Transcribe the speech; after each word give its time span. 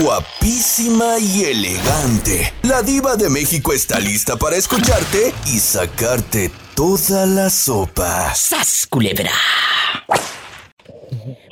guapísima 0.00 1.18
y 1.18 1.44
elegante. 1.44 2.52
La 2.62 2.82
diva 2.82 3.16
de 3.16 3.28
México 3.28 3.72
está 3.72 3.98
lista 3.98 4.36
para 4.36 4.56
escucharte 4.56 5.34
y 5.46 5.58
sacarte 5.58 6.50
toda 6.74 7.26
la 7.26 7.50
sopa. 7.50 8.34
¡Sas, 8.34 8.86
culebra! 8.88 9.30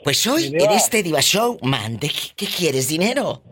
Pues 0.04 0.26
hoy, 0.26 0.46
en 0.46 0.71
este 0.71 1.03
Diva 1.03 1.21
Show, 1.21 1.58
mande, 1.62 2.11
¿qué 2.34 2.46
quieres? 2.46 2.88
¿Dinero? 2.88 3.42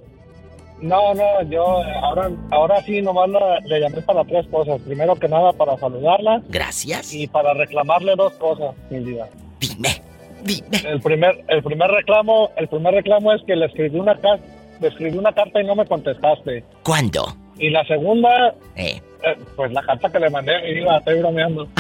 No, 0.81 1.13
no, 1.13 1.43
yo 1.51 1.65
ahora, 1.65 2.31
ahora 2.51 2.83
sí 2.85 3.03
nomás 3.03 3.29
le 3.65 3.81
llamé 3.81 4.01
para 4.03 4.25
tres 4.25 4.47
cosas. 4.47 4.81
Primero 4.83 5.17
que 5.17 5.29
nada 5.29 5.53
para 5.53 5.77
saludarla. 5.77 6.41
Gracias. 6.49 7.13
Y 7.13 7.27
para 7.27 7.53
reclamarle 7.53 8.15
dos 8.17 8.33
cosas, 8.35 8.75
mi 8.89 9.01
vida. 9.01 9.29
Dime, 9.61 10.03
dime. 10.45 10.69
El 10.85 11.01
primer, 11.01 11.45
el 11.49 11.63
primer 11.63 11.91
reclamo, 11.91 12.51
el 12.57 12.69
primer 12.69 12.95
reclamo 12.95 13.33
es 13.33 13.43
que 13.45 13.57
le 13.57 13.67
escribí 13.67 13.99
una 13.99 14.15
carta, 14.15 14.45
le 14.81 14.89
escribí 14.89 15.19
una 15.19 15.33
carta 15.33 15.61
y 15.61 15.65
no 15.65 15.75
me 15.75 15.87
contestaste. 15.87 16.65
¿Cuándo? 16.83 17.37
Y 17.59 17.71
la 17.71 17.85
segunda, 17.87 18.55
eh. 18.77 19.01
Eh, 19.25 19.37
pues 19.57 19.73
la 19.73 19.83
carta 19.83 20.11
que 20.11 20.21
le 20.21 20.31
mandé, 20.31 20.53
mi 20.63 20.75
vida, 20.75 20.99
estoy 20.99 21.19
bromeando. 21.19 21.69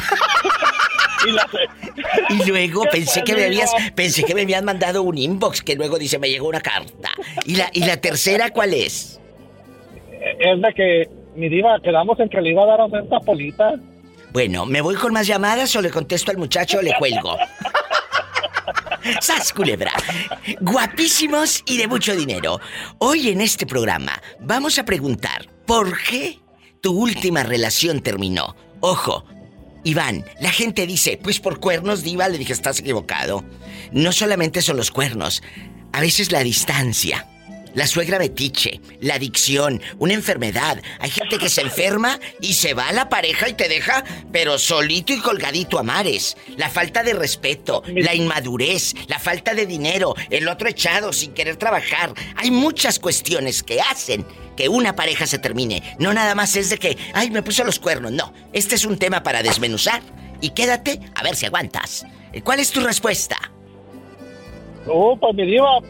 y, 2.30 2.48
luego 2.48 2.84
pensé 2.92 3.22
que 3.22 3.34
me 3.34 3.44
habías 3.44 3.72
pensé 3.94 4.24
que 4.24 4.34
me 4.34 4.42
habían 4.42 4.64
mandado 4.64 5.02
un 5.02 5.18
inbox 5.18 5.62
que 5.62 5.74
luego 5.74 5.98
dice 5.98 6.18
me 6.18 6.28
llegó 6.28 6.48
una 6.48 6.60
carta. 6.60 7.10
¿Y 7.44 7.56
la 7.56 7.70
y 7.72 7.84
la 7.84 7.98
tercera 7.98 8.50
cuál 8.50 8.74
es? 8.74 9.20
Es 10.38 10.60
de 10.60 10.74
que 10.74 11.08
mi 11.36 11.48
diva 11.48 11.78
quedamos 11.80 12.18
en 12.20 12.28
que 12.28 12.40
le 12.40 12.50
iba 12.50 12.64
a 12.64 12.66
dar 12.66 12.80
a 12.80 13.20
polita. 13.20 13.74
Bueno, 14.32 14.66
¿me 14.66 14.80
voy 14.80 14.96
con 14.96 15.12
más 15.12 15.26
llamadas 15.26 15.74
o 15.76 15.80
le 15.80 15.90
contesto 15.90 16.30
al 16.30 16.38
muchacho 16.38 16.78
o 16.78 16.82
le 16.82 16.92
cuelgo? 16.98 17.36
¡Sas, 19.20 19.52
culebra! 19.52 19.92
Guapísimos 20.60 21.62
y 21.66 21.76
de 21.76 21.86
mucho 21.86 22.14
dinero. 22.14 22.60
Hoy 22.98 23.28
en 23.28 23.40
este 23.40 23.66
programa 23.66 24.20
vamos 24.40 24.78
a 24.78 24.84
preguntar 24.84 25.48
¿por 25.66 25.96
qué 26.02 26.38
tu 26.80 26.92
última 26.92 27.42
relación 27.42 28.00
terminó? 28.00 28.56
Ojo, 28.80 29.24
Iván, 29.84 30.24
la 30.40 30.50
gente 30.50 30.86
dice, 30.86 31.18
pues 31.22 31.40
por 31.40 31.60
cuernos, 31.60 32.02
Diva, 32.02 32.28
le 32.28 32.38
dije, 32.38 32.52
estás 32.52 32.80
equivocado. 32.80 33.44
No 33.92 34.12
solamente 34.12 34.62
son 34.62 34.76
los 34.76 34.90
cuernos, 34.90 35.42
a 35.92 36.00
veces 36.00 36.32
la 36.32 36.42
distancia. 36.42 37.26
La 37.78 37.86
suegra 37.86 38.18
betiche, 38.18 38.80
la 39.00 39.14
adicción, 39.14 39.80
una 40.00 40.12
enfermedad. 40.12 40.82
Hay 40.98 41.10
gente 41.10 41.38
que 41.38 41.48
se 41.48 41.60
enferma 41.60 42.18
y 42.40 42.54
se 42.54 42.74
va 42.74 42.88
a 42.88 42.92
la 42.92 43.08
pareja 43.08 43.48
y 43.48 43.52
te 43.52 43.68
deja, 43.68 44.02
pero 44.32 44.58
solito 44.58 45.12
y 45.12 45.20
colgadito 45.20 45.78
a 45.78 45.84
mares. 45.84 46.36
La 46.56 46.70
falta 46.70 47.04
de 47.04 47.12
respeto, 47.12 47.84
la 47.86 48.16
inmadurez, 48.16 48.94
la 49.06 49.20
falta 49.20 49.54
de 49.54 49.64
dinero, 49.64 50.16
el 50.28 50.48
otro 50.48 50.68
echado 50.68 51.12
sin 51.12 51.34
querer 51.34 51.54
trabajar. 51.54 52.12
Hay 52.34 52.50
muchas 52.50 52.98
cuestiones 52.98 53.62
que 53.62 53.80
hacen 53.80 54.26
que 54.56 54.68
una 54.68 54.96
pareja 54.96 55.28
se 55.28 55.38
termine. 55.38 55.80
No 56.00 56.12
nada 56.12 56.34
más 56.34 56.56
es 56.56 56.70
de 56.70 56.78
que, 56.78 56.98
ay, 57.14 57.30
me 57.30 57.44
puso 57.44 57.62
los 57.62 57.78
cuernos. 57.78 58.10
No, 58.10 58.32
este 58.52 58.74
es 58.74 58.86
un 58.86 58.98
tema 58.98 59.22
para 59.22 59.44
desmenuzar. 59.44 60.02
Y 60.40 60.50
quédate 60.50 60.98
a 61.14 61.22
ver 61.22 61.36
si 61.36 61.46
aguantas. 61.46 62.04
¿Cuál 62.42 62.58
es 62.58 62.72
tu 62.72 62.80
respuesta? 62.80 63.36
Oh, 64.88 65.16
pues 65.16 65.32
mi 65.36 65.46
diva, 65.46 65.80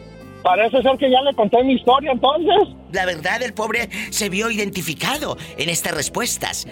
Parece 0.43 0.81
ser 0.81 0.97
que 0.97 1.11
ya 1.11 1.21
le 1.21 1.33
conté 1.35 1.63
mi 1.63 1.73
historia 1.73 2.11
entonces. 2.11 2.75
La 2.91 3.05
verdad, 3.05 3.41
el 3.41 3.53
pobre 3.53 3.89
se 4.09 4.29
vio 4.29 4.49
identificado 4.49 5.37
en 5.57 5.69
estas 5.69 5.93
respuestas. 5.93 6.65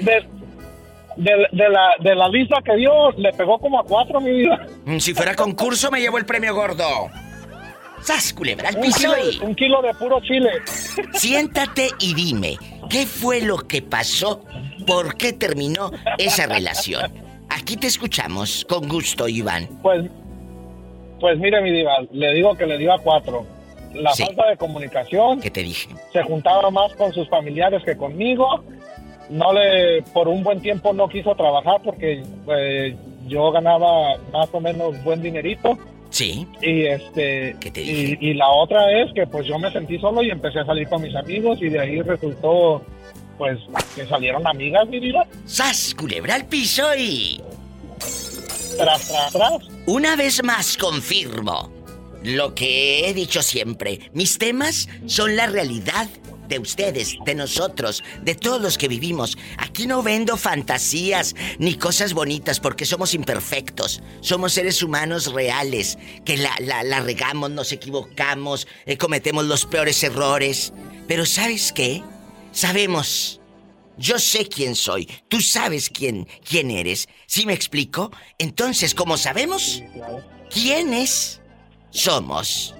De, 1.18 1.40
la, 1.52 1.90
de 2.00 2.16
la 2.16 2.30
lista 2.30 2.58
que 2.64 2.76
dio, 2.76 3.12
le 3.12 3.34
pegó 3.34 3.58
como 3.60 3.80
a 3.80 3.84
cuatro, 3.84 4.22
mi 4.22 4.32
vida. 4.32 4.68
Mm, 4.86 5.00
si 5.00 5.14
fuera 5.14 5.36
concurso, 5.36 5.90
me 5.92 6.00
llevo 6.00 6.18
el 6.18 6.26
premio 6.26 6.54
gordo. 6.54 7.10
¡Sas, 8.02 8.32
culebra, 8.32 8.70
al 8.70 8.80
piso 8.80 9.12
Un 9.42 9.56
kilo 9.56 9.82
de 9.82 9.94
puro 9.96 10.22
chile. 10.22 10.52
Siéntate 11.14 11.90
y 12.00 12.14
dime, 12.14 12.58
¿qué 12.90 13.08
fue 13.08 13.42
lo 13.42 13.58
que 13.58 13.82
pasó? 13.82 14.44
¿Por 14.86 15.18
qué 15.18 15.34
terminó 15.34 15.92
esa 16.20 16.46
relación? 16.46 17.12
Aquí 17.50 17.76
te 17.76 17.88
escuchamos, 17.88 18.66
con 18.70 18.88
gusto, 18.88 19.28
Iván. 19.28 19.68
Pues, 19.82 20.06
pues 21.20 21.40
mire, 21.40 21.62
mi 21.62 21.72
diva, 21.72 21.94
le 22.12 22.34
digo 22.34 22.56
que 22.56 22.68
le 22.68 22.78
dio 22.78 22.94
a 22.94 23.00
cuatro 23.00 23.57
la 23.94 24.14
falta 24.14 24.50
de 24.50 24.58
comunicación. 24.58 25.40
¿Qué 25.40 25.52
te 25.52 25.64
dije? 25.64 25.90
Se 26.14 26.24
juntaba 26.24 26.70
más 26.72 26.94
con 26.96 27.14
sus 27.14 27.28
familiares 27.30 27.84
que 27.84 27.98
conmigo. 27.98 28.64
No 29.30 29.52
le, 29.52 30.04
por 30.14 30.28
un 30.28 30.44
buen 30.44 30.62
tiempo 30.62 30.94
no 30.94 31.10
quiso 31.10 31.36
trabajar 31.36 31.82
porque 31.84 32.24
eh, 32.50 32.96
yo 33.28 33.52
ganaba 33.52 34.18
más 34.32 34.50
o 34.52 34.60
menos 34.62 35.04
buen 35.04 35.22
dinerito. 35.22 35.78
Sí. 36.10 36.48
Y 36.62 36.86
este. 36.86 37.56
¿Qué 37.60 37.72
te 37.72 37.82
dije? 37.82 38.18
Y, 38.22 38.34
la 38.34 38.50
otra 38.50 38.90
es 39.02 39.14
que 39.14 39.28
pues 39.28 39.46
yo 39.46 39.60
me 39.60 39.70
sentí 39.72 40.00
solo 40.00 40.24
y 40.24 40.30
empecé 40.30 40.60
a 40.60 40.66
salir 40.66 40.88
con 40.88 41.02
mis 41.02 41.16
amigos 41.16 41.62
y 41.62 41.70
de 41.70 41.80
ahí 41.80 42.02
resultó 42.02 42.82
pues 43.38 43.60
que 43.96 44.06
salieron 44.06 44.48
amigas, 44.48 44.88
mi 44.88 45.00
vida. 45.00 45.28
¡Sas! 45.46 45.94
Culebra 45.94 46.36
al 46.36 46.46
piso 46.46 46.84
y. 46.98 47.42
Tras, 48.78 49.08
tras, 49.10 49.34
tras. 49.34 49.52
Una 49.86 50.16
vez 50.16 50.42
más 50.44 50.78
confirmo 50.78 51.77
lo 52.28 52.54
que 52.54 53.08
he 53.08 53.14
dicho 53.14 53.42
siempre, 53.42 54.12
mis 54.14 54.38
temas 54.38 54.90
son 55.06 55.38
la 55.38 55.48
realidad 55.48 56.10
de 56.50 56.60
ustedes, 56.60 57.16
de 57.26 57.36
nosotros, 57.36 58.04
de 58.22 58.36
todos 58.36 58.62
los 58.62 58.78
que 58.78 58.88
vivimos. 58.88 59.38
Aquí 59.58 59.88
no 59.88 60.04
vendo 60.04 60.36
fantasías 60.36 61.36
ni 61.58 61.76
cosas 61.76 62.14
bonitas 62.14 62.60
porque 62.60 62.86
somos 62.86 63.14
imperfectos. 63.14 64.02
Somos 64.22 64.54
seres 64.54 64.84
humanos 64.84 65.32
reales, 65.34 65.98
que 66.26 66.38
la, 66.38 66.54
la, 66.60 67.00
regamos, 67.00 67.52
nos 67.52 67.72
equivocamos, 67.72 68.68
eh, 68.86 68.98
cometemos 68.98 69.46
los 69.46 69.66
peores 69.66 70.04
errores. 70.04 70.74
Pero 71.08 71.26
¿sabes 71.26 71.72
qué? 71.72 72.04
Sabemos. 72.52 73.40
Yo 73.98 74.20
sé 74.20 74.48
quién 74.48 74.76
soy. 74.76 75.10
Tú 75.28 75.42
sabes 75.42 75.90
quién, 75.90 76.28
quién 76.48 76.72
eres. 76.72 77.08
¿Sí 77.26 77.46
me 77.46 77.54
explico? 77.54 78.12
Entonces, 78.38 78.94
como 78.94 79.18
sabemos 79.18 79.82
quién 80.52 80.94
es, 80.94 81.42
somos. 81.98 82.76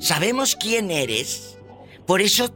Sabemos 0.00 0.56
quién 0.56 0.90
eres. 0.90 1.56
Por 2.06 2.20
eso 2.20 2.52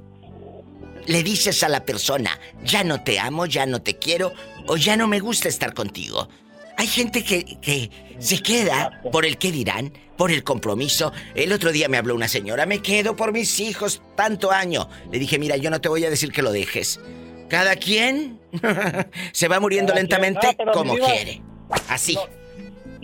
le 1.06 1.22
dices 1.22 1.62
a 1.62 1.68
la 1.68 1.84
persona, 1.84 2.38
ya 2.64 2.82
no 2.82 3.02
te 3.02 3.20
amo, 3.20 3.46
ya 3.46 3.64
no 3.66 3.80
te 3.80 3.96
quiero 3.96 4.32
o 4.66 4.76
ya 4.76 4.96
no 4.96 5.06
me 5.06 5.20
gusta 5.20 5.48
estar 5.48 5.72
contigo. 5.72 6.28
Hay 6.76 6.88
gente 6.88 7.22
que, 7.24 7.58
que 7.62 7.90
se 8.18 8.42
queda 8.42 9.00
por 9.12 9.24
el 9.24 9.38
que 9.38 9.52
dirán, 9.52 9.92
por 10.16 10.32
el 10.32 10.42
compromiso. 10.42 11.12
El 11.34 11.52
otro 11.52 11.70
día 11.70 11.88
me 11.88 11.96
habló 11.96 12.14
una 12.14 12.28
señora, 12.28 12.66
me 12.66 12.82
quedo 12.82 13.14
por 13.14 13.32
mis 13.32 13.60
hijos 13.60 14.02
tanto 14.16 14.50
año. 14.50 14.88
Le 15.10 15.18
dije, 15.18 15.38
mira, 15.38 15.56
yo 15.56 15.70
no 15.70 15.80
te 15.80 15.88
voy 15.88 16.04
a 16.04 16.10
decir 16.10 16.32
que 16.32 16.42
lo 16.42 16.50
dejes. 16.50 17.00
Cada 17.48 17.76
quien 17.76 18.40
se 19.32 19.46
va 19.46 19.60
muriendo 19.60 19.94
lentamente 19.94 20.56
como 20.72 20.96
quiere. 20.96 21.40
Así 21.88 22.18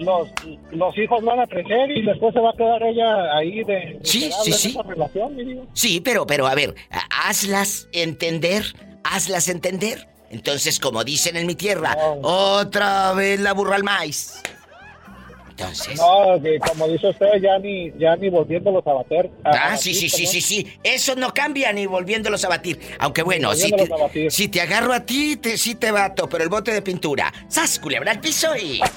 los, 0.05 0.29
los 0.71 0.97
hijos 0.99 1.25
van 1.25 1.41
a 1.41 1.47
crecer 1.47 1.91
y 1.91 2.03
después 2.03 2.35
se 2.35 2.41
va 2.41 2.51
a 2.51 2.57
quedar 2.57 2.83
ella 2.83 3.37
ahí 3.37 3.65
de, 3.65 3.99
sí, 4.03 4.31
sí, 4.45 4.53
sí. 4.53 4.79
relación, 4.87 5.37
Sí, 5.73 6.01
pero, 6.01 6.27
pero 6.27 6.47
a 6.47 6.55
ver, 6.55 6.75
hazlas 7.11 7.89
entender, 7.93 8.65
hazlas 9.05 9.49
entender. 9.49 10.09
Entonces, 10.31 10.81
como 10.81 11.05
dicen 11.05 11.37
en 11.37 11.47
mi 11.47 11.55
tierra, 11.55 11.97
otra 12.23 13.13
vez 13.13 13.39
la 13.39 13.53
burra 13.53 13.77
al 13.77 13.85
maíz. 13.85 14.41
No, 15.97 16.41
que 16.43 16.59
como 16.59 16.89
dice 16.89 17.09
usted, 17.09 17.41
ya 17.41 17.59
ni, 17.59 17.93
ya 17.99 18.17
ni 18.17 18.29
volviéndolos 18.31 18.87
a 18.87 18.93
bater. 18.93 19.31
ah, 19.45 19.77
sí, 19.77 19.95
sí, 19.95 20.09
sí, 20.09 20.27
sí, 20.27 20.41
sí. 20.41 20.67
Eso 20.83 21.15
no 21.15 21.33
cambia 21.35 21.73
ni 21.73 21.87
volviéndolos 21.87 22.45
a 22.45 22.49
batir. 22.49 22.81
Aunque 22.99 23.23
bueno, 23.23 23.55
si 23.55 23.71
te, 23.71 24.31
si 24.31 24.49
te 24.49 24.61
agarro 24.61 24.93
a 24.93 25.01
ti, 25.01 25.37
te, 25.37 25.57
sí 25.57 25.75
te 25.75 25.91
bato, 25.91 26.29
pero 26.29 26.45
el 26.45 26.51
bote 26.51 26.73
de 26.73 26.83
pintura. 26.83 27.33
¡Sas, 27.49 27.79
culebra 27.79 28.13
al 28.13 28.21
piso 28.21 28.57
y... 28.57 28.81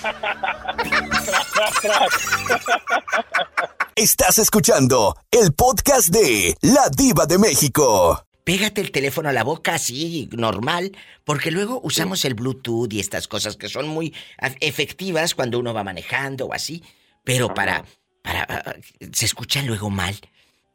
Estás 3.95 4.39
escuchando 4.39 5.15
el 5.31 5.53
podcast 5.53 6.09
de 6.09 6.55
La 6.61 6.89
Diva 6.89 7.25
de 7.25 7.37
México 7.37 8.25
pégate 8.45 8.79
el 8.79 8.91
teléfono 8.91 9.27
a 9.27 9.33
la 9.33 9.43
boca 9.43 9.73
así, 9.73 10.29
normal, 10.31 10.93
porque 11.25 11.51
luego 11.51 11.81
usamos 11.83 12.23
el 12.23 12.35
Bluetooth 12.35 12.93
y 12.93 13.01
estas 13.01 13.27
cosas 13.27 13.57
que 13.57 13.67
son 13.67 13.87
muy 13.89 14.13
efectivas 14.61 15.35
cuando 15.35 15.59
uno 15.59 15.73
va 15.73 15.83
manejando 15.83 16.45
o 16.45 16.53
así, 16.53 16.81
pero 17.25 17.53
para, 17.53 17.83
para, 18.21 18.45
ah, 18.47 18.75
se 19.11 19.25
escuchan 19.25 19.67
luego 19.67 19.89
mal. 19.89 20.15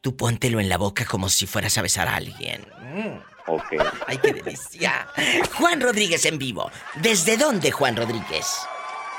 Tú 0.02 0.16
póntelo 0.16 0.60
en 0.60 0.68
la 0.68 0.78
boca 0.78 1.04
como 1.04 1.28
si 1.28 1.46
fueras 1.46 1.78
a 1.78 1.82
besar 1.82 2.08
a 2.08 2.16
alguien. 2.16 2.66
Mm. 2.94 3.30
Ok. 3.46 3.74
¡Ay, 4.06 4.18
qué 4.18 4.32
delicia! 4.32 5.06
Juan 5.54 5.80
Rodríguez 5.80 6.24
en 6.26 6.38
vivo. 6.38 6.70
¿Desde 6.96 7.36
dónde, 7.36 7.70
Juan 7.70 7.96
Rodríguez? 7.96 8.66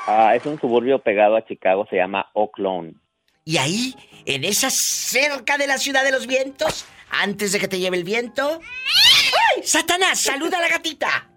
Ah, 0.07 0.35
es 0.35 0.45
un 0.45 0.59
suburbio 0.59 0.99
pegado 0.99 1.35
a 1.35 1.45
Chicago, 1.45 1.87
se 1.89 1.97
llama 1.97 2.29
Oaklawn. 2.33 2.99
Y 3.45 3.57
ahí, 3.57 3.95
en 4.25 4.43
esa 4.43 4.69
cerca 4.69 5.57
de 5.57 5.67
la 5.67 5.77
ciudad 5.77 6.03
de 6.03 6.11
los 6.11 6.27
vientos, 6.27 6.85
antes 7.11 7.51
de 7.51 7.59
que 7.59 7.67
te 7.67 7.79
lleve 7.79 7.97
el 7.97 8.03
viento. 8.03 8.59
¡Ay! 9.55 9.63
¡Satanás, 9.63 10.19
saluda 10.19 10.57
a 10.57 10.61
la 10.61 10.69
gatita! 10.69 11.29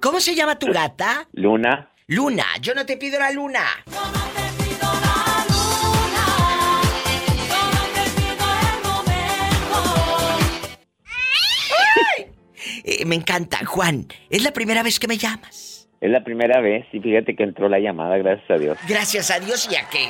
¿Cómo 0.00 0.20
se 0.20 0.34
llama 0.34 0.58
tu 0.58 0.72
gata? 0.72 1.28
Luna. 1.32 1.90
Luna, 2.06 2.46
yo 2.60 2.74
no 2.74 2.84
te 2.84 2.96
pido 2.96 3.18
la 3.18 3.30
luna. 3.30 3.64
Eh, 12.86 13.06
me 13.06 13.14
encanta, 13.16 13.64
Juan. 13.64 14.06
Es 14.28 14.42
la 14.42 14.52
primera 14.52 14.82
vez 14.82 14.98
que 15.00 15.08
me 15.08 15.16
llamas. 15.16 15.73
Es 16.04 16.10
la 16.10 16.22
primera 16.22 16.60
vez 16.60 16.84
y 16.92 17.00
fíjate 17.00 17.34
que 17.34 17.44
entró 17.44 17.66
la 17.66 17.78
llamada, 17.78 18.18
gracias 18.18 18.50
a 18.50 18.58
Dios. 18.58 18.76
Gracias 18.86 19.30
a 19.30 19.40
Dios 19.40 19.66
y 19.72 19.76
a 19.76 19.88
que 19.88 20.06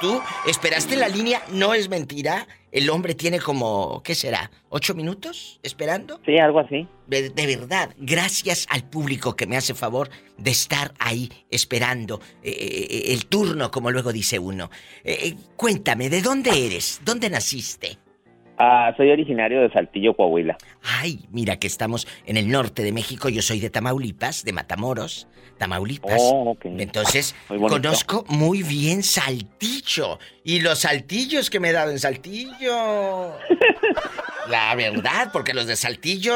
tú 0.00 0.22
esperaste 0.46 0.94
la 0.94 1.08
línea, 1.08 1.42
no 1.50 1.74
es 1.74 1.88
mentira. 1.88 2.46
El 2.70 2.88
hombre 2.88 3.16
tiene 3.16 3.40
como, 3.40 4.00
¿qué 4.04 4.14
será? 4.14 4.52
¿Ocho 4.68 4.94
minutos 4.94 5.58
esperando? 5.64 6.20
Sí, 6.24 6.38
algo 6.38 6.60
así. 6.60 6.86
De, 7.08 7.32
verdad, 7.34 7.90
gracias 7.98 8.68
al 8.70 8.84
público 8.88 9.34
que 9.34 9.48
me 9.48 9.56
hace 9.56 9.74
favor 9.74 10.08
de 10.38 10.52
estar 10.52 10.92
ahí 11.00 11.28
esperando 11.50 12.20
eh, 12.44 12.52
eh, 12.52 13.12
el 13.12 13.26
turno, 13.26 13.72
como 13.72 13.90
luego 13.90 14.12
dice 14.12 14.38
uno. 14.38 14.70
cuéntame, 15.56 16.10
¿de 16.10 16.22
dónde 16.22 16.50
eres? 16.64 17.00
¿Dónde 17.04 17.28
naciste? 17.28 17.98
Ah, 18.58 18.92
soy 18.96 19.10
originario 19.10 19.60
de 19.60 19.70
Saltillo, 19.72 20.14
Coahuila. 20.14 20.56
Ay, 20.82 21.26
mira 21.30 21.56
que 21.56 21.66
estamos 21.66 22.06
en 22.26 22.36
el 22.36 22.48
norte 22.50 22.82
de 22.82 22.92
México. 22.92 23.28
Yo 23.28 23.42
soy 23.42 23.58
de 23.58 23.68
Tamaulipas, 23.70 24.44
de 24.44 24.52
Matamoros, 24.52 25.26
Tamaulipas. 25.58 26.20
Oh, 26.20 26.50
ok. 26.50 26.66
Entonces, 26.66 27.34
conozco 27.48 28.24
muy 28.28 28.62
bien 28.62 29.02
Saltillo. 29.02 30.18
Y 30.44 30.60
los 30.60 30.80
saltillos 30.80 31.50
que 31.50 31.58
me 31.58 31.70
he 31.70 31.72
dado 31.72 31.90
en 31.90 31.98
Saltillo. 31.98 33.32
La 34.48 34.74
verdad, 34.76 35.30
porque 35.32 35.54
los 35.54 35.66
de 35.66 35.74
Saltillo. 35.74 36.34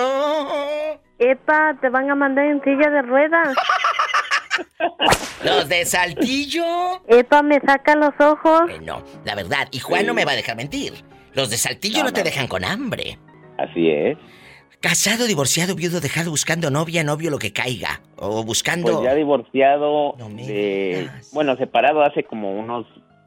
Epa, 1.18 1.76
te 1.80 1.88
van 1.88 2.10
a 2.10 2.14
mandar 2.14 2.46
en 2.46 2.62
silla 2.62 2.90
de 2.90 3.02
ruedas. 3.02 3.54
Los 5.44 5.68
de 5.68 5.84
Saltillo. 5.84 7.02
Epa, 7.06 7.42
me 7.42 7.60
saca 7.60 7.94
los 7.94 8.12
ojos. 8.18 8.62
no, 8.82 9.04
la 9.24 9.36
verdad. 9.36 9.68
Y 9.70 9.78
Juan 9.78 10.04
no 10.04 10.14
me 10.14 10.24
va 10.24 10.32
a 10.32 10.36
dejar 10.36 10.56
mentir. 10.56 10.94
Los 11.38 11.50
de 11.50 11.56
Saltillo 11.56 12.02
no, 12.02 12.12
te 12.12 12.24
dejan 12.24 12.48
con 12.48 12.64
hambre. 12.64 13.16
Así 13.58 13.88
es. 13.88 14.18
Casado, 14.80 15.28
divorciado, 15.28 15.76
viudo, 15.76 16.00
dejado, 16.00 16.32
buscando 16.32 16.68
novia, 16.68 17.04
novio, 17.04 17.30
lo 17.30 17.38
que 17.38 17.52
caiga. 17.52 18.00
O 18.16 18.42
buscando. 18.42 18.90
Pues 18.92 19.04
ya 19.04 19.14
divorciado. 19.14 20.16
Bueno, 21.32 21.56
separado 21.56 22.02
hace 22.02 22.24
como 22.24 22.58
unos 22.58 22.86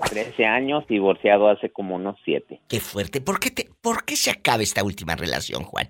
13 0.10 0.46
años, 0.46 0.86
divorciado 0.90 1.48
hace 1.48 1.70
como 1.70 1.96
unos 1.96 2.18
7. 2.26 2.60
Qué 2.68 2.82
fuerte. 2.82 3.22
¿Por 3.22 3.40
qué, 3.40 3.50
te, 3.50 3.70
¿Por 3.80 4.04
qué 4.04 4.18
se 4.18 4.30
acaba 4.30 4.62
esta 4.62 4.84
última 4.84 5.16
relación, 5.16 5.64
Juan? 5.64 5.88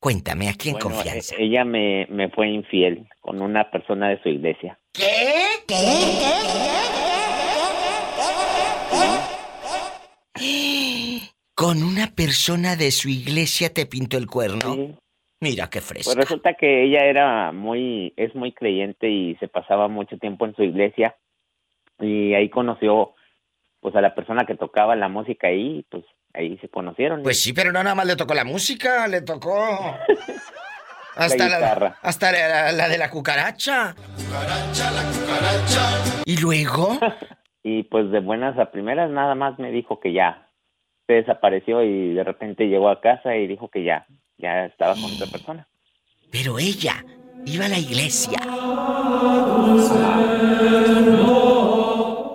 Cuéntame, 0.00 0.48
aquí 0.48 0.70
en 0.70 0.78
confianza. 0.78 1.36
E, 1.36 1.44
ella 1.44 1.66
me, 1.66 2.06
me 2.08 2.30
fue 2.30 2.48
infiel 2.48 3.06
con 3.20 3.42
una 3.42 3.70
persona 3.70 4.08
de 4.08 4.22
su 4.22 4.30
iglesia. 4.30 4.78
¿Qué? 4.94 5.04
¿Qué? 5.66 5.74
¿Qué? 5.74 6.32
¿Qué? 10.32 11.37
Con 11.58 11.82
una 11.82 12.06
persona 12.14 12.76
de 12.76 12.92
su 12.92 13.08
iglesia 13.08 13.74
te 13.74 13.84
pintó 13.84 14.16
el 14.16 14.28
cuerno. 14.28 14.96
Mira 15.40 15.68
qué 15.68 15.80
fresco. 15.80 16.12
Pues 16.14 16.24
resulta 16.24 16.54
que 16.54 16.84
ella 16.84 17.04
era 17.04 17.50
muy, 17.50 18.14
es 18.16 18.32
muy 18.36 18.52
creyente 18.52 19.10
y 19.10 19.34
se 19.40 19.48
pasaba 19.48 19.88
mucho 19.88 20.18
tiempo 20.18 20.46
en 20.46 20.54
su 20.54 20.62
iglesia 20.62 21.16
y 21.98 22.32
ahí 22.34 22.48
conoció 22.48 23.14
pues 23.80 23.96
a 23.96 24.00
la 24.00 24.14
persona 24.14 24.46
que 24.46 24.54
tocaba 24.54 24.94
la 24.94 25.08
música 25.08 25.48
ahí, 25.48 25.84
pues 25.90 26.04
ahí 26.32 26.56
se 26.58 26.68
conocieron. 26.68 27.24
Pues 27.24 27.42
sí, 27.42 27.52
pero 27.52 27.72
no 27.72 27.82
nada 27.82 27.96
más 27.96 28.06
le 28.06 28.14
tocó 28.14 28.34
la 28.34 28.44
música, 28.44 29.08
le 29.08 29.22
tocó 29.22 29.58
hasta 31.16 31.48
la, 31.48 31.98
hasta 32.00 32.70
la, 32.70 32.88
de 32.88 32.98
la 32.98 33.10
cucaracha. 33.10 33.96
La 33.96 34.14
cucaracha, 34.14 34.90
la 34.92 35.02
cucaracha. 35.10 36.22
¿Y 36.24 36.36
luego? 36.36 37.00
y 37.64 37.82
pues 37.82 38.12
de 38.12 38.20
buenas 38.20 38.56
a 38.60 38.70
primeras 38.70 39.10
nada 39.10 39.34
más 39.34 39.58
me 39.58 39.72
dijo 39.72 39.98
que 39.98 40.12
ya, 40.12 40.47
se 41.08 41.14
desapareció 41.14 41.82
y 41.82 42.12
de 42.12 42.22
repente 42.22 42.68
llegó 42.68 42.90
a 42.90 43.00
casa 43.00 43.34
y 43.34 43.46
dijo 43.46 43.68
que 43.68 43.82
ya, 43.82 44.06
ya 44.36 44.66
estaba 44.66 44.92
con 44.92 45.04
otra 45.04 45.26
persona. 45.26 45.66
Pero 46.30 46.58
ella 46.58 47.02
iba 47.46 47.64
a 47.64 47.68
la 47.70 47.78
iglesia. 47.78 48.38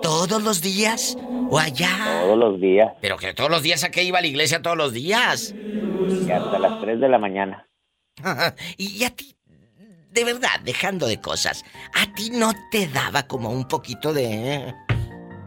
¿Todos 0.02 0.42
los 0.42 0.60
días? 0.60 1.16
¿O 1.50 1.56
allá? 1.56 2.22
Todos 2.22 2.38
los 2.38 2.60
días. 2.60 2.92
¿Pero 3.00 3.16
que 3.16 3.32
todos 3.32 3.48
los 3.48 3.62
días 3.62 3.84
a 3.84 3.92
qué 3.92 4.02
iba 4.02 4.18
a 4.18 4.22
la 4.22 4.26
iglesia 4.26 4.60
todos 4.60 4.76
los 4.76 4.92
días? 4.92 5.54
Y 5.54 6.28
hasta 6.32 6.58
las 6.58 6.80
3 6.80 6.98
de 6.98 7.08
la 7.08 7.18
mañana. 7.18 7.68
y 8.76 9.04
a 9.04 9.10
ti, 9.10 9.36
de 10.10 10.24
verdad, 10.24 10.58
dejando 10.64 11.06
de 11.06 11.20
cosas, 11.20 11.64
¿a 11.94 12.12
ti 12.14 12.30
no 12.30 12.50
te 12.72 12.88
daba 12.88 13.28
como 13.28 13.50
un 13.50 13.68
poquito 13.68 14.12
de... 14.12 14.74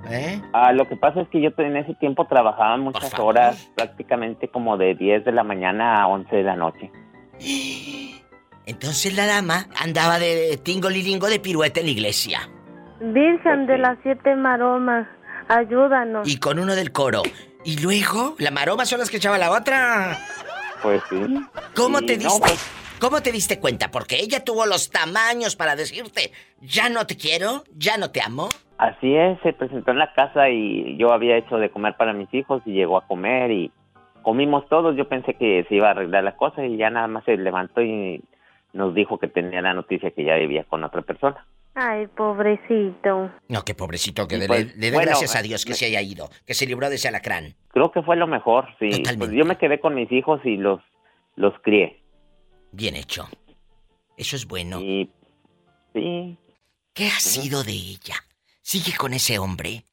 ¿Eh? 0.10 0.42
Ah, 0.54 0.72
lo 0.74 0.88
que 0.88 0.96
pasa 0.96 1.22
es 1.22 1.28
que 1.30 1.42
yo 1.42 1.50
en 1.58 1.78
ese 1.78 1.94
tiempo 1.96 2.26
trabajaba 2.28 2.78
muchas 2.78 3.18
horas, 3.20 3.70
prácticamente 3.76 4.48
como 4.48 4.78
de 4.78 4.96
10 4.96 5.26
de 5.26 5.32
la 5.32 5.44
mañana 5.44 6.02
a 6.02 6.08
11 6.08 6.36
de 6.36 6.44
la 6.44 6.56
noche. 6.56 6.92
Entonces 8.66 9.16
la 9.16 9.26
dama 9.26 9.68
andaba 9.82 10.20
de 10.20 10.60
tingolilingo 10.62 11.28
de 11.28 11.40
pirueta 11.40 11.80
en 11.80 11.86
la 11.88 11.92
iglesia. 11.92 12.50
Virgen 13.00 13.68
de 13.68 13.78
las 13.78 13.98
siete 14.04 14.36
maromas, 14.36 15.08
ayúdanos. 15.48 16.28
Y 16.28 16.38
con 16.38 16.60
uno 16.60 16.76
del 16.76 16.92
coro. 16.92 17.22
Y 17.64 17.80
luego, 17.80 18.36
¿la 18.40 18.52
maroma 18.52 18.86
son 18.86 19.00
las 19.00 19.10
que 19.10 19.18
echaba 19.18 19.38
la 19.38 19.52
otra? 19.52 20.18
Pues 20.82 21.02
sí. 21.10 21.22
¿Cómo 21.76 22.02
te 22.02 22.18
diste? 22.18 22.40
Pues 22.40 22.77
¿Cómo 23.00 23.22
te 23.22 23.32
diste 23.32 23.60
cuenta? 23.60 23.92
Porque 23.92 24.16
ella 24.16 24.44
tuvo 24.44 24.66
los 24.66 24.90
tamaños 24.90 25.56
para 25.56 25.76
decirte, 25.76 26.32
ya 26.62 26.90
no 26.90 27.06
te 27.06 27.16
quiero, 27.16 27.64
ya 27.76 27.98
no 27.98 28.10
te 28.10 28.22
amo. 28.22 28.50
Así 28.80 29.16
es, 29.16 29.40
se 29.44 29.54
presentó 29.54 29.92
en 29.92 30.00
la 30.00 30.14
casa 30.14 30.50
y 30.50 30.98
yo 30.98 31.12
había 31.12 31.38
hecho 31.38 31.58
de 31.58 31.70
comer 31.70 31.96
para 31.96 32.14
mis 32.14 32.32
hijos 32.34 32.62
y 32.66 32.72
llegó 32.72 32.98
a 32.98 33.06
comer 33.06 33.52
y 33.52 33.72
comimos 34.24 34.68
todos. 34.68 34.96
Yo 34.96 35.08
pensé 35.08 35.36
que 35.36 35.66
se 35.70 35.76
iba 35.76 35.90
a 35.90 35.92
arreglar 35.92 36.24
la 36.24 36.36
cosa 36.36 36.66
y 36.66 36.76
ya 36.78 36.90
nada 36.90 37.08
más 37.08 37.24
se 37.26 37.38
levantó 37.38 37.82
y 37.82 38.24
nos 38.74 38.96
dijo 38.96 39.20
que 39.20 39.28
tenía 39.28 39.62
la 39.62 39.74
noticia 39.74 40.12
que 40.12 40.24
ya 40.24 40.36
vivía 40.36 40.64
con 40.64 40.84
otra 40.84 41.02
persona. 41.04 41.46
Ay, 41.76 42.08
pobrecito. 42.08 43.30
No, 43.48 43.64
qué 43.64 43.76
pobrecito, 43.76 44.28
que 44.28 44.38
le, 44.38 44.48
pues, 44.48 44.80
dé 44.80 44.90
gracias 44.90 45.36
a 45.36 45.44
Dios 45.44 45.66
que 45.66 45.76
se 45.76 45.86
haya 45.86 46.02
ido, 46.02 46.30
que 46.48 46.56
se 46.56 46.66
libró 46.66 46.90
de 46.90 46.96
ese 46.96 47.08
alacrán. 47.08 47.54
Creo 47.70 47.92
que 47.92 48.02
fue 48.02 48.16
lo 48.16 48.26
mejor, 48.26 48.66
sí. 48.80 49.04
Pues 49.18 49.32
yo 49.32 49.46
me 49.46 49.60
quedé 49.60 49.80
con 49.80 49.94
mis 49.94 50.12
hijos 50.12 50.42
y 50.44 50.58
los, 50.58 50.82
los 51.36 51.54
crié. 51.62 52.02
Bien 52.72 52.96
hecho. 52.96 53.28
Eso 54.18 54.36
es 54.36 54.48
bueno. 54.48 54.82
Y, 54.82 55.10
sí. 55.94 56.38
¿Qué 56.94 57.08
ha 57.08 57.20
sido 57.20 57.64
de 57.64 57.74
ella? 57.74 58.16
¿Sigue 58.62 58.96
con 58.98 59.14
ese 59.14 59.40
hombre? 59.40 59.86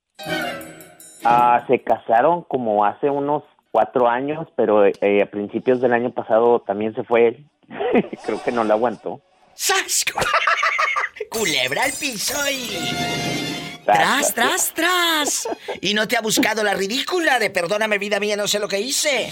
Ah, 1.25 1.65
se 1.69 1.83
casaron 1.83 2.43
como 2.43 2.85
hace 2.85 3.09
unos 3.09 3.43
cuatro 3.71 4.09
años, 4.09 4.49
pero 4.57 4.87
eh, 4.87 5.23
a 5.23 5.27
principios 5.27 5.81
del 5.81 5.93
año 5.93 6.11
pasado 6.11 6.61
también 6.61 6.95
se 6.95 7.05
fue 7.05 7.29
él. 7.29 7.51
Creo 8.25 8.43
que 8.43 8.53
no 8.53 8.65
la 8.65 8.75
aguantó. 8.75 9.21
¡Sas! 9.55 10.05
Culebra 11.31 11.85
al 11.85 11.93
piso 11.93 12.35
y... 12.51 13.85
¡Tras, 13.85 14.35
tras, 14.35 14.73
tras! 14.73 15.49
¿Y 15.81 15.93
no 15.93 16.09
te 16.09 16.17
ha 16.17 16.23
buscado 16.23 16.65
la 16.65 16.73
ridícula 16.75 17.39
de 17.39 17.51
perdóname 17.51 17.99
vida 17.99 18.19
mía, 18.19 18.37
no 18.37 18.49
sé 18.49 18.59
lo 18.59 18.67
que 18.67 18.81
hice? 18.81 19.31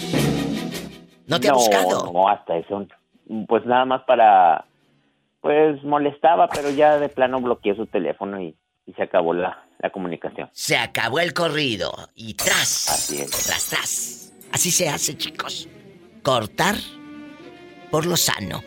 ¿No 1.25 1.39
te 1.39 1.49
ha 1.49 1.53
buscado? 1.53 2.11
No, 2.11 2.29
hasta 2.29 2.57
eso. 2.57 2.85
Pues 3.47 3.65
nada 3.65 3.85
más 3.85 4.03
para... 4.03 4.65
Pues 5.41 5.83
molestaba, 5.83 6.47
pero 6.47 6.69
ya 6.69 6.97
de 6.97 7.09
plano 7.09 7.41
bloqueé 7.41 7.75
su 7.75 7.85
teléfono 7.85 8.39
y 8.41 8.55
y 8.85 8.93
se 8.93 9.03
acabó 9.03 9.33
la, 9.33 9.65
la 9.79 9.89
comunicación. 9.89 10.49
Se 10.53 10.77
acabó 10.77 11.19
el 11.19 11.33
corrido 11.33 11.93
y 12.15 12.33
tras. 12.33 12.89
Así 12.89 13.21
es. 13.21 13.31
Tras, 13.31 13.69
tras. 13.69 14.33
Así 14.51 14.71
se 14.71 14.89
hace, 14.89 15.17
chicos. 15.17 15.67
Cortar 16.21 16.75
por 17.91 18.05
lo 18.05 18.17
sano. 18.17 18.61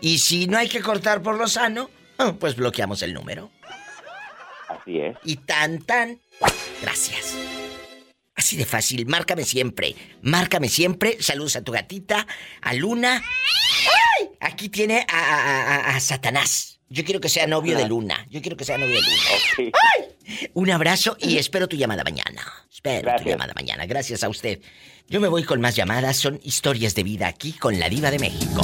Y 0.00 0.18
si 0.18 0.46
no 0.46 0.58
hay 0.58 0.68
que 0.68 0.80
cortar 0.80 1.22
por 1.22 1.36
lo 1.36 1.46
sano, 1.46 1.90
ah, 2.18 2.32
pues 2.38 2.56
bloqueamos 2.56 3.02
el 3.02 3.12
número. 3.12 3.50
Así 4.68 5.00
es. 5.00 5.16
Y 5.24 5.36
tan 5.36 5.82
tan. 5.82 6.18
Gracias. 6.80 7.36
Así 8.40 8.56
de 8.56 8.64
fácil. 8.64 9.04
Márcame 9.04 9.44
siempre. 9.44 9.94
Márcame 10.22 10.70
siempre. 10.70 11.18
Saludos 11.20 11.56
a 11.56 11.62
tu 11.62 11.72
gatita, 11.72 12.26
a 12.62 12.72
Luna. 12.72 13.22
¡Ay! 13.22 14.30
Aquí 14.40 14.70
tiene 14.70 15.04
a, 15.06 15.94
a 15.94 16.00
Satanás. 16.00 16.80
Yo 16.88 17.04
quiero 17.04 17.20
que 17.20 17.28
sea 17.28 17.46
novio 17.46 17.76
de 17.76 17.86
Luna. 17.86 18.26
Yo 18.30 18.40
quiero 18.40 18.56
que 18.56 18.64
sea 18.64 18.78
novio 18.78 18.94
de 18.94 19.02
Luna. 19.02 19.70
¡Ay! 19.94 20.48
Un 20.54 20.70
abrazo 20.70 21.18
y 21.20 21.36
espero 21.36 21.68
tu 21.68 21.76
llamada 21.76 22.02
mañana. 22.02 22.42
Espero 22.72 23.14
tu 23.22 23.28
llamada 23.28 23.52
mañana. 23.54 23.84
Gracias 23.84 24.24
a 24.24 24.30
usted. 24.30 24.62
Yo 25.06 25.20
me 25.20 25.28
voy 25.28 25.44
con 25.44 25.60
más 25.60 25.76
llamadas. 25.76 26.16
Son 26.16 26.40
historias 26.42 26.94
de 26.94 27.02
vida 27.02 27.26
aquí 27.26 27.52
con 27.52 27.78
la 27.78 27.90
Diva 27.90 28.10
de 28.10 28.20
México. 28.20 28.62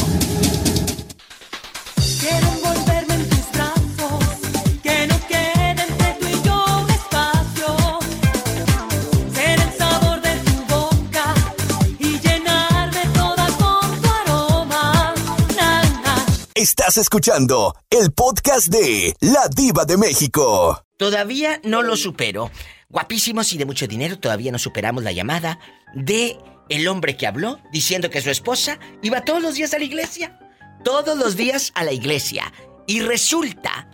Estás 16.56 16.96
escuchando 16.96 17.76
el 17.90 18.12
podcast 18.12 18.68
de 18.68 19.14
La 19.20 19.46
Diva 19.54 19.84
de 19.84 19.98
México. 19.98 20.82
Todavía 20.96 21.60
no 21.64 21.82
lo 21.82 21.98
supero. 21.98 22.50
Guapísimos 22.88 23.52
y 23.52 23.58
de 23.58 23.66
mucho 23.66 23.86
dinero, 23.86 24.18
todavía 24.18 24.50
no 24.52 24.58
superamos 24.58 25.04
la 25.04 25.12
llamada 25.12 25.58
de 25.92 26.38
el 26.70 26.88
hombre 26.88 27.14
que 27.18 27.26
habló 27.26 27.60
diciendo 27.72 28.08
que 28.08 28.22
su 28.22 28.30
esposa 28.30 28.78
iba 29.02 29.22
todos 29.22 29.42
los 29.42 29.56
días 29.56 29.74
a 29.74 29.78
la 29.78 29.84
iglesia. 29.84 30.38
todos 30.82 31.18
los 31.18 31.36
días 31.36 31.72
a 31.74 31.84
la 31.84 31.92
iglesia. 31.92 32.50
Y 32.86 33.00
resulta 33.00 33.90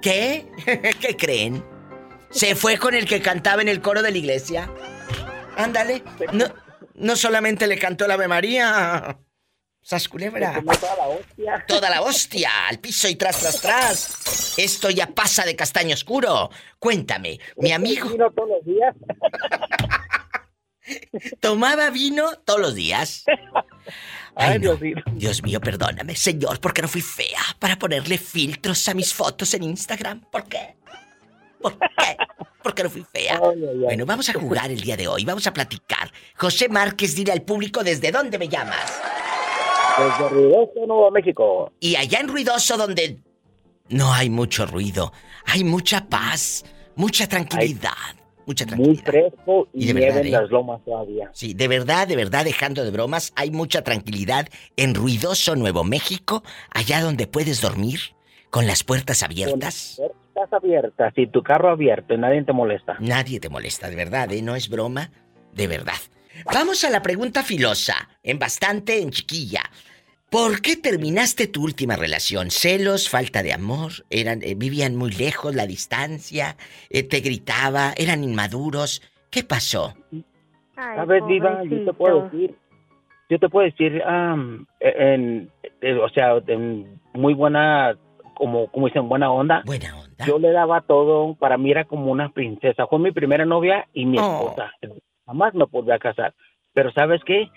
que, 0.00 0.46
¿qué 1.00 1.16
creen? 1.16 1.64
Se 2.30 2.54
fue 2.54 2.78
con 2.78 2.94
el 2.94 3.06
que 3.06 3.22
cantaba 3.22 3.60
en 3.60 3.68
el 3.68 3.80
coro 3.80 4.02
de 4.02 4.12
la 4.12 4.18
iglesia. 4.18 4.70
Ándale. 5.56 6.04
No, 6.32 6.46
no 6.94 7.16
solamente 7.16 7.66
le 7.66 7.76
cantó 7.76 8.06
la 8.06 8.14
Ave 8.14 8.28
María. 8.28 9.18
Sasculebra. 9.84 10.62
Toda 10.62 10.96
la 10.96 11.08
hostia. 11.08 11.64
Toda 11.68 11.90
la 11.90 12.00
hostia, 12.00 12.50
al 12.68 12.78
piso 12.78 13.06
y 13.06 13.16
tras, 13.16 13.38
tras, 13.38 13.60
tras. 13.60 14.58
Esto 14.58 14.88
ya 14.88 15.08
pasa 15.08 15.44
de 15.44 15.54
castaño 15.54 15.92
oscuro. 15.92 16.50
Cuéntame, 16.78 17.38
mi 17.58 17.70
amigo. 17.70 18.08
Vino 18.08 18.30
todos 18.32 18.48
los 18.48 18.64
días. 18.64 18.96
¿Tomaba 21.40 21.90
vino 21.90 22.34
todos 22.38 22.60
los 22.60 22.74
días? 22.74 23.24
Ay, 24.36 24.58
no. 24.58 24.74
Dios 24.74 24.80
mío. 24.80 24.96
Dios 25.12 25.42
mío, 25.42 25.60
perdóname, 25.60 26.16
señor, 26.16 26.60
porque 26.60 26.80
no 26.80 26.88
fui 26.88 27.02
fea 27.02 27.40
para 27.58 27.78
ponerle 27.78 28.16
filtros 28.16 28.88
a 28.88 28.94
mis 28.94 29.12
fotos 29.12 29.52
en 29.52 29.64
Instagram. 29.64 30.22
¿Por 30.30 30.44
qué? 30.44 30.76
¿Por 31.60 31.78
qué? 31.78 32.16
Porque 32.62 32.82
no 32.82 32.90
fui 32.90 33.04
fea. 33.04 33.38
Bueno, 33.38 34.06
vamos 34.06 34.28
a 34.30 34.32
jugar 34.32 34.70
el 34.70 34.80
día 34.80 34.96
de 34.96 35.06
hoy, 35.06 35.24
vamos 35.24 35.46
a 35.46 35.52
platicar. 35.52 36.10
José 36.36 36.70
Márquez, 36.70 37.14
dile 37.14 37.32
al 37.32 37.42
público 37.42 37.84
desde 37.84 38.10
dónde 38.10 38.38
me 38.38 38.48
llamas. 38.48 39.00
Desde 39.98 40.28
Ruidoso, 40.28 40.86
Nuevo 40.86 41.10
México. 41.10 41.72
Y 41.80 41.96
allá 41.96 42.20
en 42.20 42.28
Ruidoso, 42.28 42.76
donde 42.76 43.18
no 43.88 44.12
hay 44.12 44.30
mucho 44.30 44.66
ruido, 44.66 45.12
hay 45.46 45.64
mucha 45.64 46.06
paz, 46.08 46.64
mucha 46.96 47.26
tranquilidad. 47.28 47.90
Mucha 48.46 48.66
Muy 48.66 48.94
tranquilidad. 48.98 49.04
fresco 49.04 49.68
Y 49.72 49.84
y, 49.84 49.86
de 49.86 49.94
nieve 49.94 50.06
verdad, 50.06 50.20
en 50.20 50.26
¿eh? 50.26 50.30
las 50.42 50.50
lomas 50.50 50.84
todavía. 50.84 51.30
Sí, 51.32 51.54
de 51.54 51.66
verdad, 51.66 52.06
de 52.06 52.16
verdad, 52.16 52.44
dejando 52.44 52.84
de 52.84 52.90
bromas, 52.90 53.32
hay 53.36 53.50
mucha 53.50 53.82
tranquilidad 53.82 54.48
en 54.76 54.94
Ruidoso, 54.94 55.56
Nuevo 55.56 55.82
México, 55.82 56.42
allá 56.70 57.00
donde 57.00 57.26
puedes 57.26 57.62
dormir, 57.62 58.00
con 58.50 58.66
las 58.66 58.84
puertas 58.84 59.22
abiertas. 59.22 59.98
Estás 60.28 60.52
abierta, 60.52 61.10
si 61.16 61.26
tu 61.26 61.42
carro 61.42 61.70
abierto 61.70 62.12
y 62.12 62.18
nadie 62.18 62.42
te 62.44 62.52
molesta. 62.52 62.96
Nadie 63.00 63.40
te 63.40 63.48
molesta, 63.48 63.88
de 63.88 63.96
verdad, 63.96 64.30
¿eh? 64.32 64.42
No 64.42 64.56
es 64.56 64.68
broma, 64.68 65.10
de 65.54 65.66
verdad. 65.66 65.94
Vamos 66.52 66.84
a 66.84 66.90
la 66.90 67.00
pregunta 67.00 67.42
filosa, 67.44 68.08
en 68.22 68.38
bastante, 68.38 69.00
en 69.00 69.10
chiquilla. 69.10 69.62
¿Por 70.34 70.60
qué 70.62 70.74
terminaste 70.74 71.46
tu 71.46 71.62
última 71.62 71.94
relación? 71.94 72.50
¿Celos, 72.50 73.08
falta 73.08 73.44
de 73.44 73.52
amor? 73.52 73.92
Eran, 74.10 74.40
eh, 74.42 74.56
¿Vivían 74.56 74.96
muy 74.96 75.12
lejos, 75.12 75.54
la 75.54 75.64
distancia? 75.64 76.56
Eh, 76.90 77.04
¿Te 77.04 77.20
gritaba? 77.20 77.92
¿Eran 77.96 78.24
inmaduros? 78.24 79.00
¿Qué 79.30 79.44
pasó? 79.44 79.94
Ay, 80.74 80.96
¿Sabes, 80.96 81.22
Diva? 81.28 81.62
Yo 81.62 81.84
te 81.84 81.92
puedo 81.92 82.22
decir, 82.24 82.56
yo 83.30 83.38
te 83.38 83.48
puedo 83.48 83.64
decir, 83.66 84.02
am, 84.02 84.66
en, 84.80 85.52
en- 85.80 85.98
o 86.00 86.08
sea, 86.08 86.42
en 86.48 87.00
muy 87.12 87.34
buena, 87.34 87.96
como, 88.34 88.66
como 88.72 88.88
dicen, 88.88 89.08
buena 89.08 89.30
onda. 89.30 89.62
Buena 89.64 89.96
onda. 90.00 90.26
Yo 90.26 90.40
le 90.40 90.50
daba 90.50 90.80
todo, 90.80 91.36
para 91.36 91.56
mí 91.58 91.70
era 91.70 91.84
como 91.84 92.10
una 92.10 92.30
princesa. 92.32 92.88
Fue 92.88 92.98
mi 92.98 93.12
primera 93.12 93.44
novia 93.44 93.86
y 93.92 94.04
mi 94.04 94.18
Oh. 94.18 94.48
esposa. 94.48 94.72
Jamás 95.26 95.54
me 95.54 95.64
podía 95.68 96.00
casar. 96.00 96.34
Pero 96.72 96.90
¿sabes 96.92 97.20
qué? 97.24 97.48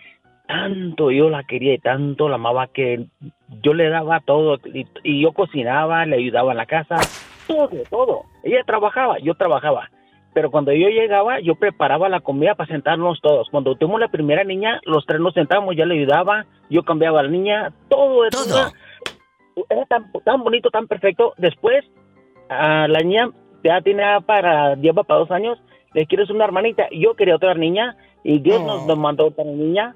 Tanto 0.48 1.12
yo 1.12 1.30
la 1.30 1.44
quería 1.44 1.74
y 1.74 1.78
tanto 1.80 2.30
la 2.30 2.36
amaba 2.36 2.68
que 2.68 3.06
yo 3.62 3.74
le 3.74 3.90
daba 3.90 4.22
todo. 4.22 4.58
Y, 4.74 4.86
y 5.04 5.22
yo 5.22 5.34
cocinaba, 5.34 6.06
le 6.06 6.16
ayudaba 6.18 6.52
en 6.52 6.58
la 6.58 6.66
casa, 6.66 6.96
todo, 7.48 7.70
todo. 7.90 8.22
Ella 8.44 8.64
trabajaba, 8.66 9.20
yo 9.20 9.36
trabajaba. 9.36 9.90
Pero 10.34 10.52
cuando 10.52 10.72
yo 10.72 10.88
llegaba, 10.90 11.40
yo 11.40 11.56
preparaba 11.56 12.10
la 12.10 12.20
comida 12.22 12.56
para 12.56 12.72
sentarnos 12.72 13.20
todos. 13.22 13.50
Cuando 13.50 13.76
tuvimos 13.76 14.00
la 14.00 14.08
primera 14.10 14.44
niña, 14.44 14.80
los 14.86 15.06
tres 15.06 15.20
nos 15.20 15.34
sentamos, 15.34 15.76
ya 15.76 15.86
le 15.86 15.96
ayudaba, 15.96 16.46
yo 16.70 16.84
cambiaba 16.84 17.20
a 17.20 17.24
la 17.24 17.30
niña, 17.30 17.74
todo 17.90 18.26
eso. 18.26 18.46
Todo. 18.46 19.66
Era 19.70 19.86
tan, 19.86 20.12
tan 20.24 20.44
bonito, 20.44 20.70
tan 20.70 20.88
perfecto. 20.88 21.34
Después, 21.38 21.84
a 22.50 22.88
la 22.88 23.00
niña 23.00 23.32
ya 23.64 23.82
tiene 23.82 24.04
para, 24.26 24.76
lleva 24.76 25.04
para 25.04 25.22
dos 25.22 25.32
años, 25.32 25.58
le 25.94 26.06
quieres 26.06 26.30
una 26.30 26.46
hermanita. 26.46 26.88
Yo 26.92 27.16
quería 27.16 27.36
otra 27.36 27.56
niña 27.56 27.98
y 28.24 28.40
Dios 28.40 28.62
Oh. 28.62 28.68
nos, 28.68 28.86
nos 28.86 28.98
mandó 28.98 29.26
otra 29.28 29.44
niña. 29.44 29.96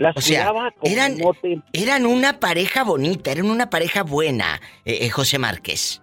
Las 0.00 0.16
O 0.16 0.20
sea, 0.22 0.46
como 0.78 1.34
Eran 1.74 2.06
una 2.06 2.40
pareja 2.40 2.84
bonita, 2.84 3.30
eran 3.32 3.50
una 3.50 3.68
pareja 3.68 4.02
buena, 4.02 4.58
eh, 4.86 5.00
eh, 5.02 5.10
José 5.10 5.38
Márquez. 5.38 6.02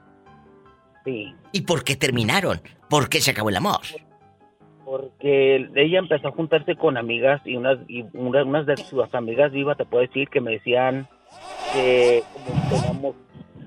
Sí, 1.04 1.34
¿Y 1.52 1.62
por 1.62 1.84
qué 1.84 1.96
terminaron? 1.96 2.62
¿Por 2.92 3.10
qué 3.10 3.22
se 3.22 3.32
acabó 3.32 3.50
el 3.50 3.56
amor? 3.58 3.80
porque 4.86 5.68
ella 5.76 6.00
empezó 6.00 6.30
a 6.30 6.32
juntarse 6.32 6.76
con 6.78 6.96
amigas 6.96 7.42
y 7.44 7.58
unas, 7.58 7.78
y 7.90 8.06
una- 8.14 8.44
unas 8.46 8.66
de 8.68 8.78
sus 8.78 9.14
amigas 9.14 9.52
vivas, 9.52 9.76
te 9.78 9.84
puedo 9.84 10.02
decir, 10.08 10.30
que 10.30 10.40
me 10.40 10.52
decían 10.52 11.08
que 11.74 12.24
como 12.34 12.70
teníamos, 12.70 13.16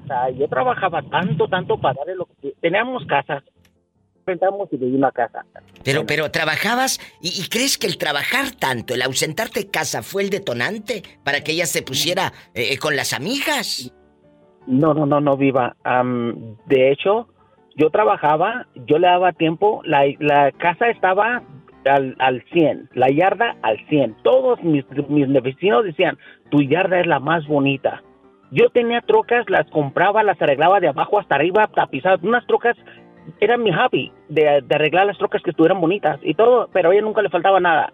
o 0.03 0.07
sea, 0.07 0.31
yo 0.31 0.49
trabajaba 0.49 1.03
tanto, 1.03 1.47
tanto 1.49 1.79
para 1.79 1.99
darle 1.99 2.15
lo 2.15 2.27
que... 2.41 2.55
Teníamos 2.63 3.05
casas, 3.07 3.43
y 4.71 4.85
una 4.95 5.11
casa. 5.11 5.45
Pero, 5.85 6.07
pero 6.07 6.31
trabajabas 6.31 7.01
y, 7.21 7.29
y 7.41 7.49
crees 7.49 7.79
que 7.79 7.87
el 7.87 7.99
trabajar 7.99 8.51
tanto, 8.59 8.95
el 8.95 9.03
ausentarte 9.03 9.61
de 9.61 9.71
casa 9.71 10.03
fue 10.03 10.23
el 10.23 10.31
detonante 10.31 11.03
para 11.25 11.43
que 11.43 11.53
ella 11.53 11.67
se 11.67 11.83
pusiera 11.83 12.33
eh, 12.55 12.79
con 12.79 12.97
las 12.97 13.13
amigas. 13.13 13.93
No, 14.67 14.95
no, 14.95 15.07
no, 15.07 15.21
no, 15.21 15.37
viva. 15.37 15.77
Am, 15.85 16.57
de 16.67 16.93
hecho, 16.93 17.29
yo 17.77 17.91
trabajaba, 17.91 18.67
yo 18.87 18.99
le 18.99 19.07
daba 19.07 19.33
tiempo, 19.33 19.81
la, 19.85 20.05
la 20.19 20.53
casa 20.53 20.89
estaba 20.89 21.43
al, 21.87 22.15
al 22.19 22.45
100, 22.53 22.91
la 22.95 23.09
yarda 23.09 23.57
al 23.63 23.79
100. 23.89 24.17
Todos 24.23 24.63
mis, 24.63 24.85
mis 25.09 25.43
vecinos 25.43 25.85
decían, 25.85 26.19
tu 26.51 26.63
yarda 26.63 27.01
es 27.01 27.07
la 27.07 27.21
más 27.21 27.47
bonita. 27.47 28.03
Yo 28.53 28.69
tenía 28.71 29.01
trocas, 29.01 29.49
las 29.49 29.69
compraba, 29.71 30.25
las 30.25 30.41
arreglaba 30.43 30.81
de 30.81 30.89
abajo 30.89 31.21
hasta 31.21 31.37
arriba, 31.37 31.69
tapizadas. 31.69 32.23
Unas 32.23 32.45
trocas, 32.47 32.77
era 33.41 33.57
mi 33.57 33.73
hobby, 33.73 34.13
de, 34.29 34.63
de 34.63 34.75
arreglar 34.75 35.07
las 35.07 35.19
trocas 35.19 35.43
que 35.43 35.51
estuvieran 35.51 35.81
bonitas 35.81 36.19
y 36.23 36.35
todo, 36.35 36.69
pero 36.73 36.91
a 36.91 36.93
ella 36.93 37.03
nunca 37.03 37.23
le 37.23 37.31
faltaba 37.31 37.61
nada. 37.61 37.93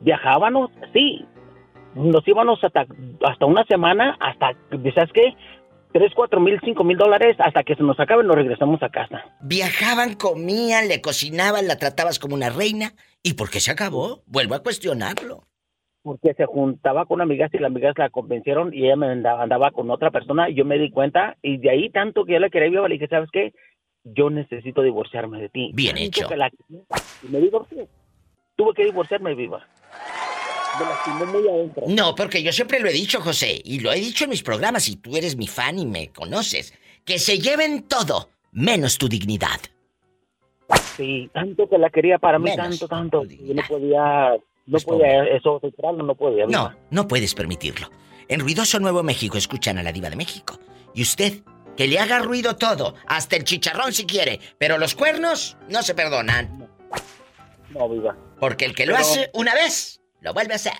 Viajábamos, 0.00 0.70
sí. 0.92 1.24
Nos 1.94 2.26
íbamos 2.28 2.62
hasta, 2.62 2.86
hasta 3.24 3.46
una 3.46 3.64
semana, 3.64 4.16
hasta, 4.20 4.52
¿sabes 4.94 5.12
qué? 5.12 5.34
Tres, 5.92 6.12
cuatro 6.14 6.38
mil, 6.38 6.60
cinco 6.62 6.84
mil 6.84 6.98
dólares 6.98 7.36
hasta 7.38 7.62
que 7.64 7.74
se 7.74 7.82
nos 7.82 7.98
acabe 7.98 8.22
y 8.22 8.26
nos 8.26 8.36
regresamos 8.36 8.82
a 8.82 8.90
casa. 8.90 9.24
Viajaban, 9.40 10.14
comían, 10.14 10.86
le 10.86 11.00
cocinaban, 11.00 11.66
la 11.66 11.76
tratabas 11.76 12.18
como 12.18 12.34
una 12.34 12.50
reina. 12.50 12.92
¿Y 13.22 13.34
por 13.34 13.50
qué 13.50 13.58
se 13.58 13.72
acabó? 13.72 14.22
Vuelvo 14.26 14.54
a 14.54 14.62
cuestionarlo. 14.62 15.44
Porque 16.02 16.34
se 16.34 16.44
juntaba 16.44 17.06
con 17.06 17.20
amigas 17.20 17.50
y 17.52 17.58
las 17.58 17.70
amigas 17.70 17.94
la 17.96 18.10
convencieron 18.10 18.72
y 18.72 18.84
ella 18.84 18.96
me 18.96 19.08
andaba, 19.08 19.42
andaba 19.42 19.70
con 19.70 19.90
otra 19.90 20.10
persona 20.10 20.48
y 20.48 20.54
yo 20.54 20.64
me 20.64 20.78
di 20.78 20.90
cuenta 20.90 21.36
y 21.42 21.56
de 21.56 21.70
ahí 21.70 21.90
tanto 21.90 22.24
que 22.24 22.34
yo 22.34 22.38
la 22.38 22.50
quería 22.50 22.68
viva 22.68 22.88
le 22.88 22.94
dije, 22.94 23.08
¿sabes 23.08 23.30
qué? 23.32 23.52
Yo 24.14 24.30
necesito 24.30 24.82
divorciarme 24.82 25.40
de 25.40 25.48
ti. 25.48 25.70
Bien 25.74 25.96
hecho. 25.98 26.28
la 26.34 26.50
y 27.22 27.28
me 27.28 27.40
divorcié. 27.40 27.88
Tuve 28.56 28.74
que 28.74 28.84
divorciarme 28.84 29.34
viva. 29.34 29.66
Me 30.78 30.84
lastimó 30.84 31.26
muy 31.26 31.48
adentro. 31.48 31.82
No, 31.88 32.14
porque 32.14 32.42
yo 32.42 32.52
siempre 32.52 32.80
lo 32.80 32.88
he 32.88 32.92
dicho, 32.92 33.20
José, 33.20 33.60
y 33.64 33.80
lo 33.80 33.92
he 33.92 33.96
dicho 33.96 34.24
en 34.24 34.30
mis 34.30 34.42
programas, 34.42 34.88
y 34.88 34.96
tú 34.96 35.16
eres 35.16 35.36
mi 35.36 35.46
fan 35.48 35.78
y 35.78 35.86
me 35.86 36.08
conoces, 36.08 36.74
que 37.04 37.18
se 37.18 37.38
lleven 37.38 37.82
todo, 37.82 38.30
menos 38.52 38.98
tu 38.98 39.08
dignidad. 39.08 39.60
Sí, 40.96 41.30
tanto 41.32 41.68
que 41.68 41.78
la 41.78 41.90
quería 41.90 42.18
para 42.18 42.38
mí, 42.38 42.50
Menos 42.50 42.78
tanto, 42.78 42.88
tanto. 42.88 43.22
Yo 43.24 43.28
no 43.54 43.62
dignidad. 43.62 43.68
podía, 43.68 44.36
no 44.66 44.78
podía 44.80 45.24
eso, 45.24 45.60
no 45.96 46.14
podía. 46.14 46.46
No, 46.46 46.72
no 46.90 47.08
puedes 47.08 47.34
permitirlo. 47.34 47.90
En 48.28 48.40
Ruidoso 48.40 48.78
Nuevo 48.78 49.02
México 49.02 49.38
escuchan 49.38 49.78
a 49.78 49.82
la 49.82 49.92
diva 49.92 50.10
de 50.10 50.16
México. 50.16 50.58
Y 50.94 51.02
usted, 51.02 51.42
que 51.78 51.86
le 51.86 52.00
haga 52.00 52.18
ruido 52.18 52.56
todo, 52.56 52.94
hasta 53.06 53.36
el 53.36 53.44
chicharrón 53.44 53.92
si 53.92 54.04
quiere, 54.04 54.40
pero 54.58 54.78
los 54.78 54.96
cuernos 54.96 55.56
no 55.70 55.80
se 55.82 55.94
perdonan. 55.94 56.68
No, 57.70 57.88
viva. 57.88 58.16
Porque 58.40 58.64
el 58.64 58.74
que 58.74 58.84
lo 58.84 58.96
hace 58.96 59.30
una 59.32 59.54
vez, 59.54 60.00
lo 60.20 60.34
vuelve 60.34 60.54
a 60.54 60.56
hacer. 60.56 60.72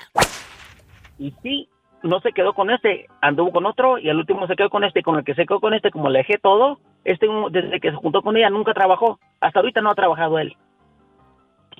Y 1.16 1.32
sí, 1.40 1.68
no 2.02 2.20
se 2.20 2.32
quedó 2.32 2.52
con 2.52 2.70
este, 2.70 3.06
anduvo 3.20 3.52
con 3.52 3.64
otro 3.66 3.98
y 3.98 4.08
al 4.10 4.16
último 4.16 4.48
se 4.48 4.56
quedó 4.56 4.70
con 4.70 4.82
este, 4.82 5.02
con 5.04 5.16
el 5.16 5.24
que 5.24 5.34
se 5.36 5.46
quedó 5.46 5.60
con 5.60 5.72
este, 5.72 5.92
como 5.92 6.10
le 6.10 6.18
dejé 6.18 6.38
todo, 6.42 6.80
este 7.04 7.28
desde 7.52 7.78
que 7.78 7.90
se 7.90 7.96
juntó 7.96 8.20
con 8.22 8.36
ella 8.36 8.50
nunca 8.50 8.74
trabajó, 8.74 9.20
hasta 9.40 9.60
ahorita 9.60 9.80
no 9.80 9.90
ha 9.92 9.94
trabajado 9.94 10.40
él. 10.40 10.56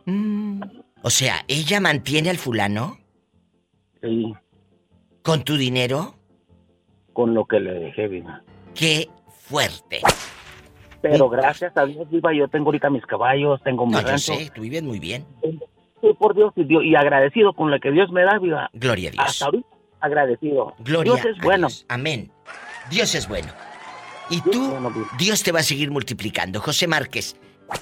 Mm. 0.05 0.63
O 1.03 1.11
sea, 1.11 1.45
ella 1.49 1.81
mantiene 1.81 2.31
al 2.31 2.39
fulano 2.39 2.99
Sí, 4.01 4.33
con 5.23 5.43
tu 5.43 5.57
dinero. 5.57 6.15
con 7.13 7.35
lo 7.35 7.47
que 7.47 7.59
le 7.59 7.73
dejé, 7.73 8.07
viva. 8.07 8.43
Qué 8.79 9.09
fuerte. 9.41 10.01
Pero 11.01 11.29
gracias 11.29 11.77
a 11.77 11.85
Dios, 11.85 12.09
viva, 12.11 12.33
yo 12.33 12.49
tengo 12.49 12.67
ahorita 12.67 12.91
mis 12.91 13.05
caballos, 13.07 13.61
tengo 13.63 13.87
mi 13.87 13.93
No, 13.93 14.03
yo 14.03 14.19
sé, 14.19 14.51
tú 14.55 14.63
vives 14.63 14.83
muy 14.83 14.99
bien. 14.99 15.25
Sí, 16.01 16.09
por 16.19 16.35
Dios 16.35 16.53
y, 16.57 16.65
Dios, 16.65 16.85
y 16.85 16.95
agradecido 16.95 17.53
con 17.53 17.71
lo 17.71 17.81
que 17.81 17.91
Dios 17.91 18.11
me 18.13 18.23
da, 18.23 18.39
viva. 18.39 18.71
Gloria 18.73 19.09
a 19.09 19.13
Dios. 19.13 19.25
Hasta 19.27 19.45
ahorita 19.47 19.69
agradecido. 20.01 20.75
Gloria 20.79 21.15
Dios 21.15 21.27
es 21.27 21.43
a 21.43 21.45
bueno. 21.45 21.67
Dios. 21.67 21.87
Amén. 21.89 22.31
Dios 22.91 23.15
es 23.15 23.29
bueno. 23.29 23.49
Y 24.31 24.41
Dios 24.43 24.51
tú, 24.51 24.71
bueno. 24.71 24.93
Dios 25.19 25.43
te 25.43 25.51
va 25.51 25.61
a 25.61 25.65
seguir 25.65 25.91
multiplicando. 25.91 26.61
José 26.61 26.87
Márquez, 26.87 27.37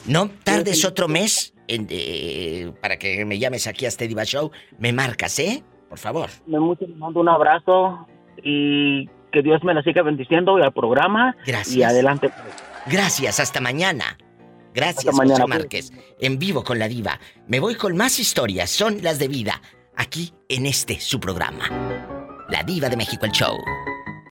no 0.07 0.31
tardes 0.45 0.85
otro 0.85 1.09
mes 1.09 1.55
en, 1.69 1.87
eh, 1.91 2.73
para 2.81 2.99
que 2.99 3.25
me 3.25 3.39
llames 3.39 3.67
aquí 3.67 3.85
a 3.85 3.89
este 3.89 4.09
Diva 4.09 4.25
Show. 4.25 4.51
Me 4.79 4.93
marcas, 4.93 5.39
¿eh? 5.39 5.63
Por 5.89 5.99
favor. 5.99 6.31
Me 6.47 6.59
mucho, 6.59 6.87
mando 6.97 7.21
un 7.21 7.29
abrazo 7.29 8.07
y 8.43 9.09
que 9.37 9.43
Dios 9.43 9.63
me 9.63 9.75
la 9.75 9.83
siga 9.83 10.03
bendiciendo 10.03 10.59
y 10.59 10.63
al 10.63 10.73
programa. 10.73 11.37
Gracias. 11.45 11.77
Y 11.77 11.83
adelante. 11.83 12.31
Gracias, 12.87 13.39
hasta 13.39 13.61
mañana. 13.61 14.17
Gracias, 14.73 15.09
Hasta 15.09 15.13
mañana, 15.13 15.43
José 15.43 15.59
Márquez. 15.59 15.93
En 16.19 16.39
vivo 16.39 16.65
con 16.65 16.79
la 16.79 16.89
diva. 16.89 17.21
Me 17.47 17.61
voy 17.61 17.75
con 17.75 17.95
más 17.99 18.19
historias, 18.19 18.71
son 18.71 19.03
las 19.03 19.19
de 19.19 19.29
vida, 19.29 19.61
aquí 19.95 20.33
en 20.49 20.65
este 20.65 20.99
su 21.01 21.21
programa. 21.21 21.69
La 22.49 22.63
diva 22.63 22.89
de 22.89 22.97
México, 22.97 23.27
el 23.27 23.33
show. 23.33 23.59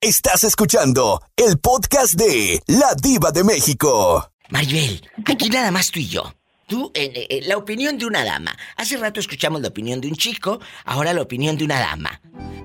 Estás 0.00 0.42
escuchando 0.42 1.22
el 1.36 1.58
podcast 1.58 2.14
de 2.14 2.60
La 2.66 2.94
Diva 3.00 3.30
de 3.30 3.44
México. 3.44 4.28
Maribel, 4.50 5.08
aquí 5.24 5.48
nada 5.50 5.70
más 5.70 5.92
tú 5.92 6.00
y 6.00 6.08
yo. 6.08 6.34
Tú, 6.66 6.90
eh, 6.94 7.28
eh, 7.30 7.40
la 7.46 7.56
opinión 7.56 7.96
de 7.96 8.06
una 8.06 8.24
dama. 8.24 8.56
Hace 8.76 8.96
rato 8.96 9.20
escuchamos 9.20 9.62
la 9.62 9.68
opinión 9.68 10.00
de 10.00 10.08
un 10.08 10.16
chico, 10.16 10.58
ahora 10.84 11.12
la 11.12 11.22
opinión 11.22 11.56
de 11.56 11.64
una 11.64 11.78
dama. 11.78 12.20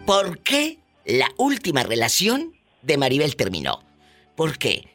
¿Por 0.07 0.39
qué 0.39 0.80
la 1.05 1.29
última 1.37 1.83
relación 1.83 2.53
de 2.81 2.97
Maribel 2.97 3.35
terminó? 3.35 3.83
¿Por 4.35 4.57
qué? 4.57 4.87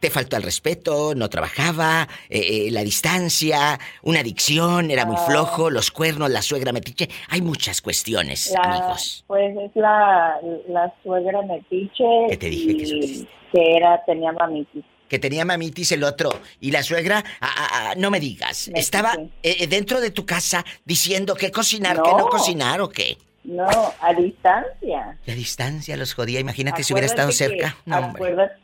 ¿Te 0.00 0.10
faltó 0.10 0.36
el 0.36 0.44
respeto? 0.44 1.14
¿No 1.16 1.28
trabajaba? 1.28 2.06
eh, 2.30 2.66
eh, 2.68 2.70
¿La 2.70 2.84
distancia? 2.84 3.80
¿Una 4.02 4.20
adicción? 4.20 4.90
¿Era 4.92 5.04
muy 5.04 5.16
Ah. 5.18 5.24
flojo? 5.26 5.70
¿Los 5.70 5.90
cuernos? 5.90 6.30
¿La 6.30 6.40
suegra 6.42 6.72
metiche? 6.72 7.08
Hay 7.28 7.42
muchas 7.42 7.80
cuestiones, 7.82 8.52
La- 8.52 8.60
amigos. 8.62 9.24
Pues 9.26 9.56
es 9.56 9.72
la, 9.74 10.36
la 10.68 10.94
suegra 11.02 11.42
metiche 11.42 12.04
¿Qué 12.28 12.36
te 12.36 12.48
dije 12.48 12.76
que 12.76 12.82
y 12.84 13.28
que 13.52 13.76
era, 13.76 14.00
tenía 14.06 14.30
mamitis. 14.30 14.84
Que 15.08 15.18
tenía 15.18 15.44
mamitis 15.44 15.90
el 15.92 16.04
otro. 16.04 16.30
Y 16.60 16.70
la 16.70 16.82
suegra, 16.84 17.24
ah, 17.40 17.54
ah, 17.56 17.68
ah, 17.72 17.94
no 17.96 18.10
me 18.10 18.20
digas, 18.20 18.70
estaba 18.74 19.14
eh, 19.42 19.66
dentro 19.66 20.00
de 20.00 20.10
tu 20.12 20.24
casa 20.26 20.64
diciendo 20.84 21.34
que 21.34 21.50
cocinar, 21.50 21.96
No. 21.96 22.02
que 22.04 22.10
no 22.12 22.28
cocinar 22.28 22.80
o 22.82 22.88
qué. 22.90 23.16
No, 23.48 23.66
a 24.02 24.12
distancia. 24.12 25.16
La 25.24 25.34
distancia 25.34 25.96
los 25.96 26.12
jodía. 26.12 26.38
Imagínate 26.38 26.82
si 26.84 26.92
hubiera 26.92 27.06
estado 27.06 27.28
que- 27.28 27.34
cerca. 27.34 27.76
No, 27.86 27.96
acuérdate, 27.96 28.54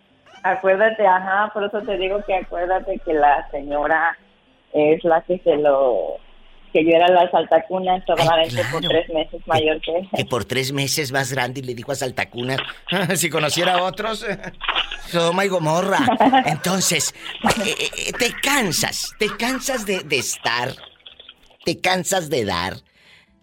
acuérdate, 0.43 1.07
ajá, 1.07 1.51
por 1.55 1.65
eso 1.65 1.81
te 1.81 1.97
digo 1.97 2.23
que 2.27 2.35
acuérdate 2.35 3.01
que 3.05 3.15
la 3.15 3.49
señora 3.51 4.17
es 4.75 5.03
la 5.05 5.23
que 5.23 5.39
se 5.39 5.57
lo... 5.57 6.19
Que 6.73 6.85
yo 6.85 6.91
era 6.91 7.07
la 7.09 7.31
saltacuna, 7.31 8.05
solamente 8.05 8.57
por 8.73 8.81
claro. 8.81 8.89
tres 8.89 9.09
meses 9.09 9.41
mayor 9.47 9.81
que 9.81 9.97
él. 9.97 10.09
Que 10.17 10.25
por 10.25 10.45
tres 10.45 10.73
meses 10.73 11.13
más 11.13 11.33
grande 11.33 11.61
y 11.61 11.63
le 11.63 11.73
dijo 11.75 11.93
a 11.93 11.95
Saltacuna, 11.95 12.57
si 13.15 13.31
conociera 13.31 13.75
a 13.75 13.83
otros, 13.85 14.27
Soma 15.07 15.45
y 15.45 15.49
Gomorra. 15.49 16.01
Entonces, 16.47 17.15
eh, 17.65 17.75
eh, 18.09 18.13
te 18.19 18.33
cansas, 18.43 19.13
te 19.21 19.29
cansas 19.37 19.87
de, 19.87 20.01
de 20.01 20.19
estar, 20.19 20.71
te 21.65 21.81
cansas 21.81 22.29
de 22.29 22.45
dar, 22.45 22.75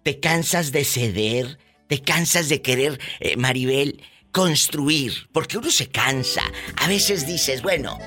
te 0.04 0.20
cansas 0.20 0.72
de 0.72 0.84
ceder, 0.84 1.60
te 1.88 2.02
cansas 2.02 2.50
de 2.50 2.62
querer, 2.62 3.00
eh, 3.20 3.38
Maribel, 3.38 4.02
construir, 4.32 5.28
porque 5.32 5.58
uno 5.58 5.72
se 5.72 5.90
cansa. 5.90 6.44
A 6.78 6.88
veces 6.88 7.28
dices, 7.28 7.62
bueno, 7.62 7.98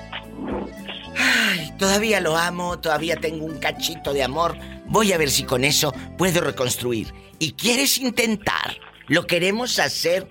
ay, 1.17 1.73
todavía 1.79 2.21
lo 2.21 2.37
amo, 2.37 2.79
todavía 2.81 3.17
tengo 3.17 3.45
un 3.45 3.59
cachito 3.59 4.13
de 4.13 4.23
amor, 4.23 4.57
voy 4.87 5.13
a 5.13 5.19
ver 5.19 5.31
si 5.31 5.45
con 5.45 5.65
eso 5.65 5.93
puedo 6.17 6.41
reconstruir. 6.41 7.13
Y 7.39 7.53
quieres 7.53 7.99
intentar, 7.99 8.79
lo 9.09 9.27
queremos 9.27 9.79
hacer, 9.79 10.29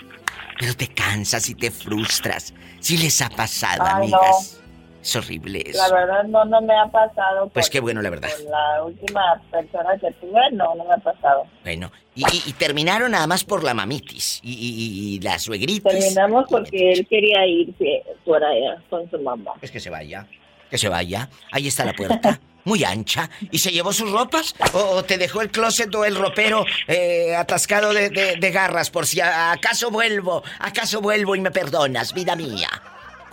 pero 0.59 0.75
te 0.75 0.87
cansas 0.87 1.49
y 1.49 1.55
te 1.55 1.71
frustras. 1.71 2.53
Si 2.79 2.97
les 2.97 3.21
ha 3.21 3.29
pasado, 3.29 3.83
Ay, 3.85 3.93
amigas. 3.93 4.62
Es 5.03 5.15
horrible 5.17 5.61
eso. 5.67 5.77
La 5.77 5.93
verdad 5.93 6.23
no, 6.23 6.45
no 6.45 6.61
me 6.61 6.73
ha 6.79 6.85
pasado. 6.87 7.49
Pues 7.49 7.69
qué 7.69 7.79
bueno, 7.81 8.01
la 8.01 8.09
verdad. 8.09 8.29
la 8.49 8.83
última 8.83 9.21
persona 9.51 9.89
que 9.99 10.11
tuve, 10.13 10.39
no, 10.53 10.73
no 10.75 10.85
me 10.85 10.93
ha 10.93 10.97
pasado. 10.97 11.45
Bueno, 11.63 11.91
y, 12.15 12.21
y- 12.21 12.43
y 12.47 12.53
terminaron 12.53 13.11
nada 13.11 13.27
más 13.27 13.43
por 13.43 13.63
la 13.63 13.73
mamitis 13.73 14.39
y, 14.43 14.53
y- 14.53 15.19
la 15.19 15.37
suegritis. 15.39 15.83
Terminamos 15.83 16.45
porque 16.49 16.93
él 16.93 17.05
quería 17.09 17.45
irse 17.45 18.03
por 18.23 18.41
allá 18.43 18.77
con 18.89 19.09
su 19.11 19.19
mamá. 19.19 19.51
Es 19.61 19.71
que 19.71 19.79
se 19.81 19.89
vaya. 19.89 20.25
Que 20.69 20.77
se 20.77 20.87
vaya. 20.89 21.29
Ahí 21.51 21.67
está 21.67 21.83
la 21.85 21.93
puerta. 21.93 22.39
Muy 22.65 22.81
ancha. 22.85 23.29
¿Y 23.51 23.57
se 23.57 23.71
llevó 23.71 23.91
sus 23.91 24.09
ropas? 24.09 24.55
¿O, 24.73 24.77
o 24.79 25.03
te 25.03 25.17
dejó 25.17 25.41
el 25.41 25.51
closet 25.51 25.93
o 25.95 26.05
el 26.05 26.15
ropero 26.15 26.65
eh, 26.87 27.35
atascado 27.35 27.93
de, 27.93 28.09
de- 28.09 28.37
de 28.37 28.51
garras 28.51 28.89
por 28.89 29.05
si 29.05 29.19
a- 29.19 29.51
acaso 29.51 29.91
vuelvo? 29.91 30.41
¿Acaso 30.59 31.01
vuelvo 31.01 31.35
y 31.35 31.41
me 31.41 31.51
perdonas, 31.51 32.13
vida 32.13 32.37
mía? 32.37 32.69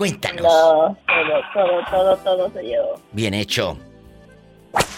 Cuéntanos. 0.00 0.42
No, 0.42 0.96
todo, 1.06 1.40
todo, 1.52 1.84
todo, 1.90 2.16
todo 2.16 2.50
se 2.54 2.62
llevó. 2.62 2.98
Bien 3.12 3.34
hecho. 3.34 3.76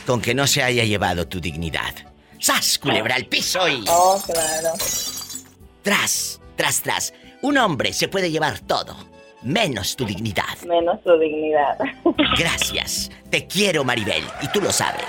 Con 0.07 0.23
que 0.23 0.33
no 0.33 0.47
se 0.47 0.63
haya 0.63 0.85
llevado 0.85 1.27
tu 1.27 1.41
dignidad. 1.41 1.93
¡Sas, 2.39 2.79
culebra 2.79 3.17
al 3.17 3.27
piso 3.27 3.69
y... 3.69 3.85
Oh, 3.89 4.23
claro. 4.25 4.75
Tras, 5.83 6.41
tras, 6.55 6.83
tras. 6.83 7.13
Un 7.41 7.59
hombre 7.59 7.93
se 7.93 8.07
puede 8.07 8.31
llevar 8.31 8.61
todo, 8.61 8.95
menos 9.43 9.97
tu 9.97 10.05
dignidad. 10.05 10.57
Menos 10.69 11.01
su 11.03 11.19
dignidad. 11.19 11.77
Gracias. 12.39 13.11
Te 13.29 13.49
quiero, 13.49 13.83
Maribel, 13.83 14.23
y 14.41 14.47
tú 14.53 14.61
lo 14.61 14.71
sabes. 14.71 15.03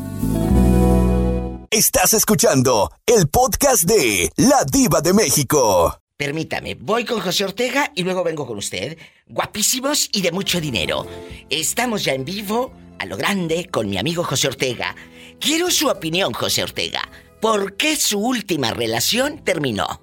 Estás 1.69 2.13
escuchando 2.13 2.91
el 3.05 3.27
podcast 3.27 3.83
de 3.83 4.31
La 4.37 4.63
Diva 4.63 5.01
de 5.01 5.13
México. 5.13 6.02
Permítame, 6.23 6.75
voy 6.75 7.03
con 7.03 7.19
José 7.19 7.43
Ortega 7.43 7.91
y 7.95 8.03
luego 8.03 8.23
vengo 8.23 8.47
con 8.47 8.57
usted. 8.57 8.97
Guapísimos 9.27 10.07
y 10.13 10.21
de 10.21 10.31
mucho 10.31 10.61
dinero. 10.61 11.05
Estamos 11.49 12.05
ya 12.05 12.13
en 12.13 12.23
vivo, 12.23 12.71
a 12.97 13.05
lo 13.05 13.17
grande, 13.17 13.67
con 13.69 13.89
mi 13.89 13.97
amigo 13.97 14.23
José 14.23 14.47
Ortega. 14.47 14.95
Quiero 15.37 15.69
su 15.69 15.89
opinión, 15.89 16.31
José 16.31 16.63
Ortega. 16.63 17.01
¿Por 17.41 17.75
qué 17.75 17.97
su 17.97 18.19
última 18.19 18.71
relación 18.71 19.43
terminó? 19.43 20.01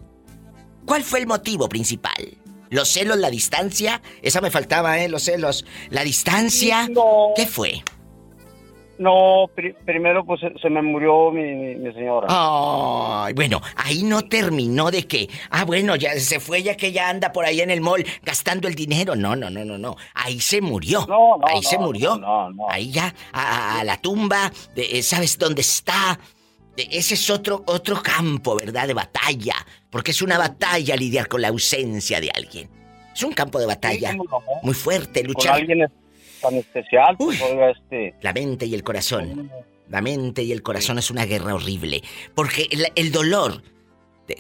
¿Cuál 0.85 1.05
fue 1.05 1.21
el 1.21 1.27
motivo 1.27 1.71
principal? 1.71 2.37
¿Los 2.69 2.91
celos, 2.91 3.17
la 3.17 3.31
distancia? 3.31 4.03
Esa 4.21 4.43
me 4.43 4.51
faltaba, 4.51 4.99
¿eh? 4.99 5.09
Los 5.09 5.23
celos. 5.23 5.65
¿La 5.89 6.05
distancia? 6.05 6.87
No. 6.91 7.33
¿Qué 7.35 7.47
fue? 7.47 7.83
No, 9.01 9.49
pri- 9.55 9.75
primero 9.87 10.27
pues 10.27 10.41
se, 10.61 10.69
me 10.69 10.83
murió 10.83 11.31
mi, 11.31 11.43
mi- 11.55 11.75
mi 11.77 11.93
señora. 11.95 12.27
Ay, 12.29 13.33
bueno, 13.33 13.61
ahí 13.77 14.03
no 14.03 14.21
terminó 14.29 14.91
de 14.91 15.07
que, 15.07 15.27
ah, 15.51 15.65
bueno, 15.65 15.97
ya 15.97 16.13
se 16.21 16.39
fue 16.39 16.63
ya 16.63 16.77
que 16.77 16.93
ya 16.93 17.09
anda 17.09 17.33
por 17.33 17.47
ahí 17.47 17.63
en 17.63 17.71
el 17.71 17.81
mall 17.81 18.05
gastando 18.23 18.69
el 18.69 18.75
dinero. 18.75 19.17
No, 19.17 19.35
no, 19.35 19.49
no, 19.49 19.65
no, 19.65 19.79
no. 19.79 19.97
Ahí 20.15 20.39
se 20.39 20.61
murió. 20.61 21.07
No, 21.09 21.39
no, 21.39 21.47
ahí 21.47 21.61
no, 21.63 21.69
se 21.71 21.79
murió. 21.79 22.17
no, 22.19 22.51
no. 22.51 22.69
Ahí 22.71 22.91
ya, 22.91 23.15
a, 23.33 23.83
la 23.85 23.97
tumba, 23.97 24.53
de- 24.75 24.99
eh, 24.99 25.03
¿sabes 25.03 25.39
dónde 25.39 25.63
está? 25.63 26.21
De- 26.77 26.87
Ese 26.91 27.15
es 27.15 27.31
otro, 27.31 27.63
otro 27.69 28.03
campo, 28.03 28.55
¿verdad? 28.57 28.87
De 28.87 28.93
batalla. 28.93 29.55
Porque 29.89 30.11
es 30.11 30.21
una 30.21 30.37
batalla 30.37 30.95
lidiar 30.95 31.27
con 31.27 31.41
la 31.41 31.49
ausencia 31.49 32.21
de 32.21 32.31
alguien. 32.35 32.69
Es 33.15 33.23
un 33.23 33.33
campo 33.33 33.59
de 33.59 33.65
batalla 33.67 34.11
Sí, 34.13 34.19
no. 34.19 34.25
muy 34.63 34.75
fuerte, 34.75 35.21
Con 35.23 35.29
luchar. 35.29 35.55
alguien 35.55 35.83
es- 35.85 35.91
tan 36.41 36.55
especial, 36.55 37.17
pues 37.17 37.41
oiga, 37.43 37.71
este... 37.71 38.15
La 38.23 38.33
mente 38.33 38.67
y 38.67 38.75
el 38.75 38.83
corazón. 38.83 39.51
La 39.89 40.01
mente 40.01 40.43
y 40.43 40.53
el 40.53 40.63
corazón 40.63 40.99
es 40.99 41.11
una 41.11 41.25
guerra 41.25 41.55
horrible. 41.55 42.03
Porque 42.35 42.69
el, 42.71 42.87
el 42.95 43.13
dolor, 43.13 43.63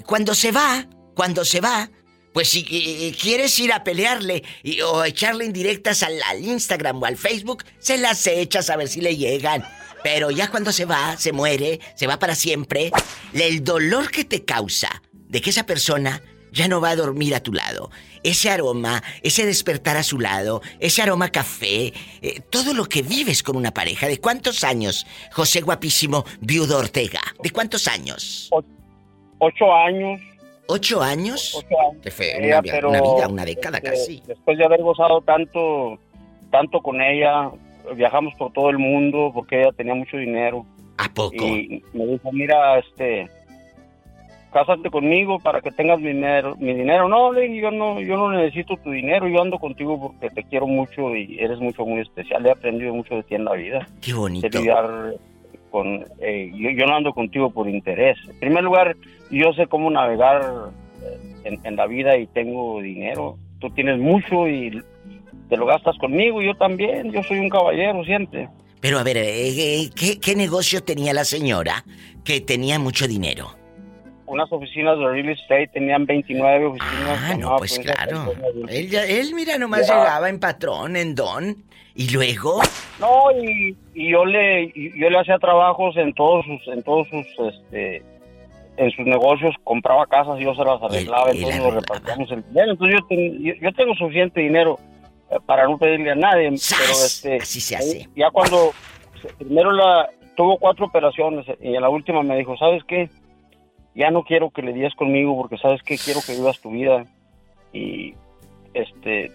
cuando 0.06 0.34
se 0.34 0.52
va, 0.52 0.86
cuando 1.14 1.44
se 1.44 1.60
va, 1.60 1.90
pues 2.32 2.48
si 2.50 2.64
eh, 2.70 3.14
quieres 3.20 3.58
ir 3.58 3.72
a 3.72 3.82
pelearle 3.82 4.44
y- 4.62 4.80
o 4.82 5.04
echarle 5.04 5.44
indirectas 5.44 6.02
al, 6.04 6.22
al 6.22 6.44
Instagram 6.44 7.02
o 7.02 7.06
al 7.06 7.16
Facebook, 7.16 7.64
se 7.80 7.98
las 7.98 8.26
echas 8.28 8.70
a 8.70 8.76
ver 8.76 8.88
si 8.88 9.00
le 9.00 9.16
llegan. 9.16 9.64
Pero 10.04 10.30
ya 10.30 10.48
cuando 10.50 10.72
se 10.72 10.84
va, 10.84 11.16
se 11.18 11.32
muere, 11.32 11.80
se 11.96 12.06
va 12.06 12.18
para 12.18 12.34
siempre, 12.34 12.90
el 13.34 13.64
dolor 13.64 14.10
que 14.10 14.24
te 14.24 14.44
causa 14.44 15.02
de 15.12 15.40
que 15.40 15.50
esa 15.50 15.66
persona 15.66 16.22
ya 16.52 16.68
no 16.68 16.80
va 16.80 16.90
a 16.90 16.96
dormir 16.96 17.34
a 17.34 17.42
tu 17.42 17.52
lado. 17.52 17.90
Ese 18.22 18.50
aroma, 18.50 19.02
ese 19.22 19.46
despertar 19.46 19.96
a 19.96 20.02
su 20.02 20.18
lado, 20.18 20.60
ese 20.78 21.00
aroma 21.02 21.26
a 21.26 21.30
café, 21.32 21.92
eh, 22.22 22.40
todo 22.50 22.74
lo 22.74 22.84
que 22.84 23.02
vives 23.02 23.42
con 23.42 23.56
una 23.56 23.72
pareja. 23.72 24.08
¿De 24.08 24.18
cuántos 24.18 24.62
años, 24.64 25.06
José 25.32 25.62
Guapísimo, 25.62 26.24
viudo 26.40 26.78
Ortega? 26.78 27.20
¿De 27.42 27.50
cuántos 27.50 27.88
años? 27.88 28.50
Ocho 29.38 29.74
años. 29.74 30.20
¿Ocho 30.66 31.02
años? 31.02 31.54
Ocho 31.56 31.80
años. 31.80 32.00
Qué 32.02 32.10
feo, 32.10 32.38
Ella, 32.38 32.46
una, 32.48 32.60
vi- 32.60 32.70
pero, 32.70 32.88
una 32.90 33.00
vida, 33.00 33.28
una 33.28 33.44
década 33.44 33.78
este, 33.78 33.90
casi. 33.90 34.22
Después 34.26 34.58
de 34.58 34.64
haber 34.64 34.82
gozado 34.82 35.20
tanto, 35.22 35.98
tanto 36.50 36.80
con 36.80 37.00
ella, 37.00 37.50
viajamos 37.96 38.34
por 38.34 38.52
todo 38.52 38.68
el 38.70 38.78
mundo 38.78 39.30
porque 39.34 39.60
ella 39.62 39.72
tenía 39.72 39.94
mucho 39.94 40.16
dinero. 40.18 40.64
¿A 40.98 41.08
poco? 41.12 41.44
Y 41.46 41.82
me 41.94 42.04
dijo, 42.06 42.30
mira, 42.32 42.78
este, 42.78 43.28
cásate 44.52 44.90
conmigo 44.90 45.38
para 45.38 45.60
que 45.60 45.70
tengas 45.70 46.00
mi 46.00 46.08
dinero. 46.08 46.56
Mi 46.58 46.74
dinero, 46.74 47.08
no, 47.08 47.32
le 47.32 47.42
dije, 47.42 47.60
yo 47.62 47.70
no, 47.70 48.00
yo 48.00 48.16
no 48.16 48.32
necesito 48.32 48.76
tu 48.76 48.90
dinero, 48.90 49.28
yo 49.28 49.40
ando 49.40 49.58
contigo 49.58 50.00
porque 50.00 50.30
te 50.30 50.44
quiero 50.44 50.66
mucho 50.66 51.14
y 51.16 51.38
eres 51.38 51.58
mucho, 51.60 51.84
muy 51.84 52.00
especial. 52.00 52.44
He 52.46 52.50
aprendido 52.50 52.94
mucho 52.94 53.16
de 53.16 53.22
ti 53.22 53.34
en 53.34 53.44
la 53.44 53.52
vida. 53.52 53.86
Qué 54.00 54.12
bonito. 54.12 54.48
De 54.48 54.58
lidiar 54.58 55.14
con, 55.70 56.04
eh, 56.20 56.50
yo, 56.54 56.70
yo 56.70 56.86
no 56.86 56.96
ando 56.96 57.12
contigo 57.12 57.50
por 57.50 57.68
interés. 57.68 58.18
En 58.28 58.38
primer 58.38 58.64
lugar, 58.64 58.96
yo 59.30 59.52
sé 59.52 59.66
cómo 59.66 59.90
navegar 59.90 60.42
eh, 61.02 61.34
en, 61.44 61.60
en 61.64 61.76
la 61.76 61.86
vida 61.86 62.16
y 62.16 62.26
tengo 62.26 62.80
dinero. 62.80 63.36
Tú 63.60 63.70
tienes 63.70 63.98
mucho 63.98 64.48
y 64.48 64.82
te 65.48 65.56
lo 65.56 65.66
gastas 65.66 65.96
conmigo 65.98 66.40
y 66.40 66.46
yo 66.46 66.54
también. 66.54 67.12
Yo 67.12 67.22
soy 67.22 67.38
un 67.38 67.50
caballero 67.50 68.04
siempre. 68.04 68.48
Pero 68.80 68.98
a 68.98 69.02
ver, 69.02 69.18
eh, 69.18 69.82
eh, 69.82 69.90
¿qué, 69.94 70.18
qué 70.18 70.34
negocio 70.34 70.82
tenía 70.82 71.12
la 71.12 71.24
señora 71.24 71.84
que 72.24 72.40
tenía 72.40 72.78
mucho 72.78 73.06
dinero? 73.06 73.59
Unas 74.30 74.50
oficinas 74.52 74.96
de 74.98 75.06
real 75.08 75.28
estate 75.30 75.68
tenían 75.74 76.06
29 76.06 76.66
oficinas. 76.66 77.18
Ah, 77.24 77.34
no, 77.36 77.56
pues 77.58 77.72
Provincia, 77.78 77.94
claro. 78.06 78.32
Él, 78.68 78.88
ya- 78.88 79.04
él 79.04 79.34
mira, 79.34 79.58
nomás 79.58 79.86
Ya. 79.88 79.98
llegaba 79.98 80.28
en 80.28 80.38
patrón, 80.38 80.96
en 80.96 81.14
don. 81.14 81.56
Y 81.96 82.08
luego, 82.10 82.60
No, 83.00 83.24
y, 83.42 83.76
y 83.94 84.10
yo 84.12 84.24
le 84.24 84.62
y 84.74 84.98
yo 84.98 85.10
le 85.10 85.18
hacía 85.18 85.38
trabajos 85.38 85.96
en 85.96 86.14
todos 86.14 86.46
sus 86.46 86.68
en 86.72 86.82
todos 86.84 87.08
sus 87.08 87.26
este 87.52 88.02
en 88.76 88.90
sus 88.92 89.04
negocios 89.04 89.54
compraba 89.64 90.06
casas 90.06 90.40
y 90.40 90.44
yo 90.44 90.54
se 90.54 90.64
las 90.64 90.80
arreglaba, 90.80 91.30
él 91.30 91.38
entonces 91.38 91.60
nos 91.62 91.74
repartíamos 91.74 92.30
el 92.30 92.42
dinero. 92.48 92.70
Entonces 92.72 92.96
yo, 93.00 93.06
ten- 93.08 93.42
yo, 93.42 93.52
yo 93.60 93.72
tengo 93.72 93.94
suficiente 93.96 94.40
dinero 94.40 94.78
eh, 95.30 95.36
para 95.44 95.64
no 95.64 95.76
pedirle 95.76 96.12
a 96.12 96.14
nadie, 96.14 96.44
pero 96.50 96.92
este 96.92 97.36
así 97.42 97.60
se 97.60 97.76
hace. 97.76 98.08
ya 98.14 98.30
cuando 98.30 98.72
primero 99.38 99.72
la 99.72 100.08
tuvo 100.36 100.56
cuatro 100.58 100.86
operaciones 100.86 101.44
y 101.60 101.74
en 101.74 101.82
la 101.82 101.88
última 101.90 102.22
me 102.22 102.38
dijo, 102.38 102.56
¿sabes 102.56 102.82
qué? 102.84 103.10
Ya 103.94 104.10
no 104.10 104.22
quiero 104.22 104.50
que 104.50 104.62
le 104.62 104.72
digas 104.72 104.94
conmigo 104.94 105.36
porque 105.36 105.58
sabes 105.58 105.82
que 105.82 105.98
quiero 105.98 106.20
que 106.24 106.32
vivas 106.34 106.60
tu 106.60 106.70
vida 106.70 107.06
y 107.72 108.14
este 108.74 109.32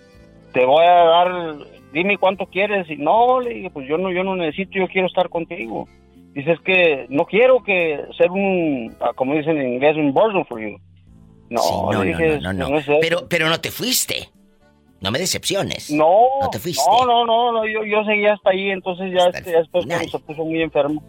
te 0.54 0.66
voy 0.66 0.86
a 0.86 0.94
dar 1.04 1.56
dime 1.92 2.18
cuánto 2.18 2.46
quieres 2.48 2.90
y 2.90 2.96
no 2.98 3.40
le 3.42 3.54
dije 3.54 3.70
pues 3.70 3.88
yo 3.88 3.98
no 3.98 4.12
yo 4.12 4.24
no 4.24 4.36
necesito 4.36 4.80
yo 4.80 4.88
quiero 4.88 5.08
estar 5.08 5.30
contigo 5.30 5.88
dices 6.34 6.60
que 6.62 7.06
no 7.10 7.26
quiero 7.26 7.64
que 7.64 8.00
ser 8.18 8.32
un 8.32 8.96
ah, 9.02 9.12
como 9.16 9.34
dicen 9.36 9.58
en 9.58 9.74
inglés 9.74 9.98
un 9.98 10.14
burden 10.14 10.46
for 10.46 10.62
you 10.62 10.78
no, 11.50 11.62
Sí, 11.62 11.74
no, 11.76 11.92
no, 11.94 12.02
dije, 12.02 12.40
no, 12.40 12.54
no, 12.54 12.64
"No 12.64 12.70
no. 12.70 12.78
es 12.80 12.88
eso". 12.88 12.98
Pero, 13.02 13.28
pero 13.30 13.48
no 13.50 13.62
te 13.62 13.70
fuiste. 13.70 14.30
No 15.00 15.12
me 15.12 15.20
decepciones. 15.20 15.92
No, 15.92 16.22
No 16.42 16.50
te 16.50 16.58
fuiste. 16.58 16.82
No, 16.90 17.06
no, 17.06 17.24
no, 17.26 17.52
no, 17.52 17.68
yo, 17.68 17.84
yo 17.86 18.04
seguía 18.04 18.34
hasta 18.34 18.50
ahí, 18.50 18.72
entonces 18.72 19.12
ya, 19.14 19.26
Hasta 19.28 19.38
este, 19.38 19.52
ya 19.52 19.60
después 19.60 19.86
se 20.12 20.20
puso 20.20 20.44
muy 20.44 20.62
enfermo, 20.64 21.04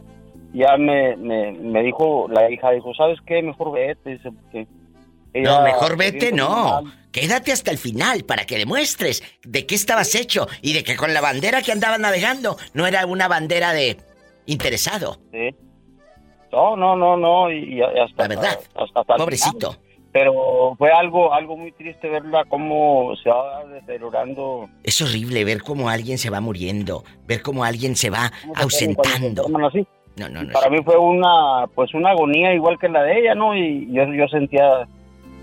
ya 0.52 0.76
me, 0.76 1.16
me, 1.16 1.52
me 1.52 1.82
dijo, 1.82 2.26
la 2.28 2.50
hija 2.50 2.70
dijo, 2.70 2.94
¿sabes 2.94 3.18
qué? 3.26 3.42
Mejor 3.42 3.72
vete, 3.72 4.10
dice, 4.10 4.30
porque 4.30 4.66
ella 5.32 5.58
No, 5.58 5.62
mejor 5.62 5.96
vete, 5.96 6.32
no. 6.32 6.82
Quédate 7.12 7.52
hasta 7.52 7.70
el 7.70 7.78
final 7.78 8.24
para 8.24 8.44
que 8.44 8.58
demuestres 8.58 9.22
de 9.42 9.66
qué 9.66 9.74
estabas 9.74 10.14
hecho 10.14 10.46
y 10.60 10.74
de 10.74 10.84
que 10.84 10.96
con 10.96 11.14
la 11.14 11.20
bandera 11.20 11.62
que 11.62 11.72
andabas 11.72 11.98
navegando 11.98 12.56
no 12.74 12.86
era 12.86 13.06
una 13.06 13.26
bandera 13.28 13.72
de 13.72 13.96
interesado. 14.44 15.18
Sí. 15.32 15.54
No, 16.52 16.76
no, 16.76 16.94
no, 16.96 17.16
no, 17.16 17.50
y, 17.50 17.74
y 17.74 17.80
hasta... 17.82 18.22
La 18.22 18.28
verdad. 18.28 18.60
Hasta, 18.74 19.16
Pobrecito. 19.16 19.72
final. 19.72 19.86
Pero 20.12 20.74
fue 20.78 20.90
algo, 20.90 21.34
algo 21.34 21.58
muy 21.58 21.72
triste 21.72 22.08
verla 22.08 22.46
cómo 22.48 23.14
se 23.22 23.28
va 23.28 23.66
deteriorando. 23.66 24.66
Es 24.82 25.02
horrible 25.02 25.44
ver 25.44 25.62
cómo 25.62 25.90
alguien 25.90 26.16
se 26.16 26.30
va 26.30 26.40
muriendo, 26.40 27.04
ver 27.26 27.42
cómo 27.42 27.64
alguien 27.64 27.96
se 27.96 28.08
va 28.08 28.32
cómo 28.46 28.70
se 28.70 28.94
ponen 28.94 29.34
cuando 29.34 29.70
No, 30.16 30.28
no, 30.28 30.42
no. 30.42 30.52
para 30.52 30.70
mí 30.70 30.82
fue 30.82 30.96
una 30.96 31.66
pues 31.74 31.92
una 31.92 32.10
agonía 32.10 32.54
igual 32.54 32.78
que 32.78 32.88
la 32.88 33.02
de 33.02 33.20
ella 33.20 33.34
no 33.34 33.54
y 33.54 33.86
yo, 33.92 34.04
yo 34.14 34.26
sentía 34.28 34.88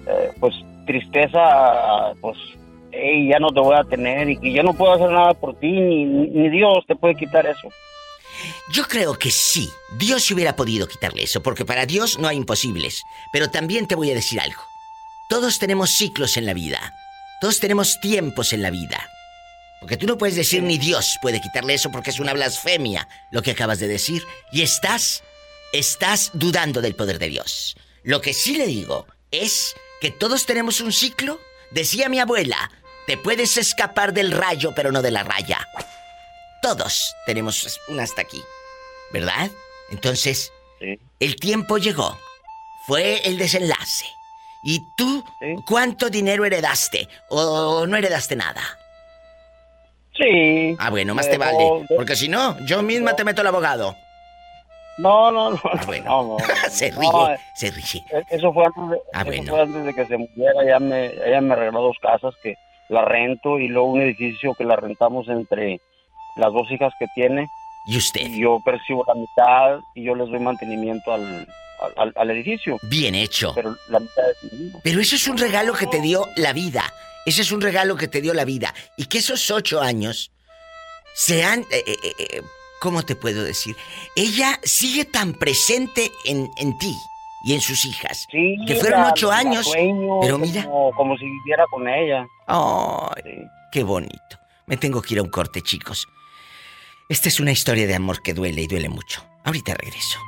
eh, 0.07 0.31
pues 0.39 0.53
tristeza 0.87 2.13
pues 2.19 2.37
hey, 2.91 3.29
ya 3.31 3.39
no 3.39 3.49
te 3.51 3.59
voy 3.59 3.75
a 3.75 3.83
tener 3.83 4.29
y 4.29 4.37
que 4.37 4.51
yo 4.51 4.63
no 4.63 4.73
puedo 4.73 4.93
hacer 4.93 5.11
nada 5.11 5.33
por 5.35 5.55
ti 5.59 5.71
ni, 5.71 6.05
ni 6.05 6.49
Dios 6.49 6.79
te 6.87 6.95
puede 6.95 7.15
quitar 7.15 7.45
eso 7.45 7.69
Yo 8.71 8.83
creo 8.85 9.13
que 9.17 9.29
sí, 9.29 9.69
Dios 9.97 10.29
hubiera 10.31 10.55
podido 10.55 10.87
quitarle 10.87 11.23
eso, 11.23 11.43
porque 11.43 11.65
para 11.65 11.85
Dios 11.85 12.17
no 12.17 12.27
hay 12.27 12.37
imposibles. 12.37 13.03
Pero 13.31 13.49
también 13.49 13.87
te 13.87 13.95
voy 13.95 14.09
a 14.11 14.15
decir 14.15 14.39
algo. 14.39 14.61
Todos 15.29 15.59
tenemos 15.59 15.91
ciclos 15.91 16.35
en 16.37 16.45
la 16.45 16.53
vida. 16.53 16.79
Todos 17.39 17.59
tenemos 17.59 17.99
tiempos 18.01 18.53
en 18.53 18.61
la 18.61 18.71
vida. 18.71 19.07
Porque 19.83 19.97
tú 19.97 20.07
no 20.07 20.17
puedes 20.17 20.37
decir 20.37 20.63
ni 20.63 20.77
Dios 20.77 21.17
puede 21.21 21.41
quitarle 21.41 21.73
eso 21.73 21.91
porque 21.91 22.09
es 22.09 22.19
una 22.21 22.31
blasfemia 22.31 23.05
lo 23.31 23.41
que 23.41 23.51
acabas 23.51 23.79
de 23.79 23.89
decir. 23.89 24.23
Y 24.53 24.61
estás, 24.61 25.23
estás 25.73 26.31
dudando 26.33 26.79
del 26.79 26.95
poder 26.95 27.19
de 27.19 27.27
Dios. 27.27 27.75
Lo 28.01 28.21
que 28.21 28.33
sí 28.33 28.55
le 28.55 28.65
digo 28.65 29.05
es 29.29 29.75
que 29.99 30.09
todos 30.09 30.45
tenemos 30.45 30.79
un 30.79 30.93
ciclo. 30.93 31.37
Decía 31.71 32.07
mi 32.07 32.19
abuela, 32.21 32.71
te 33.07 33.17
puedes 33.17 33.57
escapar 33.57 34.13
del 34.13 34.31
rayo 34.31 34.71
pero 34.73 34.93
no 34.93 35.01
de 35.01 35.11
la 35.11 35.23
raya. 35.23 35.67
Todos 36.61 37.13
tenemos 37.25 37.77
un 37.89 37.99
hasta 37.99 38.21
aquí, 38.21 38.41
¿verdad? 39.11 39.51
Entonces, 39.91 40.53
Sí. 40.79 40.97
el 41.19 41.35
tiempo 41.35 41.77
llegó. 41.77 42.17
Fue 42.87 43.21
el 43.27 43.37
desenlace. 43.37 44.05
¿Y 44.63 44.79
tú 44.95 45.25
Sí. 45.41 45.55
cuánto 45.67 46.09
dinero 46.09 46.45
heredaste? 46.45 47.09
¿O 47.29 47.85
no 47.85 47.97
heredaste 47.97 48.37
nada? 48.37 48.79
Sí 50.15 50.75
Ah, 50.79 50.89
bueno, 50.89 51.13
más 51.15 51.27
te 51.29 51.37
dejó- 51.37 51.45
vale. 51.79 51.85
Porque 51.95 52.15
si 52.15 52.27
no, 52.27 52.57
yo 52.65 52.81
misma 52.83 53.15
te 53.15 53.23
meto 53.23 53.41
el 53.41 53.47
abogado. 53.47 53.95
no 54.97 55.31
no 55.31 55.51
no, 55.51 55.59
Ah, 55.71 55.81
bueno. 55.85 56.05
no, 56.05 56.23
no, 56.37 56.69
se 56.69 56.91
no, 56.91 56.99
ríe, 56.99 57.33
eh, 57.33 57.37
se 57.55 57.71
ríe. 57.71 58.05
eso 58.29 58.53
fue 58.53 58.63
antes 58.65 58.89
de, 58.91 58.97
Ah, 59.13 59.21
eso 59.21 59.25
bueno. 59.25 59.51
fue 59.51 59.61
antes 59.61 59.85
de 59.85 59.93
que 59.93 60.05
se 60.05 60.17
muriera 60.17 60.63
ella 60.63 60.79
me 60.79 61.05
ella 61.25 61.41
me 61.41 61.55
regaló 61.55 61.81
dos 61.81 61.97
casas 62.01 62.33
que 62.43 62.55
la 62.89 63.03
rento 63.05 63.59
y 63.59 63.67
luego 63.69 63.87
un 63.91 64.01
edificio 64.01 64.53
que 64.55 64.65
la 64.65 64.75
rentamos 64.75 65.27
entre 65.29 65.79
las 66.35 66.51
dos 66.53 66.69
hijas 66.71 66.93
que 66.99 67.05
tiene 67.15 67.47
¿Y 67.87 67.97
usted? 67.97 68.21
y 68.21 68.41
yo 68.41 68.59
percibo 68.63 69.03
la 69.07 69.15
mitad 69.15 69.79
y 69.95 70.03
yo 70.03 70.15
les 70.15 70.29
doy 70.29 70.39
mantenimiento 70.39 71.11
al, 71.13 71.47
al, 71.97 72.13
al- 72.15 72.29
edificio, 72.31 72.77
Bien 72.83 73.13
hecho. 73.15 73.51
pero 73.55 73.75
la 73.89 73.99
mitad 73.99 74.21
mío. 74.51 74.79
Pero 74.83 75.01
eso 75.01 75.15
es 75.15 75.27
un 75.27 75.37
regalo 75.37 75.73
que 75.73 75.87
te 75.87 75.99
dio 76.01 76.25
la 76.37 76.53
vida. 76.53 76.83
Ese 77.25 77.41
es 77.41 77.51
un 77.51 77.61
regalo 77.61 77.95
que 77.95 78.07
te 78.07 78.21
dio 78.21 78.33
la 78.33 78.45
vida. 78.45 78.73
Y 78.97 79.05
que 79.05 79.19
esos 79.19 79.49
ocho 79.51 79.81
años 79.81 80.31
sean... 81.15 81.61
eh, 81.71 81.83
eh, 81.87 81.97
eh, 82.17 82.41
¿Cómo 82.81 83.03
te 83.03 83.15
puedo 83.15 83.43
decir? 83.43 83.77
Ella 84.15 84.59
sigue 84.63 85.05
tan 85.05 85.33
presente 85.33 86.11
en, 86.25 86.49
en 86.57 86.77
ti 86.79 86.93
y 87.45 87.53
en 87.53 87.61
sus 87.61 87.85
hijas. 87.85 88.25
Sí, 88.29 88.57
Que 88.67 88.75
fueron 88.75 89.01
la- 89.03 89.09
ocho 89.11 89.29
la 89.29 89.37
años, 89.37 89.65
sueño 89.67 90.19
pero 90.21 90.37
mira. 90.37 90.63
Como, 90.65 90.91
como 90.91 91.17
si 91.17 91.23
viviera 91.23 91.63
con 91.71 91.87
ella. 91.87 92.25
¡Ay! 92.47 93.21
sí. 93.23 93.29
¡Qué 93.71 93.83
bonito! 93.83 94.37
Me 94.65 94.75
tengo 94.75 95.01
que 95.01 95.13
ir 95.13 95.19
a 95.19 95.23
un 95.23 95.29
corte, 95.29 95.61
chicos. 95.61 96.05
Esta 97.07 97.29
es 97.29 97.39
una 97.39 97.51
historia 97.51 97.87
de 97.87 97.95
amor 97.95 98.21
que 98.21 98.33
duele 98.33 98.61
y 98.63 98.67
duele 98.67 98.89
mucho. 98.89 99.23
Ahorita 99.45 99.73
regreso. 99.75 100.19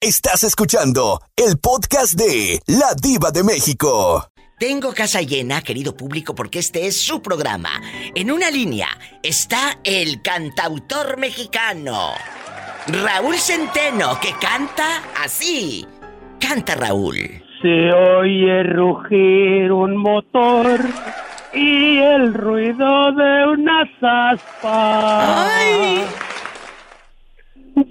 Estás 0.00 0.42
escuchando 0.44 1.20
el 1.36 1.58
podcast 1.58 2.14
de 2.14 2.60
La 2.66 2.92
Diva 3.00 3.30
de 3.30 3.44
México. 3.44 4.31
Tengo 4.62 4.94
casa 4.94 5.20
llena, 5.22 5.60
querido 5.60 5.96
público, 5.96 6.36
porque 6.36 6.60
este 6.60 6.86
es 6.86 6.96
su 6.96 7.20
programa. 7.20 7.70
En 8.14 8.30
una 8.30 8.48
línea 8.48 8.86
está 9.20 9.80
el 9.82 10.22
cantautor 10.22 11.18
mexicano, 11.18 12.10
Raúl 12.86 13.34
Centeno, 13.38 14.20
que 14.22 14.28
canta 14.40 15.02
así. 15.20 15.84
Canta 16.38 16.76
Raúl. 16.76 17.16
Se 17.60 17.92
oye 17.92 18.62
rugir 18.62 19.72
un 19.72 19.96
motor 19.96 20.78
y 21.52 21.98
el 21.98 22.32
ruido 22.32 23.10
de 23.14 23.48
unas 23.48 23.88
aspas. 24.00 25.58
¡Ay! 25.58 26.04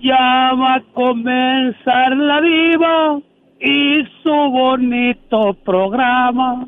Ya 0.02 0.54
va 0.54 0.76
a 0.76 0.84
comenzar 0.94 2.16
la 2.16 2.40
diva 2.40 3.31
y 3.62 4.04
su 4.24 4.30
bonito 4.30 5.54
programa. 5.64 6.68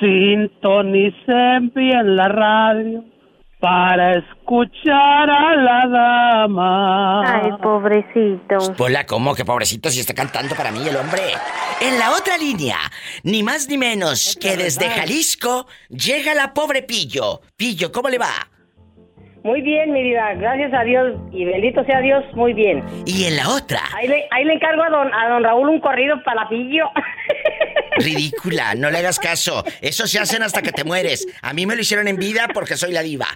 Sintonicen 0.00 1.72
bien 1.74 2.14
la 2.14 2.28
radio 2.28 3.04
para 3.58 4.14
escuchar 4.14 5.28
a 5.28 5.56
la 5.56 5.88
dama. 5.88 7.22
Ay, 7.22 7.50
pobrecito. 7.60 8.58
Hola, 8.78 9.04
¿cómo? 9.06 9.34
Que 9.34 9.44
pobrecito 9.44 9.90
si 9.90 9.98
está 9.98 10.14
cantando 10.14 10.54
para 10.54 10.70
mí 10.70 10.86
el 10.86 10.96
hombre. 10.96 11.22
En 11.80 11.98
la 11.98 12.12
otra 12.12 12.38
línea, 12.38 12.78
ni 13.24 13.42
más 13.42 13.68
ni 13.68 13.76
menos 13.76 14.38
que 14.40 14.56
desde 14.56 14.88
Jalisco, 14.88 15.66
llega 15.88 16.34
la 16.34 16.54
pobre 16.54 16.82
Pillo. 16.82 17.40
Pillo, 17.56 17.90
¿cómo 17.90 18.08
le 18.08 18.18
va? 18.18 18.57
Muy 19.48 19.62
bien, 19.62 19.94
mi 19.94 20.02
vida, 20.02 20.34
gracias 20.34 20.74
a 20.74 20.82
Dios 20.84 21.16
y 21.32 21.46
bendito 21.46 21.82
sea 21.84 22.00
Dios, 22.00 22.22
muy 22.34 22.52
bien. 22.52 22.84
Y 23.06 23.24
en 23.24 23.36
la 23.36 23.48
otra, 23.48 23.80
Ahí 23.96 24.06
le, 24.06 24.26
ahí 24.30 24.44
le 24.44 24.52
encargo 24.52 24.82
a 24.82 24.90
don, 24.90 25.10
a 25.14 25.26
don 25.30 25.42
Raúl 25.42 25.70
un 25.70 25.80
corrido 25.80 26.22
para 26.22 26.42
la 26.42 26.48
pillo. 26.50 26.84
ridícula, 27.96 28.74
no 28.74 28.90
le 28.90 28.98
hagas 28.98 29.18
caso. 29.18 29.64
Eso 29.80 30.06
se 30.06 30.18
hacen 30.18 30.42
hasta 30.42 30.60
que 30.60 30.70
te 30.70 30.84
mueres. 30.84 31.26
A 31.40 31.54
mí 31.54 31.64
me 31.64 31.74
lo 31.76 31.80
hicieron 31.80 32.08
en 32.08 32.16
vida 32.18 32.46
porque 32.52 32.76
soy 32.76 32.92
la 32.92 33.00
diva. 33.00 33.26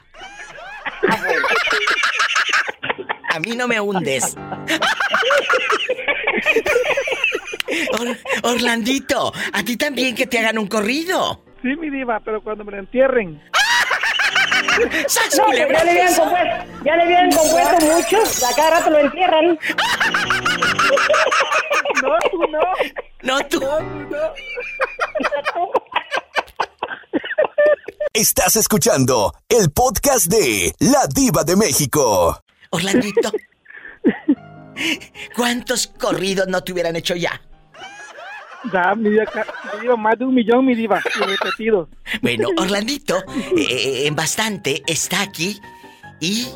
A 3.31 3.39
mí 3.41 3.57
no 3.57 3.67
me 3.67 3.81
hundes. 3.81 4.37
Or- 7.99 8.19
Orlandito, 8.53 9.33
a 9.55 9.63
ti 9.63 9.79
también 9.79 10.15
que 10.15 10.27
te 10.27 10.39
hagan 10.41 10.59
un 10.59 10.67
corrido. 10.67 11.43
Sí, 11.63 11.77
mi 11.77 11.91
diva, 11.91 12.21
pero 12.21 12.43
cuando 12.43 12.65
me 12.65 12.73
lo 12.73 12.79
entierren. 12.79 13.41
¡Sas, 15.07 15.37
No, 15.39 15.53
ya 15.53 15.67
le 15.67 15.79
habían 15.79 16.15
compuesto, 16.15 16.85
ya 16.85 16.97
le 16.97 17.03
habían 17.03 17.31
compuesto 17.31 17.87
muchos, 17.87 18.43
a 18.45 18.55
cada 18.55 18.71
rato 18.71 18.91
lo 18.91 18.99
entierran. 18.99 19.59
No, 22.03 22.19
tú 22.31 22.39
no. 22.51 22.61
No, 23.23 23.47
tú. 23.47 23.61
No, 23.61 23.79
tú 23.79 24.09
no. 24.11 24.33
Estás 28.13 28.57
escuchando 28.57 29.33
el 29.49 29.71
podcast 29.71 30.27
de 30.27 30.75
La 30.81 31.07
Diva 31.07 31.45
de 31.45 31.55
México. 31.57 32.43
Orlandito. 32.71 33.31
¿Cuántos 35.37 35.87
corridos 35.87 36.49
no 36.49 36.65
te 36.65 36.73
hubieran 36.73 36.97
hecho 36.97 37.15
ya? 37.15 37.41
Ya, 38.73 38.95
mi 38.95 39.11
diva, 39.11 39.25
ca- 39.27 39.47
mi 39.75 39.81
diva, 39.81 39.97
más 39.97 40.19
de 40.19 40.25
un 40.25 40.35
millón, 40.35 40.67
mi 40.67 40.75
diva, 40.75 41.01
y 41.17 41.25
repetidos. 41.25 41.89
Bueno, 42.21 42.49
Orlandito, 42.59 43.23
eh, 43.57 44.05
en 44.07 44.15
bastante, 44.15 44.83
está 44.87 45.23
aquí. 45.23 45.59
¿Y 46.21 46.47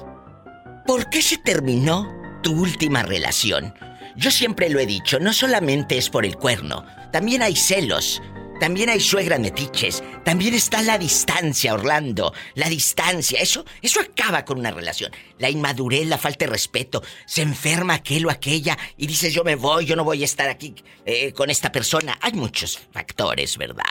por 0.86 1.08
qué 1.10 1.22
se 1.22 1.38
terminó 1.38 2.12
tu 2.42 2.52
última 2.52 3.02
relación? 3.02 3.74
Yo 4.14 4.30
siempre 4.30 4.70
lo 4.70 4.78
he 4.78 4.86
dicho, 4.86 5.18
no 5.18 5.32
solamente 5.32 5.98
es 5.98 6.08
por 6.08 6.24
el 6.24 6.36
cuerno, 6.36 6.84
también 7.12 7.42
hay 7.42 7.56
celos, 7.56 8.22
también 8.58 8.88
hay 8.88 9.00
suegras 9.00 9.40
metiches, 9.40 10.02
también 10.24 10.54
está 10.54 10.82
la 10.82 10.98
distancia, 10.98 11.74
Orlando, 11.74 12.32
la 12.54 12.68
distancia, 12.68 13.40
eso, 13.40 13.64
eso 13.82 14.00
acaba 14.00 14.44
con 14.44 14.58
una 14.58 14.70
relación. 14.70 15.10
La 15.38 15.50
inmadurez, 15.50 16.06
la 16.06 16.18
falta 16.18 16.46
de 16.46 16.52
respeto, 16.52 17.02
se 17.26 17.42
enferma 17.42 17.94
aquel 17.94 18.26
o 18.26 18.30
aquella 18.30 18.76
y 18.96 19.06
dices 19.06 19.32
yo 19.32 19.44
me 19.44 19.56
voy, 19.56 19.84
yo 19.86 19.96
no 19.96 20.04
voy 20.04 20.22
a 20.22 20.24
estar 20.24 20.48
aquí 20.48 20.74
eh, 21.04 21.32
con 21.32 21.50
esta 21.50 21.70
persona. 21.70 22.16
Hay 22.20 22.32
muchos 22.32 22.78
factores, 22.92 23.56
¿verdad? 23.58 23.84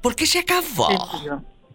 ¿Por 0.00 0.14
qué 0.14 0.26
se 0.26 0.38
acabó? 0.40 0.88
Sí. 0.88 1.28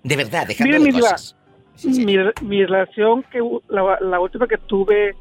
De 0.03 0.15
verdad, 0.15 0.47
dejando 0.47 0.77
Mire, 0.77 0.83
de 0.85 0.91
mi 0.91 0.99
cosas. 0.99 1.35
mi, 1.83 2.17
mi 2.41 2.65
relación, 2.65 3.23
que 3.31 3.39
la, 3.69 3.97
la 4.01 4.19
última 4.19 4.47
que 4.47 4.57
tuve, 4.57 5.15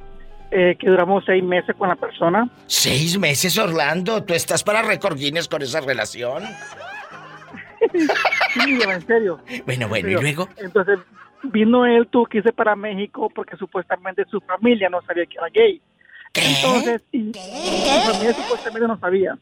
eh, 0.51 0.77
que 0.79 0.89
duramos 0.89 1.25
seis 1.25 1.43
meses 1.43 1.75
con 1.77 1.89
la 1.89 1.97
persona, 1.97 2.51
Seis 2.67 3.19
meses, 3.19 3.57
Orlando. 3.59 4.25
¿Tú 4.25 4.35
estás 4.35 4.63
para 4.65 4.83
récord 4.83 5.17
Guinness 5.17 5.49
con 5.49 5.63
esa 5.63 5.81
relación? 5.81 6.43
Sí, 7.93 8.73
mi 8.73 8.83
en 8.83 9.07
serio. 9.07 9.41
Bueno, 9.65 9.89
bueno, 9.89 10.09
¿y 10.09 10.15
luego? 10.15 10.49
Entonces, 10.59 10.99
vino 11.45 11.87
él, 11.87 12.07
tuvo 12.09 12.27
que 12.27 12.39
irse 12.39 12.53
para 12.53 12.77
México 12.77 13.31
porque 13.35 13.57
supuestamente 13.57 14.25
su 14.31 14.41
familia 14.41 14.89
no 14.89 15.01
sabía 15.03 15.27
que 15.27 15.37
era 15.39 15.49
gay. 15.53 15.81
Entonces, 16.35 17.03
y, 17.13 17.33
su 17.33 18.13
familia 18.13 18.35
supuestamente 18.35 18.89
no 18.89 18.99
sabía. 18.99 19.39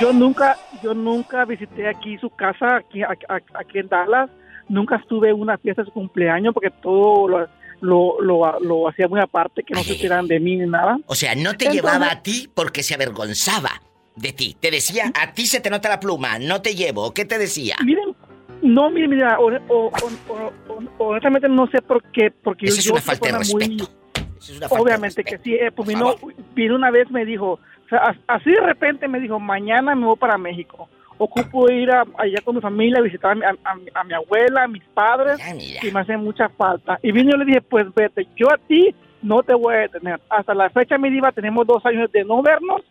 Yo 0.00 0.12
nunca, 0.12 0.58
yo 0.82 0.94
nunca 0.94 1.44
visité 1.44 1.88
aquí 1.88 2.18
su 2.18 2.28
casa, 2.30 2.76
aquí, 2.76 3.02
aquí 3.02 3.78
en 3.78 3.88
Dallas. 3.88 4.30
Nunca 4.68 4.96
estuve 4.96 5.30
en 5.30 5.40
una 5.40 5.58
fiesta 5.58 5.82
de 5.82 5.86
su 5.86 5.92
cumpleaños 5.92 6.54
porque 6.54 6.70
todo 6.70 7.28
lo, 7.28 7.48
lo, 7.80 8.20
lo, 8.20 8.60
lo 8.60 8.88
hacía 8.88 9.08
muy 9.08 9.20
aparte, 9.20 9.62
que 9.62 9.74
no 9.74 9.82
supieran 9.82 10.26
de 10.26 10.38
mí 10.38 10.56
ni 10.56 10.66
nada. 10.66 10.98
O 11.06 11.14
sea, 11.14 11.34
no 11.34 11.54
te 11.56 11.66
Entonces- 11.66 11.74
llevaba 11.74 12.10
a 12.10 12.22
ti 12.22 12.48
porque 12.54 12.82
se 12.82 12.94
avergonzaba 12.94 13.70
de 14.16 14.32
ti. 14.32 14.56
Te 14.60 14.70
decía, 14.70 15.12
a 15.20 15.32
ti 15.32 15.46
se 15.46 15.60
te 15.60 15.70
nota 15.70 15.88
la 15.88 16.00
pluma, 16.00 16.38
no 16.38 16.60
te 16.62 16.74
llevo. 16.74 17.12
¿Qué 17.14 17.24
te 17.24 17.38
decía? 17.38 17.76
Miren, 17.84 18.14
no, 18.62 18.90
mire, 18.90 19.08
mira, 19.08 19.38
o- 19.40 19.50
o- 19.68 19.92
o- 20.28 20.52
honestamente 20.98 21.48
no 21.48 21.66
sé 21.68 21.80
por 21.82 22.02
qué, 22.12 22.30
porque 22.30 22.66
Eso 22.66 22.76
yo 22.76 22.80
es 22.80 22.90
una 22.92 23.00
falta 23.00 23.26
de 23.26 23.32
muy- 23.32 23.40
respeto. 23.66 23.84
Eso 24.14 24.52
es 24.52 24.58
una 24.58 24.68
falta 24.68 24.74
de 24.76 24.82
Obviamente 24.82 25.24
que 25.24 25.38
sí, 25.38 25.54
eh, 25.54 25.70
pues 25.74 25.88
vino, 25.88 26.14
vino 26.54 26.74
una 26.76 26.90
vez 26.90 27.10
me 27.10 27.24
dijo, 27.24 27.52
o 27.52 27.88
sea, 27.88 27.98
as- 27.98 28.16
así 28.26 28.50
de 28.50 28.60
repente 28.60 29.08
me 29.08 29.20
dijo, 29.20 29.38
mañana 29.40 29.94
me 29.94 30.04
voy 30.06 30.16
para 30.16 30.36
México. 30.38 30.88
Ocupo 31.18 31.70
ir 31.70 31.90
a- 31.90 32.04
allá 32.18 32.40
con 32.44 32.56
mi 32.56 32.60
familia 32.60 32.98
a 32.98 33.02
visitar 33.02 33.32
a 33.32 33.34
mi, 33.34 33.44
a- 33.44 33.56
a 33.64 33.74
mi- 33.76 33.88
a 33.94 34.04
mi 34.04 34.12
abuela, 34.14 34.64
a 34.64 34.68
mis 34.68 34.82
padres, 34.94 35.38
Ah, 35.42 35.54
mira. 35.54 35.80
y 35.86 35.90
me 35.90 36.00
hace 36.00 36.16
mucha 36.16 36.48
falta. 36.48 36.98
Y 37.02 37.12
vino 37.12 37.28
y 37.28 37.32
yo 37.32 37.38
le 37.38 37.44
dije, 37.44 37.60
pues 37.62 37.86
vete, 37.94 38.26
yo 38.36 38.50
a 38.50 38.58
ti 38.58 38.94
no 39.22 39.42
te 39.42 39.54
voy 39.54 39.74
a 39.74 39.78
detener. 39.78 40.20
Hasta 40.28 40.52
la 40.54 40.68
fecha, 40.70 40.98
mi 40.98 41.10
diva, 41.10 41.30
tenemos 41.30 41.64
dos 41.66 41.84
años 41.86 42.10
de 42.10 42.24
no 42.24 42.42
vernos 42.42 42.82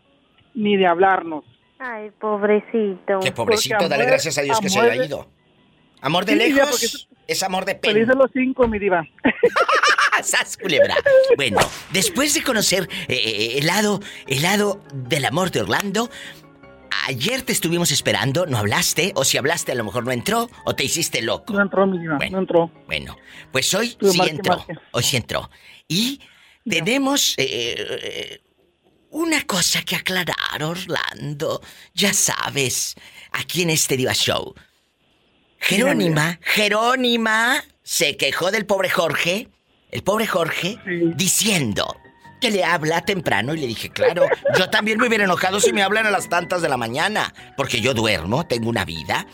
ni 0.53 0.77
de 0.77 0.87
hablarnos. 0.87 1.43
Ay, 1.79 2.11
pobrecito. 2.19 3.19
Qué 3.21 3.31
pobrecito, 3.31 3.75
Porque 3.77 3.89
dale 3.89 4.03
amor- 4.03 4.11
gracias 4.11 4.37
a 4.37 4.41
Dios 4.43 4.59
que 4.59 4.69
se 4.69 4.79
haya 4.79 5.03
ido. 5.05 5.27
Amor 6.01 6.25
de 6.25 6.33
Sí, 6.33 6.37
lejos 6.39 6.69
porque 6.71 6.85
es- 6.85 7.07
es 7.27 7.43
amor 7.43 7.65
de 7.65 7.75
Felices 7.75 8.07
pena. 8.09 8.13
los 8.21 8.31
cinco, 8.33 8.67
mi 8.67 8.77
diva. 8.79 9.07
¡Sas, 10.23 10.57
culebra! 10.57 10.95
Bueno, 11.35 11.57
después 11.91 12.33
de 12.35 12.43
conocer 12.43 12.87
eh, 13.07 13.15
eh, 13.15 13.57
el, 13.57 13.65
lado, 13.65 13.99
el 14.27 14.41
lado 14.43 14.81
del 14.93 15.25
amor 15.25 15.49
de 15.49 15.61
Orlando, 15.61 16.09
ayer 17.07 17.41
te 17.41 17.51
estuvimos 17.53 17.91
esperando, 17.91 18.45
no 18.45 18.57
hablaste, 18.57 19.13
o 19.15 19.23
si 19.23 19.37
hablaste 19.39 19.71
a 19.71 19.75
lo 19.75 19.83
mejor 19.83 20.03
no 20.05 20.11
entró, 20.11 20.49
o 20.65 20.75
te 20.75 20.83
hiciste 20.83 21.21
loco. 21.23 21.53
No 21.53 21.61
entró, 21.61 21.87
mi 21.87 21.97
diva, 21.97 22.17
Bueno. 22.17 22.33
no 22.33 22.39
entró. 22.39 22.71
Bueno, 22.85 23.17
pues 23.51 23.73
hoy 23.73 23.95
Tú 23.95 24.11
sí 24.11 24.17
marque, 24.19 24.33
entró. 24.35 24.57
marque. 24.57 24.73
Hoy 24.91 25.03
sí 25.03 25.17
entró. 25.17 25.49
Y 25.87 26.19
tenemos 26.69 27.33
eh, 27.39 27.75
eh, 27.77 28.41
una 29.11 29.43
cosa 29.45 29.83
que 29.83 29.95
aclarar, 29.95 30.63
Orlando. 30.63 31.61
Ya 31.93 32.13
sabes, 32.13 32.95
aquí 33.31 33.61
en 33.61 33.69
este 33.69 33.95
Diva 33.97 34.13
Show. 34.13 34.55
Jerónima, 35.59 36.39
Jerónima 36.41 37.63
se 37.83 38.17
quejó 38.17 38.51
del 38.51 38.65
pobre 38.65 38.89
Jorge, 38.89 39.47
el 39.91 40.03
pobre 40.03 40.25
Jorge, 40.27 40.77
Sí. 40.85 41.11
diciendo 41.15 41.95
que 42.39 42.49
le 42.49 42.63
habla 42.63 43.01
temprano 43.05 43.53
y 43.53 43.59
le 43.59 43.67
dije, 43.67 43.89
claro, 43.91 44.25
yo 44.57 44.69
también 44.71 44.97
me 44.97 45.07
hubiera 45.07 45.25
enojado 45.25 45.59
si 45.59 45.71
me 45.73 45.83
hablan 45.83 46.07
a 46.07 46.11
las 46.11 46.27
tantas 46.27 46.63
de 46.63 46.69
la 46.69 46.77
mañana, 46.77 47.31
porque 47.55 47.81
yo 47.81 47.93
duermo, 47.93 48.47
tengo 48.47 48.69
una 48.69 48.83
vida. 48.85 49.27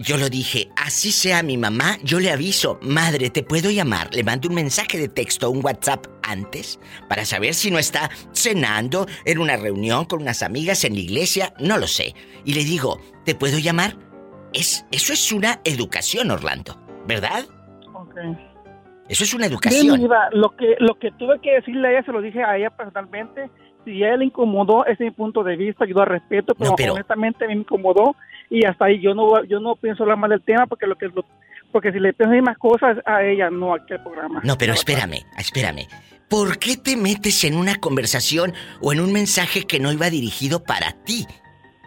Yo 0.00 0.16
lo 0.16 0.28
dije, 0.28 0.68
así 0.76 1.10
sea 1.10 1.42
mi 1.42 1.56
mamá, 1.56 1.96
yo 2.04 2.20
le 2.20 2.30
aviso, 2.30 2.78
madre, 2.82 3.30
¿te 3.30 3.42
puedo 3.42 3.68
llamar? 3.70 4.14
Le 4.14 4.22
mando 4.22 4.48
un 4.48 4.54
mensaje 4.54 4.96
de 4.96 5.08
texto, 5.08 5.50
un 5.50 5.64
WhatsApp 5.64 6.06
antes, 6.22 6.78
para 7.08 7.24
saber 7.24 7.52
si 7.54 7.72
no 7.72 7.78
está 7.78 8.08
cenando 8.32 9.06
en 9.24 9.38
una 9.38 9.56
reunión 9.56 10.04
con 10.04 10.22
unas 10.22 10.44
amigas 10.44 10.84
en 10.84 10.94
la 10.94 11.00
iglesia, 11.00 11.52
no 11.58 11.78
lo 11.78 11.88
sé. 11.88 12.14
Y 12.44 12.54
le 12.54 12.62
digo, 12.62 13.00
¿te 13.24 13.34
puedo 13.34 13.58
llamar? 13.58 13.96
Es, 14.52 14.86
eso 14.92 15.12
es 15.12 15.32
una 15.32 15.58
educación, 15.64 16.30
Orlando, 16.30 16.80
¿verdad? 17.08 17.44
Ok. 17.92 18.14
Eso 19.08 19.24
es 19.24 19.34
una 19.34 19.46
Bien, 19.48 19.52
educación. 19.54 19.98
Diva, 20.00 20.28
lo 20.32 20.54
que 20.54 20.76
lo 20.78 20.96
que 20.98 21.10
tuve 21.12 21.40
que 21.40 21.54
decirle 21.54 21.88
a 21.88 21.90
ella 21.92 22.02
se 22.04 22.12
lo 22.12 22.20
dije 22.20 22.42
a 22.44 22.56
ella 22.56 22.70
personalmente. 22.70 23.50
Si 23.84 24.04
a 24.04 24.12
él 24.12 24.20
le 24.20 24.26
incomodó, 24.26 24.84
ese 24.84 24.92
es 24.92 25.00
mi 25.00 25.10
punto 25.12 25.42
de 25.42 25.56
vista, 25.56 25.86
yo 25.86 25.94
lo 25.94 26.04
respeto, 26.04 26.54
pero, 26.54 26.70
No, 26.70 26.76
pero- 26.76 26.92
honestamente 26.92 27.46
me 27.48 27.54
incomodó 27.54 28.14
y 28.50 28.64
hasta 28.64 28.86
ahí 28.86 29.00
yo 29.00 29.14
no 29.14 29.44
yo 29.44 29.60
no 29.60 29.76
pienso 29.76 30.02
hablar 30.02 30.18
más 30.18 30.30
del 30.30 30.42
tema 30.42 30.66
porque 30.66 30.86
lo 30.86 30.96
que 30.96 31.06
lo- 31.08 31.24
porque 31.70 31.92
si 31.92 31.98
le 31.98 32.14
pienso 32.14 32.30
decir 32.30 32.42
más 32.44 32.56
cosas 32.58 32.96
a 33.04 33.22
ella, 33.22 33.50
no 33.50 33.74
a 33.74 33.76
aquel 33.76 34.00
programa. 34.02 34.40
No, 34.42 34.56
pero 34.56 34.72
espérame, 34.72 35.18
espérame. 35.36 35.86
¿Por 36.30 36.58
qué 36.58 36.76
te 36.76 36.96
metes 36.96 37.44
en 37.44 37.56
una 37.56 37.74
conversación 37.76 38.52
o 38.80 38.92
en 38.92 39.00
un 39.00 39.12
mensaje 39.12 39.66
que 39.66 39.78
no 39.78 39.92
iba 39.92 40.08
dirigido 40.10 40.62
para 40.64 40.92
ti? 41.04 41.26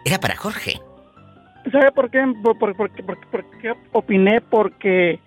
Era 0.04 0.18
para 0.18 0.36
Jorge. 0.36 0.80
¿Sabe 1.70 1.90
por 1.92 2.10
qué? 2.10 2.20
Por- 2.42 2.58
por- 2.58 2.74
por 2.76 2.90
qué 3.60 3.72
opiné? 3.92 4.40
Porque 4.40 5.20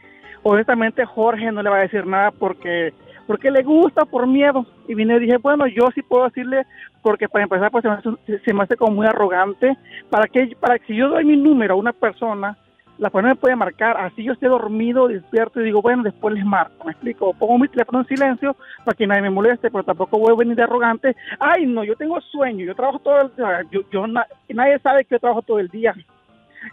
honestamente 0.44 1.06
Jorge 1.06 1.52
no 1.52 1.62
le 1.64 1.70
va 1.70 1.78
a 1.78 1.82
decir 1.82 2.06
nada 2.06 2.32
porque 2.32 2.94
porque 3.28 3.50
le 3.50 3.64
gusta 3.64 4.06
por 4.06 4.28
miedo. 4.28 4.66
Y 4.88 4.94
vine 4.94 5.16
y 5.16 5.20
dije, 5.22 5.38
bueno, 5.38 5.66
yo 5.68 5.90
sí 5.96 6.02
puedo 6.04 6.26
decirle, 6.26 6.62
porque 7.06 7.30
para 7.30 7.44
empezar, 7.44 7.70
pues 7.70 7.84
se 7.84 7.88
me 7.90 7.96
hace, 7.98 8.40
se 8.44 8.52
me 8.54 8.64
hace 8.64 8.76
como 8.76 8.96
muy 8.96 9.06
arrogante. 9.06 9.78
Para 10.10 10.28
que, 10.28 10.58
para 10.60 10.80
que 10.80 10.88
si 10.88 10.96
yo 10.96 11.08
doy 11.10 11.24
mi 11.24 11.38
número 11.38 11.76
a 11.76 11.78
una 11.78 11.94
persona, 11.94 12.58
la 12.98 13.12
persona 13.12 13.36
me 13.36 13.40
puede 13.40 13.56
marcar, 13.56 13.96
así 13.98 14.24
yo 14.24 14.34
esté 14.34 14.48
dormido, 14.48 15.08
despierto 15.08 15.62
y 15.62 15.66
digo, 15.66 15.84
bueno, 15.84 16.02
después 16.02 16.34
les 16.34 16.44
marco, 16.44 16.84
me 16.84 16.94
explico, 16.94 17.32
pongo 17.36 17.60
mi 17.60 17.68
teléfono 17.68 18.00
en 18.00 18.08
silencio 18.08 18.56
para 18.84 18.96
que 18.98 19.06
nadie 19.06 19.22
me 19.22 19.30
moleste, 19.30 19.70
pero 19.70 19.84
tampoco 19.84 20.18
voy 20.18 20.32
a 20.34 20.36
venir 20.38 20.56
de 20.56 20.64
arrogante, 20.64 21.16
ay, 21.40 21.68
no, 21.68 21.84
yo 21.84 21.96
tengo 21.96 22.20
sueño, 22.22 22.66
yo 22.66 22.74
trabajo 22.74 22.98
todo 23.00 23.22
el 23.22 23.36
día, 23.36 23.62
yo, 23.70 23.82
yo 23.92 24.08
na- 24.08 24.26
nadie 24.50 24.80
sabe 24.80 25.06
que 25.06 25.14
yo 25.16 25.20
trabajo 25.20 25.44
todo 25.44 25.60
el 25.60 25.68
día. 25.68 25.94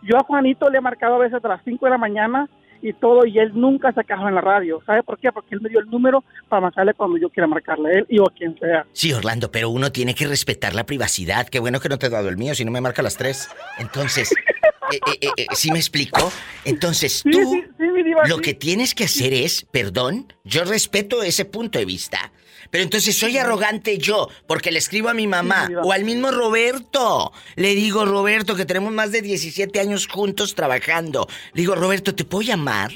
Yo 0.02 0.16
a 0.16 0.24
Juanito 0.24 0.70
le 0.70 0.78
he 0.78 0.80
marcado 0.80 1.16
a 1.16 1.18
veces 1.18 1.44
a 1.44 1.48
las 1.48 1.62
5 1.64 1.84
de 1.84 1.90
la 1.90 1.98
mañana 1.98 2.48
y 2.82 2.92
todo, 2.92 3.24
y 3.24 3.38
él 3.38 3.52
nunca 3.54 3.92
se 3.92 4.02
quejado 4.04 4.28
en 4.28 4.34
la 4.34 4.40
radio. 4.40 4.82
¿Sabe 4.84 5.02
por 5.02 5.18
qué? 5.18 5.30
Porque 5.32 5.54
él 5.54 5.60
me 5.60 5.68
dio 5.68 5.78
el 5.78 5.88
número 5.88 6.24
para 6.48 6.60
marcarle 6.62 6.94
cuando 6.94 7.16
yo 7.16 7.30
quiera 7.30 7.46
marcarle 7.46 7.88
a 7.88 7.98
él 8.00 8.06
y 8.08 8.18
o 8.18 8.24
a 8.28 8.32
quien 8.32 8.58
sea. 8.58 8.84
Sí, 8.92 9.12
Orlando, 9.12 9.50
pero 9.50 9.70
uno 9.70 9.92
tiene 9.92 10.14
que 10.14 10.26
respetar 10.26 10.74
la 10.74 10.84
privacidad. 10.84 11.48
Qué 11.48 11.60
bueno 11.60 11.80
que 11.80 11.88
no 11.88 11.98
te 11.98 12.06
he 12.06 12.10
dado 12.10 12.28
el 12.28 12.36
mío, 12.36 12.54
si 12.54 12.64
no 12.64 12.72
me 12.72 12.80
marca 12.80 13.00
a 13.00 13.04
las 13.04 13.16
tres. 13.16 13.48
Entonces, 13.78 14.32
eh, 14.32 14.98
eh, 15.06 15.18
eh, 15.20 15.28
eh, 15.36 15.46
¿sí 15.52 15.70
me 15.70 15.78
explico? 15.78 16.32
Entonces, 16.64 17.20
Sí, 17.20 17.30
tú 17.30 17.38
sí, 17.52 17.64
sí, 17.78 18.02
diva, 18.02 18.26
lo 18.26 18.38
que 18.38 18.54
tienes 18.54 18.94
que 18.94 19.04
hacer 19.04 19.32
es, 19.32 19.64
perdón, 19.70 20.32
yo 20.44 20.64
respeto 20.64 21.22
ese 21.22 21.44
punto 21.44 21.78
de 21.78 21.84
vista. 21.84 22.32
Pero 22.72 22.84
entonces 22.84 23.18
soy 23.18 23.36
arrogante 23.36 23.98
yo, 23.98 24.30
porque 24.46 24.72
le 24.72 24.78
escribo 24.78 25.10
a 25.10 25.14
mi 25.14 25.26
mamá 25.26 25.66
Sí, 25.66 25.74
o 25.82 25.92
al 25.92 26.04
mismo 26.04 26.30
Roberto. 26.30 27.30
Le 27.54 27.74
digo, 27.74 28.06
Roberto, 28.06 28.56
que 28.56 28.64
tenemos 28.64 28.90
más 28.94 29.12
de 29.12 29.20
17 29.20 29.78
años 29.78 30.08
juntos 30.08 30.54
trabajando. 30.54 31.28
Le 31.52 31.60
digo, 31.60 31.74
Roberto, 31.74 32.14
¿te 32.14 32.24
puedo 32.24 32.40
llamar? 32.40 32.90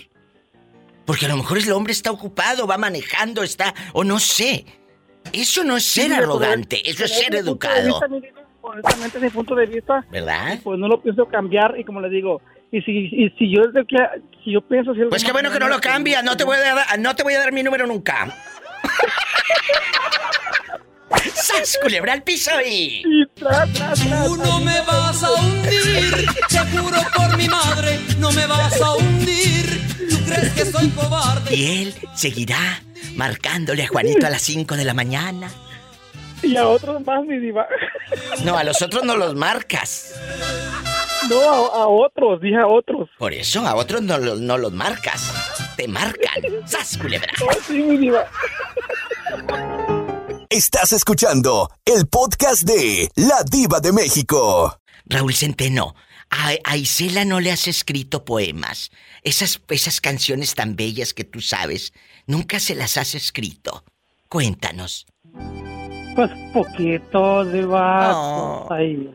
Porque 1.05 1.27
a 1.27 1.29
lo 1.29 1.37
mejor 1.37 1.59
el 1.59 1.71
hombre 1.73 1.93
está 1.93 2.11
ocupado, 2.11 2.67
va 2.67 2.79
manejando, 2.79 3.43
está, 3.43 3.75
o 3.93 4.03
no 4.03 4.19
sé. 4.19 4.65
Eso 5.35 5.63
no 5.63 5.77
es 5.77 5.85
ser 5.85 6.07
Sí, 6.07 6.13
arrogante, 6.15 6.89
eso 6.89 7.05
es 7.05 7.13
ser 7.13 7.33
desde 7.33 7.41
educado. 7.41 7.85
vista, 7.87 8.07
honestamente, 8.63 9.19
es 9.19 9.25
mi 9.25 9.31
punto 9.31 9.55
de 9.55 9.67
vista. 9.67 10.07
¿Verdad? 10.11 10.59
Pues 10.65 10.79
no 10.79 10.89
lo 10.89 11.03
pienso 11.03 11.27
cambiar 11.27 11.79
y 11.79 11.85
como 11.85 12.01
le 12.01 12.09
digo, 12.09 12.41
y 12.73 12.81
si, 12.81 12.93
y 13.13 13.29
si 13.39 13.55
yo 13.55 13.61
desde 13.67 13.87
que 13.87 13.99
si 14.43 14.53
yo 14.53 14.63
pienso 14.63 14.95
si 14.95 15.01
Pues 15.11 15.23
qué 15.23 15.33
bueno 15.33 15.51
que 15.51 15.59
no 15.61 15.69
lo 15.69 15.81
cambia, 15.83 16.23
no 16.23 16.35
te 16.35 16.45
voy 16.45 16.57
a 16.57 16.75
dar, 16.75 16.99
no 16.99 17.15
te 17.15 17.23
voy 17.25 17.35
a 17.35 17.41
dar 17.41 17.53
mi 17.53 17.63
número 17.63 17.87
nunca. 17.87 18.35
¡Sas, 21.35 21.79
culebra 21.83 22.13
al 22.13 22.23
piso 22.23 22.51
y... 22.65 23.03
Tú 23.37 24.37
no 24.37 24.61
me 24.61 24.81
vas 24.83 25.23
a 25.23 25.33
hundir, 25.33 26.27
te 26.49 26.59
juro 26.59 26.99
por 27.15 27.37
mi 27.37 27.49
madre, 27.49 28.01
no 28.19 28.31
me 28.33 28.47
vas 28.47 28.81
a 28.81 28.95
hundir. 28.95 29.81
¿Tú 30.11 30.19
crees 30.25 30.53
que 30.55 30.65
soy 30.67 30.89
cobarde? 30.91 31.55
Y 31.55 31.83
él 31.83 31.95
seguirá 32.15 32.83
marcándole 33.15 33.85
a 33.85 33.89
Juanito 33.89 34.27
a 34.27 34.31
las 34.31 34.43
5 34.43 34.77
de 34.77 34.85
la 34.85 34.95
mañana. 34.95 35.51
Y 36.43 36.57
a 36.57 36.67
otros 36.67 37.05
más, 37.05 37.25
mi 37.25 37.39
diva. 37.39 37.67
No, 38.45 38.57
a 38.59 38.65
los 38.65 38.83
otros 38.83 39.05
no 39.05 39.17
los 39.17 39.35
marcas. 39.35 40.15
No, 41.29 41.41
a, 41.41 41.83
a 41.83 41.87
otros, 41.89 42.41
dije 42.41 42.57
a 42.59 42.67
otros. 42.67 43.09
Por 43.19 43.33
eso, 43.33 43.67
a 43.67 43.75
otros 43.75 44.03
no, 44.03 44.19
no 44.19 44.59
los 44.59 44.73
marcas. 44.73 45.33
Te 45.77 45.89
marcan. 45.89 46.43
¡Sas, 46.67 46.97
culebra! 46.99 47.29
Sí, 47.67 47.75
mi 47.75 47.97
diva. 47.97 48.27
Estás 50.51 50.93
escuchando 50.93 51.69
el 51.85 52.07
podcast 52.07 52.63
de 52.63 53.11
La 53.17 53.43
Diva 53.51 53.81
de 53.81 53.93
México. 53.93 54.79
Raúl 55.05 55.35
Centeno, 55.35 55.95
a, 56.31 56.53
a 56.65 56.77
Isela 56.77 57.25
no 57.25 57.41
le 57.41 57.51
has 57.51 57.67
escrito 57.67 58.25
poemas. 58.25 58.91
Esas, 59.23 59.61
esas 59.69 60.01
canciones 60.01 60.55
tan 60.55 60.77
bellas 60.77 61.13
que 61.13 61.25
tú 61.25 61.41
sabes, 61.41 61.93
nunca 62.27 62.61
se 62.61 62.77
las 62.77 62.97
has 62.97 63.15
escrito. 63.15 63.85
Cuéntanos. 64.29 65.07
Pues 66.15 66.31
poquito, 66.53 67.45
Diva. 67.47 68.13
Oh. 68.17 68.73
ahí, 68.73 69.13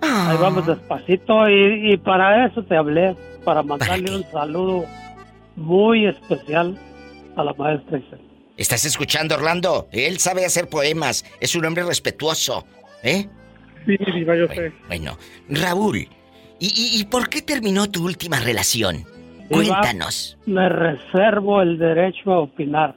ahí 0.00 0.36
vamos 0.38 0.66
despacito 0.66 1.48
y, 1.48 1.92
y 1.92 1.96
para 1.98 2.46
eso 2.46 2.62
te 2.64 2.76
hablé, 2.76 3.14
para 3.44 3.62
mandarle 3.62 4.16
un 4.16 4.24
saludo 4.32 4.86
muy 5.54 6.06
especial 6.06 6.78
a 7.36 7.44
la 7.44 7.52
maestra 7.54 7.98
Isela. 7.98 8.23
¿Estás 8.56 8.84
escuchando, 8.84 9.34
Orlando? 9.34 9.88
Él 9.92 10.18
sabe 10.18 10.44
hacer 10.44 10.68
poemas. 10.68 11.24
Es 11.40 11.54
un 11.54 11.64
hombre 11.64 11.84
respetuoso. 11.84 12.64
¿Eh? 13.02 13.26
Sí, 13.84 13.96
diva, 14.14 14.36
yo 14.36 14.46
sé. 14.48 14.72
Bueno, 14.86 15.18
Raúl, 15.48 15.98
¿y, 15.98 16.08
y, 16.60 17.00
y 17.00 17.04
por 17.04 17.28
qué 17.28 17.42
terminó 17.42 17.90
tu 17.90 18.04
última 18.04 18.38
relación? 18.40 19.04
Diva, 19.48 19.48
Cuéntanos. 19.48 20.38
Me 20.46 20.68
reservo 20.68 21.60
el 21.62 21.78
derecho 21.78 22.32
a 22.32 22.40
opinar. 22.40 22.96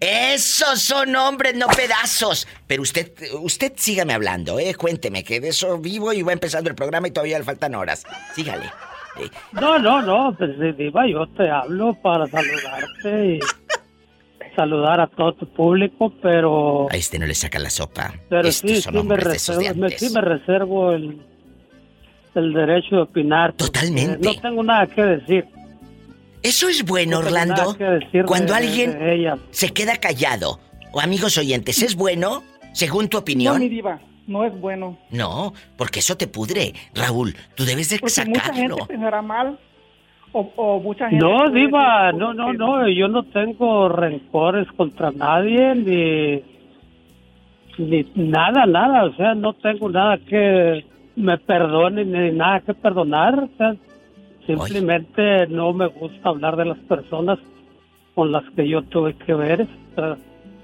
Esos 0.00 0.80
son 0.82 1.14
hombres, 1.16 1.54
no 1.54 1.66
pedazos. 1.68 2.48
Pero 2.66 2.82
usted, 2.82 3.12
usted 3.40 3.72
sígame 3.76 4.14
hablando, 4.14 4.58
¿eh? 4.58 4.74
Cuénteme, 4.74 5.22
que 5.22 5.40
de 5.40 5.48
eso 5.48 5.78
vivo 5.78 6.12
y 6.12 6.22
va 6.22 6.32
empezando 6.32 6.68
el 6.70 6.76
programa 6.76 7.08
y 7.08 7.10
todavía 7.10 7.38
le 7.38 7.44
faltan 7.44 7.74
horas. 7.74 8.04
Sígale. 8.34 8.70
No, 9.52 9.78
no, 9.78 10.02
no, 10.02 10.34
pues 10.36 10.76
Diva, 10.76 11.06
yo 11.06 11.26
te 11.36 11.48
hablo 11.48 11.94
para 12.02 12.26
saludarte 12.26 13.26
y 13.36 13.38
saludar 14.54 15.00
a 15.00 15.06
todo 15.06 15.32
tu 15.34 15.46
público, 15.46 16.12
pero... 16.22 16.86
a 16.90 16.96
este 16.96 17.18
no 17.18 17.26
le 17.26 17.34
saca 17.34 17.58
la 17.58 17.70
sopa. 17.70 18.14
Pero 18.28 18.48
Estos 18.48 18.70
sí, 18.70 18.82
son 18.82 18.92
sí 18.92 18.94
me, 18.94 19.00
hombres 19.00 19.24
de 19.28 19.36
esos 19.36 19.56
de 19.58 19.62
reservo, 19.64 19.80
me- 19.82 19.98
sí 19.98 20.10
me 20.10 20.20
reservo 20.20 20.92
el, 20.92 21.22
el 22.34 22.52
derecho 22.52 22.96
de 22.96 23.02
opinar. 23.02 23.52
Totalmente. 23.54 24.18
No 24.34 24.40
tengo 24.40 24.62
nada 24.62 24.86
que 24.86 25.02
decir. 25.02 25.44
Eso 26.42 26.68
es 26.68 26.84
bueno, 26.84 27.20
No 27.20 27.26
Orlando. 27.26 27.54
nada 27.54 27.78
que 27.78 27.84
decir 27.84 28.24
Cuando 28.26 28.52
de- 28.52 28.58
alguien 28.58 28.98
de 28.98 29.14
ella. 29.14 29.38
se 29.50 29.70
queda 29.72 29.96
callado. 29.96 30.60
O 30.92 31.00
amigos 31.00 31.38
oyentes, 31.38 31.82
¿es 31.82 31.94
bueno? 31.96 32.42
Según 32.72 33.08
tu 33.08 33.16
No, 33.16 33.20
mi 33.20 33.22
opinión. 33.22 33.60
diva, 33.68 34.00
no 34.26 34.44
es 34.44 34.52
bueno. 34.60 34.98
No, 35.10 35.54
porque 35.76 36.00
eso 36.00 36.16
te 36.16 36.26
pudre. 36.26 36.74
Raúl, 36.94 37.34
tú 37.54 37.64
debes 37.64 37.88
de 37.90 37.98
Porque 37.98 38.24
mucha 38.26 38.42
sacarlo. 38.44 38.76
gente 38.76 38.86
pensará 38.88 39.22
mal 39.22 39.58
o, 40.34 40.52
o 40.56 40.80
mucha 40.80 41.08
gente... 41.08 41.24
No, 41.24 41.48
Diva, 41.50 42.12
no, 42.12 42.34
no, 42.34 42.52
no, 42.52 42.88
yo 42.88 43.08
no 43.08 43.22
tengo 43.22 43.88
rencores 43.88 44.66
contra 44.72 45.10
nadie, 45.12 45.74
ni, 45.76 46.42
ni 47.78 48.06
nada, 48.14 48.66
nada, 48.66 49.04
o 49.04 49.14
sea, 49.14 49.34
no 49.34 49.54
tengo 49.54 49.88
nada 49.88 50.18
que 50.18 50.84
me 51.16 51.38
perdone, 51.38 52.04
ni 52.04 52.36
nada 52.36 52.60
que 52.60 52.74
perdonar, 52.74 53.44
o 53.44 53.48
sea, 53.56 53.76
simplemente 54.46 55.46
no 55.46 55.72
me 55.72 55.86
gusta 55.86 56.28
hablar 56.28 56.56
de 56.56 56.66
las 56.66 56.78
personas 56.78 57.38
con 58.14 58.32
las 58.32 58.44
que 58.56 58.68
yo 58.68 58.82
tuve 58.82 59.14
que 59.14 59.34
ver, 59.34 59.62
o 59.62 59.94
sea, 59.94 60.16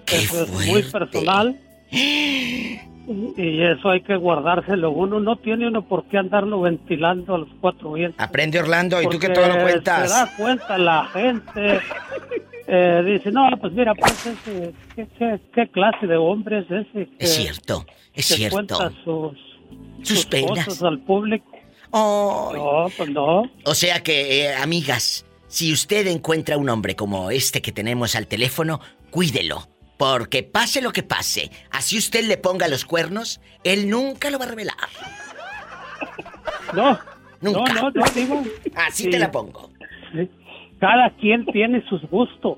eso 0.06 0.42
es 0.42 0.68
muy 0.68 0.82
personal. 0.82 1.56
Y 3.36 3.62
eso 3.62 3.90
hay 3.90 4.02
que 4.02 4.14
guardárselo. 4.16 4.92
Uno 4.92 5.18
no 5.18 5.36
tiene 5.36 5.66
uno 5.66 5.82
por 5.82 6.04
qué 6.04 6.18
andarlo 6.18 6.60
ventilando 6.60 7.34
a 7.34 7.38
los 7.38 7.48
cuatro 7.60 7.92
vientos. 7.92 8.20
Aprende, 8.20 8.60
Orlando, 8.60 9.02
y 9.02 9.08
tú 9.08 9.18
que 9.18 9.30
todo 9.30 9.48
lo 9.48 9.60
cuentas. 9.62 10.10
Se 10.10 10.16
da 10.16 10.36
cuenta 10.36 10.78
la 10.78 11.06
gente. 11.06 11.80
eh, 12.68 13.02
dice, 13.04 13.32
no, 13.32 13.48
pues 13.60 13.72
mira, 13.72 13.94
pues 13.94 14.26
ese, 14.26 14.72
¿qué, 14.94 15.08
qué, 15.18 15.40
qué 15.52 15.68
clase 15.68 16.06
de 16.06 16.16
hombre 16.16 16.60
es 16.60 16.70
ese? 16.70 17.06
Que, 17.06 17.16
Es 17.18 17.34
cierto, 17.34 17.84
es 18.14 18.28
que 18.28 18.34
cierto. 18.34 18.54
cuenta 18.56 18.92
sus, 19.04 19.36
Sus 20.04 20.26
penas. 20.26 20.64
cosas 20.66 20.82
al 20.84 21.00
público. 21.00 21.46
Oh. 21.90 22.52
No, 22.54 22.94
pues 22.96 23.10
no. 23.10 23.42
O 23.64 23.74
sea 23.74 24.04
que, 24.04 24.44
eh, 24.44 24.54
amigas, 24.54 25.26
si 25.48 25.72
usted 25.72 26.06
encuentra 26.06 26.56
un 26.56 26.68
hombre 26.68 26.94
como 26.94 27.32
este 27.32 27.60
que 27.60 27.72
tenemos 27.72 28.14
al 28.14 28.28
teléfono, 28.28 28.80
cuídelo. 29.10 29.66
Porque 30.00 30.42
pase 30.42 30.80
lo 30.80 30.92
que 30.92 31.02
pase, 31.02 31.50
así 31.70 31.98
usted 31.98 32.24
le 32.24 32.38
ponga 32.38 32.68
los 32.68 32.86
cuernos, 32.86 33.38
él 33.64 33.90
nunca 33.90 34.30
lo 34.30 34.38
va 34.38 34.46
a 34.46 34.48
revelar. 34.48 34.74
No, 36.74 36.98
Nunca. 37.42 37.74
no, 37.74 37.82
no, 37.82 37.90
no, 37.90 38.04
digo. 38.14 38.42
Así 38.76 39.04
Sí. 39.04 39.10
te 39.10 39.18
la 39.18 39.30
pongo. 39.30 39.68
Cada 40.78 41.10
quien 41.20 41.44
tiene 41.46 41.84
sus 41.90 42.00
gustos. 42.10 42.56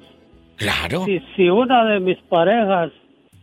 Claro. 0.57 1.05
Si, 1.05 1.19
si 1.35 1.49
una 1.49 1.85
de 1.87 1.99
mis 1.99 2.19
parejas 2.29 2.93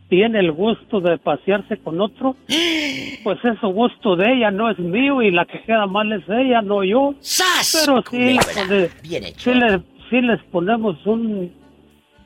tiene 0.08 0.38
el 0.40 0.52
gusto 0.52 1.00
de 1.02 1.18
pasearse 1.18 1.76
con 1.78 2.00
otro, 2.00 2.36
pues 3.22 3.38
ese 3.44 3.66
gusto 3.66 4.16
de 4.16 4.32
ella 4.32 4.50
no 4.50 4.70
es 4.70 4.78
mío 4.78 5.20
y 5.20 5.30
la 5.30 5.44
que 5.44 5.60
queda 5.64 5.86
mal 5.86 6.10
es 6.12 6.24
ella, 6.26 6.62
no 6.62 6.82
yo. 6.84 7.14
¡Sas! 7.20 7.84
Pero 7.84 8.02
sí, 8.10 8.38
pues, 8.66 9.02
Bien 9.02 9.24
hecho. 9.24 9.52
sí, 9.52 9.58
le- 9.58 9.82
sí 10.08 10.22
les 10.22 10.42
ponemos 10.44 10.96
un, 11.04 11.52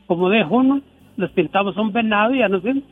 como 0.07 0.31
dijo 0.31 0.55
uno, 0.55 0.81
les 1.17 1.31
pintamos 1.33 1.77
un 1.77 1.93
venado 1.93 2.35
y 2.35 2.39
ya 2.41 2.49
nos 2.49 2.63
vimos. 2.63 2.83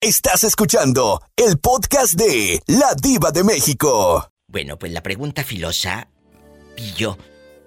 Estás 0.00 0.44
escuchando 0.44 1.20
el 1.36 1.58
podcast 1.58 2.14
de 2.14 2.60
La 2.66 2.94
Diva 3.00 3.30
de 3.30 3.44
México. 3.44 4.30
Bueno, 4.48 4.78
pues 4.78 4.92
la 4.92 5.02
pregunta 5.02 5.44
filosa, 5.44 6.08
Pillo, 6.74 7.16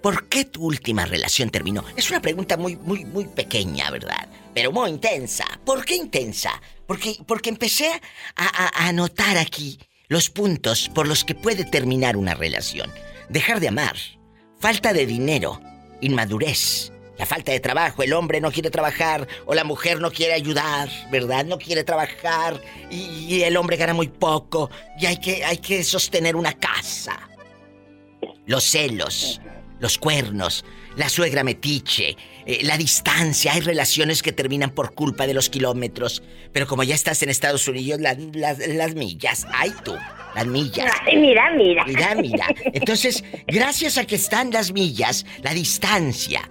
¿por 0.02 0.28
qué 0.28 0.46
tu 0.46 0.66
última 0.66 1.06
relación 1.06 1.50
terminó? 1.50 1.84
Es 1.96 2.10
una 2.10 2.22
pregunta 2.22 2.58
muy, 2.58 2.76
muy, 2.78 3.06
muy 3.06 3.26
pequeña, 3.26 3.90
¿verdad? 3.92 4.28
Pero 4.54 4.72
muy 4.72 4.90
intensa. 4.90 5.46
¿Por 5.66 5.86
qué 5.86 5.96
intensa? 5.96 6.52
Porque, 6.88 7.16
porque 7.28 7.50
empecé 7.50 7.90
a, 8.36 8.46
a- 8.46 8.84
a 8.86 8.88
anotar 8.90 9.38
aquí 9.38 9.80
los 10.08 10.30
puntos 10.30 10.90
por 10.90 11.08
los 11.08 11.24
que 11.24 11.36
puede 11.36 11.64
terminar 11.66 12.18
una 12.18 12.34
relación. 12.34 12.92
Dejar 13.30 13.60
de 13.60 13.68
amar, 13.68 13.96
falta 14.60 14.92
de 14.92 15.06
dinero, 15.06 15.62
inmadurez, 16.02 16.92
la 17.20 17.26
falta 17.26 17.52
de 17.52 17.60
trabajo, 17.60 18.02
el 18.02 18.14
hombre 18.14 18.40
no 18.40 18.50
quiere 18.50 18.72
trabajar 18.72 19.28
o 19.46 19.54
la 19.54 19.66
mujer 19.66 20.00
no 20.00 20.10
quiere 20.10 20.34
ayudar, 20.34 20.90
¿verdad? 21.12 21.44
No 21.46 21.58
quiere 21.58 21.84
trabajar 21.84 22.62
y, 22.90 23.42
el 23.44 23.58
hombre 23.58 23.76
gana 23.76 23.94
muy 23.94 24.08
poco. 24.08 24.72
Y 24.98 25.06
hay 25.06 25.18
que, 25.18 25.44
hay 25.44 25.58
que 25.58 25.84
sostener 25.84 26.38
una 26.38 26.54
casa. 26.54 27.30
Los 28.46 28.64
celos, 28.64 29.42
los 29.80 29.98
cuernos, 29.98 30.64
la 30.96 31.10
suegra 31.10 31.44
metiche, 31.44 32.16
eh, 32.52 32.62
la 32.64 32.78
distancia, 32.78 33.54
hay 33.54 33.62
relaciones 33.62 34.24
que 34.24 34.32
terminan 34.32 34.72
por 34.72 34.94
culpa 34.96 35.28
de 35.28 35.34
los 35.36 35.50
kilómetros, 35.50 36.24
pero 36.52 36.66
como 36.66 36.82
ya 36.84 36.96
estás 36.96 37.22
en 37.22 37.30
Estados 37.30 37.68
Unidos, 37.68 38.00
las, 38.02 38.18
las- 38.34 38.58
las 38.68 38.96
millas, 38.96 39.46
ay 39.54 39.72
tú, 39.84 39.94
las 40.36 40.48
millas. 40.48 40.92
Ay, 41.06 41.18
mira, 41.18 41.52
mira. 41.56 41.86
Mira, 41.86 42.16
mira. 42.16 42.48
Entonces, 42.74 43.24
gracias 43.48 43.98
a 44.00 44.06
que 44.06 44.16
están 44.16 44.50
las 44.52 44.72
millas, 44.72 45.26
la 45.44 45.54
distancia 45.54 46.42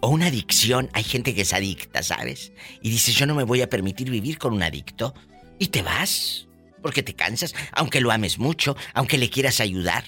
o 0.00 0.08
una 0.08 0.26
adicción, 0.26 0.88
hay 0.94 1.04
gente 1.04 1.34
que 1.34 1.42
es 1.42 1.52
adicta, 1.52 2.02
¿sabes? 2.02 2.52
Y 2.82 2.90
dices, 2.90 3.14
yo 3.14 3.26
no 3.26 3.34
me 3.34 3.44
voy 3.44 3.60
a 3.62 3.68
permitir 3.68 4.08
vivir 4.10 4.38
con 4.38 4.52
un 4.54 4.62
adicto. 4.62 5.14
Y 5.58 5.68
te 5.68 5.82
vas, 5.82 6.46
porque 6.82 7.02
te 7.02 7.14
cansas, 7.14 7.54
aunque 7.72 8.00
lo 8.00 8.10
ames 8.10 8.38
mucho, 8.38 8.76
aunque 8.92 9.18
le 9.18 9.30
quieras 9.30 9.60
ayudar. 9.60 10.04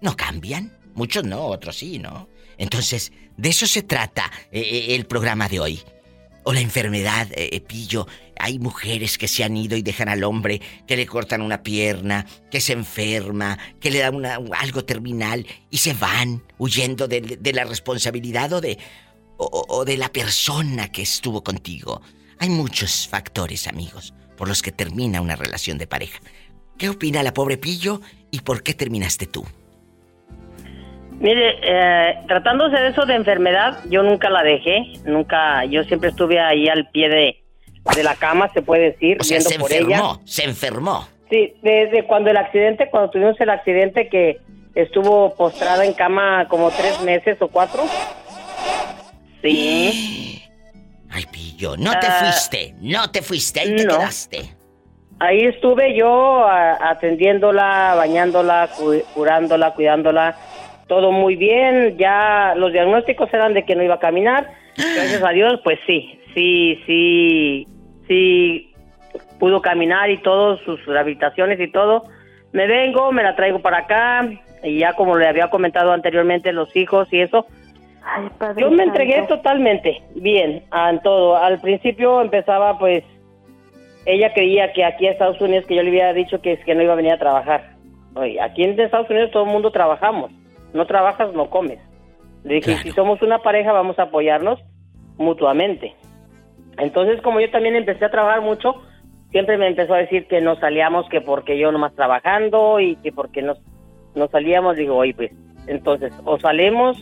No 0.00 0.16
cambian. 0.16 0.76
Muchos 0.94 1.24
no, 1.24 1.44
otros 1.46 1.76
sí, 1.78 1.98
¿no? 1.98 2.28
Entonces, 2.56 3.12
de 3.40 3.48
eso 3.48 3.66
se 3.66 3.82
trata 3.82 4.30
eh, 4.52 4.60
eh, 4.60 4.94
el 4.94 5.06
programa 5.06 5.48
de 5.48 5.60
hoy. 5.60 5.80
O 6.42 6.52
la 6.52 6.60
enfermedad, 6.60 7.28
eh, 7.32 7.60
Pillo. 7.60 8.06
Hay 8.38 8.58
mujeres 8.58 9.18
que 9.18 9.28
se 9.28 9.44
han 9.44 9.56
ido 9.56 9.76
y 9.76 9.82
dejan 9.82 10.08
al 10.08 10.24
hombre, 10.24 10.60
que 10.86 10.96
le 10.96 11.06
cortan 11.06 11.42
una 11.42 11.62
pierna, 11.62 12.26
que 12.50 12.60
se 12.60 12.72
enferma, 12.72 13.58
que 13.80 13.90
le 13.90 13.98
da 14.00 14.10
algo 14.58 14.84
terminal 14.84 15.46
y 15.70 15.78
se 15.78 15.92
van 15.94 16.42
huyendo 16.58 17.08
de, 17.08 17.38
la 17.54 17.64
responsabilidad 17.64 18.52
o 18.54 18.60
de, 18.60 18.78
o 19.36 19.84
de 19.84 19.96
la 19.98 20.10
persona 20.10 20.90
que 20.90 21.02
estuvo 21.02 21.44
contigo. 21.44 22.00
Hay 22.38 22.48
muchos 22.48 23.06
factores, 23.08 23.66
amigos, 23.66 24.14
por 24.36 24.48
los 24.48 24.62
que 24.62 24.72
termina 24.72 25.20
una 25.20 25.36
relación 25.36 25.76
de 25.76 25.86
pareja. 25.86 26.20
¿Qué 26.78 26.88
opina 26.88 27.22
la 27.22 27.34
pobre 27.34 27.58
Pillo 27.58 28.00
y 28.30 28.40
por 28.40 28.62
qué 28.62 28.72
terminaste 28.72 29.26
tú? 29.26 29.44
Mire, 31.20 31.56
eh, 31.62 32.14
tratándose 32.26 32.76
de 32.76 32.88
eso 32.88 33.04
de 33.06 33.14
enfermedad, 33.14 33.78
yo 33.90 34.02
nunca 34.02 34.28
la 34.30 34.42
dejé, 34.42 34.84
nunca, 35.04 35.64
yo 35.66 35.84
siempre 35.84 36.08
estuve 36.10 36.40
ahí 36.40 36.66
al 36.68 36.88
pie 36.88 37.08
de, 37.10 37.42
de 37.94 38.02
la 38.02 38.14
cama, 38.16 38.50
se 38.54 38.62
puede 38.62 38.92
decir, 38.92 39.18
O 39.20 39.24
sea, 39.24 39.36
viendo 39.36 39.50
se 39.50 39.58
por 39.58 39.70
enfermó, 39.72 40.12
ella. 40.14 40.20
se 40.24 40.44
enfermó. 40.44 41.06
Sí, 41.30 41.52
desde 41.62 42.04
cuando 42.06 42.30
el 42.30 42.38
accidente, 42.38 42.88
cuando 42.90 43.10
tuvimos 43.10 43.38
el 43.40 43.50
accidente 43.50 44.08
que 44.08 44.38
estuvo 44.74 45.34
postrada 45.36 45.84
en 45.84 45.92
cama 45.92 46.46
como 46.48 46.70
tres 46.70 46.98
meses 47.02 47.36
o 47.40 47.48
cuatro. 47.48 47.82
Sí. 49.42 50.42
Ay, 51.12 51.24
Pillo, 51.30 51.76
no 51.76 51.90
te 51.98 52.06
Ah, 52.06 52.20
fuiste, 52.20 52.74
no 52.80 53.10
te 53.10 53.20
fuiste, 53.20 53.60
ahí 53.60 53.76
te 53.76 53.84
no. 53.84 53.98
quedaste. 53.98 54.54
Ahí 55.18 55.40
estuve 55.44 55.94
yo 55.96 56.44
a- 56.46 56.78
atendiéndola, 56.90 57.94
bañándola, 57.96 58.68
cu- 58.76 59.02
curándola, 59.12 59.72
cuidándola, 59.74 60.36
todo 60.90 61.12
muy 61.12 61.36
bien. 61.36 61.96
Ya 61.98 62.52
los 62.56 62.72
diagnósticos 62.72 63.32
eran 63.32 63.54
de 63.54 63.64
que 63.64 63.76
no 63.76 63.84
iba 63.84 63.94
a 63.94 64.00
caminar. 64.00 64.50
Gracias 64.76 65.22
a 65.22 65.30
Dios, 65.30 65.60
pues 65.62 65.78
sí, 65.86 66.18
sí, 66.34 66.82
sí, 66.84 67.66
sí 68.08 68.74
pudo 69.38 69.62
caminar 69.62 70.10
y 70.10 70.18
todo, 70.18 70.58
sus 70.58 70.84
rehabilitaciones 70.86 71.60
y 71.60 71.70
todo. 71.70 72.02
Me 72.52 72.66
vengo, 72.66 73.12
me 73.12 73.22
la 73.22 73.36
traigo 73.36 73.60
para 73.60 73.78
acá 73.78 74.28
y 74.64 74.80
ya 74.80 74.94
como 74.94 75.16
le 75.16 75.28
había 75.28 75.48
comentado 75.48 75.92
anteriormente, 75.92 76.52
los 76.52 76.74
hijos 76.74 77.06
y 77.12 77.20
eso. 77.20 77.46
Yo 78.56 78.72
me 78.72 78.82
entregué 78.82 79.18
santo. 79.18 79.36
totalmente, 79.36 80.02
bien, 80.16 80.64
a 80.72 80.90
en 80.90 81.00
todo. 81.02 81.36
Al 81.36 81.60
principio 81.60 82.20
empezaba 82.20 82.80
pues 82.80 83.04
ella 84.06 84.32
creía 84.34 84.72
que 84.72 84.84
aquí 84.84 85.06
en 85.06 85.12
Estados 85.12 85.40
Unidos, 85.40 85.66
que 85.66 85.76
yo 85.76 85.84
le 85.84 85.90
había 85.90 86.12
dicho 86.14 86.40
que, 86.40 86.58
que 86.58 86.74
no 86.74 86.82
iba 86.82 86.94
a 86.94 86.96
venir 86.96 87.12
a 87.12 87.18
trabajar. 87.18 87.76
Oye, 88.14 88.40
aquí 88.40 88.64
en 88.64 88.80
Estados 88.80 89.08
Unidos 89.08 89.30
todo 89.30 89.44
el 89.44 89.50
mundo 89.50 89.70
trabajamos. 89.70 90.32
No 90.72 90.86
trabajas, 90.86 91.32
no 91.34 91.50
comes. 91.50 91.78
Le 92.44 92.54
dije, 92.54 92.76
si 92.78 92.90
somos 92.92 93.20
una 93.22 93.40
pareja, 93.40 93.72
vamos 93.72 93.98
a 93.98 94.04
apoyarnos 94.04 94.58
mutuamente. 95.18 95.94
Entonces, 96.78 97.20
como 97.22 97.40
yo 97.40 97.50
también 97.50 97.76
empecé 97.76 98.04
a 98.06 98.10
trabajar 98.10 98.40
mucho, 98.40 98.74
siempre 99.30 99.58
me 99.58 99.68
empezó 99.68 99.94
a 99.94 99.98
decir 99.98 100.26
que 100.26 100.40
no 100.40 100.56
salíamos, 100.56 101.08
que 101.08 101.20
porque 101.20 101.58
yo 101.58 101.70
nomás 101.72 101.94
trabajando 101.94 102.80
y 102.80 102.96
que 102.96 103.12
porque 103.12 103.42
nos, 103.42 103.58
nos 104.14 104.30
salíamos. 104.30 104.76
Digo, 104.76 104.96
oye, 104.96 105.14
pues, 105.14 105.32
entonces, 105.66 106.12
o 106.24 106.38
salimos 106.38 106.96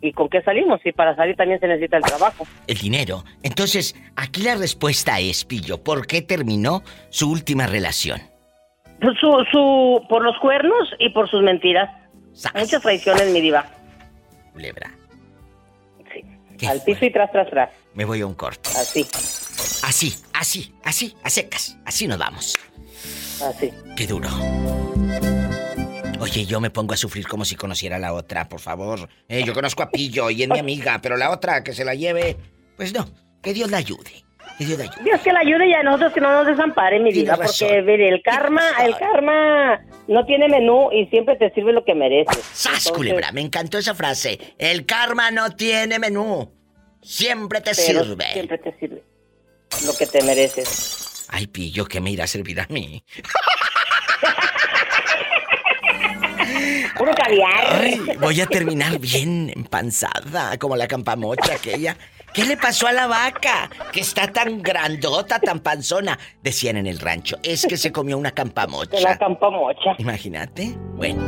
y 0.00 0.12
con 0.12 0.28
qué 0.28 0.42
salimos. 0.42 0.80
Y 0.84 0.92
para 0.92 1.14
salir 1.14 1.36
también 1.36 1.60
se 1.60 1.68
necesita 1.68 1.98
el 1.98 2.02
trabajo. 2.02 2.44
El 2.66 2.78
dinero. 2.78 3.24
Entonces, 3.42 3.94
aquí 4.16 4.42
la 4.42 4.56
respuesta 4.56 5.20
es, 5.20 5.44
Pillo, 5.44 5.82
¿por 5.82 6.06
qué 6.06 6.22
terminó 6.22 6.82
su 7.10 7.30
última 7.30 7.66
relación? 7.66 8.20
Pues 9.00 9.16
su, 9.18 9.30
su, 9.50 10.04
por 10.08 10.22
los 10.22 10.36
cuernos 10.38 10.94
y 10.98 11.10
por 11.10 11.28
sus 11.30 11.42
mentiras. 11.42 11.88
Muchas 12.54 12.82
traiciones, 12.82 13.30
mi 13.30 13.40
diva. 13.40 13.70
Culebra. 14.52 14.90
Sí. 16.12 16.66
Al 16.66 16.82
piso 16.82 17.04
y 17.04 17.12
tras, 17.12 17.30
tras, 17.32 17.48
tras. 17.50 17.70
Me 17.94 18.04
voy 18.04 18.20
a 18.20 18.26
un 18.26 18.34
corte. 18.34 18.70
Así. 18.76 19.06
Así, 19.82 20.16
así, 20.32 20.74
así, 20.84 21.16
a 21.22 21.30
secas. 21.30 21.76
Así 21.84 22.06
nos 22.06 22.18
vamos. 22.18 22.58
Así. 23.42 23.70
Qué 23.96 24.06
duro. 24.06 24.28
Oye, 26.20 26.44
yo 26.44 26.60
me 26.60 26.70
pongo 26.70 26.92
a 26.92 26.96
sufrir 26.98 27.26
como 27.26 27.44
si 27.46 27.56
conociera 27.56 27.96
a 27.96 27.98
la 27.98 28.12
otra, 28.12 28.48
por 28.48 28.60
favor. 28.60 29.08
Eh, 29.28 29.42
yo 29.44 29.54
conozco 29.54 29.82
a 29.82 29.90
Pillo 29.90 30.28
y 30.30 30.42
es 30.42 30.48
mi 30.48 30.58
amiga, 30.58 31.00
pero 31.00 31.16
la 31.16 31.30
otra 31.30 31.64
que 31.64 31.72
se 31.72 31.84
la 31.84 31.94
lleve, 31.94 32.36
pues 32.76 32.92
no. 32.92 33.08
Que 33.42 33.54
Dios 33.54 33.70
la 33.70 33.78
ayude. 33.78 34.22
Que 34.60 34.66
Dios 34.66 34.78
la 34.78 34.84
ayude. 34.84 35.04
Dios 35.04 35.20
que 35.22 35.32
la 35.32 35.40
ayude 35.40 35.68
y 35.68 35.72
a 35.72 35.82
nosotros 35.82 36.12
que 36.12 36.20
no 36.20 36.30
nos 36.32 36.46
desampare, 36.46 37.00
mi 37.00 37.10
vida. 37.12 37.34
Porque, 37.34 37.80
mire, 37.80 38.10
el 38.10 38.22
karma, 38.22 38.60
el 38.84 38.94
karma 38.94 39.80
no 40.06 40.26
tiene 40.26 40.50
menú 40.50 40.90
y 40.92 41.06
siempre 41.06 41.36
te 41.36 41.50
sirve 41.54 41.72
lo 41.72 41.82
que 41.82 41.94
mereces. 41.94 42.36
¡Sas, 42.52 42.66
Entonces, 42.66 42.92
culebra! 42.92 43.32
Me 43.32 43.40
encantó 43.40 43.78
esa 43.78 43.94
frase. 43.94 44.38
El 44.58 44.84
karma 44.84 45.30
no 45.30 45.56
tiene 45.56 45.98
menú. 45.98 46.52
Siempre 47.00 47.62
te 47.62 47.70
pero 47.74 48.04
sirve. 48.04 48.26
Siempre 48.34 48.58
te 48.58 48.78
sirve 48.78 49.02
lo 49.86 49.96
que 49.96 50.06
te 50.06 50.22
mereces. 50.24 51.26
Ay, 51.30 51.46
Pillo, 51.46 51.86
¿qué 51.86 52.02
me 52.02 52.10
irá 52.10 52.24
a 52.24 52.26
servir 52.26 52.60
a 52.60 52.66
mí? 52.68 53.02
Puro 56.98 57.12
caviar. 57.14 57.80
Ay, 57.80 57.98
voy 58.18 58.42
a 58.42 58.46
terminar 58.46 58.98
bien 58.98 59.50
empanzada, 59.56 60.58
como 60.58 60.76
la 60.76 60.86
campamocha 60.86 61.54
aquella. 61.54 61.96
¿Qué 62.34 62.44
le 62.44 62.56
pasó 62.56 62.86
a 62.86 62.92
la 62.92 63.06
vaca? 63.06 63.70
Que 63.92 64.00
está 64.00 64.28
tan 64.28 64.62
grandota, 64.62 65.40
tan 65.40 65.60
panzona. 65.60 66.18
Decían 66.42 66.76
en 66.76 66.86
el 66.86 67.00
rancho, 67.00 67.36
es 67.42 67.66
que 67.66 67.76
se 67.76 67.90
comió 67.90 68.16
una 68.16 68.30
campamocha. 68.30 69.00
La 69.00 69.18
campamocha. 69.18 69.96
Imagínate. 69.98 70.74
Bueno. 70.94 71.22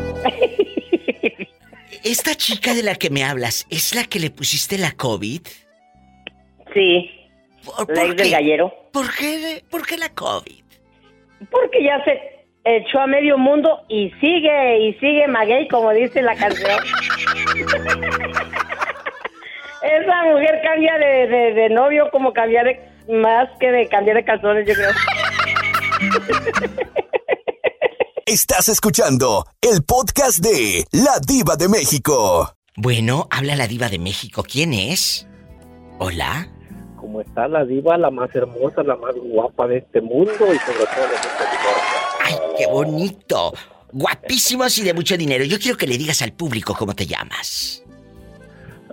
Esta 2.04 2.34
chica 2.34 2.74
de 2.74 2.82
la 2.82 2.94
que 2.94 3.10
me 3.10 3.24
hablas, 3.24 3.66
¿es 3.70 3.94
la 3.94 4.04
que 4.04 4.18
le 4.18 4.30
pusiste 4.30 4.78
la 4.78 4.92
COVID? 4.92 5.40
Sí. 6.74 7.10
¿Por, 7.64 7.94
La 7.94 8.04
ex 8.04 8.16
del 8.16 8.30
gallero. 8.30 8.74
¿Por 8.92 9.14
qué, 9.14 9.64
¿Por 9.70 9.86
qué 9.86 9.96
la 9.96 10.08
COVID? 10.08 10.62
Porque 11.50 11.84
ya 11.84 12.02
se 12.04 12.46
echó 12.64 13.00
a 13.00 13.06
medio 13.06 13.38
mundo 13.38 13.84
y 13.88 14.10
sigue, 14.20 14.88
y 14.88 14.94
sigue 14.94 15.26
maguey, 15.28 15.68
como 15.68 15.92
dice 15.92 16.22
la 16.22 16.34
canción. 16.36 16.70
Esa 19.82 20.24
mujer 20.32 20.60
cambia 20.62 20.96
de, 20.98 21.26
de- 21.26 21.54
de 21.54 21.68
novio 21.70 22.08
como 22.10 22.32
cambia 22.32 22.62
de... 22.64 22.80
Más 23.08 23.48
que 23.58 23.66
de 23.72 23.88
cambiar 23.88 24.16
de 24.16 24.24
calzones, 24.24 24.64
yo 24.66 24.74
creo. 24.74 24.90
Estás 28.26 28.68
escuchando 28.68 29.44
el 29.60 29.82
podcast 29.82 30.38
de 30.38 30.84
La 30.92 31.18
Diva 31.26 31.56
de 31.56 31.68
México. 31.68 32.54
Bueno, 32.76 33.26
habla 33.30 33.56
la 33.56 33.66
diva 33.66 33.88
de 33.88 33.98
México. 33.98 34.44
¿Quién 34.44 34.72
es? 34.72 35.26
Hola. 35.98 36.46
Como 36.96 37.20
está 37.20 37.48
la 37.48 37.64
diva, 37.64 37.98
la 37.98 38.10
más 38.10 38.32
hermosa, 38.36 38.84
la 38.84 38.94
más 38.96 39.14
guapa 39.16 39.66
de 39.66 39.78
este 39.78 40.00
mundo 40.00 40.32
y 40.32 40.38
sobre 40.58 40.86
todo 40.86 41.08
de 41.08 41.14
este 41.16 41.28
¡Ay, 42.22 42.34
qué 42.56 42.66
bonito! 42.68 43.52
Guapísimos 43.92 44.78
y 44.78 44.84
de 44.84 44.94
mucho 44.94 45.16
dinero. 45.16 45.44
Yo 45.44 45.58
quiero 45.58 45.76
que 45.76 45.88
le 45.88 45.98
digas 45.98 46.22
al 46.22 46.32
público 46.32 46.74
cómo 46.78 46.94
te 46.94 47.04
llamas. 47.06 47.84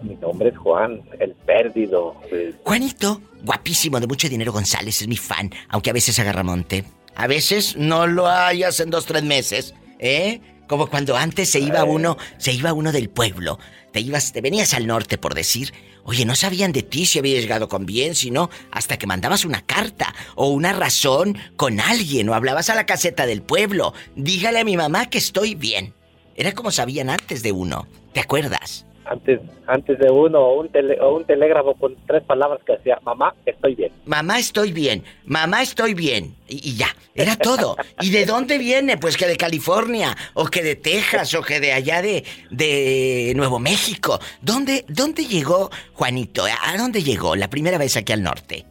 Mi 0.02 0.16
nombre 0.16 0.50
es 0.50 0.58
Juan, 0.58 1.02
el 1.20 1.34
perdido. 1.34 2.16
pues, 2.30 2.56
Juanito, 2.64 3.22
guapísimo 3.44 4.00
de 4.00 4.08
mucho 4.08 4.30
dinero 4.30 4.52
González, 4.52 5.02
es 5.02 5.08
mi 5.08 5.18
fan, 5.18 5.52
aunque 5.70 5.90
a 5.90 5.94
veces 5.94 6.18
agarra 6.20 6.44
monte. 6.44 6.84
A 7.16 7.28
veces 7.28 7.76
no 7.76 8.08
lo 8.08 8.28
hayas 8.28 8.80
en 8.80 8.90
dos, 8.90 9.06
tres 9.06 9.24
meses, 9.24 9.74
¿eh? 10.00 10.42
Como 10.68 10.88
cuando 10.88 11.18
antes 11.18 11.50
se 11.50 11.60
iba 11.60 11.84
uno, 11.84 12.18
se 12.38 12.54
iba 12.54 12.74
uno 12.74 12.92
del 12.92 13.10
pueblo. 13.10 13.60
Te 13.92 14.02
ibas, 14.02 14.32
te 14.32 14.42
venías 14.42 14.76
al 14.76 14.86
norte 14.86 15.18
por 15.18 15.34
decir, 15.34 15.74
oye, 16.04 16.26
no 16.26 16.36
sabían 16.36 16.72
de 16.72 16.84
ti 16.84 17.08
si 17.08 17.18
habías 17.18 17.42
llegado 17.42 17.68
con 17.68 17.88
bien, 17.88 18.14
sino 18.14 18.52
hasta 18.72 18.98
que 18.98 19.08
mandabas 19.08 19.46
una 19.46 19.66
carta 19.66 20.14
o 20.36 20.50
una 20.50 20.72
razón 20.74 21.38
con 21.56 21.80
alguien 21.80 22.30
o 22.30 22.36
hablabas 22.36 22.70
a 22.70 22.76
la 22.76 22.86
caseta 22.86 23.26
del 23.26 23.42
pueblo. 23.42 23.94
Dígale 24.16 24.60
a 24.60 24.64
mi 24.64 24.78
mamá 24.78 25.10
que 25.10 25.18
estoy 25.18 25.56
bien. 25.56 25.96
Era 26.36 26.52
como 26.54 26.70
sabían 26.72 27.10
antes 27.10 27.42
de 27.42 27.52
uno. 27.52 27.88
¿Te 28.14 28.20
acuerdas? 28.20 28.86
Antes, 29.10 29.40
antes 29.68 29.98
de 29.98 30.10
uno, 30.12 30.40
o 30.40 30.62
un, 30.62 30.70
tele- 30.70 31.00
o 31.02 31.16
un 31.18 31.26
telégrafo 31.26 31.74
con 31.74 31.96
tres 32.08 32.24
palabras 32.24 32.60
que 32.66 32.74
decía, 32.74 33.00
mamá, 33.04 33.34
estoy 33.46 33.74
bien. 33.76 33.92
Mamá 34.06 34.38
estoy 34.40 34.72
bien, 34.72 35.04
mamá 35.26 35.62
estoy 35.64 35.94
bien. 35.94 36.36
Y, 36.48 36.70
y 36.70 36.76
ya, 36.76 36.96
era 37.16 37.36
todo. 37.36 37.76
¿Y 38.02 38.12
de 38.12 38.26
dónde 38.26 38.58
viene? 38.58 38.98
Pues 38.98 39.18
que 39.18 39.26
de 39.28 39.36
California, 39.38 40.16
o 40.36 40.46
que 40.46 40.62
de 40.64 40.76
Texas, 40.76 41.34
o 41.34 41.42
que 41.42 41.60
de 41.60 41.74
allá 41.74 42.02
de, 42.02 42.24
de 42.52 43.34
Nuevo 43.36 43.58
México. 43.60 44.20
¿Dónde, 44.42 44.86
¿Dónde 44.88 45.26
llegó 45.26 45.70
Juanito? 45.94 46.44
¿A 46.46 46.78
dónde 46.78 47.02
llegó 47.04 47.36
la 47.36 47.50
primera 47.50 47.78
vez 47.78 47.98
aquí 47.98 48.14
al 48.14 48.22
norte? 48.24 48.66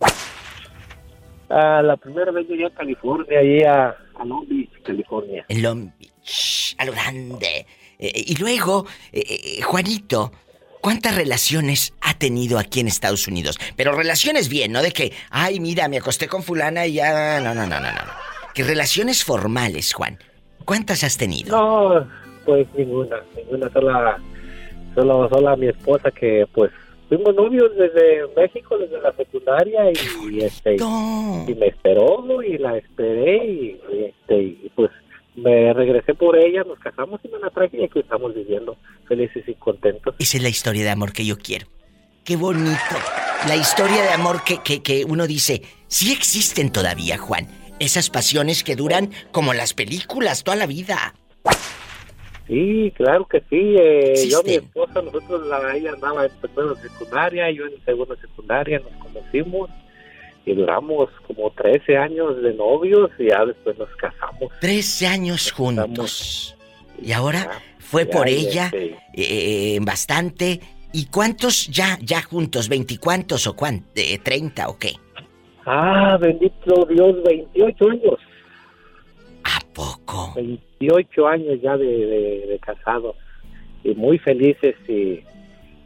Ah, 1.51 1.81
la 1.83 1.97
primera 1.97 2.31
vez 2.31 2.47
llegué 2.47 2.67
a 2.67 2.71
California, 2.71 3.39
ahí 3.39 3.63
a, 3.63 3.89
a 4.19 4.25
Long 4.25 4.47
Beach, 4.49 4.71
California. 4.85 5.45
En 5.49 5.63
Long 5.63 5.91
Beach, 5.99 6.75
a 6.79 6.85
lo 6.85 6.93
grande. 6.93 7.67
Eh, 7.99 8.25
y 8.27 8.37
luego, 8.37 8.87
eh, 9.13 9.25
eh, 9.29 9.63
Juanito, 9.63 10.33
¿cuántas 10.81 11.17
relaciones 11.17 11.95
ha 12.01 12.15
tenido 12.15 12.59
aquí 12.59 12.81
en 12.81 12.89
Estados 12.89 13.27
Unidos? 13.27 13.59
Pero 13.77 13.93
relaciones 13.93 14.49
bien, 14.49 14.73
no 14.73 14.83
de 14.83 14.93
que, 14.93 15.13
ay, 15.31 15.59
mira, 15.61 15.89
me 15.89 15.99
acosté 15.99 16.29
con 16.29 16.43
fulana 16.43 16.87
y 16.87 16.95
ya... 16.95 17.41
No, 17.41 17.55
no, 17.55 17.67
no, 17.67 17.81
no, 17.81 17.91
no. 17.91 18.01
Que 18.55 18.63
relaciones 18.63 19.25
formales, 19.25 19.93
Juan. 19.93 20.19
¿Cuántas 20.65 21.03
has 21.03 21.17
tenido? 21.17 21.57
No, 21.57 22.09
pues 22.45 22.67
ninguna, 22.77 23.17
ninguna 23.37 23.71
sola, 23.71 24.19
solo, 24.95 25.29
sola 25.29 25.57
mi 25.57 25.69
esposa 25.69 26.11
que 26.11 26.47
pues 26.53 26.71
fuimos 27.09 27.35
novios 27.35 27.71
desde 27.77 28.27
México, 28.37 28.77
desde 28.79 29.01
la 29.01 29.13
secundaria 29.13 29.91
y, 29.91 30.41
este 30.43 30.77
y 30.77 31.55
me 31.55 31.67
esperó 31.67 32.43
y 32.43 32.59
la 32.59 32.77
esperé 32.77 33.47
y, 33.47 33.81
y, 33.93 34.05
este 34.05 34.43
y 34.43 34.73
pues 34.75 34.91
me 35.43 35.73
regresé 35.73 36.15
por 36.15 36.37
ella, 36.37 36.65
nos 36.65 36.79
casamos 36.79 37.21
y 37.25 37.29
me 37.29 37.39
la 37.39 37.51
traje 37.51 37.79
y 37.79 37.85
aquí 37.85 38.01
estamos 38.01 38.35
viviendo 38.35 38.77
felices 39.07 39.45
y 39.47 39.55
contentos. 39.55 40.15
Esa 40.19 40.37
es 40.37 40.43
la 40.43 40.49
historia 40.49 40.85
de 40.85 40.91
amor 40.91 41.13
que 41.13 41.25
yo 41.25 41.37
quiero. 41.39 41.67
qué 42.25 42.37
bonito. 42.37 42.97
La 43.47 43.57
historia 43.57 44.03
de 44.03 44.11
amor 44.11 44.43
que, 44.45 44.59
que, 44.59 44.83
que 44.83 45.05
uno 45.05 45.27
dice, 45.27 45.63
sí 45.87 46.13
existen 46.13 46.73
todavía, 46.73 47.19
Juan. 47.19 47.47
Esas 47.79 48.11
pasiones 48.11 48.65
que 48.65 48.75
duran 48.75 49.11
como 49.31 49.55
las 49.55 49.75
películas 49.75 50.43
toda 50.43 50.57
la 50.57 50.67
vida. 50.67 51.15
Sí, 52.49 52.93
claro 52.97 53.27
que 53.27 53.41
sí. 53.49 53.77
Eh, 53.79 54.29
yo, 54.29 54.43
mi 54.43 54.55
esposa, 54.55 55.03
nosotros, 55.03 55.47
la, 55.47 55.77
ella 55.77 55.93
andaba 55.93 56.25
en 56.25 56.33
primero 56.41 56.75
secundaria, 56.77 57.51
yo 57.51 57.67
en 57.67 57.85
segundo 57.85 58.17
secundaria, 58.17 58.81
nos 58.81 58.93
conocimos 59.05 59.71
y 60.45 60.55
duramos 60.55 61.11
como 61.27 61.51
13 61.51 61.97
años 61.97 62.41
de 62.43 62.55
novios 62.55 63.11
y 63.19 63.29
ya 63.29 63.45
después 63.45 63.77
nos 63.79 63.89
casamos. 63.97 64.53
13 64.61 65.07
años 65.07 65.53
juntos. 65.53 66.57
Y 67.01 67.13
ahora 67.13 67.51
fue 67.79 68.05
ya, 68.07 68.11
por 68.11 68.29
ya, 68.29 68.35
ella 68.35 68.71
sí. 68.71 68.95
eh, 69.15 69.79
bastante. 69.83 70.61
¿Y 70.93 71.07
cuántos 71.07 71.69
ya, 71.69 71.99
ya 72.01 72.23
juntos? 72.23 72.69
¿Veinticuantos 72.69 73.47
o 73.47 73.55
cuántos? 73.55 73.93
¿Treinta 74.23 74.69
o 74.69 74.79
qué? 74.79 74.93
Ah, 75.67 76.17
bendito 76.19 76.87
Dios, 76.87 77.23
28 77.25 77.91
años. 77.91 78.15
¿A 79.45 79.61
poco? 79.75 80.33
28 80.37 81.29
años 81.29 81.61
ya 81.63 81.77
de, 81.77 81.85
de, 81.87 82.47
de 82.47 82.59
casados 82.59 83.17
y 83.85 83.95
muy 83.95 84.19
felices 84.19 84.75
y, 84.89 85.23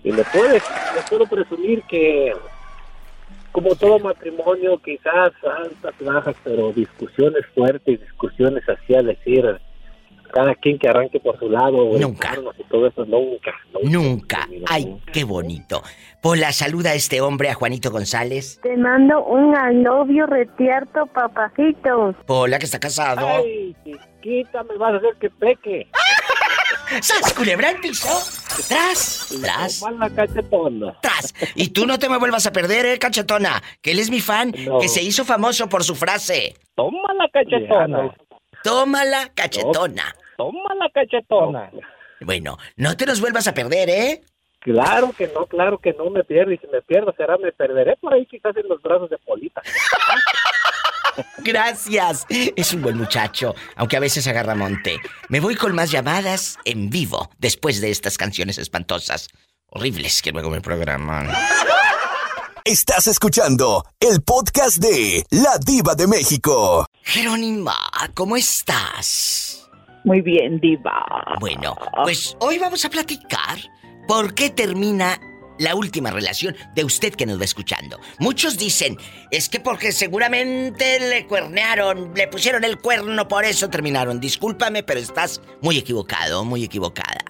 y 0.05 0.13
le, 0.13 0.25
puedo, 0.25 0.55
le 0.55 0.61
puedo 1.09 1.27
presumir 1.27 1.83
que 1.83 2.33
como 3.53 3.75
todo 3.77 3.99
matrimonio 3.99 4.79
quizás 4.83 5.33
altas, 5.45 5.95
bajas, 6.01 6.37
pero 6.43 6.73
discusiones 6.73 7.45
fuertes, 7.55 8.01
discusiones 8.01 8.63
así 8.69 8.95
a 8.95 9.03
decir 9.03 9.45
cada 10.33 10.55
quien 10.55 10.79
que 10.79 10.89
arranque 10.89 11.21
por 11.21 11.39
su 11.39 11.51
lado 11.51 11.91
Nunca. 11.99 12.35
y 12.59 12.65
todo 12.65 12.87
eso 12.87 13.05
nunca, 13.05 13.53
Nunca. 13.83 14.49
Ay, 14.67 14.97
qué 15.13 15.25
bonito. 15.25 15.83
Pola, 16.23 16.53
saluda 16.53 16.91
a 16.91 16.95
este 16.95 17.21
hombre, 17.21 17.51
a 17.51 17.55
Juanito 17.55 17.91
González. 17.91 18.59
Te 18.63 18.77
mando 18.79 19.23
un 19.25 19.53
novio 19.83 20.27
retierto, 20.27 21.07
papacito. 21.07 22.15
Pola, 22.27 22.59
que 22.59 22.65
está 22.65 22.81
casado. 22.81 23.27
Ay, 23.29 23.77
chiquita, 23.85 24.63
me 24.65 24.77
vas 24.79 24.95
a 24.95 24.97
hacer 24.97 25.15
que 25.21 25.29
peque. 25.29 25.89
¡Sas, 27.01 27.33
culebra 27.35 27.71
al 27.71 27.81
piso! 27.81 28.09
¡Tras! 28.69 29.29
¡Tras! 29.41 29.81
Toma 29.81 30.09
la 30.09 30.15
cachetona. 30.15 30.99
¡Tras! 31.01 31.35
Y 31.55 31.69
tú 31.69 31.87
no 31.87 31.99
te 31.99 32.09
me 32.09 32.19
vuelvas 32.19 32.47
a 32.47 32.53
perder, 32.53 32.87
eh, 32.87 32.99
cachetona. 32.99 33.63
Que 33.81 33.93
él 33.93 33.99
es 33.99 34.11
mi 34.11 34.21
fan, 34.21 34.53
No. 34.67 34.79
que 34.79 34.89
se 34.89 35.03
hizo 35.03 35.25
famoso 35.25 35.69
por 35.69 35.85
su 35.85 35.95
frase. 35.95 36.55
Toma 36.75 37.15
la 37.15 37.29
cachetona. 37.29 38.15
Tómala, 38.63 39.31
cachetona. 39.35 40.15
Toma 40.37 40.75
la 40.79 40.89
cachetona. 40.91 41.71
Bueno, 42.21 42.59
no 42.77 42.97
te 42.97 43.07
nos 43.07 43.21
vuelvas 43.21 43.49
a 43.49 43.55
perder, 43.55 43.91
¿eh? 43.91 44.21
Claro 44.61 45.13
que 45.17 45.27
no, 45.27 45.47
claro 45.47 45.79
que 45.79 45.93
no 45.93 46.09
me 46.11 46.23
pierdo. 46.23 46.53
Y 46.53 46.59
si 46.59 46.69
me 46.69 46.81
pierdo, 46.83 47.13
será 47.17 47.37
me 47.39 47.51
perderé 47.51 47.97
por 47.97 48.15
ahí 48.15 48.25
quizás 48.27 48.57
en 48.57 48.69
los 48.69 48.81
brazos 48.81 49.11
de 49.11 49.19
Polita. 49.19 49.61
Gracias. 51.39 52.27
Es 52.29 52.73
un 52.73 52.83
buen 52.83 52.97
muchacho, 52.97 53.55
aunque 53.77 53.97
a 53.97 54.01
veces 54.01 54.27
agarra 54.27 54.55
monte. 54.55 54.99
Me 55.29 55.41
voy 55.41 55.57
con 55.57 55.75
más 55.75 55.91
llamadas 55.91 56.59
en 56.65 56.91
vivo 56.91 57.31
después 57.39 57.81
de 57.81 57.91
estas 57.91 58.19
canciones 58.19 58.59
espantosas. 58.59 59.29
Horribles 59.67 60.23
que 60.23 60.33
luego 60.33 60.51
me 60.51 60.61
programan. 60.61 61.31
Estás 62.65 63.09
escuchando 63.09 63.85
el 63.99 64.23
podcast 64.23 64.77
de 64.77 65.25
La 65.31 65.59
Diva 65.59 65.95
de 65.95 66.07
México. 66.07 66.87
Jerónima, 67.03 67.75
¿cómo 68.15 68.37
estás? 68.37 69.69
Muy 70.05 70.21
bien, 70.21 70.61
diva. 70.61 71.05
Bueno, 71.41 71.77
pues 72.05 72.37
hoy 72.41 72.59
vamos 72.59 72.85
a 72.85 72.91
platicar 72.91 73.59
por 74.07 74.35
qué 74.35 74.51
termina 74.51 75.19
la 75.59 75.75
última 75.75 76.11
relación 76.11 76.57
de 76.75 76.85
usted 76.85 77.15
que 77.15 77.27
nos 77.27 77.41
va 77.41 77.45
escuchando. 77.45 78.01
Muchos 78.19 78.59
dicen, 78.59 78.99
es 79.31 79.49
que 79.49 79.61
porque 79.61 79.93
seguramente 79.93 81.01
le 81.01 81.27
cuernearon, 81.27 82.13
le 82.15 82.29
pusieron 82.29 82.65
el 82.65 82.79
cuerno, 82.79 83.29
por 83.29 83.45
eso 83.45 83.71
terminaron. 83.71 84.21
Discúlpame, 84.21 84.83
pero 84.83 85.01
estás 85.01 85.41
muy 85.61 85.79
equivocado, 85.79 86.45
muy 86.45 86.65
equivocada. 86.65 87.25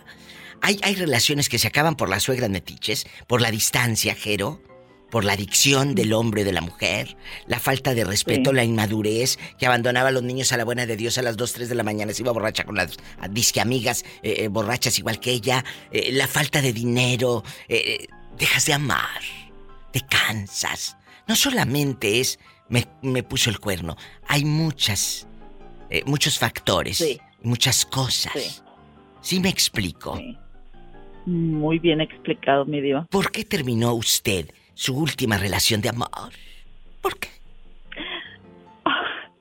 Hay, 0.60 0.78
hay 0.82 0.94
relaciones 0.94 1.48
que 1.48 1.58
se 1.58 1.68
acaban 1.68 1.96
por 1.96 2.08
las 2.08 2.22
suegras 2.22 2.50
metiches, 2.50 3.06
por 3.26 3.40
la 3.40 3.50
distancia, 3.50 4.14
Jero, 4.14 4.62
por 5.12 5.24
la 5.26 5.34
adicción 5.34 5.94
del 5.94 6.14
hombre 6.14 6.40
y 6.40 6.44
de 6.44 6.52
la 6.52 6.62
mujer, 6.62 7.18
la 7.46 7.60
falta 7.60 7.92
de 7.94 8.02
respeto, 8.02 8.48
Sí. 8.48 8.56
la 8.56 8.64
inmadurez, 8.64 9.38
que 9.58 9.66
abandonaba 9.66 10.08
a 10.08 10.10
los 10.10 10.22
niños 10.22 10.52
a 10.52 10.56
la 10.56 10.64
buena 10.64 10.86
de 10.86 10.96
Dios 10.96 11.18
a 11.18 11.22
las 11.22 11.36
2, 11.36 11.52
3 11.52 11.68
de 11.68 11.74
la 11.74 11.82
mañana, 11.82 12.14
se 12.14 12.22
iba 12.22 12.32
borracha 12.32 12.64
con 12.64 12.76
las 12.76 12.96
disque 13.30 13.60
amigas, 13.60 14.06
eh, 14.22 14.36
eh, 14.38 14.48
borrachas 14.48 14.98
igual 14.98 15.20
que 15.20 15.30
ella, 15.32 15.66
eh, 15.90 16.12
la 16.12 16.26
falta 16.26 16.62
de 16.62 16.72
dinero, 16.72 17.44
eh, 17.68 18.06
dejas 18.38 18.64
de 18.64 18.72
amar, 18.72 19.20
te 19.92 20.00
cansas. 20.00 20.96
No 21.28 21.36
solamente 21.36 22.18
es 22.20 22.38
me, 22.70 22.86
me 23.02 23.22
puso 23.22 23.50
el 23.50 23.60
cuerno, 23.60 23.98
hay 24.26 24.46
muchas, 24.46 25.28
muchos 26.06 26.38
factores, 26.38 26.96
Sí. 26.96 27.20
muchas 27.42 27.84
cosas. 27.84 28.32
Sí. 28.32 28.62
¿Sí 29.20 29.40
me 29.40 29.50
explico? 29.50 30.18
Muy 31.26 31.78
bien 31.80 32.00
explicado, 32.00 32.64
mi 32.64 32.80
diva. 32.80 33.06
¿Por 33.10 33.30
qué 33.30 33.44
terminó 33.44 33.92
usted 33.92 34.48
su 34.74 34.96
última 34.96 35.38
relación 35.38 35.80
de 35.80 35.90
amor? 35.90 36.32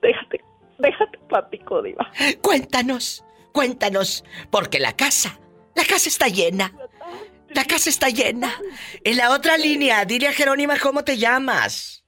Déjate, 0.02 0.40
déjate 0.78 1.18
platico, 1.28 1.80
diva. 1.80 2.10
Cuéntanos, 2.40 3.24
cuéntanos, 3.52 4.24
porque 4.50 4.80
la 4.80 4.96
casa, 4.96 5.38
la 5.76 5.84
casa 5.84 6.08
está 6.08 6.26
llena. 6.26 6.72
La 7.50 7.64
casa 7.64 7.88
está 7.88 8.08
llena. 8.08 8.52
En 9.04 9.16
la 9.16 9.30
otra 9.30 9.56
línea, 9.56 10.04
dile 10.04 10.26
a 10.26 10.32
Jerónima 10.32 10.76
cómo 10.80 11.04
te 11.04 11.18
llamas. 11.18 12.02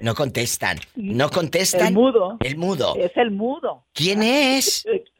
No 0.00 0.14
contestan, 0.14 0.78
no 0.96 1.30
contestan. 1.30 1.88
El 1.88 1.94
mudo. 1.94 2.36
El 2.40 2.56
mudo. 2.56 2.96
Es 2.96 3.16
el 3.16 3.30
mudo. 3.30 3.86
¿Quién 3.94 4.22
es? 4.22 4.86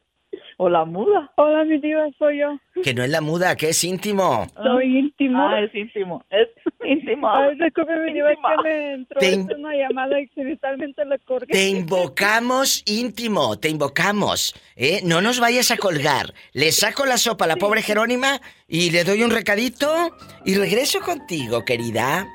O 0.63 0.69
la 0.69 0.85
muda. 0.85 1.31
Hola, 1.37 1.63
mi 1.63 1.79
diva, 1.79 2.05
soy 2.19 2.37
yo. 2.41 2.55
Que 2.83 2.93
no 2.93 3.03
es 3.03 3.09
la 3.09 3.19
muda, 3.19 3.55
que 3.55 3.69
es 3.69 3.83
íntimo. 3.83 4.45
Soy 4.61 4.95
íntimo. 4.99 5.39
Ah, 5.41 5.59
es 5.59 5.73
íntimo. 5.73 6.23
Es 6.29 6.49
íntimo. 6.85 7.27
Ay, 7.31 7.57
disculpe, 7.59 7.97
mi 8.05 8.13
diva, 8.13 8.31
es 8.31 8.37
que 8.37 8.69
me 8.69 8.93
entró 8.93 9.27
in- 9.27 9.49
una 9.57 9.73
llamada 9.75 10.19
y 10.21 10.25
accidentalmente 10.25 11.03
la 11.05 11.17
colgué. 11.25 11.47
Te 11.47 11.67
invocamos 11.69 12.83
íntimo, 12.85 13.57
te 13.57 13.69
invocamos. 13.69 14.53
¿eh? 14.75 14.99
No 15.03 15.19
nos 15.21 15.39
vayas 15.39 15.71
a 15.71 15.77
colgar. 15.77 16.27
Le 16.53 16.71
saco 16.71 17.07
la 17.07 17.17
sopa 17.17 17.45
a 17.45 17.47
la 17.47 17.55
pobre 17.55 17.81
Jerónima 17.81 18.39
y 18.67 18.91
le 18.91 19.03
doy 19.03 19.23
un 19.23 19.31
recadito 19.31 20.11
y 20.45 20.53
regreso 20.53 20.99
contigo, 20.99 21.65
querida. 21.65 22.27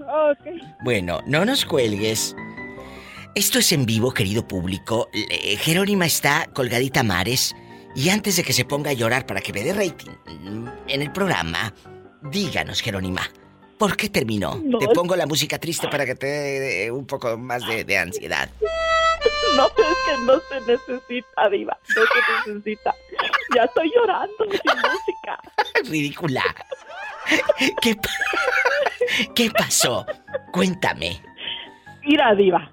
Ok. 0.00 0.46
Bueno, 0.84 1.20
no 1.26 1.46
nos 1.46 1.64
cuelgues. 1.64 2.36
Esto 3.34 3.58
es 3.58 3.72
en 3.72 3.84
vivo, 3.86 4.12
querido 4.12 4.46
público. 4.46 5.08
Jerónima 5.58 6.06
está 6.06 6.46
colgadita 6.52 7.00
a 7.00 7.02
mares 7.02 7.54
y 7.96 8.08
antes 8.10 8.36
de 8.36 8.44
que 8.44 8.52
se 8.52 8.64
ponga 8.64 8.90
a 8.90 8.94
llorar 8.94 9.26
para 9.26 9.40
que 9.40 9.52
me 9.52 9.62
dé 9.62 9.72
rating 9.72 10.10
mm, 10.26 10.68
en 10.88 11.02
el 11.02 11.10
programa, 11.12 11.72
díganos, 12.22 12.80
Jerónima, 12.80 13.22
¿por 13.78 13.96
qué 13.96 14.08
terminó? 14.08 14.60
No. 14.64 14.78
Te 14.78 14.88
pongo 14.88 15.16
la 15.16 15.26
música 15.26 15.58
triste 15.58 15.88
para 15.88 16.06
que 16.06 16.14
te 16.14 16.26
dé 16.26 16.90
un 16.92 17.06
poco 17.06 17.36
más 17.36 17.66
de, 17.66 17.84
de 17.84 17.98
ansiedad. 17.98 18.48
No, 19.56 19.66
es 19.68 19.72
que 19.76 20.20
no 20.24 20.40
se 20.48 20.60
necesita, 20.72 21.48
diva. 21.48 21.78
No 21.94 22.02
se 22.02 22.50
necesita. 22.50 22.92
Ya 23.54 23.62
estoy 23.62 23.92
llorando 23.94 24.34
sin 24.50 24.80
música. 24.80 25.38
Ridícula. 25.90 26.42
¿Qué, 27.80 27.94
pa- 27.94 29.30
¿Qué 29.34 29.50
pasó? 29.50 30.04
Cuéntame. 30.52 31.22
Mira, 32.04 32.34
diva. 32.34 32.68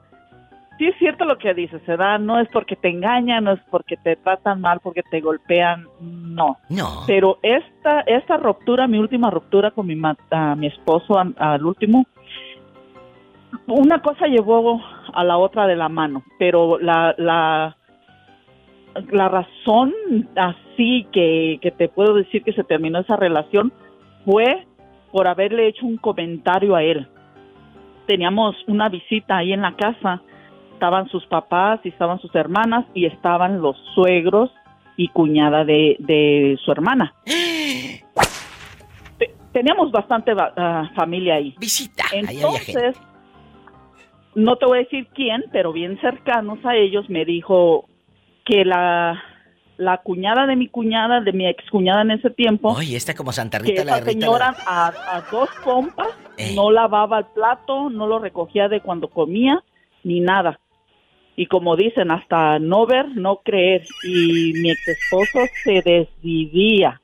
Sí 0.82 0.88
es 0.88 0.98
cierto 0.98 1.26
lo 1.26 1.38
que 1.38 1.54
dices, 1.54 1.86
¿verdad? 1.86 2.18
No 2.18 2.40
es 2.40 2.48
porque 2.50 2.76
te 2.76 2.90
engañan, 2.90 3.44
no 3.44 3.52
es 3.52 3.60
porque 3.70 3.98
te 3.98 4.16
tratan 4.16 4.62
mal, 4.62 4.80
porque 4.82 5.04
te 5.04 5.22
golpean, 5.22 5.86
no. 6.00 6.58
No. 6.70 7.04
Pero 7.06 7.38
esta 7.44 8.00
esta 8.08 8.38
ruptura, 8.38 8.88
mi 8.88 8.98
última 8.98 9.30
ruptura 9.30 9.70
con 9.70 9.86
mi 9.86 9.96
a 10.32 10.56
mi 10.56 10.66
esposo 10.66 11.20
am- 11.20 11.36
al 11.38 11.64
último, 11.64 12.08
una 13.68 14.02
cosa 14.02 14.26
llevó 14.26 14.82
a 15.14 15.24
la 15.24 15.38
otra 15.38 15.68
de 15.68 15.76
la 15.76 15.88
mano, 15.88 16.24
pero 16.40 16.80
la 16.80 17.14
la 17.20 17.78
la 19.12 19.30
razón 19.30 19.94
así 20.36 21.06
que, 21.12 21.60
que 21.62 21.70
te 21.70 21.90
puedo 21.90 22.16
decir 22.16 22.42
que 22.42 22.54
se 22.54 22.64
terminó 22.64 22.98
esa 23.02 23.18
relación 23.18 23.72
fue 24.26 24.66
por 25.12 25.28
haberle 25.28 25.68
hecho 25.68 25.86
un 25.86 25.98
comentario 25.98 26.76
a 26.76 26.82
él. 26.82 27.08
Teníamos 28.08 28.56
una 28.66 28.90
visita 28.90 29.38
ahí 29.38 29.54
en 29.54 29.62
la 29.62 29.76
casa, 29.76 30.24
estaban 30.82 31.08
sus 31.10 31.24
papás 31.28 31.80
y 31.84 31.90
estaban 31.90 32.20
sus 32.20 32.34
hermanas 32.34 32.86
y 32.96 33.06
estaban 33.06 33.62
los 33.62 33.78
suegros 33.94 34.50
y 34.98 35.10
cuñada 35.10 35.64
de, 35.64 35.96
de 36.00 36.58
su 36.66 36.72
hermana. 36.72 37.14
Te- 39.20 39.36
Teníamos 39.54 39.92
bastante 39.92 40.32
ah, 40.58 40.90
familia 40.96 41.36
ahí. 41.36 41.54
Visita. 41.60 42.06
ahí 42.12 42.38
Entonces, 42.38 42.96
no 44.34 44.56
te 44.56 44.66
voy 44.66 44.80
a 44.80 44.82
decir 44.82 45.08
quién, 45.14 45.44
pero 45.52 45.72
bien 45.72 46.00
cercanos 46.02 46.58
a 46.66 46.76
ellos 46.76 47.08
me 47.12 47.26
dijo 47.26 47.86
que 48.44 48.66
la, 48.66 49.22
la 49.78 49.98
cuñada 50.00 50.48
de 50.48 50.56
mi 50.56 50.68
cuñada, 50.68 51.22
de 51.22 51.32
mi 51.32 51.46
ex 51.48 51.64
cuñada 51.70 52.02
en 52.02 52.10
ese 52.12 52.32
tiempo, 52.32 52.70
Oye, 52.70 52.98
como 53.16 53.32
Santa 53.34 53.60
que 53.60 53.76
la 53.76 53.82
esa 53.84 54.00
la- 54.00 54.04
señora 54.04 54.56
a, 54.66 54.88
a 54.88 55.22
dos 55.32 55.50
compas 55.64 56.08
no 56.56 56.72
lavaba 56.72 57.20
el 57.20 57.26
plato, 57.36 57.92
no 57.92 58.08
lo 58.08 58.18
recogía 58.18 58.68
de 58.68 58.82
cuando 58.82 59.10
comía, 59.10 59.64
ni 60.04 60.22
nada. 60.22 60.60
Y 61.36 61.46
como 61.48 61.76
dicen, 61.76 62.12
hasta 62.12 62.60
no 62.60 62.86
ver, 62.86 63.08
no 63.16 63.38
creer. 63.38 63.84
Y 64.04 64.54
mi 64.54 64.70
ex 64.70 64.88
esposo 64.88 65.40
se 65.64 65.82
desvivía. 65.82 67.00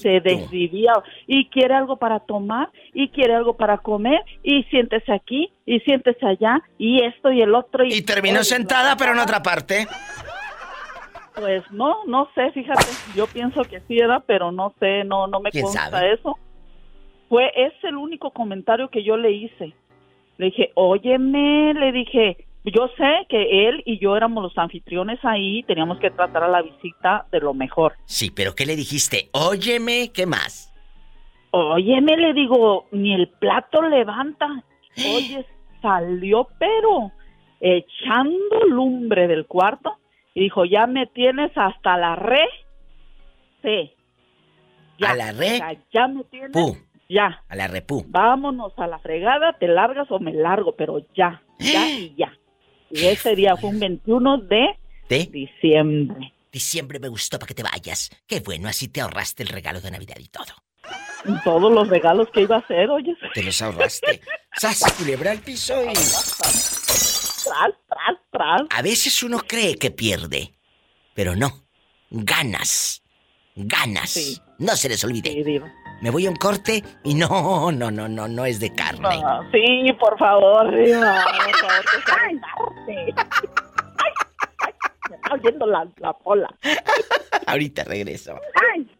se 0.00 0.20
desvivía. 0.20 0.92
Y 1.26 1.46
quiere 1.46 1.74
algo 1.74 1.96
para 1.96 2.20
tomar, 2.20 2.70
y 2.94 3.08
quiere 3.08 3.34
algo 3.34 3.56
para 3.56 3.78
comer, 3.78 4.20
y 4.42 4.62
siéntese 4.64 5.12
aquí, 5.12 5.50
y 5.66 5.80
siéntese 5.80 6.24
allá, 6.24 6.62
y 6.78 7.02
esto 7.02 7.32
y 7.32 7.42
el 7.42 7.54
otro. 7.54 7.84
Y, 7.84 7.94
Y 7.94 8.02
terminó 8.02 8.44
sentada, 8.44 8.96
pero 8.96 9.12
en 9.12 9.18
otra 9.18 9.42
parte. 9.42 9.86
Pues 11.34 11.62
no, 11.70 12.04
no 12.06 12.30
sé, 12.34 12.50
fíjate. 12.52 12.86
Yo 13.14 13.26
pienso 13.26 13.62
que 13.64 13.80
sí 13.80 13.98
era, 13.98 14.20
pero 14.20 14.52
no 14.52 14.72
sé, 14.80 15.04
no, 15.04 15.26
no 15.26 15.40
me 15.40 15.50
¿Quién 15.50 15.64
consta 15.64 15.90
sabe? 15.90 16.14
eso. 16.14 16.38
Fue, 17.28 17.50
es 17.54 17.72
el 17.82 17.96
único 17.96 18.30
comentario 18.30 18.88
que 18.88 19.02
yo 19.02 19.16
le 19.16 19.32
hice. 19.32 19.74
Le 20.38 20.46
dije, 20.46 20.70
óyeme, 20.74 21.74
le 21.74 21.92
dije, 21.92 22.45
yo 22.72 22.88
sé 22.96 23.26
que 23.28 23.68
él 23.68 23.82
y 23.86 23.98
yo 23.98 24.16
éramos 24.16 24.42
los 24.42 24.58
anfitriones 24.58 25.18
ahí, 25.24 25.62
teníamos 25.64 25.98
que 25.98 26.10
tratar 26.10 26.44
a 26.44 26.48
la 26.48 26.62
visita 26.62 27.26
de 27.30 27.40
lo 27.40 27.54
mejor. 27.54 27.94
Sí, 28.04 28.30
pero 28.30 28.54
¿qué 28.54 28.66
le 28.66 28.76
dijiste? 28.76 29.28
Óyeme, 29.32 30.10
¿qué 30.12 30.26
más? 30.26 30.72
Óyeme, 31.52 32.16
le 32.16 32.32
digo, 32.34 32.86
ni 32.92 33.14
el 33.14 33.28
plato 33.28 33.82
levanta. 33.82 34.46
Oye, 34.98 35.46
salió, 35.80 36.48
pero 36.58 37.12
echando 37.60 38.66
lumbre 38.68 39.28
del 39.28 39.46
cuarto 39.46 39.96
y 40.34 40.42
dijo, 40.42 40.64
ya 40.64 40.86
me 40.86 41.06
tienes 41.06 41.52
hasta 41.56 41.96
la 41.96 42.16
re. 42.16 42.44
Sí. 43.62 43.92
Ya, 44.98 45.10
¿A 45.10 45.14
la 45.14 45.32
re? 45.32 45.60
ya 45.92 46.08
me 46.08 46.24
tienes. 46.24 46.52
Ya. 47.08 47.42
A 47.48 47.56
la 47.56 47.68
repú. 47.68 48.04
Vámonos 48.08 48.72
a 48.78 48.86
la 48.86 48.98
fregada, 48.98 49.52
te 49.54 49.68
largas 49.68 50.10
o 50.10 50.18
me 50.18 50.32
largo, 50.32 50.72
pero 50.72 50.98
ya, 51.14 51.42
ya 51.58 51.88
y 51.98 52.14
ya. 52.16 52.32
Y 52.90 53.04
ese 53.06 53.34
día 53.34 53.56
fue 53.56 53.70
un 53.70 53.80
21 53.80 54.38
de 54.38 54.66
¿De? 55.08 55.26
diciembre. 55.26 56.32
Diciembre 56.52 56.98
me 56.98 57.08
gustó 57.08 57.38
para 57.38 57.48
que 57.48 57.54
te 57.54 57.62
vayas. 57.62 58.10
Qué 58.26 58.40
bueno, 58.40 58.68
así 58.68 58.88
te 58.88 59.00
ahorraste 59.00 59.42
el 59.42 59.48
regalo 59.50 59.80
de 59.80 59.90
Navidad 59.90 60.16
y 60.18 60.28
todo. 60.28 60.54
Todos 61.44 61.72
los 61.72 61.88
regalos 61.88 62.28
que 62.32 62.42
iba 62.42 62.56
a 62.56 62.60
hacer, 62.60 62.88
oye. 62.88 63.14
Te 63.34 63.42
los 63.42 63.60
ahorraste. 63.60 64.20
¡Sas, 64.56 64.92
culebra 64.96 65.32
al 65.32 65.40
piso 65.40 65.74
y... 65.82 65.92
Tras, 65.92 67.74
tras, 67.88 68.18
tras. 68.30 68.62
A 68.70 68.82
veces 68.82 69.22
uno 69.22 69.38
cree 69.38 69.76
que 69.76 69.90
pierde, 69.90 70.54
pero 71.14 71.34
no. 71.36 71.64
Ganas. 72.10 73.02
Ganas. 73.56 74.40
No 74.58 74.76
se 74.76 74.88
les 74.88 75.02
olvide. 75.02 75.62
Me 76.02 76.10
voy 76.10 76.26
a 76.26 76.30
un 76.30 76.36
corte 76.36 76.84
y 77.04 77.14
no, 77.14 77.72
no, 77.72 77.90
no, 77.90 78.06
no, 78.08 78.28
no 78.28 78.44
es 78.44 78.60
de 78.60 78.72
carne. 78.74 79.08
Ah, 79.24 79.40
sí, 79.50 79.90
por 79.98 80.18
favor, 80.18 80.70
Diva, 80.76 81.24
por 81.24 81.34
favor, 81.34 81.46
que 81.46 81.58
sea 81.58 81.78
de 81.98 82.04
carne. 82.04 82.40
Ay, 82.86 84.12
ay, 84.66 84.72
me 85.08 85.16
está 85.16 85.34
oyendo 85.34 85.66
la, 85.66 85.88
la 85.96 86.12
pola. 86.12 86.54
Ahorita 87.46 87.84
regreso. 87.84 88.34
Ay. 88.74 88.90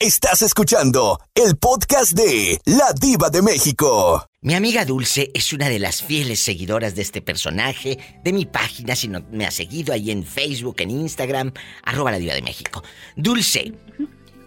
Estás 0.00 0.42
escuchando 0.42 1.18
el 1.34 1.56
podcast 1.56 2.12
de 2.12 2.60
La 2.66 2.92
Diva 3.00 3.30
de 3.30 3.42
México. 3.42 4.26
Mi 4.46 4.54
amiga 4.54 4.84
Dulce 4.84 5.32
es 5.34 5.52
una 5.52 5.68
de 5.68 5.80
las 5.80 6.04
fieles 6.04 6.38
seguidoras 6.38 6.94
de 6.94 7.02
este 7.02 7.20
personaje, 7.20 7.98
de 8.22 8.32
mi 8.32 8.46
página, 8.46 8.94
si 8.94 9.08
no 9.08 9.24
me 9.32 9.44
ha 9.44 9.50
seguido 9.50 9.92
ahí 9.92 10.12
en 10.12 10.22
Facebook, 10.22 10.76
en 10.78 10.92
Instagram, 10.92 11.52
arroba 11.82 12.12
la 12.12 12.20
diva 12.20 12.32
de 12.32 12.42
México. 12.42 12.80
Dulce, 13.16 13.72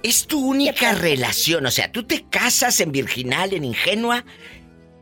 es 0.02 0.26
tu 0.26 0.40
única 0.40 0.94
relación, 0.94 1.66
o 1.66 1.70
sea, 1.70 1.92
tú 1.92 2.04
te 2.04 2.24
casas 2.30 2.80
en 2.80 2.94
virginal, 2.94 3.54
en 3.54 3.66
ingenua, 3.66 4.24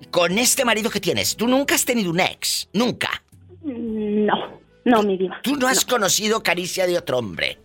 con 0.10 0.40
este 0.40 0.66
marido 0.66 0.90
que 0.90 1.00
tienes. 1.00 1.36
Tú 1.36 1.48
nunca 1.48 1.76
has 1.76 1.86
tenido 1.86 2.10
un 2.10 2.20
ex, 2.20 2.68
nunca. 2.74 3.22
No, 3.62 4.60
no, 4.84 5.04
mi 5.04 5.16
diva. 5.16 5.40
Tú 5.44 5.58
no 5.58 5.68
has 5.68 5.86
conocido 5.86 6.42
caricia 6.42 6.88
de 6.88 6.98
otro 6.98 7.20
hombre. 7.20 7.60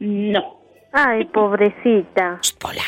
No. 0.00 0.60
Ay, 0.92 1.24
pobrecita. 1.26 2.40
Pola, 2.58 2.82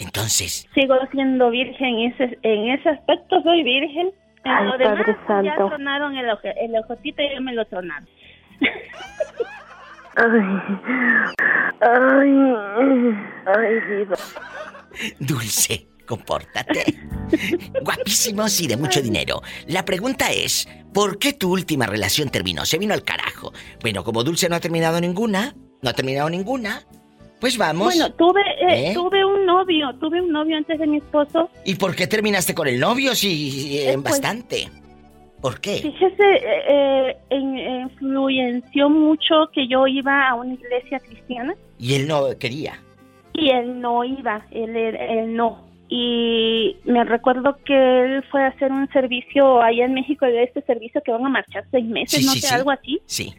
entonces, 0.00 0.66
Sigo 0.74 0.96
siendo 1.12 1.50
virgen 1.50 1.98
en 1.98 2.12
ese, 2.12 2.38
en 2.42 2.70
ese 2.70 2.88
aspecto, 2.88 3.42
soy 3.42 3.62
virgen. 3.62 4.10
En 4.44 4.50
Ay, 4.50 4.66
lo 4.66 4.78
demás, 4.78 5.04
Padre 5.26 5.44
ya 5.44 5.56
Santo. 5.56 5.68
tronaron 5.68 6.16
el, 6.16 6.30
oje, 6.30 6.54
el 6.64 6.74
ojotito 6.76 7.22
y 7.22 7.30
ya 7.30 7.40
me 7.40 7.52
lo 7.52 7.64
tronaron. 7.66 8.08
Ay, 10.16 10.40
ay, 11.80 13.14
ay, 13.46 13.80
diva. 13.88 14.16
Dulce, 15.20 15.86
compórtate. 16.06 16.84
Guapísimos 17.82 18.60
y 18.60 18.66
de 18.66 18.76
mucho 18.76 19.00
dinero. 19.00 19.40
La 19.68 19.84
pregunta 19.84 20.30
es, 20.30 20.68
¿por 20.92 21.18
qué 21.18 21.32
tu 21.32 21.52
última 21.52 21.86
relación 21.86 22.28
terminó? 22.28 22.66
Se 22.66 22.78
vino 22.78 22.92
al 22.92 23.04
carajo. 23.04 23.52
Bueno, 23.80 24.02
como 24.02 24.24
Dulce 24.24 24.48
no 24.48 24.56
ha 24.56 24.60
terminado 24.60 25.00
ninguna, 25.00 25.54
no 25.80 25.90
ha 25.90 25.92
terminado 25.94 26.28
ninguna, 26.28 26.82
pues 27.40 27.56
vamos. 27.58 27.94
Bueno, 27.94 28.12
tuve, 28.14 28.40
eh, 28.60 28.90
¿Eh? 28.90 28.94
tuve 28.94 29.24
un 29.24 29.46
novio, 29.46 29.92
tuve 30.00 30.20
un 30.20 30.30
novio 30.30 30.56
antes 30.56 30.78
de 30.78 30.86
mi 30.86 30.98
esposo. 30.98 31.50
¿Y 31.64 31.74
por 31.76 31.94
qué 31.96 32.06
terminaste 32.06 32.54
con 32.54 32.68
el 32.68 32.78
novio 32.78 33.14
si 33.14 33.78
eh, 33.78 33.92
pues, 33.94 34.04
bastante? 34.04 34.68
¿Por 35.40 35.58
qué? 35.60 35.76
Fíjese, 35.76 36.22
eh, 36.34 36.64
eh, 36.68 37.16
en- 37.30 37.58
influenció 37.82 38.90
mucho 38.90 39.48
que 39.54 39.66
yo 39.68 39.86
iba 39.86 40.28
a 40.28 40.34
una 40.34 40.54
iglesia 40.54 40.98
cristiana 41.00 41.54
Y 41.78 41.94
él 41.94 42.06
no 42.06 42.24
quería. 42.38 42.78
y 43.32 43.48
él 43.50 43.80
no 43.80 44.04
iba, 44.04 44.44
él, 44.50 44.76
él, 44.76 44.96
él 44.96 45.34
no. 45.36 45.68
Y 45.88 46.76
me 46.84 47.02
recuerdo 47.04 47.56
que 47.64 47.74
él 47.74 48.22
fue 48.30 48.44
a 48.44 48.48
hacer 48.48 48.70
un 48.70 48.86
servicio 48.92 49.60
allá 49.60 49.86
en 49.86 49.94
México, 49.94 50.24
de 50.26 50.44
este 50.44 50.62
servicio 50.62 51.00
que 51.04 51.10
van 51.10 51.24
a 51.26 51.28
marchar 51.30 51.64
seis 51.70 51.84
meses, 51.86 52.20
Sí, 52.20 52.26
no 52.26 52.32
sí, 52.32 52.40
sé, 52.40 52.48
sí. 52.48 52.54
algo 52.54 52.70
así. 52.70 53.00
Sí. 53.06 53.34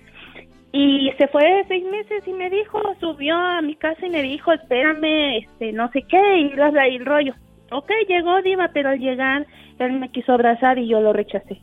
Y 0.73 1.11
se 1.17 1.27
fue 1.27 1.65
seis 1.67 1.83
meses 1.85 2.25
y 2.25 2.31
me 2.31 2.49
dijo, 2.49 2.79
subió 2.99 3.35
a 3.35 3.61
mi 3.61 3.75
casa 3.75 4.05
y 4.05 4.09
me 4.09 4.21
dijo, 4.21 4.53
espérame, 4.53 5.37
este, 5.39 5.73
no 5.73 5.91
sé 5.91 6.03
qué, 6.03 6.37
y 6.39 6.47
bla, 6.49 6.69
bla, 6.69 6.87
y 6.87 6.95
el 6.95 7.05
rollo. 7.05 7.33
Ok, 7.71 7.91
llegó 8.07 8.41
Diva, 8.41 8.69
pero 8.73 8.89
al 8.89 8.99
llegar 8.99 9.45
él 9.79 9.93
me 9.93 10.09
quiso 10.11 10.33
abrazar 10.33 10.77
y 10.79 10.87
yo 10.87 11.01
lo 11.01 11.11
rechacé. 11.11 11.59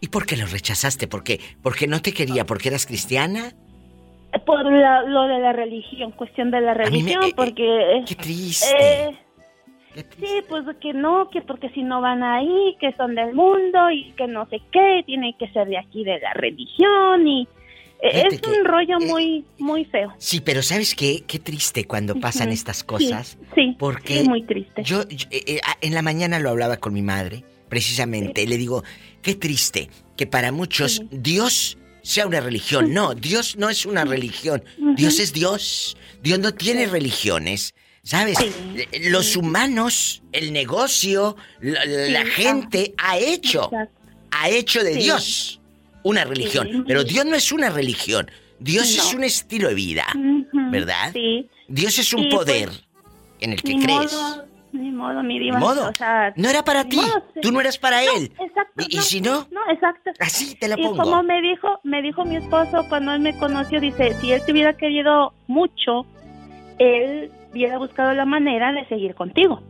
¿Y 0.00 0.08
por 0.08 0.26
qué 0.26 0.36
lo 0.36 0.46
rechazaste? 0.46 1.08
¿Por 1.08 1.24
qué? 1.24 1.40
¿Porque 1.62 1.86
no 1.86 2.00
te 2.02 2.12
quería? 2.12 2.44
¿Porque 2.46 2.68
eras 2.68 2.86
cristiana? 2.86 3.50
Por 4.46 4.70
la- 4.70 5.02
lo 5.02 5.26
de 5.26 5.38
la 5.40 5.52
religión, 5.52 6.12
cuestión 6.12 6.50
de 6.52 6.60
la 6.60 6.74
me- 6.74 6.84
religión, 6.84 7.24
eh, 7.24 7.28
eh, 7.30 7.32
porque... 7.36 8.02
Qué 8.06 8.14
triste. 8.14 8.66
eh, 8.78 9.18
sí, 10.18 10.42
pues 10.48 10.64
que 10.80 10.92
no, 10.92 11.30
que 11.30 11.42
porque 11.42 11.68
si 11.70 11.82
no 11.82 12.00
van 12.00 12.22
ahí, 12.22 12.76
que 12.78 12.92
son 12.92 13.14
del 13.16 13.34
mundo 13.34 13.90
y 13.90 14.12
que 14.12 14.26
no 14.28 14.46
sé 14.46 14.60
qué, 14.70 15.02
tienen 15.04 15.34
que 15.38 15.48
ser 15.48 15.66
de 15.66 15.78
aquí 15.78 16.04
de 16.04 16.20
la 16.20 16.32
religión 16.34 17.26
y... 17.26 17.48
eh, 18.02 18.10
Fíjate 18.12 18.34
es 18.36 18.40
que, 18.40 18.50
un 18.50 18.64
rollo 18.64 18.98
muy, 19.00 19.44
muy 19.58 19.84
feo. 19.84 20.14
Sí, 20.18 20.40
pero 20.40 20.62
¿sabes 20.62 20.94
qué? 20.94 21.24
Qué 21.26 21.38
triste 21.38 21.84
cuando 21.84 22.14
pasan 22.16 22.50
estas 22.50 22.82
cosas. 22.82 23.38
Sí, 23.54 23.62
sí, 23.62 23.76
Porque 23.78 24.22
sí, 24.22 24.28
muy 24.28 24.42
triste. 24.44 24.82
Yo, 24.82 25.06
yo, 25.08 25.26
eh, 25.30 25.42
eh, 25.46 25.60
ah, 25.64 25.76
en 25.80 25.94
la 25.94 26.02
mañana 26.02 26.38
lo 26.38 26.50
hablaba 26.50 26.78
con 26.78 26.94
mi 26.94 27.02
madre, 27.02 27.44
precisamente. 27.68 28.42
y 28.42 28.46
Le 28.46 28.56
digo, 28.56 28.84
qué 29.22 29.34
triste 29.34 29.90
que 30.16 30.26
para 30.26 30.52
muchos 30.52 31.02
Dios 31.10 31.78
sea 32.02 32.26
una 32.26 32.40
religión. 32.40 32.94
No, 32.94 33.14
Dios 33.14 33.56
no 33.56 33.68
es 33.68 33.84
una 33.84 34.04
religión. 34.04 34.64
Dios 34.96 35.18
es 35.18 35.32
Dios. 35.32 35.96
Dios 36.22 36.38
no 36.38 36.54
tiene 36.54 36.86
religiones. 36.86 37.74
¿Sabes? 38.02 38.38
Eh, 38.40 39.10
Los 39.10 39.36
humanos, 39.36 40.22
el 40.32 40.54
negocio, 40.54 41.36
la, 41.60 42.24
gente 42.24 42.94
ha 42.96 43.18
hecho, 43.18 43.70
ha 44.30 44.48
hecho 44.48 44.82
de. 44.82 44.94
Dios 44.94 45.59
una 46.02 46.24
religión. 46.24 46.68
Sí. 46.70 46.82
Pero 46.86 47.04
Dios 47.04 47.24
no 47.26 47.36
es 47.36 47.52
una 47.52 47.70
religión. 47.70 48.30
Dios 48.58 48.94
No. 48.96 49.02
es 49.02 49.14
un 49.14 49.24
estilo 49.24 49.68
de 49.68 49.74
vida. 49.74 50.06
¿Verdad? 50.70 51.12
Sí. 51.12 51.48
Dios 51.68 51.98
es 51.98 52.12
un 52.12 52.22
Sí, 52.24 52.28
pues, 52.30 52.44
poder 52.44 52.70
en 53.40 53.52
el 53.52 53.62
que 53.62 53.74
Ni 53.74 53.82
crees. 53.84 54.12
modo, 54.12 54.44
ni 54.72 54.90
modo, 54.90 55.22
mi 55.22 55.38
Ni 55.38 55.44
diva. 55.46 55.58
modo. 55.58 55.88
O 55.88 55.94
sea, 55.94 56.32
No 56.36 56.48
era 56.50 56.62
para 56.64 56.84
ti. 56.84 56.96
modo, 56.96 57.24
sí. 57.34 57.40
Tú 57.42 57.52
no 57.52 57.60
eras 57.60 57.78
para 57.78 58.02
No, 58.04 58.12
él. 58.16 58.32
exacto. 58.38 58.84
Y, 58.88 58.96
y 58.98 59.00
si 59.00 59.20
no, 59.20 59.46
No, 59.50 59.60
exacto. 59.72 60.10
así 60.20 60.54
te 60.56 60.68
la 60.68 60.78
y 60.78 60.82
pongo. 60.82 61.02
como 61.02 61.22
me 61.22 61.40
dijo, 61.40 61.80
me 61.84 62.02
dijo 62.02 62.24
mi 62.24 62.36
esposo 62.36 62.84
cuando 62.88 63.12
él 63.12 63.20
me 63.20 63.36
conoció, 63.38 63.80
dice, 63.80 64.14
si 64.20 64.32
él 64.32 64.42
te 64.44 64.52
hubiera 64.52 64.74
querido 64.76 65.32
mucho, 65.46 66.06
él 66.78 67.30
hubiera 67.52 67.78
buscado 67.78 68.12
la 68.14 68.24
manera 68.24 68.72
de 68.72 68.86
seguir 68.88 69.14
contigo. 69.14 69.62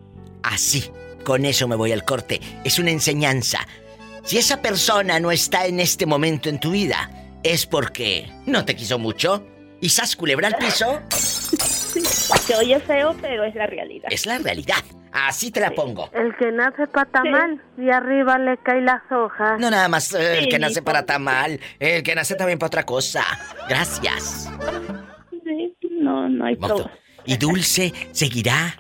Así. 0.43 0.85
Con 1.25 1.45
eso 1.45 1.69
me 1.69 1.77
voy 1.77 1.93
al 1.93 2.05
corte. 2.05 2.41
Es 2.65 2.79
una 2.79 2.91
enseñanza. 2.91 3.59
Si 4.25 4.39
esa 4.39 4.61
persona 4.63 5.19
no 5.19 5.31
está 5.31 5.67
en 5.67 5.81
este 5.81 6.07
momento 6.07 6.49
en 6.49 6.61
tu 6.61 6.71
vida, 6.73 7.11
es 7.43 7.67
porque 7.67 8.31
no 8.47 8.65
te 8.65 8.77
quiso 8.77 8.99
mucho. 8.99 9.47
¿Y 9.81 9.89
sas 9.89 10.15
culebra 10.15 10.49
al 10.49 10.57
piso? 10.57 11.01
Se 11.11 12.55
oye 12.57 12.79
feo, 12.81 13.17
pero 13.21 13.45
es 13.45 13.55
la 13.55 13.67
realidad. 13.67 14.09
Es 14.11 14.27
la 14.27 14.39
realidad. 14.39 14.77
Así 15.13 15.51
te 15.51 15.61
la 15.61 15.71
pongo. 15.73 16.09
El 16.13 16.37
que 16.37 16.53
nace 16.53 16.87
patamán 16.87 17.61
y 17.77 17.91
arriba 17.91 18.39
le 18.39 18.59
cae 18.59 18.81
las 18.81 19.03
hojas. 19.11 19.59
No 19.59 19.71
nada 19.71 19.89
más 19.89 20.13
eh, 20.15 20.39
el 20.39 20.45
Sí, 20.45 20.51
que 20.51 20.59
nace 20.59 20.83
para 20.83 21.05
tamal, 21.05 21.59
el 21.81 22.03
que 22.03 22.15
nace 22.15 22.37
también 22.37 22.59
para 22.59 22.69
otra 22.69 22.83
cosa. 22.85 23.25
Gracias. 23.69 24.49
Sí, 25.43 25.77
no, 25.91 26.29
no 26.29 26.45
hay 26.45 26.57
problema. 26.57 26.93
¿Y 27.25 27.37
Dulce 27.37 27.93
seguirá 28.13 28.77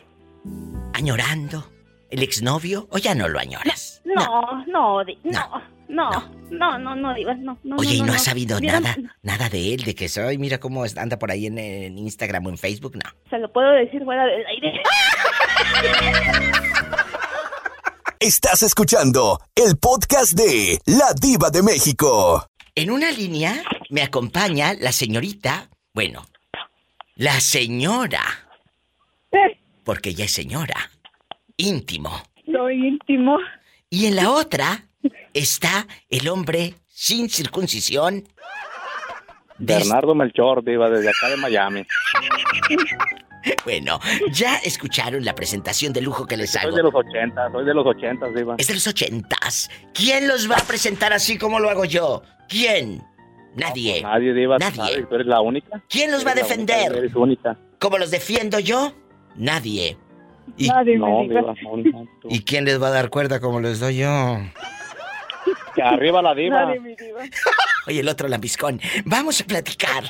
añorando 0.93 1.71
el 2.11 2.23
exnovio 2.23 2.87
o 2.91 2.99
ya 2.99 3.15
no 3.15 3.29
lo 3.29 3.39
añoras? 3.39 4.00
No, 4.15 4.65
no, 4.67 5.05
no, 5.25 5.71
no, 5.89 6.11
no, 6.51 6.79
no, 6.79 6.97
no, 6.97 7.15
Diva, 7.15 7.35
no, 7.35 7.59
no. 7.63 7.77
Oye, 7.77 7.95
¿y 7.97 8.01
no, 8.01 8.07
no, 8.07 8.13
has 8.15 8.25
sabido 8.25 8.61
nada, 8.61 8.97
nada 9.23 9.49
de 9.49 9.75
él? 9.75 9.83
De 9.85 9.95
que 9.95 10.09
soy, 10.09 10.39
mira 10.39 10.59
cómo 10.59 10.85
anda 10.97 11.19
por 11.19 11.31
ahí 11.31 11.47
en, 11.47 11.59
en 11.59 11.99
Instagram 11.99 12.47
o 12.47 12.51
en 12.51 12.59
Facebook, 12.59 12.97
no. 12.97 13.11
Se 13.29 13.39
lo 13.39 13.53
puedo 13.53 13.71
decir 13.73 14.03
fuera 14.05 14.25
del 14.27 14.45
aire. 14.47 14.83
Estás 18.21 18.63
escuchando 18.63 19.41
el 19.55 19.79
podcast 19.79 20.33
de 20.35 20.79
La 20.85 21.15
Diva 21.19 21.49
de 21.51 21.63
México. 21.63 22.47
En 22.75 22.91
una 22.91 23.11
línea 23.11 23.63
me 23.89 24.03
acompaña 24.03 24.75
la 24.75 24.93
señorita, 24.93 25.71
bueno, 25.95 26.27
la 27.17 27.41
señora, 27.41 28.23
porque 29.85 30.11
ella 30.11 30.27
es 30.27 30.33
señora, 30.33 30.91
íntimo. 31.57 32.11
Soy 32.53 32.89
íntimo. 32.89 33.39
Y 33.91 34.07
en 34.07 34.15
la 34.17 34.31
otra 34.31 34.87
está 35.35 35.87
el 36.09 36.29
hombre 36.29 36.75
sin 36.89 37.29
circuncisión. 37.29 38.27
Bernardo 39.59 40.15
Melchor, 40.15 40.65
diva, 40.65 40.89
desde 40.89 41.11
acá 41.11 41.29
de 41.29 41.37
Miami. 41.37 41.85
Bueno, 43.65 43.99
ya 44.33 44.57
escucharon 44.57 45.25
la 45.25 45.35
presentación 45.35 45.95
de 45.95 46.03
lujo 46.03 46.27
que 46.27 46.37
les 46.37 46.51
Soy 46.51 46.61
hago. 46.61 46.77
de 46.77 46.83
los 46.83 46.95
80, 46.95 47.51
soy 47.53 47.65
de 47.65 47.73
los 47.73 47.87
80, 47.87 48.27
diva. 48.37 48.55
Es 48.59 48.67
de 48.69 48.75
los 48.75 48.87
ochentas. 48.87 49.71
¿Quién 49.95 50.29
los 50.29 50.51
va 50.51 50.57
a 50.57 50.65
presentar 50.65 51.15
así 51.15 51.39
como 51.39 51.59
lo 51.59 51.71
hago 51.71 51.87
yo? 51.87 52.23
¿Quién? 52.51 53.03
Nadie. 53.57 54.03
Nadie, 54.03 54.35
diva, 54.35 54.59
Nadie. 54.59 54.77
sabes, 54.77 55.09
tú 55.09 55.15
eres 55.15 55.27
la 55.27 55.41
única. 55.41 55.83
¿Quién 55.89 56.11
los 56.11 56.27
va 56.27 56.33
a 56.33 56.35
la 56.35 56.43
única, 56.43 56.49
defender? 56.55 56.97
Eres 56.99 57.15
única. 57.15 57.57
¿Cómo 57.79 57.97
los 57.97 58.11
defiendo 58.11 58.59
yo? 58.59 58.93
Nadie. 59.37 59.97
¿Y, 60.57 60.69
Nadie 60.69 60.99
No, 60.99 61.23
me 61.23 61.29
diga. 61.29 61.41
diva, 61.41 61.55
no, 61.63 61.77
no, 61.77 62.09
tú. 62.21 62.29
¿Y 62.31 62.41
quién 62.41 62.65
les 62.65 62.81
va 62.83 62.89
a 62.89 62.91
dar 62.91 63.11
cuerda 63.11 63.41
como 63.41 63.61
les 63.61 63.81
doy 63.81 63.99
yo? 63.99 64.39
Que 65.75 65.83
arriba 65.83 66.21
la 66.21 66.35
diva. 66.35 66.67
Nadie. 66.67 66.97
Oye, 67.87 68.01
el 68.01 68.09
otro 68.09 68.29
lambiscón. 68.29 68.81
Vamos 69.05 69.41
a 69.41 69.45
platicar. 69.45 70.05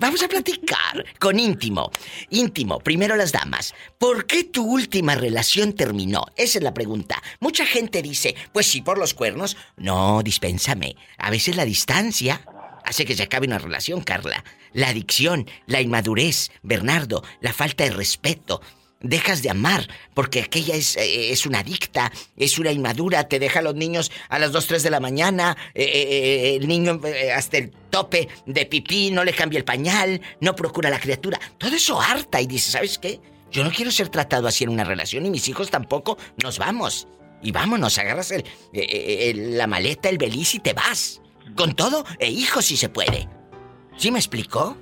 Vamos 0.00 0.22
a 0.22 0.28
platicar 0.28 1.04
con 1.18 1.38
íntimo. 1.38 1.90
Íntimo, 2.30 2.78
primero 2.78 3.16
las 3.16 3.32
damas. 3.32 3.74
¿Por 3.98 4.26
qué 4.26 4.44
tu 4.44 4.64
última 4.64 5.14
relación 5.16 5.72
terminó? 5.74 6.24
Esa 6.36 6.58
es 6.58 6.64
la 6.64 6.72
pregunta. 6.72 7.20
Mucha 7.40 7.66
gente 7.66 8.00
dice, 8.00 8.34
pues 8.52 8.66
sí, 8.66 8.80
por 8.80 8.96
los 8.96 9.12
cuernos. 9.12 9.56
No, 9.76 10.22
dispénsame. 10.22 10.96
A 11.18 11.30
veces 11.30 11.56
la 11.56 11.64
distancia 11.64 12.40
hace 12.84 13.04
que 13.04 13.14
se 13.16 13.24
acabe 13.24 13.46
una 13.48 13.58
relación, 13.58 14.02
Carla. 14.02 14.44
La 14.72 14.88
adicción, 14.88 15.46
la 15.66 15.80
inmadurez, 15.80 16.50
Bernardo, 16.62 17.24
la 17.40 17.52
falta 17.52 17.84
de 17.84 17.90
respeto. 17.90 18.62
Dejas 19.00 19.42
de 19.42 19.50
amar 19.50 19.86
porque 20.14 20.40
aquella 20.40 20.74
es, 20.74 20.96
eh, 20.96 21.30
es 21.30 21.44
una 21.44 21.58
adicta, 21.60 22.10
es 22.36 22.58
una 22.58 22.72
inmadura, 22.72 23.28
te 23.28 23.38
deja 23.38 23.58
a 23.58 23.62
los 23.62 23.74
niños 23.74 24.10
a 24.30 24.38
las 24.38 24.52
2, 24.52 24.66
3 24.66 24.82
de 24.82 24.90
la 24.90 25.00
mañana, 25.00 25.56
eh, 25.74 25.84
eh, 25.84 26.56
el 26.56 26.66
niño 26.66 27.00
hasta 27.34 27.58
el 27.58 27.70
tope 27.90 28.26
de 28.46 28.64
pipí, 28.66 29.10
no 29.10 29.22
le 29.22 29.34
cambia 29.34 29.58
el 29.58 29.64
pañal, 29.64 30.20
no 30.40 30.56
procura 30.56 30.88
a 30.88 30.92
la 30.92 30.98
criatura. 30.98 31.38
Todo 31.58 31.76
eso 31.76 32.00
harta 32.00 32.40
y 32.40 32.46
dice, 32.46 32.70
¿sabes 32.70 32.98
qué? 32.98 33.20
Yo 33.52 33.62
no 33.64 33.70
quiero 33.70 33.90
ser 33.90 34.08
tratado 34.08 34.48
así 34.48 34.64
en 34.64 34.70
una 34.70 34.84
relación 34.84 35.24
y 35.26 35.30
mis 35.30 35.46
hijos 35.48 35.70
tampoco. 35.70 36.16
Nos 36.42 36.58
vamos. 36.58 37.06
Y 37.42 37.52
vámonos, 37.52 37.98
agarras 37.98 38.30
el, 38.30 38.44
el- 38.72 39.56
la 39.58 39.66
maleta, 39.66 40.08
el 40.08 40.18
beliz 40.18 40.54
y 40.54 40.58
te 40.58 40.72
vas. 40.72 41.20
Con 41.54 41.74
todo 41.74 42.04
e 42.18 42.28
hijos 42.30 42.64
si 42.64 42.76
se 42.76 42.88
puede. 42.88 43.28
¿Sí 43.96 44.10
me 44.10 44.18
explicó? 44.18 44.76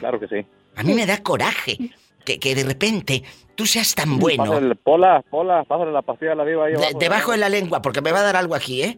Claro 0.00 0.18
que 0.18 0.26
sí. 0.28 0.46
A 0.76 0.82
mí 0.82 0.94
me 0.94 1.06
da 1.06 1.22
coraje 1.22 1.78
que, 2.24 2.38
que 2.38 2.54
de 2.54 2.64
repente 2.64 3.22
tú 3.54 3.66
seas 3.66 3.94
tan 3.94 4.18
bueno. 4.18 4.44
Pásale, 4.44 4.74
pola, 4.76 5.22
pola, 5.30 5.64
pásale 5.64 5.92
la 5.92 6.02
pastilla 6.02 6.32
a 6.32 6.34
la 6.36 6.44
diva 6.44 6.66
ahí 6.66 6.72
de- 6.72 6.78
abajo. 6.78 6.98
debajo 6.98 7.32
de 7.32 7.38
la 7.38 7.48
lengua, 7.48 7.82
porque 7.82 8.00
me 8.00 8.12
va 8.12 8.20
a 8.20 8.22
dar 8.22 8.36
algo 8.36 8.54
aquí, 8.54 8.82
¿eh? 8.82 8.96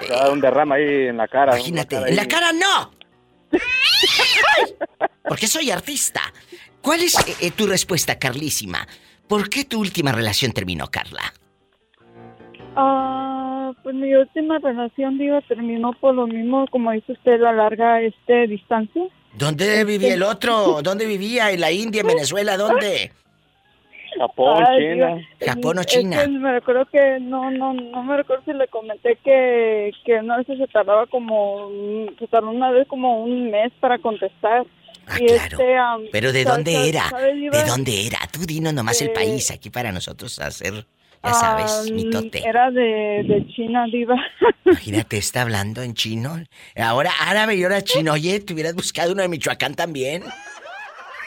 Te 0.00 0.12
va 0.12 0.16
a 0.18 0.22
dar 0.24 0.32
un 0.32 0.40
derrame 0.40 0.74
ahí 0.74 1.06
en 1.08 1.16
la 1.16 1.28
cara. 1.28 1.54
Imagínate, 1.56 1.96
en 1.96 2.16
la 2.16 2.26
cara 2.26 2.52
no. 2.52 2.90
Porque 5.28 5.46
soy 5.46 5.70
artista. 5.70 6.20
¿Cuál 6.82 7.00
es 7.00 7.14
eh, 7.28 7.34
eh, 7.46 7.50
tu 7.50 7.66
respuesta, 7.66 8.18
Carlísima? 8.18 8.86
¿Por 9.28 9.48
qué 9.48 9.64
tu 9.64 9.80
última 9.80 10.12
relación 10.12 10.52
terminó, 10.52 10.86
Carla? 10.88 11.32
Ah, 12.76 13.72
pues 13.82 13.94
mi 13.94 14.14
última 14.14 14.58
relación, 14.58 15.18
digo, 15.18 15.40
terminó 15.48 15.92
por 15.94 16.14
lo 16.14 16.26
mismo, 16.26 16.66
como 16.70 16.92
dice 16.92 17.12
usted, 17.12 17.40
la 17.40 17.52
larga 17.52 18.00
este 18.02 18.46
distancia. 18.46 19.02
¿Dónde 19.36 19.84
vivía 19.84 20.14
el 20.14 20.22
otro? 20.22 20.80
¿Dónde 20.82 21.06
vivía? 21.06 21.50
¿En 21.50 21.60
la 21.60 21.70
India, 21.70 22.00
en 22.00 22.06
Venezuela? 22.08 22.56
¿Dónde? 22.56 23.12
Japón, 24.18 24.64
Ay, 24.66 24.78
China. 24.78 25.14
Dios. 25.14 25.26
Japón 25.50 25.78
o 25.78 25.80
Es 25.82 25.86
China. 25.88 26.22
que 26.22 26.28
me 26.28 26.52
recuerdo 26.52 26.86
que 26.86 27.18
no, 27.20 27.50
no, 27.50 27.74
no 27.74 28.02
me 28.02 28.16
recuerdo 28.16 28.44
si 28.46 28.52
le 28.54 28.66
comenté 28.68 29.18
que, 29.22 29.90
que 30.06 30.14
una 30.14 30.38
vez 30.38 30.46
se 30.46 30.66
tardaba 30.68 31.06
como, 31.06 31.68
se 32.18 32.26
tardó 32.28 32.48
una 32.50 32.70
vez 32.70 32.88
como 32.88 33.22
un 33.22 33.50
mes 33.50 33.72
para 33.78 33.98
contestar. 33.98 34.64
Ah, 35.06 35.18
y 35.20 35.26
este, 35.26 35.76
am, 35.76 36.02
Pero 36.10 36.32
¿de 36.32 36.42
¿sabe- 36.44 36.54
dónde 36.56 36.88
era? 36.88 37.04
¿De 37.12 37.64
dónde 37.68 38.06
era? 38.06 38.18
Tú 38.32 38.40
dinos 38.46 38.72
nomás 38.72 39.00
el 39.02 39.08
Eh, 39.08 39.12
país 39.12 39.50
aquí 39.50 39.68
para 39.70 39.92
nosotros 39.92 40.38
hacer, 40.38 40.86
ya 41.24 41.34
sabes, 41.34 41.70
Ah, 41.70 41.82
mitote. 41.92 42.42
Era 42.46 42.70
de, 42.70 43.24
de 43.26 43.46
China, 43.54 43.84
Diva. 43.90 44.16
Imagínate, 44.64 45.16
está 45.18 45.42
hablando 45.42 45.82
en 45.82 45.94
chino. 45.94 46.42
Ahora 46.76 47.10
árabe 47.20 47.56
y 47.56 47.62
ahora 47.64 47.82
chino. 47.82 48.12
Oye, 48.12 48.38
¿te 48.40 48.54
hubieras 48.54 48.74
buscado 48.74 49.12
uno 49.12 49.22
de 49.22 49.28
Michoacán 49.28 49.74
también? 49.74 50.22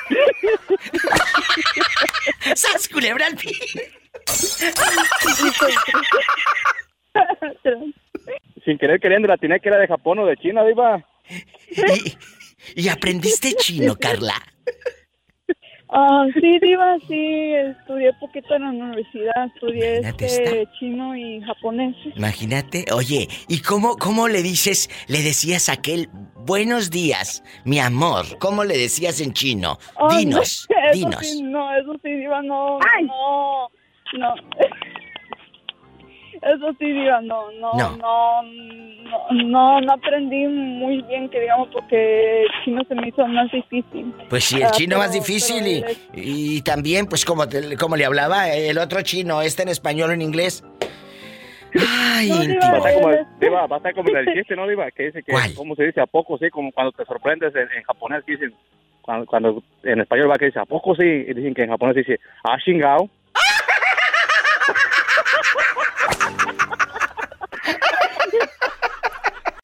¡Sas, 2.55 2.87
culebra 2.89 3.27
al 3.27 3.37
fin! 3.37 3.53
Sin 8.65 8.77
querer 8.77 8.99
queriendo 8.99 9.27
la 9.27 9.37
tenía 9.37 9.59
que 9.59 9.69
era 9.69 9.77
de 9.77 9.87
Japón 9.87 10.19
o 10.19 10.25
de 10.25 10.37
China, 10.37 10.63
diva. 10.63 11.03
¿Y 12.75 12.89
aprendiste 12.89 13.53
chino, 13.53 13.95
Carla? 13.95 14.35
Ah, 15.91 16.25
sí, 16.33 16.59
Diva, 16.59 16.97
sí, 17.07 17.53
estudié 17.53 18.13
poquito 18.13 18.53
en 18.55 18.61
la 18.61 18.69
universidad, 18.69 19.45
estudié 19.47 19.99
este, 19.99 20.67
chino 20.77 21.15
y 21.15 21.41
japonés. 21.41 21.95
Imagínate. 22.15 22.85
Oye, 22.93 23.27
¿y 23.47 23.61
cómo, 23.61 23.97
cómo 23.97 24.27
le 24.27 24.43
dices, 24.43 24.87
le 25.07 25.23
decías 25.23 25.67
a 25.67 25.73
aquel 25.73 26.09
buenos 26.35 26.91
días, 26.91 27.43
mi 27.65 27.79
amor? 27.79 28.37
¿Cómo 28.37 28.63
le 28.63 28.77
decías 28.77 29.19
en 29.19 29.33
chino? 29.33 29.79
Dinos, 30.11 30.67
no, 30.69 30.77
eso 30.77 30.93
dinos. 30.93 31.25
Sí, 31.25 31.41
no, 31.41 31.75
eso 31.75 31.93
sí, 32.03 32.11
Diva, 32.11 32.41
no, 32.43 32.77
no, 32.77 33.69
no. 34.13 34.35
Eso 36.41 36.71
sí, 36.79 36.85
Diva, 36.91 37.21
no, 37.21 37.51
no, 37.59 37.73
No. 37.97 38.43
no, 39.43 39.81
no, 39.81 39.93
aprendí 39.93 40.45
muy 40.47 41.01
bien, 41.03 41.29
que 41.29 41.41
digamos, 41.41 41.67
porque 41.73 42.43
el 42.43 42.47
chino 42.63 42.81
se 42.87 42.95
me 42.95 43.09
hizo 43.09 43.27
más 43.27 43.51
difícil. 43.51 44.13
Pues 44.29 44.45
sí, 44.45 44.57
el 44.57 44.63
Ah, 44.63 44.71
chino 44.71 44.97
más 44.97 45.11
difícil 45.13 45.67
y, 45.67 45.83
y 46.13 46.61
también, 46.61 47.07
pues 47.07 47.25
como, 47.25 47.47
te- 47.49 47.75
como 47.77 47.95
le 47.97 48.05
hablaba 48.05 48.49
el 48.49 48.77
otro 48.77 49.01
chino, 49.01 49.41
este 49.41 49.63
en 49.63 49.69
español 49.69 50.11
o 50.11 50.13
en 50.13 50.21
inglés. 50.21 50.63
Ay, 51.75 52.31
a 52.31 52.43
estar 52.43 52.93
como, 52.93 53.09
diva, 53.39 53.67
va 53.67 53.75
a 53.75 53.77
estar 53.77 53.93
como 53.93 54.09
el 54.09 54.25
del 54.25 54.33
chiste, 54.37 54.55
¿no, 54.55 54.67
diva? 54.67 54.89
Que 54.91 55.03
dice 55.07 55.21
que, 55.23 55.33
¿cómo 55.55 55.75
se 55.75 55.83
dice? 55.83 56.01
¿A 56.01 56.07
poco 56.07 56.37
sí? 56.37 56.49
Como 56.49 56.71
cuando 56.71 56.91
te 56.93 57.05
sorprendes 57.05 57.53
en, 57.55 57.67
en 57.77 57.83
japonés, 57.83 58.23
que 58.25 58.31
dicen, 58.33 58.53
cuando, 59.01 59.25
cuando 59.25 59.63
en 59.83 59.99
español 60.01 60.31
va 60.31 60.35
que 60.35 60.45
dice, 60.45 60.59
¿a 60.59 60.65
poco 60.65 60.95
sí? 60.95 61.03
Y 61.03 61.33
dicen 61.33 61.53
que 61.53 61.63
en 61.63 61.69
japonés 61.69 61.95
dice, 61.97 62.19
¿ah, 62.43 62.57
chingao? 62.63 63.09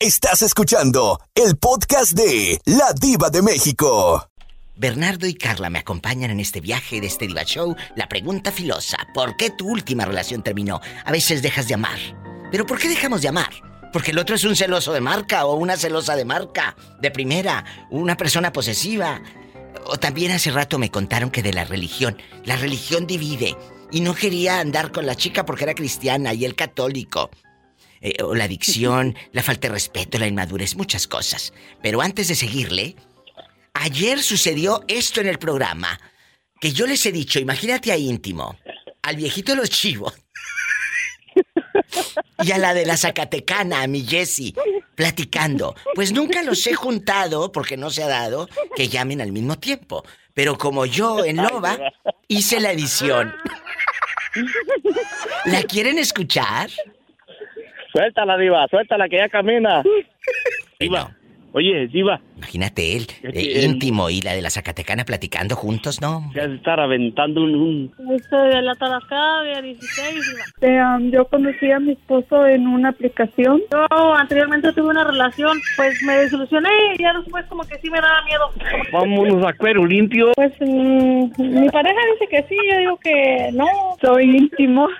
Estás 0.05 0.43
escuchando 0.43 1.19
el 1.33 1.57
podcast 1.57 2.11
de 2.11 2.61
La 2.65 2.93
Diva 2.93 3.31
de 3.31 3.41
México. 3.41 4.29
Bernardo 4.75 5.25
y 5.25 5.33
Carla 5.33 5.71
me 5.71 5.79
acompañan 5.79 6.29
en 6.29 6.39
este 6.39 6.61
viaje 6.61 7.01
de 7.01 7.07
este 7.07 7.25
Diva 7.25 7.43
Show. 7.43 7.75
La 7.95 8.07
pregunta 8.07 8.51
filosa, 8.51 8.99
¿por 9.15 9.35
qué 9.35 9.49
tu 9.49 9.67
última 9.67 10.05
relación 10.05 10.43
terminó? 10.43 10.79
A 11.05 11.11
veces 11.11 11.41
dejas 11.41 11.67
de 11.67 11.73
amar. 11.73 11.97
¿Pero 12.51 12.67
por 12.67 12.77
qué 12.77 12.87
dejamos 12.87 13.23
de 13.23 13.29
amar? 13.29 13.49
Porque 13.91 14.11
el 14.11 14.19
otro 14.19 14.35
es 14.35 14.43
un 14.43 14.55
celoso 14.55 14.93
de 14.93 15.01
marca 15.01 15.47
o 15.47 15.55
una 15.55 15.75
celosa 15.75 16.15
de 16.15 16.25
marca, 16.25 16.75
de 17.01 17.09
primera, 17.09 17.65
una 17.89 18.15
persona 18.15 18.53
posesiva. 18.53 19.23
O 19.87 19.97
también 19.97 20.33
hace 20.33 20.51
rato 20.51 20.77
me 20.77 20.91
contaron 20.91 21.31
que 21.31 21.41
de 21.41 21.51
la 21.51 21.65
religión, 21.65 22.15
la 22.43 22.57
religión 22.57 23.07
divide. 23.07 23.57
Y 23.91 24.01
no 24.01 24.13
quería 24.13 24.59
andar 24.59 24.91
con 24.91 25.07
la 25.07 25.15
chica 25.15 25.47
porque 25.47 25.63
era 25.63 25.73
cristiana 25.73 26.31
y 26.35 26.45
el 26.45 26.53
católico. 26.53 27.31
Eh, 28.05 28.21
o 28.21 28.35
la 28.35 28.43
adicción, 28.43 29.15
la 29.31 29.41
falta 29.41 29.67
de 29.67 29.73
respeto, 29.73 30.19
la 30.19 30.27
inmadurez, 30.27 30.75
muchas 30.75 31.07
cosas. 31.07 31.53
Pero 31.81 32.01
antes 32.01 32.27
de 32.27 32.35
seguirle, 32.35 32.95
ayer 33.73 34.21
sucedió 34.21 34.83
esto 34.87 35.21
en 35.21 35.27
el 35.27 35.39
programa. 35.39 35.99
Que 36.61 36.71
yo 36.71 36.85
les 36.85 37.03
he 37.07 37.11
dicho, 37.11 37.39
imagínate 37.39 37.91
a 37.91 37.97
íntimo, 37.97 38.57
al 39.01 39.15
viejito 39.15 39.53
de 39.53 39.57
los 39.57 39.71
chivos. 39.71 40.13
Y 42.43 42.51
a 42.51 42.59
la 42.59 42.75
de 42.75 42.85
la 42.85 42.95
Zacatecana, 42.95 43.81
a 43.81 43.87
mi 43.87 44.05
Jessie, 44.05 44.53
platicando. 44.93 45.75
Pues 45.95 46.11
nunca 46.11 46.43
los 46.43 46.65
he 46.67 46.75
juntado, 46.75 47.51
porque 47.51 47.75
no 47.75 47.89
se 47.89 48.03
ha 48.03 48.07
dado, 48.07 48.47
que 48.75 48.87
llamen 48.87 49.19
al 49.19 49.31
mismo 49.31 49.57
tiempo. 49.57 50.05
Pero 50.33 50.57
como 50.57 50.85
yo 50.85 51.25
en 51.25 51.37
Loba 51.37 51.77
hice 52.27 52.59
la 52.59 52.71
edición. 52.71 53.33
¿La 55.45 55.63
quieren 55.63 55.97
escuchar? 55.97 56.69
Suéltala, 57.95 58.37
Diva, 58.37 58.67
suéltala 58.69 59.07
que 59.07 59.17
ya 59.17 59.29
camina. 59.29 59.81
Diva, 60.79 61.11
oye, 61.53 61.87
Diva. 61.87 62.19
Imagínate 62.35 62.97
él, 62.97 63.03
Es 63.23 63.29
eh, 63.29 63.31
que, 63.31 63.63
em, 63.63 63.71
íntimo, 63.71 64.09
y 64.09 64.19
la 64.21 64.33
de 64.35 64.41
la 64.41 64.49
Zacatecana 64.49 65.05
platicando 65.05 65.55
juntos, 65.55 66.01
¿no? 66.01 66.29
Ya 66.35 66.45
se 66.45 66.55
estar 66.55 66.77
aventando 66.81 67.41
un... 67.41 67.55
un- 67.55 67.91
Este, 68.13 68.35
de 68.35 68.61
la 68.61 68.75
Tarascada 68.75 69.43
de 69.43 69.61
16. 69.61 70.15
Este, 70.45 70.81
um, 70.83 71.09
yo 71.09 71.25
conocí 71.29 71.71
a 71.71 71.79
mi 71.79 71.93
esposo 71.93 72.45
en 72.45 72.67
una 72.67 72.89
aplicación. 72.89 73.61
Yo 73.71 74.13
anteriormente 74.15 74.73
tuve 74.73 74.89
una 74.89 75.05
relación, 75.05 75.57
pues 75.77 76.03
me 76.03 76.17
desilusioné 76.17 76.69
y 76.95 77.01
ya 77.01 77.13
después 77.13 77.45
como 77.45 77.63
que 77.63 77.77
sí 77.79 77.89
me 77.89 78.01
daba 78.01 78.21
miedo. 78.25 78.49
Vámonos 78.91 79.45
a 79.47 79.53
cuero 79.53 79.85
limpio. 79.85 80.33
Pues 80.35 80.51
mm, 80.59 81.29
mi 81.37 81.69
pareja 81.69 81.99
dice 82.13 82.27
que 82.29 82.43
sí, 82.49 82.57
yo 82.69 82.77
digo 82.79 82.97
que 82.97 83.49
no. 83.53 83.65
Soy 84.01 84.25
íntimo. 84.35 84.89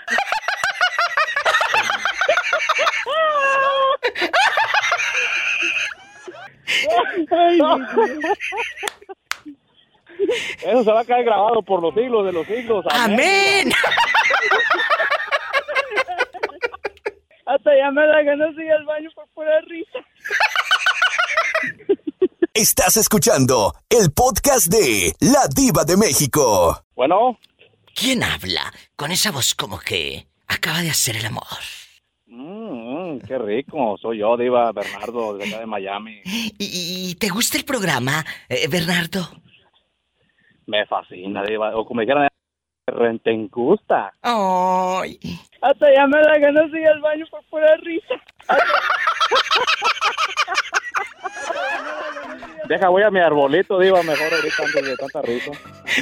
Ay, 7.32 7.60
Eso 10.66 10.84
se 10.84 10.91
va 10.91 11.02
a 11.02 11.06
caer 11.06 11.26
grabado 11.26 11.62
por 11.62 11.82
los 11.82 11.93
siglos 11.93 12.26
de 12.26 12.32
los 12.32 12.48
siglos. 12.48 12.86
¡Amén! 12.89 13.72
Hasta 17.46 17.78
ya 17.78 17.91
me 17.91 18.02
da 18.08 18.24
ganas 18.24 18.56
de 18.56 18.66
ir 18.66 18.72
al 18.72 18.86
baño 18.86 19.10
por 19.14 19.28
pura 19.30 19.62
risa. 19.62 20.00
Estás 22.54 22.98
escuchando 22.98 23.74
el 23.89 24.12
podcast 24.12 24.68
de 24.68 25.14
La 25.20 25.48
Diva 25.54 25.84
de 25.84 25.98
México. 25.98 26.84
Bueno. 26.96 27.38
¿Quién 27.93 28.24
habla 28.24 28.74
con 28.96 29.12
esa 29.12 29.32
voz 29.32 29.54
como 29.56 29.80
que 29.80 30.28
acaba 30.48 30.82
de 30.82 30.89
hacer 30.89 31.18
el 31.18 31.26
amor? 31.28 31.46
Mm, 33.16 33.28
qué 33.28 33.38
rico. 33.38 33.97
Soy 34.01 34.20
yo, 34.20 34.38
Diva 34.38 34.72
Bernardo, 34.72 35.38
de 35.38 35.47
acá 35.47 35.59
de 35.59 35.66
Miami. 35.66 36.22
¿Y, 36.26 37.09
y 37.09 37.16
te 37.16 37.30
gusta 37.30 37.57
el 37.57 37.66
programa, 37.66 38.26
eh, 38.49 38.68
Bernardo? 38.70 39.28
Me 40.68 40.86
fascina, 40.86 41.43
Diva. 41.43 41.76
O 41.76 41.86
como 41.86 42.01
dijeran, 42.01 42.28
renten 42.88 43.47
gusta. 43.49 44.11
¡Ay! 44.22 45.20
Hasta 45.61 45.93
ya 45.93 46.07
me 46.07 46.20
da 46.22 46.38
ganas 46.39 46.72
de 46.72 46.82
ir 46.82 46.88
al 46.88 47.01
baño 47.01 47.26
por 47.30 47.43
pura 47.45 47.76
risa. 47.78 48.16
Deja, 52.68 52.89
voy 52.89 53.03
a 53.03 53.11
mi 53.11 53.20
arbolito, 53.20 53.78
Diva, 53.80 54.01
mejor 54.01 54.34
ahorita 54.34 54.63
antes 54.63 54.86
de 54.86 54.95
tanta 54.97 55.22
risa. 55.22 55.51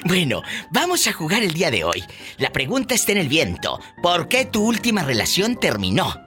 Bueno, 0.06 0.42
vamos 0.72 1.06
a 1.08 1.14
jugar 1.14 1.44
el 1.44 1.54
día 1.54 1.70
de 1.72 1.84
hoy. 1.84 2.02
La 2.38 2.52
pregunta 2.52 2.96
está 2.96 3.12
en 3.12 3.18
el 3.18 3.28
viento. 3.28 3.80
¿Por 4.02 4.30
qué 4.30 4.46
tu 4.46 4.66
última 4.66 5.04
relación 5.04 5.60
terminó? 5.60 6.23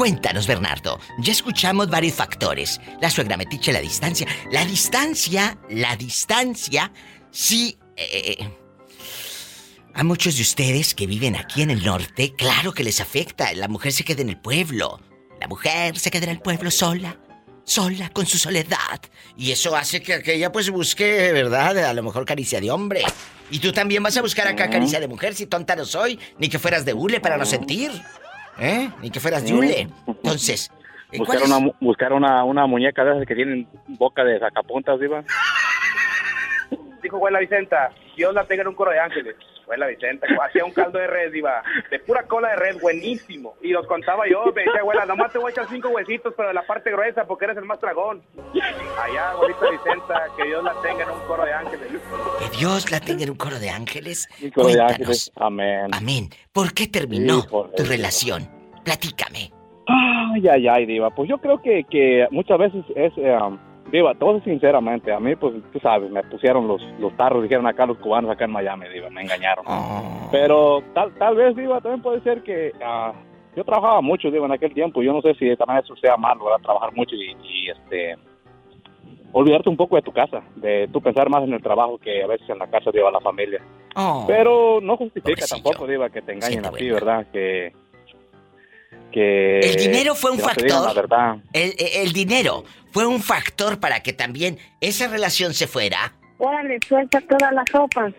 Cuéntanos, 0.00 0.46
Bernardo. 0.46 0.98
Ya 1.18 1.32
escuchamos 1.32 1.90
varios 1.90 2.14
factores. 2.14 2.80
La 3.02 3.10
suegra 3.10 3.36
metiche, 3.36 3.70
la 3.70 3.82
distancia. 3.82 4.26
La 4.50 4.64
distancia, 4.64 5.58
la 5.68 5.94
distancia, 5.94 6.90
sí... 7.30 7.76
eh, 7.98 8.48
a 9.92 10.02
muchos 10.02 10.36
de 10.36 10.42
ustedes 10.42 10.94
que 10.94 11.06
viven 11.06 11.36
aquí 11.36 11.60
en 11.60 11.70
el 11.70 11.84
norte, 11.84 12.32
claro 12.34 12.72
que 12.72 12.82
les 12.82 12.98
afecta. 12.98 13.52
La 13.52 13.68
mujer 13.68 13.92
se 13.92 14.02
queda 14.02 14.22
en 14.22 14.30
el 14.30 14.38
pueblo. 14.38 15.02
La 15.38 15.48
mujer 15.48 15.98
se 15.98 16.10
queda 16.10 16.24
en 16.24 16.30
el 16.30 16.40
pueblo 16.40 16.70
sola, 16.70 17.20
sola, 17.64 18.08
con 18.08 18.24
su 18.24 18.38
soledad. 18.38 19.02
Y 19.36 19.50
eso 19.50 19.76
hace 19.76 20.00
que, 20.00 20.22
que 20.22 20.32
ella 20.32 20.50
pues 20.50 20.70
busque, 20.70 21.30
¿verdad? 21.32 21.76
A 21.76 21.92
lo 21.92 22.02
mejor 22.02 22.24
caricia 22.24 22.58
de 22.58 22.70
hombre. 22.70 23.02
Y 23.50 23.58
tú 23.58 23.70
también 23.70 24.02
vas 24.02 24.16
a 24.16 24.22
buscar 24.22 24.46
acá 24.46 24.70
caricia 24.70 24.98
de 24.98 25.08
mujer, 25.08 25.34
si 25.34 25.44
tonta 25.44 25.76
no 25.76 25.84
soy. 25.84 26.18
Ni 26.38 26.48
que 26.48 26.58
fueras 26.58 26.86
de 26.86 26.94
hule 26.94 27.20
para 27.20 27.36
no 27.36 27.44
sentir. 27.44 27.92
¿Eh? 28.60 28.90
Ni 29.00 29.10
que 29.10 29.18
fueras 29.20 29.44
de 29.46 29.54
hule. 29.54 29.88
Entonces, 30.06 30.70
¿eh, 31.12 31.18
¿cuál 31.18 31.38
Buscar 31.38 31.42
una, 31.44 31.58
mu- 31.58 31.72
buscar 31.80 32.12
una, 32.12 32.44
una 32.44 32.66
muñeca 32.66 33.02
de 33.04 33.12
esas 33.12 33.26
que 33.26 33.34
tienen 33.34 33.66
boca 33.88 34.22
de 34.22 34.38
sacapuntas, 34.38 35.00
Diva. 35.00 35.24
Dijo 37.02 37.16
Abuela 37.16 37.40
Vicenta, 37.40 37.90
Dios 38.16 38.34
la 38.34 38.44
tenga 38.44 38.62
en 38.62 38.68
un 38.68 38.74
coro 38.74 38.90
de 38.90 39.00
ángeles. 39.00 39.34
Abuela 39.70 39.86
Vicenta, 39.86 40.26
hacía 40.44 40.64
un 40.64 40.72
caldo 40.72 40.98
de 40.98 41.06
red, 41.06 41.32
iba, 41.32 41.62
de 41.90 41.98
pura 42.00 42.24
cola 42.24 42.48
de 42.50 42.56
red, 42.56 42.80
buenísimo. 42.80 43.54
Y 43.62 43.68
los 43.68 43.86
contaba 43.86 44.24
yo, 44.28 44.44
me 44.46 44.62
decía, 44.62 44.80
abuela, 44.80 45.06
nomás 45.06 45.32
te 45.32 45.38
voy 45.38 45.50
a 45.50 45.52
echar 45.52 45.68
cinco 45.68 45.90
huesitos, 45.90 46.34
pero 46.36 46.48
de 46.48 46.54
la 46.54 46.66
parte 46.66 46.90
gruesa, 46.90 47.24
porque 47.24 47.44
eres 47.44 47.56
el 47.56 47.64
más 47.64 47.80
dragón. 47.80 48.20
Allá, 49.00 49.30
abuelita 49.30 49.70
Vicenta, 49.70 50.26
que 50.36 50.44
Dios 50.44 50.64
la 50.64 50.74
tenga 50.82 51.04
en 51.04 51.10
un 51.10 51.20
coro 51.20 51.44
de 51.44 51.52
ángeles. 51.52 51.88
Que 52.40 52.58
Dios 52.58 52.90
la 52.90 53.00
tenga 53.00 53.22
en 53.22 53.30
un 53.30 53.36
coro 53.36 53.58
de 53.60 53.70
ángeles. 53.70 54.28
Un 54.42 54.50
coro 54.50 54.68
de 54.68 54.74
Cuéntanos. 54.74 54.92
ángeles. 54.98 55.32
Amén. 55.36 55.88
Amén. 55.92 56.28
¿Por 56.52 56.74
qué 56.74 56.88
terminó 56.88 57.38
Híjole, 57.38 57.72
tu 57.76 57.84
relación? 57.84 58.48
Platícame. 58.84 59.52
Ay, 59.86 60.48
ay, 60.48 60.68
ay, 60.68 60.86
Diva. 60.86 61.10
Pues 61.10 61.28
yo 61.28 61.38
creo 61.38 61.62
que, 61.62 61.84
que 61.88 62.26
muchas 62.32 62.58
veces 62.58 62.84
es, 62.96 63.12
eh, 63.18 63.36
um, 63.36 63.56
Diva, 63.90 64.14
todo 64.14 64.40
sinceramente. 64.42 65.12
A 65.12 65.18
mí, 65.18 65.34
pues 65.36 65.54
tú 65.72 65.80
sabes, 65.80 66.10
me 66.10 66.22
pusieron 66.24 66.68
los, 66.68 66.80
los 67.00 67.16
tarros, 67.16 67.42
dijeron 67.42 67.66
acá 67.66 67.86
los 67.86 67.98
cubanos 67.98 68.30
acá 68.30 68.44
en 68.44 68.52
Miami, 68.52 68.88
Diva, 68.88 69.10
me 69.10 69.22
engañaron. 69.22 69.64
Pero 70.30 70.82
tal, 70.94 71.12
tal 71.14 71.34
vez, 71.36 71.56
Diva, 71.56 71.80
también 71.80 72.02
puede 72.02 72.20
ser 72.20 72.42
que 72.42 72.72
ah, 72.84 73.12
yo 73.56 73.64
trabajaba 73.64 74.00
mucho, 74.00 74.30
Diva, 74.30 74.46
en 74.46 74.52
aquel 74.52 74.72
tiempo. 74.72 75.02
Yo 75.02 75.12
no 75.12 75.20
sé 75.22 75.34
si 75.34 75.56
también 75.56 75.80
eso 75.82 75.96
sea 75.96 76.16
malo, 76.16 76.44
¿verdad? 76.44 76.60
Trabajar 76.62 76.94
mucho 76.94 77.16
y, 77.16 77.36
y, 77.42 77.70
este. 77.70 78.16
Olvidarte 79.32 79.68
un 79.68 79.76
poco 79.76 79.94
de 79.94 80.02
tu 80.02 80.12
casa, 80.12 80.42
de 80.56 80.88
tú 80.92 81.00
pensar 81.00 81.28
más 81.30 81.44
en 81.44 81.52
el 81.52 81.62
trabajo 81.62 81.98
que 81.98 82.20
a 82.22 82.26
veces 82.26 82.48
en 82.50 82.58
la 82.58 82.66
casa 82.68 82.90
lleva 82.90 83.12
la 83.12 83.20
familia. 83.20 83.62
Oh. 83.94 84.24
Pero 84.26 84.80
no 84.80 84.96
justifica 84.96 85.46
tampoco, 85.48 85.86
Diva, 85.86 86.10
que 86.10 86.20
te 86.22 86.32
engañen 86.32 86.64
así, 86.66 86.90
¿verdad? 86.90 87.26
Que. 87.32 87.72
que 89.12 89.60
El 89.60 89.76
dinero 89.76 90.14
fue 90.16 90.32
un 90.32 90.38
factor. 90.38 90.68
La 90.68 90.92
verdad. 90.92 91.36
El- 91.52 91.74
el 91.78 92.12
dinero 92.12 92.64
fue 92.90 93.06
un 93.06 93.20
factor 93.20 93.78
para 93.80 94.00
que 94.02 94.12
también 94.12 94.58
esa 94.80 95.08
relación 95.08 95.54
se 95.54 95.66
fuera. 95.66 96.12
Órale, 96.38 96.78
suelta 96.86 97.20
todas 97.20 97.52
las 97.52 97.64
sopas. 97.70 98.12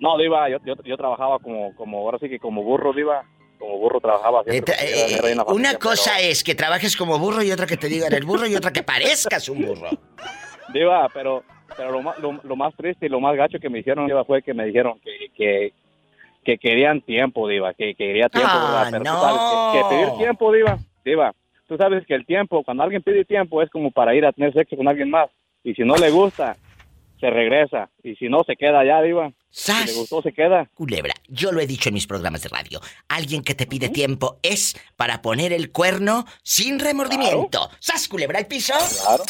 No, 0.00 0.18
Diva, 0.18 0.48
yo, 0.50 0.58
yo, 0.64 0.74
yo 0.84 0.96
trabajaba 0.96 1.38
como, 1.38 1.74
como, 1.76 1.98
ahora 1.98 2.18
sí 2.18 2.28
que 2.28 2.38
como 2.38 2.62
burro, 2.62 2.92
Diva. 2.92 3.22
Como 3.58 3.78
burro 3.78 4.00
trabajaba. 4.00 4.42
Eh, 4.46 4.50
siempre, 4.52 4.74
eh, 4.80 5.34
la 5.34 5.44
familia, 5.44 5.44
una 5.70 5.74
cosa 5.78 6.20
es 6.20 6.44
que 6.44 6.54
trabajes 6.54 6.94
como 6.94 7.18
burro 7.18 7.42
y 7.42 7.50
otra 7.50 7.66
que 7.66 7.78
te 7.78 7.88
digan 7.88 8.12
el 8.12 8.24
burro 8.26 8.46
y 8.46 8.54
otra 8.54 8.70
que 8.72 8.82
parezcas 8.82 9.48
un 9.48 9.64
burro. 9.64 9.88
Diva, 10.74 11.08
pero, 11.14 11.42
pero 11.76 11.90
lo, 11.92 12.02
más, 12.02 12.18
lo, 12.18 12.32
lo 12.42 12.56
más 12.56 12.74
triste 12.76 13.06
y 13.06 13.08
lo 13.08 13.18
más 13.20 13.34
gacho 13.36 13.58
que 13.58 13.70
me 13.70 13.78
hicieron, 13.78 14.06
Diva, 14.06 14.24
fue 14.26 14.42
que 14.42 14.52
me 14.52 14.66
dijeron 14.66 15.00
que, 15.02 15.30
que, 15.34 15.72
que 16.44 16.58
querían 16.58 17.00
tiempo, 17.00 17.48
Diva, 17.48 17.72
que 17.72 17.94
quería 17.94 18.28
tiempo, 18.28 18.50
Ah, 18.52 18.90
¿verdad? 18.90 18.90
Pero 18.90 19.04
tú 19.04 19.10
no. 19.10 19.20
sabes 19.22 19.72
que, 19.72 19.78
que 19.88 19.94
pedir 20.04 20.18
tiempo, 20.18 20.52
Diva, 20.52 20.78
Diva, 21.04 21.34
tú 21.66 21.76
sabes 21.76 22.06
que 22.06 22.14
el 22.14 22.26
tiempo, 22.26 22.62
cuando 22.64 22.82
alguien 22.82 23.02
pide 23.02 23.24
tiempo, 23.24 23.62
es 23.62 23.70
como 23.70 23.90
para 23.90 24.14
ir 24.14 24.24
a 24.24 24.32
tener 24.32 24.52
sexo 24.52 24.76
con 24.76 24.88
alguien 24.88 25.10
más. 25.10 25.30
Y 25.62 25.74
si 25.74 25.82
no 25.82 25.96
le 25.96 26.10
gusta, 26.10 26.56
se 27.20 27.30
regresa. 27.30 27.90
Y 28.02 28.14
si 28.16 28.28
no, 28.28 28.44
se 28.44 28.56
queda 28.56 28.80
allá, 28.80 29.02
Diva. 29.02 29.32
Si 29.50 29.72
le 29.72 29.92
gustó, 29.94 30.22
se 30.22 30.32
queda. 30.32 30.68
Culebra, 30.74 31.14
yo 31.28 31.50
lo 31.50 31.60
he 31.60 31.66
dicho 31.66 31.88
en 31.88 31.94
mis 31.94 32.06
programas 32.06 32.42
de 32.42 32.50
radio. 32.50 32.80
Alguien 33.08 33.42
que 33.42 33.54
te 33.54 33.66
pide 33.66 33.88
tiempo 33.88 34.38
es 34.42 34.76
para 34.96 35.22
poner 35.22 35.52
el 35.52 35.72
cuerno 35.72 36.26
sin 36.42 36.78
remordimiento. 36.78 37.70
¡Sas, 37.80 38.06
culebra 38.08 38.38
al 38.38 38.46
piso! 38.46 38.74
Claro. 39.02 39.24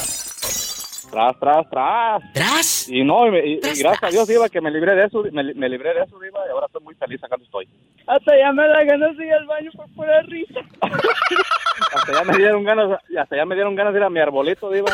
Tras, 1.11 1.39
tras, 1.41 1.71
tras. 1.71 2.23
¿Tras? 2.35 2.89
Y 2.89 3.03
no, 3.05 3.27
y, 3.27 3.31
me- 3.31 3.47
y- 3.47 3.61
Tras, 3.61 3.79
gracias 3.79 4.01
tras. 4.01 4.13
a 4.13 4.15
Dios, 4.15 4.29
Diva, 4.29 4.49
que 4.49 4.61
me 4.61 4.71
libré 4.71 4.95
de 4.95 5.05
eso, 5.07 5.23
me, 5.33 5.55
me 5.55 5.69
libré 5.69 5.95
de 5.95 6.03
eso, 6.03 6.19
Diva, 6.19 6.41
y 6.47 6.51
ahora 6.51 6.67
estoy 6.67 6.83
muy 6.83 6.95
feliz 6.97 7.19
acá 7.23 7.31
donde 7.37 7.45
estoy. 7.47 7.69
Hasta 8.07 8.37
ya 8.39 8.53
me 8.53 8.67
da 8.69 8.85
ganas 8.85 9.17
de 9.17 9.27
ir 9.27 9.33
al 9.33 9.47
baño 9.47 9.71
por 9.77 9.89
pura 9.95 10.21
risa. 10.23 10.61
Hasta 11.95 12.13
ya 12.13 12.25
me 12.25 12.37
dieron 12.39 12.65
ganas, 12.65 12.99
hasta 13.19 13.37
ya 13.37 13.45
me 13.45 13.55
dieron 13.55 13.75
ganas 13.75 13.93
de 13.93 13.99
ir 14.01 14.05
a 14.05 14.11
mi 14.11 14.19
arbolito, 14.21 14.71
Diva. 14.71 14.91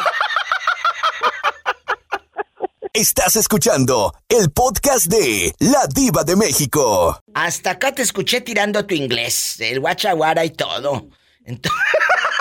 Estás 2.93 3.37
escuchando 3.37 4.13
el 4.29 4.51
podcast 4.53 5.07
de 5.07 5.55
La 5.61 5.87
Diva 5.93 6.25
de 6.25 6.37
México. 6.37 7.19
Hasta 7.35 7.71
acá 7.73 7.93
te 7.95 8.03
escuché 8.03 8.41
tirando 8.43 8.85
tu 8.87 8.95
inglés, 8.95 9.59
el 9.61 9.81
guachaguara 9.81 10.45
y 10.45 10.51
todo. 10.51 11.07
Ento- 11.47 11.71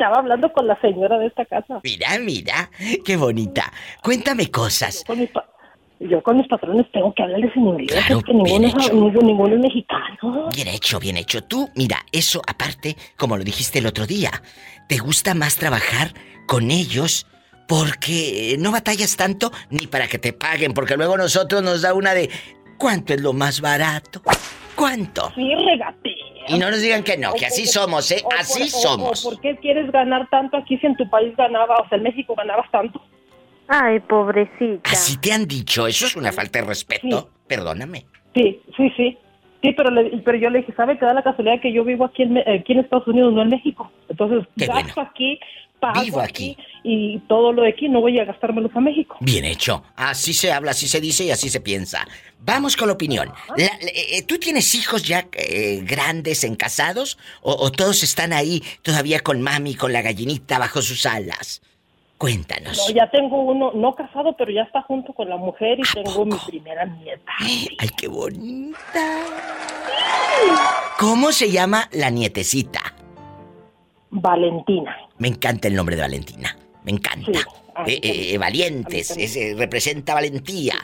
Estaba 0.00 0.16
hablando 0.20 0.50
con 0.50 0.66
la 0.66 0.80
señora 0.80 1.18
de 1.18 1.26
esta 1.26 1.44
casa. 1.44 1.78
mira, 1.84 2.18
mira, 2.18 2.70
qué 3.04 3.18
bonita. 3.18 3.70
Cuéntame 4.02 4.50
cosas. 4.50 5.04
Con 5.06 5.18
mis 5.20 5.28
pa- 5.28 5.44
Yo 5.98 6.22
con 6.22 6.38
mis 6.38 6.48
patrones 6.48 6.90
tengo 6.90 7.12
que 7.14 7.22
hablarles 7.22 7.54
en 7.54 7.66
inglés, 7.66 7.90
Claro, 7.92 8.18
es 8.20 8.24
que 8.24 8.32
ninguno, 8.32 8.66
es, 8.66 8.92
ninguno, 8.94 9.20
ninguno 9.20 9.54
es 9.56 9.60
mexicano. 9.60 10.48
Bien 10.54 10.68
hecho, 10.68 10.98
bien 10.98 11.18
hecho. 11.18 11.44
Tú, 11.44 11.68
mira, 11.76 11.98
eso 12.12 12.40
aparte, 12.48 12.96
como 13.18 13.36
lo 13.36 13.44
dijiste 13.44 13.80
el 13.80 13.86
otro 13.86 14.06
día, 14.06 14.30
te 14.88 14.96
gusta 14.96 15.34
más 15.34 15.56
trabajar 15.56 16.14
con 16.46 16.70
ellos 16.70 17.26
porque 17.68 18.56
no 18.58 18.72
batallas 18.72 19.18
tanto 19.18 19.52
ni 19.68 19.86
para 19.86 20.08
que 20.08 20.18
te 20.18 20.32
paguen, 20.32 20.72
porque 20.72 20.96
luego 20.96 21.18
nosotros 21.18 21.62
nos 21.62 21.82
da 21.82 21.92
una 21.92 22.14
de 22.14 22.30
¿cuánto 22.78 23.12
es 23.12 23.20
lo 23.20 23.34
más 23.34 23.60
barato? 23.60 24.22
¿Cuánto? 24.74 25.30
Sí, 25.34 25.54
regatea. 25.54 25.99
Y 26.54 26.58
no 26.58 26.70
nos 26.70 26.80
digan 26.82 27.02
que 27.02 27.16
no, 27.16 27.32
que 27.34 27.46
así 27.46 27.66
somos, 27.66 28.10
¿eh? 28.10 28.20
Por- 28.22 28.34
Así 28.34 28.62
o- 28.62 28.66
somos. 28.66 29.24
o 29.26 29.30
¿Por 29.30 29.40
qué 29.40 29.56
quieres 29.58 29.90
ganar 29.92 30.28
tanto 30.30 30.56
aquí 30.56 30.76
si 30.78 30.86
en 30.86 30.96
tu 30.96 31.08
país 31.08 31.34
ganaba, 31.36 31.76
o 31.76 31.88
sea, 31.88 31.98
en 31.98 32.04
México 32.04 32.34
ganabas 32.36 32.70
tanto? 32.70 33.00
Ay, 33.68 34.00
pobrecita. 34.00 34.90
Así 34.90 35.16
te 35.20 35.32
han 35.32 35.46
dicho, 35.46 35.86
eso 35.86 36.06
es 36.06 36.16
una 36.16 36.32
falta 36.32 36.60
de 36.60 36.66
respeto. 36.66 37.30
Perdóname. 37.46 38.04
Sí, 38.34 38.60
sí, 38.76 38.90
sí. 38.96 39.18
Sí, 39.62 39.72
pero, 39.76 39.90
le- 39.90 40.16
pero 40.24 40.38
yo 40.38 40.48
le 40.50 40.60
dije, 40.60 40.72
¿sabe 40.74 40.98
que 40.98 41.04
da 41.04 41.12
la 41.12 41.22
casualidad 41.22 41.60
que 41.60 41.72
yo 41.72 41.84
vivo 41.84 42.06
aquí 42.06 42.22
en, 42.22 42.32
Me- 42.32 42.40
aquí 42.46 42.72
en 42.72 42.80
Estados 42.80 43.06
Unidos, 43.06 43.32
no 43.34 43.42
en 43.42 43.50
México? 43.50 43.90
Entonces, 44.08 44.46
Qué 44.56 44.66
gasto 44.66 45.00
aquí, 45.02 45.38
pago 45.80 46.00
Vivo 46.02 46.20
aquí, 46.20 46.56
y 46.84 47.18
todo 47.20 47.52
lo 47.52 47.62
de 47.62 47.70
aquí 47.70 47.88
no 47.88 48.00
voy 48.00 48.18
a 48.20 48.24
gastármelos 48.24 48.70
a 48.74 48.80
México. 48.80 49.16
Bien 49.20 49.44
hecho. 49.44 49.82
Así 49.96 50.34
se 50.34 50.52
habla, 50.52 50.70
así 50.72 50.86
se 50.86 51.00
dice 51.00 51.24
y 51.24 51.30
así 51.30 51.48
se 51.48 51.60
piensa. 51.60 52.06
Vamos 52.40 52.76
con 52.76 52.86
la 52.88 52.94
opinión. 52.94 53.32
La- 53.56 53.64
la- 53.64 53.90
eh, 53.94 54.22
¿Tú 54.26 54.38
tienes 54.38 54.74
hijos 54.74 55.02
ya 55.02 55.26
eh, 55.32 55.80
grandes, 55.84 56.44
en 56.44 56.54
casados? 56.56 57.18
O, 57.42 57.52
o 57.54 57.72
todos 57.72 58.02
están 58.02 58.32
ahí 58.32 58.62
todavía 58.82 59.20
con 59.20 59.42
mami, 59.42 59.74
con 59.74 59.92
la 59.92 60.02
gallinita 60.02 60.58
bajo 60.58 60.80
sus 60.82 61.04
alas? 61.06 61.60
Cuéntanos. 62.18 62.76
No, 62.86 62.94
ya 62.94 63.10
tengo 63.10 63.40
uno, 63.42 63.72
no 63.74 63.94
casado, 63.94 64.36
pero 64.36 64.52
ya 64.52 64.62
está 64.62 64.82
junto 64.82 65.14
con 65.14 65.30
la 65.30 65.38
mujer 65.38 65.78
y 65.78 65.82
tengo 65.94 66.26
mi 66.26 66.36
primera 66.46 66.84
nieta. 66.84 67.32
Ay, 67.38 67.68
qué 67.96 68.08
bonita. 68.08 69.22
¿Cómo 70.98 71.32
se 71.32 71.50
llama 71.50 71.88
la 71.92 72.10
nietecita? 72.10 72.94
Valentina. 74.10 74.96
Me 75.18 75.28
encanta 75.28 75.68
el 75.68 75.74
nombre 75.74 75.96
de 75.96 76.02
Valentina. 76.02 76.56
Me 76.84 76.92
encanta. 76.92 77.40
Eh, 77.86 78.00
eh, 78.02 78.02
también. 78.02 78.40
valientes, 78.40 79.56
representa 79.56 80.14
valentía. 80.14 80.74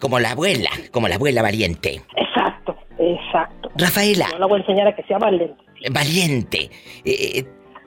Como 0.00 0.20
la 0.20 0.30
abuela, 0.30 0.70
como 0.92 1.08
la 1.08 1.16
abuela 1.16 1.42
valiente. 1.42 2.02
Exacto, 2.16 2.76
exacto. 2.98 3.70
Rafaela. 3.76 4.28
Yo 4.30 4.38
la 4.38 4.46
voy 4.46 4.58
a 4.58 4.60
enseñar 4.60 4.88
a 4.88 4.94
que 4.94 5.02
sea 5.02 5.18
valiente. 5.18 5.56
Valiente. 5.90 6.70
Eh, 7.04 7.44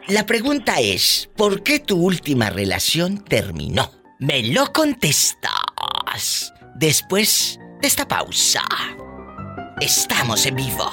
la 0.08 0.26
pregunta 0.26 0.80
es, 0.80 1.30
¿por 1.38 1.64
qué 1.64 1.80
tu 1.80 2.04
última 2.04 2.50
relación 2.50 3.24
terminó? 3.24 3.90
Me 4.20 4.44
lo 4.44 4.72
contestas 4.74 6.54
después 6.76 7.60
de 7.82 7.88
esta 7.88 8.08
pausa. 8.08 8.64
Estamos 9.80 10.46
en 10.46 10.56
vivo. 10.56 10.92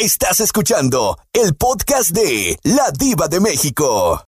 Estás 0.00 0.40
escuchando 0.40 1.18
el 1.30 1.54
podcast 1.54 2.10
de 2.12 2.56
La 2.62 2.90
Diva 2.98 3.28
de 3.28 3.38
México. 3.38 4.24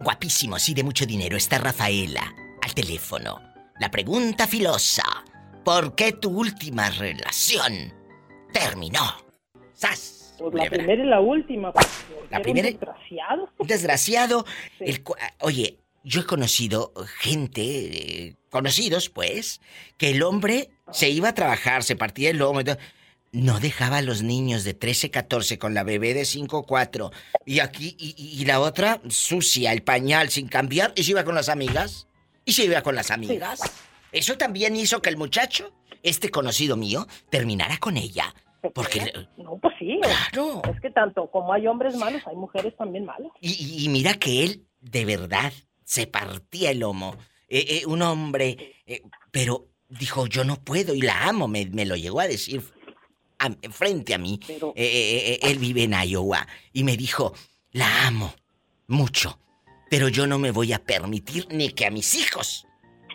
Guapísimo, 0.00 0.60
sí, 0.60 0.74
de 0.74 0.84
mucho 0.84 1.06
dinero, 1.06 1.36
está 1.36 1.58
Rafaela 1.58 2.22
al 2.62 2.72
teléfono. 2.72 3.40
La 3.80 3.90
pregunta 3.90 4.46
filosa, 4.46 5.02
¿por 5.64 5.96
qué 5.96 6.12
tu 6.12 6.30
última 6.38 6.88
relación 6.90 7.92
terminó? 8.52 9.02
¡Sas! 9.72 10.34
Pues 10.38 10.54
la 10.54 10.68
Culebra. 10.68 10.70
primera 10.78 11.02
y 11.04 11.06
la 11.08 11.20
última. 11.20 11.72
La 12.30 12.36
un 12.38 12.42
primera- 12.44 12.68
Desgraciado. 12.70 13.48
Un 13.58 13.66
desgraciado. 13.66 14.46
el 14.78 15.02
cu- 15.02 15.16
oye, 15.40 15.78
yo 16.04 16.20
he 16.20 16.24
conocido 16.26 16.92
gente, 17.18 17.62
eh, 18.28 18.36
conocidos 18.50 19.08
pues, 19.08 19.60
que 19.98 20.10
el 20.10 20.22
hombre 20.22 20.70
se 20.92 21.10
iba 21.10 21.30
a 21.30 21.34
trabajar, 21.34 21.82
se 21.82 21.96
partía 21.96 22.30
el 22.30 22.38
lomo 22.38 22.60
y 22.60 22.64
todo. 22.64 22.76
No 23.32 23.60
dejaba 23.60 23.96
a 23.98 24.02
los 24.02 24.22
niños 24.22 24.62
de 24.62 24.74
13, 24.74 25.10
14 25.10 25.58
con 25.58 25.72
la 25.72 25.84
bebé 25.84 26.12
de 26.12 26.26
5, 26.26 26.64
4. 26.64 27.10
Y 27.46 27.60
aquí, 27.60 27.96
y, 27.98 28.14
y- 28.18 28.44
la 28.44 28.60
otra, 28.60 29.00
sucia, 29.08 29.72
el 29.72 29.82
pañal 29.82 30.28
sin 30.28 30.48
cambiar, 30.48 30.92
y 30.96 31.02
se 31.04 31.12
iba 31.12 31.24
con 31.24 31.34
las 31.34 31.48
amigas. 31.48 32.06
Y 32.44 32.52
se 32.52 32.66
iba 32.66 32.82
con 32.82 32.94
las 32.94 33.10
amigas. 33.10 33.60
Eso 34.12 34.36
también 34.36 34.76
hizo 34.76 35.00
que 35.00 35.08
el 35.08 35.16
muchacho, 35.16 35.72
este 36.02 36.30
conocido 36.30 36.76
mío, 36.76 37.06
terminara 37.30 37.78
con 37.78 37.96
ella. 37.96 38.34
Porque 38.74 39.10
No, 39.38 39.56
pues 39.62 39.74
sí. 39.78 39.98
Claro. 40.02 40.60
Es 40.70 40.78
que 40.82 40.90
tanto 40.90 41.30
como 41.30 41.54
hay 41.54 41.66
hombres 41.66 41.96
malos, 41.96 42.20
hay 42.26 42.36
mujeres 42.36 42.76
también 42.76 43.06
malas. 43.06 43.32
Y, 43.40 43.50
y- 43.52 43.84
y 43.86 43.88
mira 43.88 44.12
que 44.14 44.44
él, 44.44 44.66
de 44.82 45.06
verdad, 45.06 45.52
se 45.84 46.06
partía 46.06 46.70
el 46.70 46.80
lomo. 46.80 47.16
Eh, 47.48 47.64
eh, 47.80 47.86
un 47.86 48.02
hombre, 48.02 48.74
eh, 48.84 49.00
pero 49.30 49.68
dijo, 49.88 50.26
yo 50.26 50.44
no 50.44 50.56
puedo 50.56 50.94
y 50.94 51.00
la 51.00 51.28
amo, 51.28 51.48
me, 51.48 51.64
me 51.66 51.86
lo 51.86 51.96
llegó 51.96 52.20
a 52.20 52.26
decir 52.28 52.62
a- 53.46 53.70
frente 53.70 54.14
a 54.14 54.18
mí. 54.18 54.38
Eh, 54.48 54.58
eh, 54.76 55.32
eh, 55.34 55.38
él 55.42 55.58
vive 55.58 55.84
en 55.84 55.94
Iowa 55.94 56.46
y 56.72 56.84
me 56.84 56.96
dijo, 56.96 57.34
la 57.72 58.06
amo 58.06 58.34
mucho, 58.88 59.38
pero 59.90 60.08
yo 60.08 60.26
no 60.26 60.38
me 60.38 60.50
voy 60.50 60.72
a 60.72 60.82
permitir 60.82 61.46
ni 61.50 61.70
que 61.70 61.86
a 61.86 61.90
mis 61.90 62.14
hijos 62.14 62.66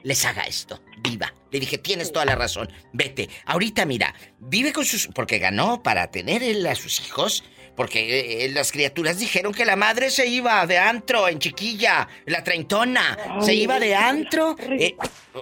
les 0.04 0.24
haga 0.26 0.44
esto. 0.44 0.80
Viva. 1.02 1.34
Le 1.52 1.60
dije, 1.60 1.78
tienes 1.78 2.12
toda 2.12 2.26
la 2.26 2.36
razón. 2.36 2.72
Vete. 2.94 3.30
Ahorita, 3.46 3.86
mira, 3.86 4.14
vive 4.40 4.72
con 4.74 4.86
sus... 4.86 5.08
Porque 5.08 5.38
ganó 5.40 5.82
para 5.84 6.10
tener 6.12 6.44
él 6.44 6.66
a 6.68 6.76
sus 6.76 7.02
hijos. 7.02 7.44
Porque 7.76 8.46
eh, 8.46 8.50
las 8.50 8.72
criaturas 8.72 9.20
dijeron 9.20 9.54
que 9.54 9.66
la 9.66 9.76
madre 9.76 10.10
se 10.10 10.26
iba 10.28 10.66
de 10.66 10.78
antro 10.80 11.28
en 11.28 11.40
chiquilla, 11.40 12.08
la 12.26 12.44
treintona. 12.44 13.38
Se 13.42 13.54
iba 13.54 13.80
de 13.80 13.96
antro. 13.96 14.56
eh, 14.60 14.96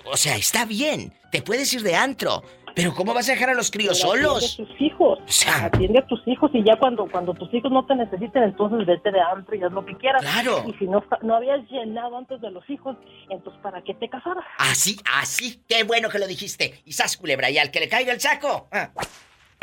o 0.04 0.18
sea, 0.18 0.36
está 0.36 0.66
bien. 0.66 1.14
Te 1.32 1.42
puedes 1.42 1.72
ir 1.74 1.82
de 1.84 1.96
antro. 1.96 2.44
Pero 2.76 2.94
¿cómo 2.94 3.14
vas 3.14 3.30
a 3.30 3.32
dejar 3.32 3.50
a 3.50 3.54
los 3.54 3.72
críos 3.72 4.00
Pero 4.02 4.12
solos? 4.12 4.60
Atiende 4.60 4.64
a 4.64 4.68
tus 4.68 4.82
hijos. 4.82 5.20
Atiende 5.48 6.00
a 6.00 6.06
tus 6.08 6.28
hijos 6.28 6.52
y 6.54 6.64
ya 6.64 6.76
cuando, 6.78 7.08
cuando 7.10 7.34
tus 7.34 7.54
hijos 7.54 7.72
no 7.72 7.86
te 7.86 7.96
necesiten, 7.96 8.44
entonces 8.44 8.86
vete 8.86 9.12
de 9.12 9.22
antro 9.22 9.56
y 9.56 9.64
haz 9.64 9.72
lo 9.72 9.86
que 9.86 9.96
quieras. 9.96 10.22
Claro. 10.22 10.64
Y 10.68 10.74
si 10.74 10.86
no, 10.86 11.04
no 11.22 11.36
habías 11.36 11.62
llenado 11.70 12.18
antes 12.18 12.42
de 12.42 12.52
los 12.52 12.70
hijos, 12.70 12.98
entonces 13.30 13.62
¿para 13.64 13.82
qué 13.82 13.94
te 13.94 14.10
casaras? 14.10 14.44
Así, 14.58 14.98
así. 15.14 15.62
Qué 15.68 15.84
bueno 15.84 16.10
que 16.10 16.20
lo 16.20 16.28
dijiste. 16.28 16.82
Y 16.86 16.92
sas 16.92 17.16
culebra, 17.18 17.50
y 17.50 17.58
al 17.58 17.72
que 17.72 17.80
le 17.80 17.88
caiga 17.88 18.12
el 18.14 18.20
saco. 18.20 18.68
ah. 18.72 18.92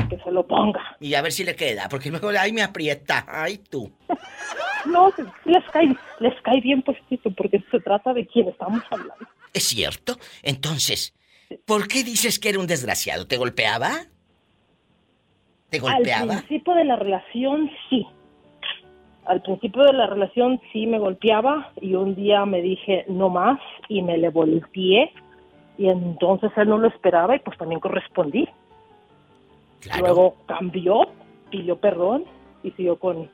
Que 0.08 0.18
se 0.18 0.30
lo 0.30 0.46
ponga. 0.46 0.96
Y 1.00 1.14
a 1.14 1.22
ver 1.22 1.32
si 1.32 1.44
le 1.44 1.54
queda, 1.54 1.88
porque 1.88 2.10
luego 2.10 2.30
ahí 2.38 2.52
me 2.52 2.62
aprieta. 2.62 3.26
Ay, 3.28 3.58
tú. 3.58 3.92
No, 4.84 5.12
les 5.44 5.62
cae, 5.70 5.96
les 6.18 6.34
cae 6.42 6.60
bien 6.60 6.82
puestito, 6.82 7.30
porque 7.30 7.62
se 7.70 7.78
trata 7.78 8.12
de 8.12 8.26
quién 8.26 8.48
estamos 8.48 8.82
hablando. 8.90 9.14
¿Es 9.52 9.62
cierto? 9.62 10.18
Entonces, 10.42 11.14
¿por 11.64 11.88
qué 11.88 12.04
dices 12.04 12.38
que 12.38 12.50
era 12.50 12.58
un 12.58 12.66
desgraciado? 12.66 13.26
¿Te 13.26 13.36
golpeaba? 13.36 13.90
¿Te 15.70 15.78
golpeaba? 15.78 16.34
Al 16.34 16.38
principio 16.44 16.74
de 16.74 16.84
la 16.84 16.96
relación, 16.96 17.70
sí. 17.88 18.06
Al 19.24 19.40
principio 19.40 19.84
de 19.84 19.92
la 19.92 20.06
relación 20.06 20.60
sí 20.72 20.86
me 20.86 20.98
golpeaba 20.98 21.72
y 21.80 21.94
un 21.94 22.14
día 22.14 22.44
me 22.44 22.60
dije 22.60 23.04
no 23.08 23.28
más 23.28 23.60
y 23.88 24.02
me 24.02 24.18
le 24.18 24.30
volteé 24.30 25.12
y 25.78 25.88
entonces 25.88 26.50
él 26.56 26.68
no 26.68 26.78
lo 26.78 26.88
esperaba 26.88 27.36
y 27.36 27.38
pues 27.38 27.56
también 27.56 27.80
correspondí. 27.80 28.48
Luego 29.98 30.36
cambió, 30.46 31.08
pidió 31.50 31.76
perdón 31.76 32.24
y 32.62 32.70
siguió 32.72 32.98
con, 32.98 33.30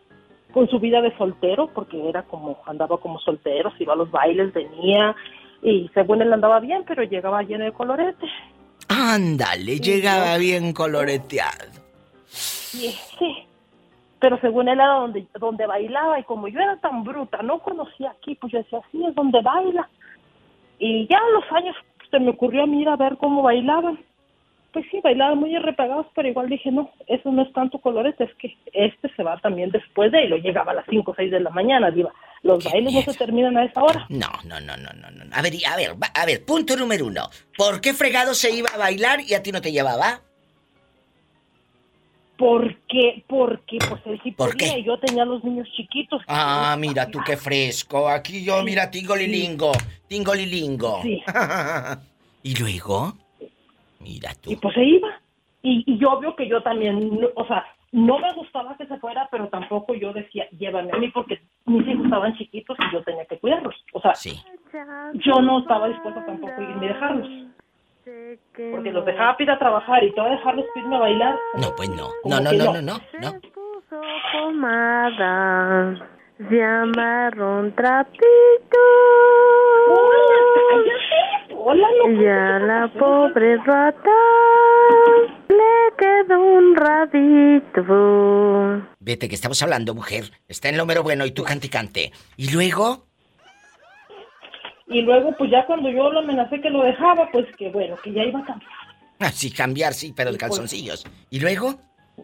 con 0.53 0.69
su 0.69 0.79
vida 0.79 1.01
de 1.03 1.17
soltero 1.17 1.69
porque 1.75 2.09
era 2.09 2.23
como, 2.23 2.59
andaba 2.67 2.99
como 2.99 3.19
soltero, 3.21 3.71
se 3.77 3.83
iba 3.83 3.95
a 3.95 3.97
los 3.97 4.11
bailes, 4.11 4.53
venía 4.53 5.17
y 5.63 5.91
según 5.95 6.23
él 6.23 6.33
andaba 6.33 6.61
bien, 6.61 6.85
pero 6.87 7.03
llegaba 7.03 7.43
lleno 7.43 7.65
de 7.65 7.73
colorete. 7.73 8.27
Ándale, 8.89 9.79
llegaba 9.79 10.37
bien 10.39 10.73
coloreteado. 10.73 11.71
Sí, 12.27 12.95
sí. 13.19 13.37
Pero 14.21 14.41
según 14.41 14.69
él 14.69 14.81
era 14.81 14.95
donde, 14.95 15.27
donde 15.39 15.67
bailaba 15.67 16.19
y 16.19 16.25
como 16.25 16.49
yo 16.49 16.59
era 16.61 16.77
tan 16.77 17.05
bruta, 17.05 17.43
no 17.43 17.61
conocía 17.61 18.11
aquí, 18.11 18.35
pues 18.35 18.53
yo 18.53 18.59
decía, 18.59 18.81
sí, 18.91 19.05
es 19.05 19.15
donde 19.15 19.41
baila. 19.43 19.89
Y 20.79 21.07
ya 21.09 21.19
a 21.19 21.31
los 21.31 21.45
años 21.53 21.77
se 22.11 22.19
me 22.19 22.31
ocurrió 22.31 22.65
a 22.65 22.67
mí 22.67 22.83
ir 22.83 22.89
a 22.89 22.97
ver 22.97 23.17
cómo 23.17 23.43
bailaban. 23.43 23.99
Pues 24.79 24.91
sí, 24.93 25.01
bailaban 25.03 25.39
muy 25.39 25.53
repagados, 25.59 26.07
pero 26.15 26.29
igual 26.29 26.49
dije, 26.49 26.71
no, 26.71 26.89
eso 27.09 27.33
no 27.33 27.43
es 27.43 27.53
tanto 27.53 27.81
colorete, 27.81 28.23
es 28.23 28.35
que 28.37 28.57
este 28.73 29.13
se 29.17 29.25
va 29.25 29.37
también 29.39 29.73
después 29.73 30.13
de 30.13 30.25
y 30.25 30.29
lo 30.29 30.37
llegaba 30.37 30.71
a 30.71 30.77
las 30.77 30.85
5 30.89 31.11
o 31.11 31.15
6 31.17 31.33
de 31.33 31.41
la 31.41 31.51
mañana, 31.51 31.91
diva. 31.91 32.13
Los 32.45 32.63
bailes 32.63 32.93
no 32.93 33.03
se 33.03 33.19
terminan 33.19 33.57
a 33.57 33.65
esa 33.65 33.83
hora. 33.83 34.07
No, 34.09 34.29
no, 34.45 34.61
no, 34.61 34.77
no, 34.77 34.93
no, 34.93 35.11
no. 35.11 35.35
A 35.35 35.43
ver, 35.43 35.55
a 35.69 35.75
ver, 35.75 35.97
a 36.15 36.27
ver, 36.27 36.45
punto 36.45 36.77
número 36.77 37.07
uno. 37.07 37.29
¿Por 37.57 37.81
qué 37.81 37.93
fregado 37.93 38.35
se 38.35 38.55
iba 38.55 38.69
a 38.73 38.79
bailar 38.79 39.21
y 39.21 39.35
a 39.35 39.43
ti 39.43 39.51
no 39.51 39.61
te 39.61 39.73
llevaba? 39.73 40.21
Porque, 42.37 43.25
porque, 43.27 43.79
pues 43.79 44.01
él 44.05 44.21
sí 44.23 44.31
¿Por 44.31 44.53
podía 44.53 44.75
qué? 44.75 44.79
y 44.79 44.85
yo 44.85 44.97
tenía 45.01 45.25
los 45.25 45.43
niños 45.43 45.67
chiquitos. 45.77 46.23
Ah, 46.29 46.77
mira 46.79 47.11
tú 47.11 47.19
qué 47.27 47.37
fresco. 47.37 48.09
Aquí 48.09 48.45
yo, 48.45 48.63
mira, 48.63 48.93
tingolilingo. 48.93 49.73
Tingolilingo. 50.07 51.03
Sí. 51.03 51.21
¿Y 52.45 52.55
luego? 52.55 53.17
Mira 54.01 54.31
tú. 54.41 54.51
Y 54.53 54.57
pues 54.57 54.75
se 54.75 54.85
iba. 54.85 55.09
Y, 55.63 55.85
y 55.87 55.99
yo 55.99 56.11
obvio 56.13 56.37
que 56.37 56.49
yo 56.49 56.63
también, 56.63 57.21
o 57.35 57.47
sea, 57.47 57.65
no 57.93 58.19
me 58.19 58.33
gustaba 58.35 58.77
que 58.77 58.87
se 58.87 58.99
fuera, 58.99 59.29
pero 59.31 59.49
tampoco 59.49 59.95
yo 59.95 60.13
decía, 60.13 60.47
llévame 60.51 60.93
a 60.93 60.99
mí 60.99 61.09
porque 61.09 61.41
mis 61.65 61.87
hijos 61.89 62.05
estaban 62.05 62.35
chiquitos 62.37 62.77
y 62.79 62.93
yo 62.93 63.03
tenía 63.03 63.25
que 63.25 63.39
cuidarlos. 63.39 63.75
O 63.95 64.01
sea, 64.01 64.13
yo 65.15 65.41
no 65.41 65.61
estaba 65.61 65.89
dispuesta 65.89 66.25
tampoco 66.27 66.53
a 66.53 66.63
irme 66.63 66.85
y 66.85 66.89
dejarlos. 66.89 67.29
Porque 68.71 68.93
los 68.93 69.05
dejaba 69.05 69.33
para 69.33 69.45
ir 69.45 69.51
a 69.51 69.59
trabajar 69.59 70.05
y 70.05 70.13
te 70.13 70.21
voy 70.21 70.31
a 70.31 70.35
dejarlos 70.35 70.67
para 70.75 70.81
irme 70.81 70.97
a 70.97 71.01
bailar. 71.01 71.39
No, 71.61 71.75
pues 71.77 71.89
no. 71.91 72.09
No, 72.25 72.41
no, 72.41 72.53
no, 72.53 72.83
no. 72.83 72.99
no. 73.21 73.41
pomada. 74.33 76.09
Se 76.49 76.63
amarró 76.63 77.73
trapito. 77.73 78.79
Hola, 81.61 81.87
Y 82.09 82.25
a 82.27 82.59
la 82.61 82.89
pobre 82.99 83.57
rata 83.59 84.11
le 85.49 85.97
quedó 85.99 86.41
un 86.41 86.77
rabito. 86.77 87.83
Vete, 89.01 89.29
que 89.29 89.35
estamos 89.35 89.61
hablando, 89.63 89.95
mujer. 89.95 90.31
Está 90.47 90.69
en 90.69 90.77
lo 90.77 90.87
mero 90.87 91.03
bueno 91.03 91.27
y 91.27 91.33
tú 91.33 91.43
cante 91.45 91.67
y 91.67 91.71
cante. 91.71 92.13
Y 92.37 92.51
luego, 92.53 93.07
Y 94.87 95.03
luego, 95.03 95.33
pues 95.37 95.51
ya 95.51 95.67
cuando 95.67 95.91
yo 95.91 96.11
lo 96.11 96.21
amenacé 96.21 96.61
que 96.61 96.71
lo 96.71 96.83
dejaba, 96.83 97.29
pues 97.33 97.47
que 97.57 97.69
bueno, 97.71 97.97
que 98.03 98.13
ya 98.13 98.23
iba 98.25 98.39
a 98.41 98.45
cambiar. 98.45 98.71
así 99.19 99.51
cambiar, 99.51 99.93
sí, 99.95 100.15
pero 100.17 100.31
de 100.33 100.39
pues. 100.39 100.49
calzoncillos. 100.51 101.05
¿Y 101.29 101.41
luego? 101.41 101.75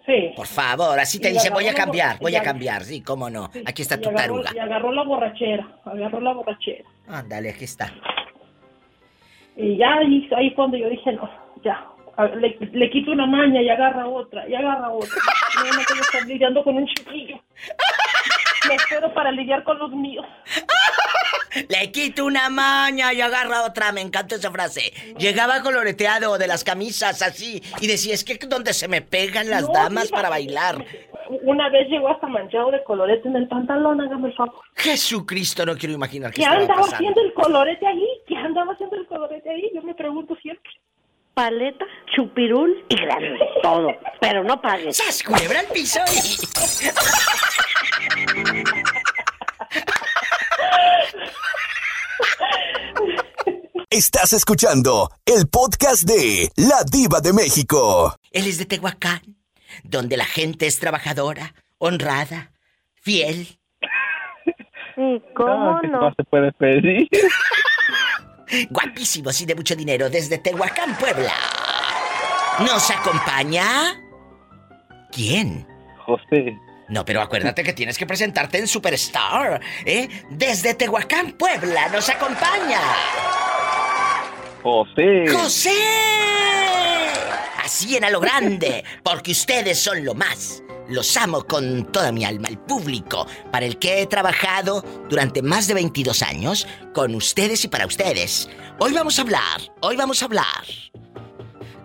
Sí. 0.06 0.32
Por 0.34 0.46
favor, 0.46 0.98
así 0.98 1.20
te 1.20 1.30
Y 1.30 1.34
dice, 1.34 1.50
voy 1.50 1.66
a 1.68 1.74
cambiar, 1.74 2.18
voy 2.20 2.34
a 2.36 2.42
cambiar, 2.42 2.82
sí, 2.84 3.00
cómo 3.02 3.28
no. 3.30 3.50
Aquí 3.66 3.82
está 3.82 3.96
Y 3.96 4.00
tu 4.00 4.08
agarró, 4.08 4.40
taruga. 4.42 4.50
y 4.54 4.58
agarró 4.58 4.92
la 4.92 5.02
borrachera, 5.04 5.68
agarró 5.84 6.20
la 6.20 6.32
borrachera. 6.32 6.84
Ándale, 7.08 7.50
aquí 7.50 7.64
está. 7.64 7.92
Y 9.56 9.76
ya 9.76 9.94
ahí, 9.94 10.28
ahí 10.36 10.50
fue 10.50 10.64
donde 10.64 10.80
yo 10.80 10.88
dije, 10.88 11.12
no, 11.12 11.28
ya. 11.62 11.86
Le, 12.36 12.56
le 12.72 12.90
quito 12.90 13.10
una 13.10 13.26
maña 13.26 13.60
y 13.60 13.68
agarra 13.68 14.06
otra, 14.06 14.48
y 14.48 14.54
agarra 14.54 14.88
otra. 14.90 15.08
No 15.56 15.76
me 15.78 15.84
quiero 15.84 16.02
estar 16.02 16.26
lidiando 16.26 16.62
con 16.62 16.76
un 16.76 16.86
chiquillo. 16.86 17.40
Me 18.68 18.74
espero 18.76 19.12
para 19.12 19.30
lidiar 19.32 19.64
con 19.64 19.78
los 19.78 19.90
míos. 19.90 20.24
Le 21.68 21.90
quito 21.92 22.24
una 22.24 22.48
maña 22.50 23.12
y 23.12 23.20
agarra 23.20 23.62
otra, 23.64 23.92
me 23.92 24.00
encanta 24.00 24.34
esa 24.36 24.50
frase. 24.50 24.92
Llegaba 25.18 25.60
coloreteado 25.62 26.36
de 26.38 26.46
las 26.48 26.64
camisas 26.64 27.22
así 27.22 27.62
y 27.80 27.86
decía, 27.86 28.14
es 28.14 28.24
que 28.24 28.36
donde 28.46 28.72
se 28.72 28.88
me 28.88 29.02
pegan 29.02 29.50
las 29.50 29.62
No, 29.62 29.72
damas 29.72 30.08
para 30.10 30.28
bailar. 30.28 30.84
Una 31.42 31.68
vez 31.70 31.88
llegó 31.88 32.08
hasta 32.10 32.26
manchado 32.26 32.70
de 32.70 32.82
colorete 32.84 33.28
en 33.28 33.36
el 33.36 33.48
pantalón, 33.48 34.00
hágame 34.00 34.28
el 34.28 34.34
favor. 34.34 34.54
Jesucristo, 34.76 35.64
no 35.64 35.76
quiero 35.76 35.94
imaginar 35.94 36.30
qué 36.32 36.36
¿Qué 36.36 36.42
estaba 36.42 36.60
andaba 36.60 36.80
pasando. 36.80 36.96
haciendo 36.96 37.20
el 37.22 37.32
colorete 37.34 37.86
ahí? 37.86 38.06
¿Qué 38.44 38.48
andaba 38.48 38.74
haciendo 38.74 38.96
el 38.96 39.06
colorete 39.06 39.48
ahí? 39.48 39.70
Yo 39.74 39.80
me 39.80 39.94
pregunto 39.94 40.36
siempre. 40.36 40.70
Paleta, 41.32 41.86
chupirul 42.14 42.84
y 42.90 42.96
grande. 42.96 43.38
Todo. 43.62 43.88
Pero 44.20 44.44
no 44.44 44.60
pagues. 44.60 44.98
¡Sas, 44.98 45.22
culebra 45.22 45.62
piso! 45.72 46.00
Estás 53.88 54.34
escuchando 54.34 55.08
el 55.24 55.48
podcast 55.48 56.06
de 56.06 56.50
La 56.56 56.84
Diva 56.84 57.22
de 57.22 57.32
México. 57.32 58.14
Él 58.30 58.46
es 58.46 58.58
de 58.58 58.66
Tehuacán, 58.66 59.22
donde 59.84 60.18
la 60.18 60.26
gente 60.26 60.66
es 60.66 60.78
trabajadora, 60.78 61.54
honrada, 61.78 62.52
fiel. 63.00 63.58
¿Y 64.98 65.22
cómo 65.34 65.80
que 65.80 65.88
no? 65.88 66.12
se 66.14 66.24
puede 66.24 66.52
pedir. 66.52 67.08
Guapísimos 68.70 69.40
y 69.40 69.46
de 69.46 69.54
mucho 69.54 69.74
dinero 69.74 70.10
desde 70.10 70.38
Tehuacán, 70.38 70.96
Puebla. 70.96 71.34
¿Nos 72.60 72.90
acompaña? 72.90 74.00
¿Quién? 75.10 75.66
José. 76.04 76.58
No, 76.88 77.04
pero 77.04 77.22
acuérdate 77.22 77.62
que 77.62 77.72
tienes 77.72 77.96
que 77.96 78.06
presentarte 78.06 78.58
en 78.58 78.68
Superstar, 78.68 79.60
¿eh? 79.86 80.08
Desde 80.30 80.74
Tehuacán, 80.74 81.32
Puebla, 81.32 81.88
nos 81.88 82.08
acompaña. 82.08 82.80
José. 84.62 85.24
¡José! 85.32 85.70
Así 87.62 87.96
en 87.96 88.04
a 88.04 88.10
lo 88.10 88.20
grande, 88.20 88.84
porque 89.02 89.32
ustedes 89.32 89.80
son 89.80 90.04
lo 90.04 90.14
más. 90.14 90.62
Los 90.88 91.16
amo 91.16 91.44
con 91.44 91.90
toda 91.90 92.12
mi 92.12 92.24
alma, 92.24 92.48
el 92.48 92.58
público, 92.58 93.26
para 93.50 93.64
el 93.64 93.78
que 93.78 94.02
he 94.02 94.06
trabajado 94.06 94.84
durante 95.08 95.40
más 95.40 95.66
de 95.66 95.74
22 95.74 96.22
años, 96.22 96.66
con 96.92 97.14
ustedes 97.14 97.64
y 97.64 97.68
para 97.68 97.86
ustedes. 97.86 98.48
Hoy 98.78 98.92
vamos 98.92 99.18
a 99.18 99.22
hablar, 99.22 99.60
hoy 99.80 99.96
vamos 99.96 100.20
a 100.20 100.26
hablar 100.26 100.64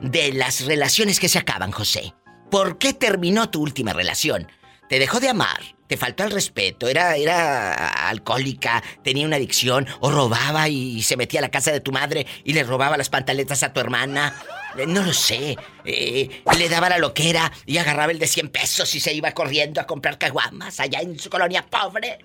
de 0.01 0.33
las 0.33 0.65
relaciones 0.65 1.19
que 1.19 1.29
se 1.29 1.39
acaban, 1.39 1.71
José. 1.71 2.13
¿Por 2.51 2.77
qué 2.77 2.93
terminó 2.93 3.49
tu 3.49 3.61
última 3.61 3.93
relación? 3.93 4.47
¿Te 4.89 4.99
dejó 4.99 5.19
de 5.19 5.29
amar? 5.29 5.61
¿Te 5.87 5.97
faltó 5.97 6.23
el 6.23 6.31
respeto? 6.31 6.87
¿Era, 6.87 7.15
era 7.15 8.09
alcohólica? 8.09 8.83
¿Tenía 9.03 9.25
una 9.25 9.37
adicción? 9.37 9.87
¿O 10.01 10.11
robaba 10.11 10.67
y 10.67 11.01
se 11.03 11.15
metía 11.15 11.39
a 11.39 11.41
la 11.41 11.51
casa 11.51 11.71
de 11.71 11.79
tu 11.79 11.91
madre 11.91 12.27
y 12.43 12.53
le 12.53 12.63
robaba 12.63 12.97
las 12.97 13.09
pantaletas 13.09 13.63
a 13.63 13.71
tu 13.71 13.79
hermana? 13.79 14.33
Eh, 14.79 14.85
No 14.87 15.03
lo 15.03 15.13
sé. 15.13 15.55
Eh, 15.85 16.29
le 16.57 16.69
daba 16.69 16.89
la 16.89 16.97
loquera 16.97 17.51
y 17.65 17.77
agarraba 17.77 18.11
el 18.11 18.19
de 18.19 18.27
100 18.27 18.49
pesos 18.49 18.93
y 18.95 18.99
se 18.99 19.13
iba 19.13 19.31
corriendo 19.31 19.81
a 19.81 19.85
comprar 19.85 20.17
caguamas 20.17 20.79
allá 20.79 20.99
en 21.01 21.17
su 21.19 21.29
colonia 21.29 21.65
pobre. 21.69 22.19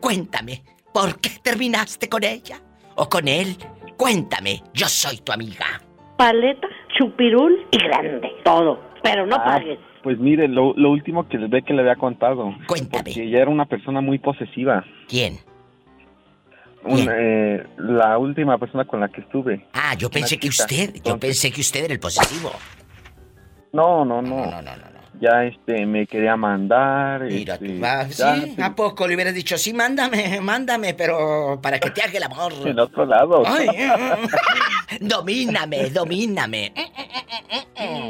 Cuéntame, 0.00 0.62
¿por 0.92 1.20
qué 1.20 1.30
terminaste 1.42 2.08
con 2.08 2.24
ella? 2.24 2.60
¿O 2.96 3.08
con 3.08 3.28
él? 3.28 3.56
Cuéntame, 3.96 4.62
yo 4.74 4.86
soy 4.88 5.18
tu 5.18 5.32
amiga. 5.32 5.80
Paleta, 6.16 6.66
chupirul 6.98 7.66
y 7.70 7.78
grande. 7.78 8.28
Todo. 8.44 8.80
Pero 9.02 9.26
no 9.26 9.36
Ah, 9.36 9.44
pagues. 9.44 9.78
Pues 10.02 10.18
mire, 10.18 10.48
lo, 10.48 10.74
lo 10.76 10.90
último 10.90 11.28
que 11.28 11.38
ve 11.38 11.62
que 11.62 11.72
le 11.72 11.80
había 11.82 11.96
contado. 11.96 12.54
Cuéntame. 12.66 13.04
Porque 13.04 13.22
ella 13.24 13.42
era 13.42 13.50
una 13.50 13.66
persona 13.66 14.00
muy 14.00 14.18
posesiva. 14.18 14.84
¿Quién? 15.08 15.38
Un, 16.84 17.08
eh, 17.10 17.66
la 17.76 18.18
última 18.18 18.56
persona 18.58 18.84
con 18.84 19.00
la 19.00 19.08
que 19.08 19.20
estuve. 19.20 19.66
Ah, 19.72 19.94
yo 19.94 20.10
pensé 20.10 20.38
que 20.38 20.48
usted, 20.48 20.94
yo 21.04 21.18
pensé 21.18 21.50
que 21.50 21.60
usted 21.60 21.84
era 21.84 21.94
el 21.94 22.00
posesivo. 22.00 22.52
No, 23.72 24.04
no, 24.04 24.22
no. 24.22 24.50
Ya 25.20 25.44
este 25.44 25.84
me 25.86 26.06
quería 26.06 26.36
mandar. 26.36 27.22
Mira, 27.22 27.54
este, 27.54 27.66
tú 27.68 27.80
vas, 27.80 28.16
ya, 28.16 28.36
¿sí? 28.36 28.54
¿A 28.62 28.74
poco 28.74 29.06
le 29.08 29.14
hubieras 29.14 29.34
dicho, 29.34 29.58
sí, 29.58 29.72
mándame, 29.74 30.40
mándame, 30.40 30.94
pero 30.94 31.58
para 31.60 31.78
que 31.80 31.90
te 31.90 32.02
haga 32.02 32.16
el 32.18 32.22
amor? 32.24 32.52
En 32.64 32.78
otro 32.78 33.04
lado. 33.04 33.42
Ay, 33.46 33.66
domíname, 35.00 35.90
domíname. 35.90 36.72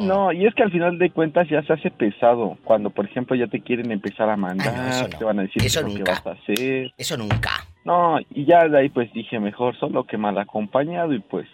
No, 0.03 0.33
y 0.33 0.47
es 0.47 0.55
que 0.55 0.63
al 0.63 0.71
final 0.71 0.99
de 0.99 1.11
cuentas 1.11 1.49
ya 1.51 1.63
se 1.63 1.73
hace 1.73 1.91
pesado. 1.91 2.57
Cuando, 2.65 2.91
por 2.91 3.05
ejemplo, 3.07 3.37
ya 3.37 3.47
te 3.47 3.61
quieren 3.61 3.91
empezar 3.91 4.29
a 4.31 4.37
mandar, 4.37 4.75
Ah, 4.77 4.89
eso 4.91 5.09
no. 5.09 5.19
te 5.19 5.25
van 5.25 5.39
a 5.39 5.43
decir 5.43 5.63
Eso 5.65 5.83
nunca. 5.83 6.13
vas 6.13 6.27
a 6.27 6.31
hacer. 6.33 6.93
Eso 6.97 7.17
nunca. 7.17 7.51
No, 7.85 8.19
y 8.31 8.45
ya 8.47 8.69
de 8.69 8.79
ahí 8.79 8.89
pues 8.91 9.13
dije, 9.13 9.39
mejor 9.41 9.79
solo 9.79 10.05
que 10.05 10.17
mal 10.19 10.37
acompañado 10.39 11.13
y 11.15 11.21
pues 11.21 11.47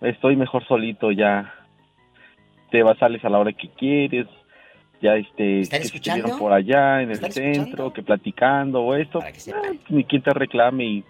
estoy 0.00 0.36
mejor 0.36 0.66
solito 0.66 1.10
ya. 1.12 1.52
Te 2.70 2.82
vas, 2.82 2.98
sales 2.98 3.24
a 3.24 3.28
la 3.28 3.38
hora 3.38 3.52
que 3.52 3.68
quieres. 3.70 4.26
Ya 5.00 5.14
este, 5.14 5.60
¿Están 5.60 5.80
que 5.80 5.86
escuchando? 5.86 6.18
estuvieron 6.26 6.38
por 6.38 6.52
allá 6.52 7.02
en 7.02 7.10
el 7.10 7.14
¿Están 7.16 7.32
centro, 7.32 7.92
que 7.92 8.02
platicando 8.02 8.80
o 8.82 8.94
esto. 8.94 9.20
ah, 9.22 9.30
ni 9.88 10.04
quien 10.04 10.22
te 10.22 10.32
reclame 10.34 10.84
y 10.84 11.04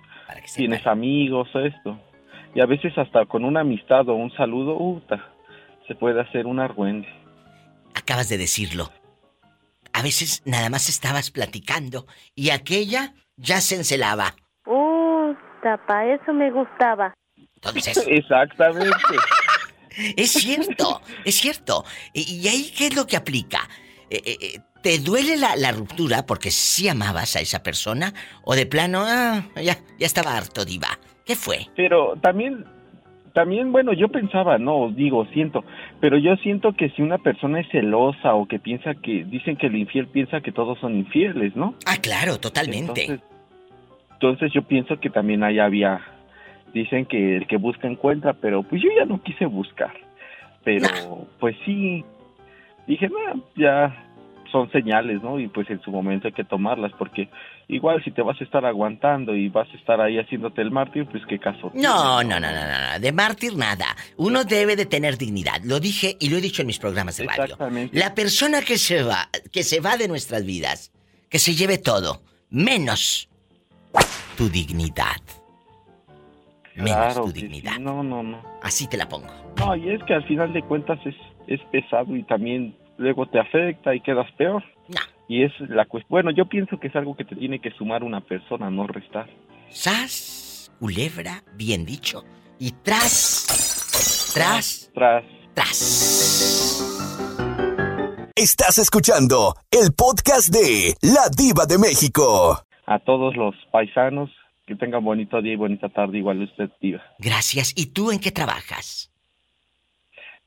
tienes 0.55 0.87
amigos 0.87 1.49
o 1.55 1.61
esto. 1.61 1.99
Y 2.55 2.61
a 2.61 2.67
veces 2.67 2.97
hasta 2.99 3.25
con 3.27 3.45
una 3.45 3.61
amistad 3.61 4.09
o 4.09 4.15
un 4.15 4.31
saludo, 4.33 4.77
uta, 4.79 5.25
se 5.87 5.95
puede 5.95 6.21
hacer 6.21 6.47
un 6.47 6.61
argüende. 6.61 7.09
Acabas 7.95 8.29
de 8.29 8.37
decirlo. 8.39 8.91
A 9.93 10.03
veces 10.03 10.43
nada 10.45 10.69
más 10.69 10.89
estabas 10.89 11.31
platicando 11.31 12.07
y 12.35 12.51
aquella 12.51 13.15
ya 13.37 13.61
se 13.61 13.77
encelaba. 13.77 14.35
Uh, 14.67 15.35
tapa, 15.63 16.05
eso 16.07 16.33
me 16.33 16.51
gustaba. 16.51 17.15
Entonces, 17.55 18.05
Exactamente. 18.09 18.91
Es 20.17 20.33
cierto, 20.33 21.01
es 21.25 21.37
cierto. 21.37 21.85
¿Y, 22.13 22.41
y 22.41 22.49
ahí 22.49 22.73
qué 22.77 22.87
es 22.87 22.97
lo 22.97 23.07
que 23.07 23.17
aplica? 23.17 23.69
Eh, 24.11 24.23
eh, 24.25 24.37
eh, 24.41 24.59
¿Te 24.83 24.99
duele 24.99 25.37
la, 25.37 25.57
la 25.57 25.73
ruptura 25.73 26.25
porque 26.25 26.51
sí 26.51 26.89
amabas 26.89 27.37
a 27.37 27.41
esa 27.41 27.63
persona? 27.63 28.13
¿O 28.45 28.55
de 28.55 28.65
plano, 28.67 29.03
ah, 29.05 29.43
ya, 29.57 29.77
ya 29.99 30.07
estaba 30.07 30.37
harto, 30.37 30.65
diva? 30.65 30.89
¿Qué 31.27 31.35
fue? 31.35 31.67
Pero 31.77 32.15
también, 32.23 32.65
también, 33.35 33.73
bueno, 33.73 33.93
yo 33.93 34.09
pensaba, 34.09 34.57
no, 34.59 34.91
digo, 34.91 35.27
siento, 35.33 35.65
pero 36.01 36.17
yo 36.17 36.37
siento 36.37 36.73
que 36.73 36.91
si 36.91 37.03
una 37.03 37.19
persona 37.19 37.61
es 37.61 37.69
celosa 37.71 38.35
o 38.35 38.47
que 38.47 38.59
piensa 38.59 38.95
que, 38.95 39.25
dicen 39.25 39.57
que 39.57 39.67
el 39.67 39.77
infiel 39.77 40.07
piensa 40.07 40.41
que 40.41 40.53
todos 40.53 40.79
son 40.79 40.97
infieles, 40.97 41.55
¿no? 41.57 41.75
Ah, 41.85 41.97
claro, 42.01 42.39
totalmente. 42.39 43.03
Entonces, 43.03 43.27
entonces 44.13 44.53
yo 44.53 44.63
pienso 44.63 44.99
que 45.01 45.11
también 45.11 45.43
ahí 45.43 45.59
había, 45.59 46.01
dicen 46.73 47.07
que 47.07 47.37
el 47.37 47.47
que 47.47 47.57
busca 47.57 47.89
encuentra, 47.89 48.35
pero 48.35 48.63
pues 48.63 48.83
yo 48.83 48.89
ya 48.97 49.05
no 49.05 49.23
quise 49.23 49.47
buscar. 49.47 49.93
Pero 50.65 50.87
pues 51.41 51.57
sí, 51.65 52.05
dije, 52.87 53.09
no, 53.09 53.43
ya 53.57 54.05
son 54.51 54.71
señales, 54.73 55.23
¿no? 55.23 55.39
Y 55.39 55.49
pues 55.49 55.69
en 55.71 55.81
su 55.83 55.91
momento 55.91 56.27
hay 56.27 56.33
que 56.33 56.45
tomarlas, 56.45 56.93
porque 56.99 57.29
igual 57.69 58.03
si 58.03 58.11
te 58.11 58.23
vas 58.23 58.41
a 58.41 58.45
estar 58.45 58.65
aguantando 58.65 59.35
y 59.35 59.49
vas 59.49 59.69
a 59.73 59.77
estar 59.77 60.01
ahí 60.01 60.19
haciéndote 60.19 60.63
el 60.63 60.71
mártir, 60.71 61.07
pues 61.07 61.23
qué 61.27 61.39
caso. 61.39 61.71
No, 61.75 62.23
no, 62.23 62.41
no, 62.41 62.51
no, 62.51 62.67
no, 62.67 62.93
no, 62.93 62.99
de 62.99 63.13
mártir 63.13 63.57
nada. 63.57 63.87
Uno 64.17 64.45
debe 64.45 64.77
de 64.77 64.87
tener 64.87 65.19
dignidad. 65.19 65.61
Lo 65.65 65.81
dije 65.81 66.17
y 66.19 66.31
lo 66.31 66.39
he 66.39 66.41
dicho 66.41 66.63
en 66.63 66.67
mis 66.67 66.79
programas 66.79 67.17
de 67.19 67.27
radio. 67.27 67.45
Exactamente. 67.45 67.99
La 67.99 68.15
persona 68.15 68.63
que 68.63 68.79
se 68.79 69.03
va, 69.03 69.29
que 69.53 69.63
se 69.63 69.81
va 69.81 69.97
de 69.97 70.09
nuestras 70.09 70.45
vidas, 70.45 70.93
que 71.29 71.39
se 71.39 71.55
lleve 71.55 71.79
todo, 71.79 72.23
menos 72.51 73.29
tu 74.37 74.49
dignidad. 74.49 75.21
Menos 76.79 76.93
Claro 77.15 77.25
tu 77.25 77.33
dignidad. 77.33 77.73
sí, 77.77 77.81
No, 77.81 78.03
no, 78.03 78.23
no. 78.23 78.43
Así 78.63 78.87
te 78.89 78.97
la 78.97 79.09
pongo. 79.09 79.29
No, 79.59 79.77
y 79.77 79.91
es 79.91 80.03
que 80.05 80.15
al 80.15 80.25
final 80.27 80.53
de 80.53 80.63
cuentas 80.63 80.99
es, 81.05 81.15
es 81.47 81.61
pesado 81.73 82.15
y 82.17 82.23
también 82.25 82.77
luego 82.97 83.27
te 83.27 83.39
afecta 83.39 83.95
y 83.95 84.01
quedas 84.01 84.31
peor. 84.37 84.63
No, 84.89 85.01
Y 85.29 85.43
es 85.45 85.53
la 85.61 85.85
cuestión, 85.87 86.09
bueno, 86.11 86.31
yo 86.31 86.47
pienso 86.47 86.79
que 86.81 86.89
es 86.89 86.97
algo 86.97 87.15
que 87.17 87.25
te 87.25 87.37
tiene 87.37 87.61
que 87.61 87.71
sumar 87.73 88.03
una 88.05 88.21
persona, 88.21 88.71
no 88.71 88.87
restar. 88.87 89.29
Sas, 89.71 90.71
culebra, 90.81 91.43
bien 91.55 91.85
dicho. 91.85 92.25
Y 92.59 92.73
tras, 92.83 94.33
tras, 94.35 94.91
Tras. 94.95 95.25
tras. 95.55 96.85
Estás 98.35 98.79
escuchando 98.79 99.55
el 99.71 99.93
podcast 99.93 100.49
de 100.49 100.95
La 101.03 101.29
Diva 101.37 101.67
de 101.67 101.77
México. 101.79 102.63
A 102.87 102.99
todos 103.01 103.37
los 103.37 103.55
paisanos, 103.73 104.31
que 104.69 104.77
tengan 104.77 105.03
bonito 105.03 105.41
día 105.41 105.55
y 105.55 105.57
bonita 105.57 105.89
tarde, 105.89 106.19
igual 106.19 106.43
usted, 106.43 106.71
diva. 106.81 107.03
Gracias. 107.19 107.73
¿Y 107.75 107.87
tú 107.87 108.13
en 108.13 108.21
qué 108.21 108.31
trabajas? 108.31 109.11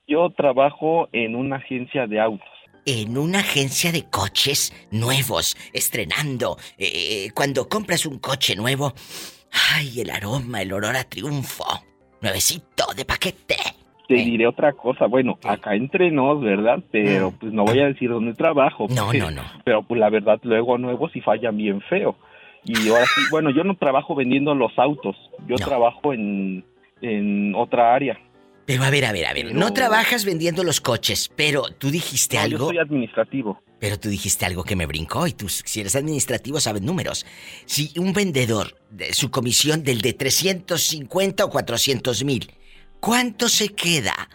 Yo 0.08 0.30
trabajo 0.30 1.10
en 1.12 1.36
una 1.36 1.58
agencia 1.58 2.06
de 2.06 2.20
autos. 2.20 2.48
En 2.86 3.18
una 3.18 3.40
agencia 3.40 3.92
de 3.92 4.04
coches 4.10 4.74
nuevos, 4.92 5.58
estrenando. 5.74 6.58
Eh, 6.78 7.30
cuando 7.34 7.68
compras 7.68 8.06
un 8.06 8.20
coche 8.20 8.56
nuevo, 8.56 8.94
ay, 9.76 10.02
el 10.02 10.12
aroma, 10.12 10.62
el 10.62 10.72
olor 10.72 10.96
a 10.96 11.04
triunfo. 11.04 11.66
Nuevecito 12.22 12.86
de 12.96 13.06
paquete. 13.06 13.56
Te 14.08 14.16
diré 14.16 14.46
otra 14.46 14.74
cosa, 14.74 15.06
bueno, 15.08 15.40
acá 15.44 15.74
entre 15.74 16.12
nos, 16.12 16.42
¿verdad? 16.42 16.80
Pero 16.92 17.32
pues 17.40 17.54
no 17.54 17.64
voy 17.64 17.80
a 17.80 17.86
decir 17.86 18.10
dónde 18.10 18.34
trabajo. 18.34 18.88
No, 18.90 19.14
no, 19.14 19.32
no. 19.32 19.44
Pero 19.64 19.84
pues 19.84 20.00
la 20.00 20.10
verdad, 20.10 20.40
luego 20.44 20.78
nuevos 20.78 21.12
sí 21.14 21.22
fallan 21.22 21.56
bien 21.56 21.82
feo. 21.82 22.16
Y 22.64 22.90
ahora 22.90 23.06
sí, 23.06 23.22
bueno, 23.32 23.50
yo 23.50 23.64
no 23.64 23.76
trabajo 23.76 24.16
vendiendo 24.16 24.54
los 24.54 24.72
autos, 24.78 25.16
yo 25.48 25.56
trabajo 25.56 26.14
en, 26.14 26.64
en 27.02 27.56
otra 27.56 27.94
área. 27.94 28.20
Pero 28.66 28.84
a 28.84 28.90
ver, 28.90 29.06
a 29.06 29.12
ver, 29.12 29.26
a 29.26 29.34
ver. 29.34 29.54
No 29.56 29.74
trabajas 29.74 30.24
vendiendo 30.24 30.64
los 30.64 30.80
coches, 30.80 31.32
pero 31.36 31.64
tú 31.78 31.90
dijiste 31.90 32.38
No, 32.38 32.48
yo 32.48 32.56
algo. 32.58 32.68
soy 32.68 32.78
administrativo. 32.78 33.60
Pero 33.80 34.00
tú 34.00 34.10
dijiste 34.10 34.46
algo 34.46 34.64
que 34.64 34.76
me 34.76 34.86
brincó 34.86 35.26
y 35.26 35.34
tú, 35.34 35.50
si 35.50 35.82
eres 35.82 35.96
administrativo, 35.96 36.60
sabes 36.60 36.84
números. 36.84 37.26
Si 37.66 37.92
un 37.98 38.14
vendedor, 38.14 38.76
de 38.92 39.14
su 39.14 39.32
comisión 39.32 39.84
del 39.84 40.02
de 40.02 40.14
350 40.14 41.44
o 41.46 41.50
400 41.50 42.24
mil, 42.24 42.52
¿cuánto 43.00 43.50
se 43.50 43.70
queda? 43.70 44.30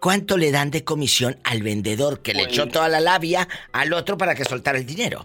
¿Cuánto 0.00 0.36
le 0.36 0.50
dan 0.50 0.72
de 0.72 0.82
comisión 0.82 1.38
al 1.44 1.62
vendedor 1.62 2.22
que 2.22 2.34
le 2.34 2.42
echó 2.42 2.66
toda 2.66 2.88
la 2.88 2.98
labia 2.98 3.46
al 3.72 3.92
otro 3.92 4.18
para 4.18 4.34
que 4.34 4.44
soltara 4.44 4.76
el 4.78 4.84
dinero? 4.84 5.24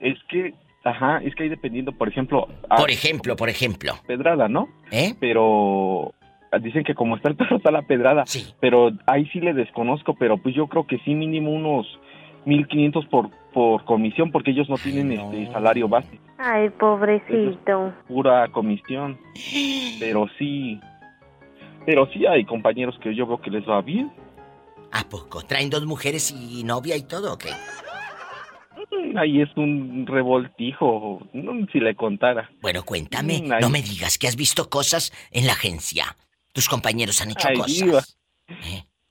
Es 0.00 0.18
que, 0.28 0.54
ajá, 0.84 1.18
es 1.18 1.34
que 1.34 1.44
ahí 1.44 1.48
dependiendo, 1.48 1.92
por 1.92 2.08
ejemplo... 2.08 2.48
Por 2.76 2.90
ejemplo, 2.90 3.36
por 3.36 3.48
ejemplo. 3.48 3.94
Pedrada, 4.06 4.48
¿no? 4.48 4.68
¿Eh? 4.90 5.14
Pero 5.20 6.14
dicen 6.62 6.84
que 6.84 6.94
como 6.94 7.16
está 7.16 7.28
el 7.28 7.36
perro 7.36 7.56
está 7.56 7.70
la 7.70 7.82
pedrada. 7.82 8.24
Sí. 8.26 8.46
Pero 8.60 8.90
ahí 9.06 9.26
sí 9.32 9.40
le 9.40 9.52
desconozco, 9.54 10.14
pero 10.14 10.38
pues 10.38 10.54
yo 10.54 10.66
creo 10.66 10.86
que 10.86 10.98
sí 10.98 11.14
mínimo 11.14 11.50
unos 11.50 11.86
1500 12.46 13.06
por 13.06 13.30
por 13.52 13.84
comisión 13.84 14.30
porque 14.30 14.50
ellos 14.50 14.68
no 14.68 14.76
tienen 14.76 15.10
este 15.10 15.50
salario 15.50 15.88
base, 15.88 16.20
Ay, 16.36 16.68
pobrecito. 16.70 17.92
pura 18.06 18.46
comisión. 18.48 19.18
Pero 19.98 20.28
sí 20.38 20.78
pero 21.88 22.06
sí 22.12 22.26
hay 22.26 22.44
compañeros 22.44 22.98
que 23.02 23.14
yo 23.14 23.26
veo 23.26 23.40
que 23.40 23.50
les 23.50 23.66
va 23.66 23.80
bien. 23.80 24.12
¿A 24.92 25.04
poco? 25.08 25.40
¿Traen 25.42 25.70
dos 25.70 25.86
mujeres 25.86 26.30
y 26.30 26.62
novia 26.62 26.94
y 26.96 27.02
todo 27.02 27.32
o 27.32 27.38
qué? 27.38 27.48
Ahí 29.16 29.40
es 29.40 29.48
un 29.56 30.06
revoltijo, 30.06 31.26
no, 31.32 31.66
si 31.72 31.80
le 31.80 31.94
contara. 31.94 32.50
Bueno, 32.60 32.84
cuéntame. 32.84 33.42
Mm, 33.42 33.60
No 33.60 33.70
me 33.70 33.82
digas 33.82 34.18
que 34.18 34.28
has 34.28 34.36
visto 34.36 34.68
cosas 34.68 35.12
en 35.30 35.46
la 35.46 35.52
agencia. 35.52 36.16
Tus 36.52 36.68
compañeros 36.68 37.20
han 37.20 37.30
hecho 37.30 37.48
Ay, 37.48 37.56
cosas. 37.56 37.76
diva. 37.76 38.02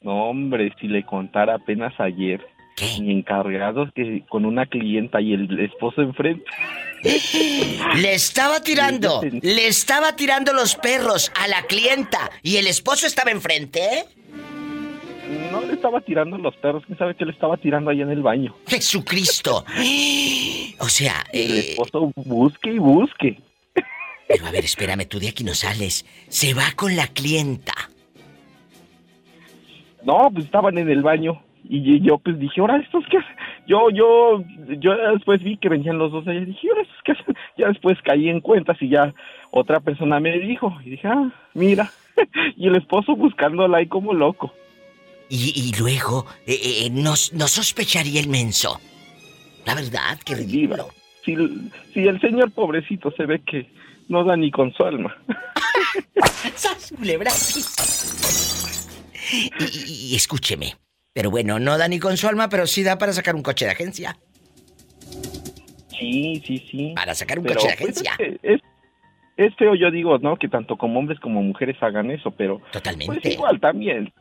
No, 0.01 0.29
hombre, 0.29 0.73
si 0.79 0.87
le 0.87 1.05
contara 1.05 1.55
apenas 1.55 1.93
ayer. 1.99 2.45
Mi 2.99 3.11
encargado 3.11 3.89
que 3.95 4.23
con 4.29 4.45
una 4.45 4.67
clienta 4.67 5.19
y 5.19 5.33
el 5.33 5.59
esposo 5.59 6.01
enfrente. 6.03 6.45
Le 7.95 8.13
estaba 8.13 8.61
tirando, 8.61 9.21
le 9.23 9.67
estaba 9.67 10.15
tirando 10.15 10.51
los 10.53 10.75
perros 10.75 11.31
a 11.39 11.47
la 11.47 11.63
clienta 11.63 12.29
y 12.41 12.57
el 12.57 12.67
esposo 12.67 13.05
estaba 13.07 13.31
enfrente, 13.31 13.79
¿eh? 13.83 14.05
No 15.51 15.61
le 15.61 15.73
estaba 15.73 16.01
tirando 16.01 16.37
los 16.37 16.55
perros, 16.57 16.83
quién 16.85 16.97
sabe 16.97 17.15
que 17.15 17.25
le 17.25 17.31
estaba 17.31 17.57
tirando 17.57 17.91
ahí 17.91 18.01
en 18.01 18.09
el 18.11 18.21
baño. 18.21 18.55
Jesucristo. 18.67 19.65
O 20.79 20.89
sea, 20.89 21.23
El 21.33 21.57
eh, 21.57 21.59
esposo 21.71 22.11
busque 22.15 22.71
y 22.71 22.77
busque. 22.77 23.39
pero 24.27 24.45
a 24.45 24.51
ver, 24.51 24.63
espérame, 24.63 25.07
tú 25.07 25.17
de 25.19 25.29
aquí 25.29 25.43
no 25.43 25.55
sales. 25.55 26.05
Se 26.27 26.53
va 26.53 26.65
con 26.75 26.95
la 26.95 27.07
clienta. 27.07 27.73
No, 30.03 30.29
pues 30.31 30.45
estaban 30.45 30.77
en 30.77 30.87
el 30.91 31.01
baño. 31.01 31.41
Y 31.67 31.99
yo 32.01 32.19
pues 32.19 32.37
dije, 32.37 32.61
ahora 32.61 32.77
estos 32.77 33.03
qué 33.09 33.17
hacen?". 33.17 33.35
Yo, 33.67 33.89
yo, 33.89 34.43
yo 34.79 34.95
después 35.13 35.41
vi 35.43 35.57
que 35.57 35.67
venían 35.67 35.97
los 35.97 36.11
dos 36.11 36.27
allá 36.27 36.41
y 36.41 36.45
dije, 36.45 36.67
ahora 36.69 36.83
estos 36.83 37.03
qué 37.03 37.11
hacen?". 37.13 37.35
Ya 37.57 37.67
después 37.69 37.97
caí 38.03 38.29
en 38.29 38.39
cuentas 38.39 38.77
y 38.79 38.89
ya 38.89 39.15
otra 39.49 39.79
persona 39.79 40.19
me 40.19 40.37
dijo. 40.37 40.77
Y 40.85 40.91
dije, 40.91 41.07
ah, 41.07 41.31
mira. 41.55 41.91
y 42.55 42.67
el 42.67 42.75
esposo 42.75 43.15
buscándola 43.15 43.79
ahí 43.79 43.87
como 43.87 44.13
loco. 44.13 44.53
Y, 45.29 45.51
y 45.55 45.73
luego, 45.79 46.25
eh, 46.45 46.59
eh, 46.85 46.89
no, 46.89 47.13
no 47.33 47.47
sospecharía 47.47 48.19
el 48.19 48.29
menso. 48.29 48.79
La 49.65 49.75
verdad, 49.75 50.17
qué 50.23 50.35
ridículo. 50.35 50.89
Si, 51.25 51.35
si 51.93 52.07
el 52.07 52.19
señor 52.21 52.51
pobrecito 52.51 53.11
se 53.11 53.25
ve 53.25 53.41
que 53.45 53.69
no 54.07 54.23
da 54.23 54.37
ni 54.37 54.49
con 54.51 54.71
su 54.73 54.83
alma. 54.83 55.15
¡Sas, 56.55 56.93
culebra! 56.97 57.31
Y, 59.59 59.63
y- 59.65 60.11
y 60.11 60.15
escúcheme. 60.15 60.75
Pero 61.13 61.29
bueno, 61.31 61.59
no 61.59 61.77
da 61.77 61.87
ni 61.87 61.99
con 61.99 62.15
su 62.15 62.27
alma, 62.27 62.47
pero 62.47 62.67
sí 62.67 62.83
da 62.83 62.97
para 62.97 63.11
sacar 63.11 63.35
un 63.35 63.41
coche 63.43 63.65
de 63.65 63.71
agencia. 63.71 64.17
Sí, 65.99 66.41
sí, 66.45 66.63
sí. 66.69 66.93
Para 66.95 67.15
sacar 67.15 67.39
un 67.39 67.45
Pero, 67.45 67.59
coche 67.59 67.69
de 67.69 67.77
pues, 67.77 67.97
agencia. 67.97 68.11
es, 68.19 68.39
que 68.41 68.53
es, 68.53 68.61
es 69.37 69.55
feo, 69.55 69.73
yo 69.75 69.89
digo, 69.89 70.17
¿no? 70.19 70.37
Que 70.37 70.47
tanto 70.47 70.77
como 70.77 70.99
hombres 70.99 71.19
como 71.19 71.41
mujeres 71.41 71.75
hagan 71.81 72.11
eso, 72.11 72.29
pero... 72.31 72.61
Totalmente. 72.71 73.19
Pues 73.21 73.33
igual 73.33 73.59
también. 73.59 74.13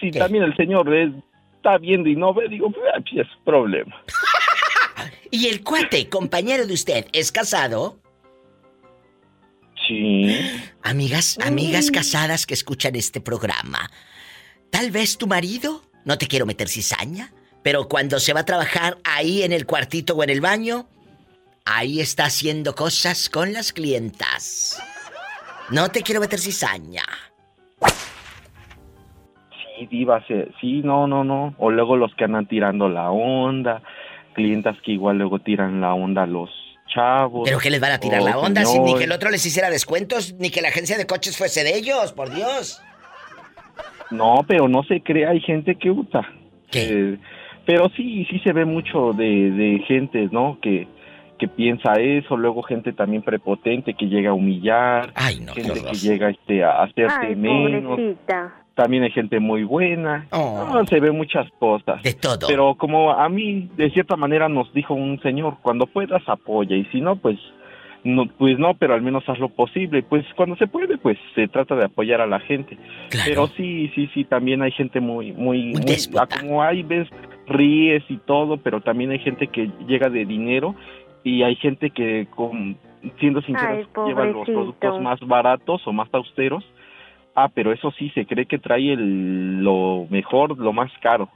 Si 0.00 0.10
también 0.10 0.44
el 0.44 0.56
señor 0.56 0.92
es- 0.94 1.12
está 1.56 1.78
viendo 1.78 2.08
y 2.08 2.16
no 2.16 2.32
ve, 2.34 2.48
digo, 2.48 2.70
pues 2.70 2.84
ah, 2.94 3.02
es 3.14 3.26
problema. 3.44 3.94
¿Y 5.30 5.48
el 5.48 5.62
cuate, 5.64 6.08
compañero 6.08 6.66
de 6.66 6.74
usted, 6.74 7.06
es 7.12 7.32
casado? 7.32 7.98
Sí. 9.86 10.36
Amigas, 10.82 11.38
amigas 11.44 11.90
casadas 11.90 12.46
que 12.46 12.54
escuchan 12.54 12.96
este 12.96 13.20
programa. 13.20 13.90
Tal 14.70 14.90
vez 14.90 15.16
tu 15.16 15.26
marido, 15.26 15.82
no 16.04 16.18
te 16.18 16.26
quiero 16.26 16.46
meter 16.46 16.68
cizaña, 16.68 17.32
pero 17.62 17.88
cuando 17.88 18.18
se 18.18 18.32
va 18.32 18.40
a 18.40 18.44
trabajar 18.44 18.98
ahí 19.04 19.42
en 19.42 19.52
el 19.52 19.66
cuartito 19.66 20.14
o 20.14 20.22
en 20.24 20.30
el 20.30 20.40
baño, 20.40 20.88
ahí 21.64 22.00
está 22.00 22.24
haciendo 22.26 22.74
cosas 22.74 23.28
con 23.28 23.52
las 23.52 23.72
clientas. 23.72 24.80
No 25.70 25.88
te 25.90 26.02
quiero 26.02 26.20
meter 26.20 26.38
cizaña. 26.40 27.04
Sí, 29.76 29.86
diva, 29.86 30.24
sí, 30.26 30.34
sí, 30.60 30.80
no, 30.82 31.06
no, 31.06 31.24
no. 31.24 31.54
O 31.58 31.70
luego 31.70 31.96
los 31.96 32.14
que 32.14 32.24
andan 32.24 32.46
tirando 32.46 32.88
la 32.88 33.10
onda, 33.10 33.82
clientas 34.34 34.76
que 34.82 34.92
igual 34.92 35.18
luego 35.18 35.38
tiran 35.38 35.80
la 35.80 35.94
onda 35.94 36.22
a 36.22 36.26
los 36.26 36.50
chavos. 36.88 37.42
Pero 37.44 37.58
que 37.58 37.70
les 37.70 37.80
van 37.80 37.92
a 37.92 37.98
tirar 37.98 38.22
la 38.22 38.38
onda 38.38 38.64
sin 38.64 38.84
ni 38.84 38.94
que 38.94 39.04
el 39.04 39.12
otro 39.12 39.30
les 39.30 39.44
hiciera 39.44 39.70
descuentos, 39.70 40.34
ni 40.38 40.50
que 40.50 40.62
la 40.62 40.68
agencia 40.68 40.96
de 40.96 41.06
coches 41.06 41.36
fuese 41.36 41.64
de 41.64 41.76
ellos, 41.76 42.12
por 42.12 42.32
Dios. 42.32 42.80
No, 44.10 44.44
pero 44.46 44.68
no 44.68 44.82
se 44.84 45.00
cree, 45.02 45.26
hay 45.26 45.40
gente 45.40 45.76
que 45.76 45.90
usa. 45.90 46.22
Eh, 46.72 47.18
pero 47.64 47.88
sí, 47.96 48.26
sí 48.30 48.38
se 48.40 48.52
ve 48.52 48.64
mucho 48.64 49.12
de, 49.12 49.50
de 49.50 49.84
gente, 49.86 50.28
¿no? 50.30 50.58
Que, 50.62 50.86
que 51.38 51.48
piensa 51.48 51.94
eso, 51.94 52.36
luego 52.36 52.62
gente 52.62 52.92
también 52.92 53.22
prepotente 53.22 53.94
que 53.94 54.06
llega 54.06 54.30
a 54.30 54.34
humillar, 54.34 55.12
gente 55.16 55.82
que 55.82 55.96
llega 55.96 56.30
este, 56.30 56.64
a 56.64 56.82
hacerte 56.82 57.26
Ay, 57.28 57.36
menos. 57.36 57.96
pobrecita. 57.96 58.65
También 58.76 59.02
hay 59.04 59.10
gente 59.10 59.40
muy 59.40 59.64
buena. 59.64 60.26
Oh. 60.32 60.68
No, 60.70 60.84
se 60.86 61.00
ve 61.00 61.10
muchas 61.10 61.50
cosas. 61.58 62.02
De 62.02 62.12
todo. 62.12 62.46
Pero 62.46 62.74
como 62.76 63.10
a 63.10 63.26
mí, 63.30 63.70
de 63.74 63.90
cierta 63.90 64.16
manera, 64.16 64.48
nos 64.50 64.72
dijo 64.74 64.92
un 64.92 65.18
señor, 65.22 65.56
cuando 65.62 65.86
puedas 65.86 66.22
apoya 66.28 66.76
y 66.76 66.84
si 66.92 67.00
no, 67.00 67.16
pues 67.16 67.38
no, 68.04 68.26
pues 68.26 68.58
no, 68.58 68.74
pero 68.74 68.92
al 68.94 69.00
menos 69.02 69.28
haz 69.28 69.38
lo 69.38 69.48
posible. 69.48 70.02
Pues 70.02 70.24
cuando 70.36 70.56
se 70.56 70.66
puede, 70.66 70.98
pues 70.98 71.18
se 71.34 71.48
trata 71.48 71.74
de 71.74 71.86
apoyar 71.86 72.20
a 72.20 72.26
la 72.26 72.38
gente. 72.38 72.76
Pero 73.24 73.46
sí, 73.56 73.90
sí, 73.94 74.08
sí, 74.14 74.24
también 74.24 74.60
hay 74.62 74.72
gente 74.72 75.00
muy, 75.00 75.32
muy, 75.32 75.72
muy- 75.72 75.96
como 76.40 76.62
hay 76.62 76.82
ves 76.82 77.08
ríes 77.46 78.04
y 78.10 78.18
todo, 78.18 78.58
pero 78.58 78.82
también 78.82 79.10
hay 79.10 79.20
gente 79.20 79.46
que 79.48 79.70
llega 79.88 80.10
de 80.10 80.26
dinero 80.26 80.74
y 81.24 81.42
hay 81.42 81.56
gente 81.56 81.90
que, 81.90 82.26
con, 82.34 82.76
siendo 83.18 83.40
sinceros, 83.42 83.88
Ay, 83.96 84.02
lleva 84.06 84.26
los 84.26 84.44
productos 84.46 85.00
más 85.00 85.18
baratos 85.20 85.80
o 85.86 85.92
más 85.92 86.08
austeros. 86.12 86.62
Ah, 87.36 87.50
pero 87.54 87.70
eso 87.72 87.92
sí, 87.98 88.10
se 88.14 88.24
cree 88.24 88.46
que 88.46 88.58
trae 88.58 88.94
el, 88.94 89.62
lo 89.62 90.06
mejor, 90.08 90.56
lo 90.58 90.72
más 90.72 90.90
caro. 91.02 91.28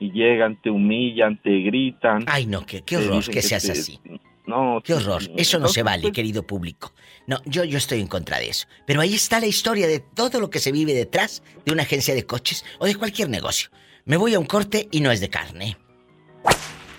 Y 0.00 0.10
llegan, 0.10 0.60
te 0.60 0.68
humillan, 0.68 1.40
te 1.40 1.60
gritan. 1.60 2.24
Ay, 2.26 2.46
no, 2.46 2.66
qué, 2.66 2.82
qué 2.82 2.96
horror 2.96 3.24
que 3.30 3.40
seas 3.40 3.62
te- 3.62 3.72
así. 3.72 4.00
No, 4.46 4.82
Qué 4.84 4.92
horror. 4.92 5.22
Eso 5.38 5.58
no 5.58 5.68
se 5.68 5.82
vale, 5.82 6.12
querido 6.12 6.42
público. 6.46 6.92
No, 7.26 7.38
yo, 7.46 7.64
yo 7.64 7.78
estoy 7.78 8.00
en 8.00 8.08
contra 8.08 8.38
de 8.38 8.48
eso. 8.48 8.66
Pero 8.84 9.00
ahí 9.00 9.14
está 9.14 9.40
la 9.40 9.46
historia 9.46 9.86
de 9.86 10.00
todo 10.00 10.38
lo 10.40 10.50
que 10.50 10.58
se 10.58 10.70
vive 10.72 10.92
detrás 10.92 11.42
de 11.64 11.72
una 11.72 11.84
agencia 11.84 12.14
de 12.14 12.26
coches 12.26 12.62
o 12.78 12.84
de 12.84 12.96
cualquier 12.96 13.30
negocio. 13.30 13.70
Me 14.04 14.18
voy 14.18 14.34
a 14.34 14.38
un 14.38 14.44
corte 14.44 14.88
y 14.90 15.00
no 15.00 15.10
es 15.12 15.20
de 15.20 15.30
carne. 15.30 15.78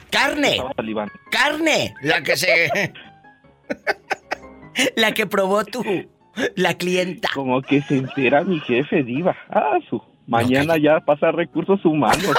Carne. 0.10 0.57
Carne. 1.30 1.94
La 2.02 2.23
que 2.23 2.38
se. 2.38 2.72
la 4.95 5.11
que 5.11 5.27
probó 5.27 5.65
tú. 5.65 5.84
La 6.55 6.75
clienta. 6.75 7.29
Como 7.33 7.61
que 7.61 7.81
se 7.81 7.97
entera 7.97 8.43
mi 8.43 8.59
jefe, 8.59 9.03
Diva. 9.03 9.35
Ah, 9.49 9.77
su. 9.89 10.01
Mañana 10.27 10.77
ya 10.77 10.99
pasa 10.99 11.31
recursos 11.31 11.83
humanos. 11.85 12.35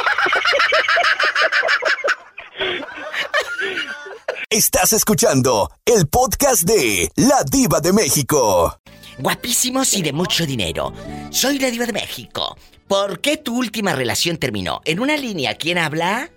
Estás 4.51 4.93
escuchando 4.93 5.71
el 5.85 6.09
podcast 6.09 6.63
de 6.63 7.11
La 7.17 7.45
Diva 7.51 7.81
de 7.81 7.93
México. 7.93 8.81
Guapísimos 9.19 9.95
y 9.95 10.03
de 10.03 10.13
mucho 10.13 10.45
dinero. 10.47 10.93
Soy 11.31 11.59
la 11.59 11.71
diva 11.71 11.87
de 11.87 11.93
México. 11.93 12.57
¿Por 12.87 13.21
qué 13.21 13.37
tu 13.37 13.57
última 13.57 13.93
relación 13.95 14.37
terminó? 14.37 14.81
En 14.85 15.01
una 15.01 15.17
línea, 15.17 15.55
¿quién 15.55 15.79
habla? 15.79 16.31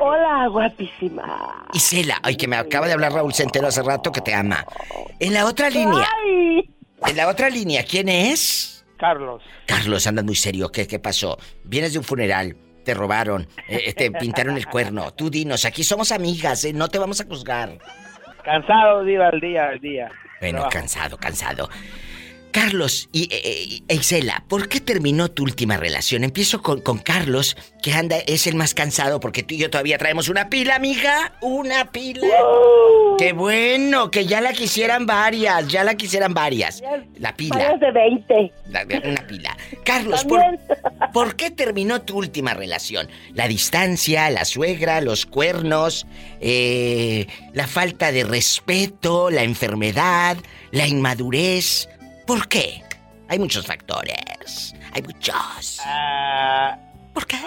Hola, 0.00 0.46
guapísima. 0.48 1.66
Isela. 1.72 2.18
Ay, 2.22 2.36
que 2.36 2.46
me 2.48 2.56
acaba 2.56 2.86
de 2.86 2.92
hablar 2.92 3.12
Raúl 3.12 3.32
Centeno 3.34 3.68
hace 3.68 3.82
rato 3.82 4.12
que 4.12 4.20
te 4.20 4.34
ama. 4.34 4.64
En 5.20 5.32
la 5.34 5.44
otra 5.46 5.70
línea. 5.70 6.08
En 7.06 7.16
la 7.16 7.28
otra 7.28 7.50
línea, 7.50 7.84
¿quién 7.84 8.08
es? 8.08 8.84
Carlos. 8.98 9.42
Carlos, 9.66 10.06
andas 10.06 10.24
muy 10.24 10.34
serio. 10.34 10.70
¿Qué, 10.70 10.86
qué 10.86 10.98
pasó? 10.98 11.38
Vienes 11.64 11.92
de 11.92 11.98
un 11.98 12.04
funeral. 12.04 12.56
Te 12.84 12.94
robaron. 12.94 13.48
eh, 13.68 13.92
te 13.94 14.10
pintaron 14.12 14.56
el 14.56 14.66
cuerno. 14.66 15.12
Tú 15.12 15.28
dinos, 15.28 15.64
aquí 15.64 15.82
somos 15.82 16.12
amigas, 16.12 16.64
eh, 16.64 16.72
no 16.72 16.88
te 16.88 16.98
vamos 16.98 17.20
a 17.20 17.24
juzgar. 17.24 17.78
Cansado, 18.44 19.02
Diva, 19.04 19.28
al 19.28 19.40
día, 19.40 19.68
al 19.70 19.80
día. 19.80 20.08
Bueno, 20.40 20.58
Trabajo. 20.58 20.70
cansado, 20.72 21.16
cansado. 21.18 21.68
Carlos 22.56 23.10
y 23.12 23.24
eh, 23.24 23.82
eh, 23.86 23.94
Isela, 23.94 24.42
¿por 24.48 24.70
qué 24.70 24.80
terminó 24.80 25.30
tu 25.30 25.42
última 25.42 25.76
relación? 25.76 26.24
Empiezo 26.24 26.62
con, 26.62 26.80
con 26.80 26.96
Carlos, 26.96 27.54
que 27.82 27.92
anda, 27.92 28.16
es 28.26 28.46
el 28.46 28.54
más 28.54 28.72
cansado, 28.72 29.20
porque 29.20 29.42
tú 29.42 29.52
y 29.54 29.58
yo 29.58 29.68
todavía 29.68 29.98
traemos 29.98 30.30
una 30.30 30.48
pila, 30.48 30.76
amiga. 30.76 31.34
Una 31.42 31.92
pila. 31.92 32.26
¡Qué 33.18 33.34
bueno! 33.34 34.10
Que 34.10 34.24
ya 34.24 34.40
la 34.40 34.54
quisieran 34.54 35.04
varias, 35.04 35.68
ya 35.68 35.84
la 35.84 35.96
quisieran 35.96 36.32
varias. 36.32 36.82
La 37.18 37.36
pila. 37.36 37.56
Varias 37.58 37.78
de 37.80 37.92
20. 37.92 38.52
La- 38.70 38.86
una 39.06 39.26
pila. 39.26 39.54
Carlos, 39.84 40.24
¿por, 40.24 40.40
por 41.12 41.36
qué 41.36 41.50
terminó 41.50 42.00
tu 42.00 42.16
última 42.16 42.54
relación? 42.54 43.06
La 43.34 43.48
distancia, 43.48 44.30
la 44.30 44.46
suegra, 44.46 45.02
los 45.02 45.26
cuernos, 45.26 46.06
eh, 46.40 47.26
la 47.52 47.66
falta 47.66 48.12
de 48.12 48.24
respeto, 48.24 49.28
la 49.28 49.42
enfermedad, 49.42 50.38
la 50.70 50.86
inmadurez. 50.86 51.90
¿Por 52.26 52.48
qué? 52.48 52.82
Hay 53.28 53.38
muchos 53.38 53.66
factores. 53.66 54.74
Hay 54.94 55.02
muchos. 55.02 55.80
Ah, 55.84 56.76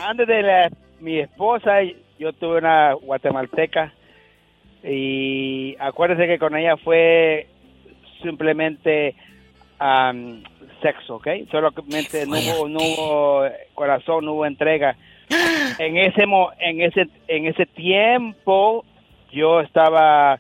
Antes 0.04 0.28
de 0.28 0.42
la- 0.42 0.70
mi 1.00 1.20
esposa, 1.20 1.82
yo 2.18 2.34
tuve 2.34 2.58
una 2.58 2.94
guatemalteca 2.94 3.94
y 4.84 5.76
acuérdese 5.80 6.28
que 6.28 6.40
con 6.40 6.56
ella 6.58 6.76
fue 6.78 7.48
simplemente 8.24 9.16
am, 9.78 10.44
sexo, 10.82 11.16
¿ok? 11.18 11.28
Solamente 11.52 12.26
no 12.26 12.38
hubo, 12.38 12.68
no 12.68 12.80
hubo 12.80 13.50
corazón, 13.76 14.26
no 14.26 14.34
hubo 14.34 14.46
entrega. 14.46 14.96
En 15.80 15.96
ese 15.98 16.24
en 16.60 16.82
ese 16.82 17.08
en 17.28 17.46
ese 17.46 17.66
tiempo 17.68 18.84
yo 19.32 19.62
estaba 19.62 20.40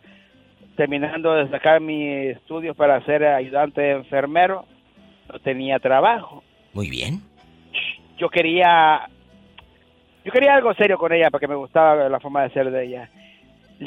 terminando 0.79 1.33
de 1.33 1.49
sacar 1.49 1.81
mis 1.81 2.37
estudios 2.37 2.73
para 2.73 3.03
ser 3.03 3.25
ayudante 3.25 3.81
de 3.81 3.91
enfermero, 3.91 4.63
no 5.27 5.37
tenía 5.39 5.77
trabajo. 5.77 6.41
Muy 6.71 6.89
bien. 6.89 7.19
Yo 8.17 8.29
quería 8.29 9.09
yo 10.23 10.31
quería 10.31 10.55
algo 10.55 10.73
serio 10.75 10.97
con 10.97 11.11
ella 11.11 11.31
porque 11.31 11.49
me 11.49 11.55
gustaba 11.55 12.07
la 12.07 12.19
forma 12.21 12.43
de 12.43 12.51
ser 12.51 12.71
de 12.71 12.85
ella. 12.85 13.09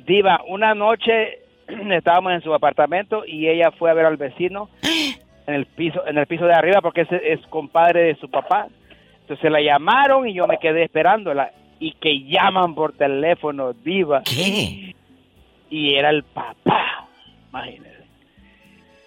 Diva, 0.06 0.42
una 0.48 0.74
noche 0.74 1.38
estábamos 1.66 2.34
en 2.34 2.42
su 2.42 2.52
apartamento 2.52 3.24
y 3.26 3.48
ella 3.48 3.70
fue 3.70 3.90
a 3.90 3.94
ver 3.94 4.04
al 4.04 4.18
vecino 4.18 4.68
en 5.46 5.54
el 5.54 5.64
piso 5.64 6.06
en 6.06 6.18
el 6.18 6.26
piso 6.26 6.44
de 6.44 6.52
arriba 6.52 6.82
porque 6.82 7.00
es, 7.00 7.08
es 7.10 7.40
compadre 7.46 8.02
de 8.02 8.16
su 8.16 8.28
papá. 8.28 8.66
Entonces 9.22 9.50
la 9.50 9.62
llamaron 9.62 10.28
y 10.28 10.34
yo 10.34 10.46
me 10.46 10.58
quedé 10.58 10.82
esperándola 10.82 11.52
y 11.80 11.92
que 11.92 12.24
llaman 12.24 12.74
por 12.74 12.92
teléfono, 12.92 13.72
Diva. 13.72 14.24
¿Qué? 14.24 14.94
Y 15.72 15.94
era 15.94 16.10
el 16.10 16.22
papá, 16.22 17.08
imagínese. 17.48 18.04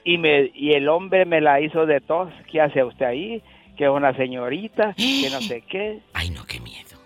Y 0.04 0.18
me 0.18 0.52
y 0.56 0.74
el 0.74 0.90
hombre 0.90 1.24
me 1.24 1.40
la 1.40 1.62
hizo 1.62 1.86
de 1.86 2.02
tos, 2.02 2.34
¿qué 2.52 2.60
hace 2.60 2.84
usted 2.84 3.06
ahí? 3.06 3.44
Que 3.78 3.84
es 3.84 3.90
una 3.92 4.16
señorita, 4.16 4.96
que 4.98 5.30
no 5.32 5.42
sé 5.42 5.62
qué. 5.70 6.00
Ay, 6.14 6.32
no, 6.32 6.44
qué 6.46 6.60
miedo. 6.60 6.98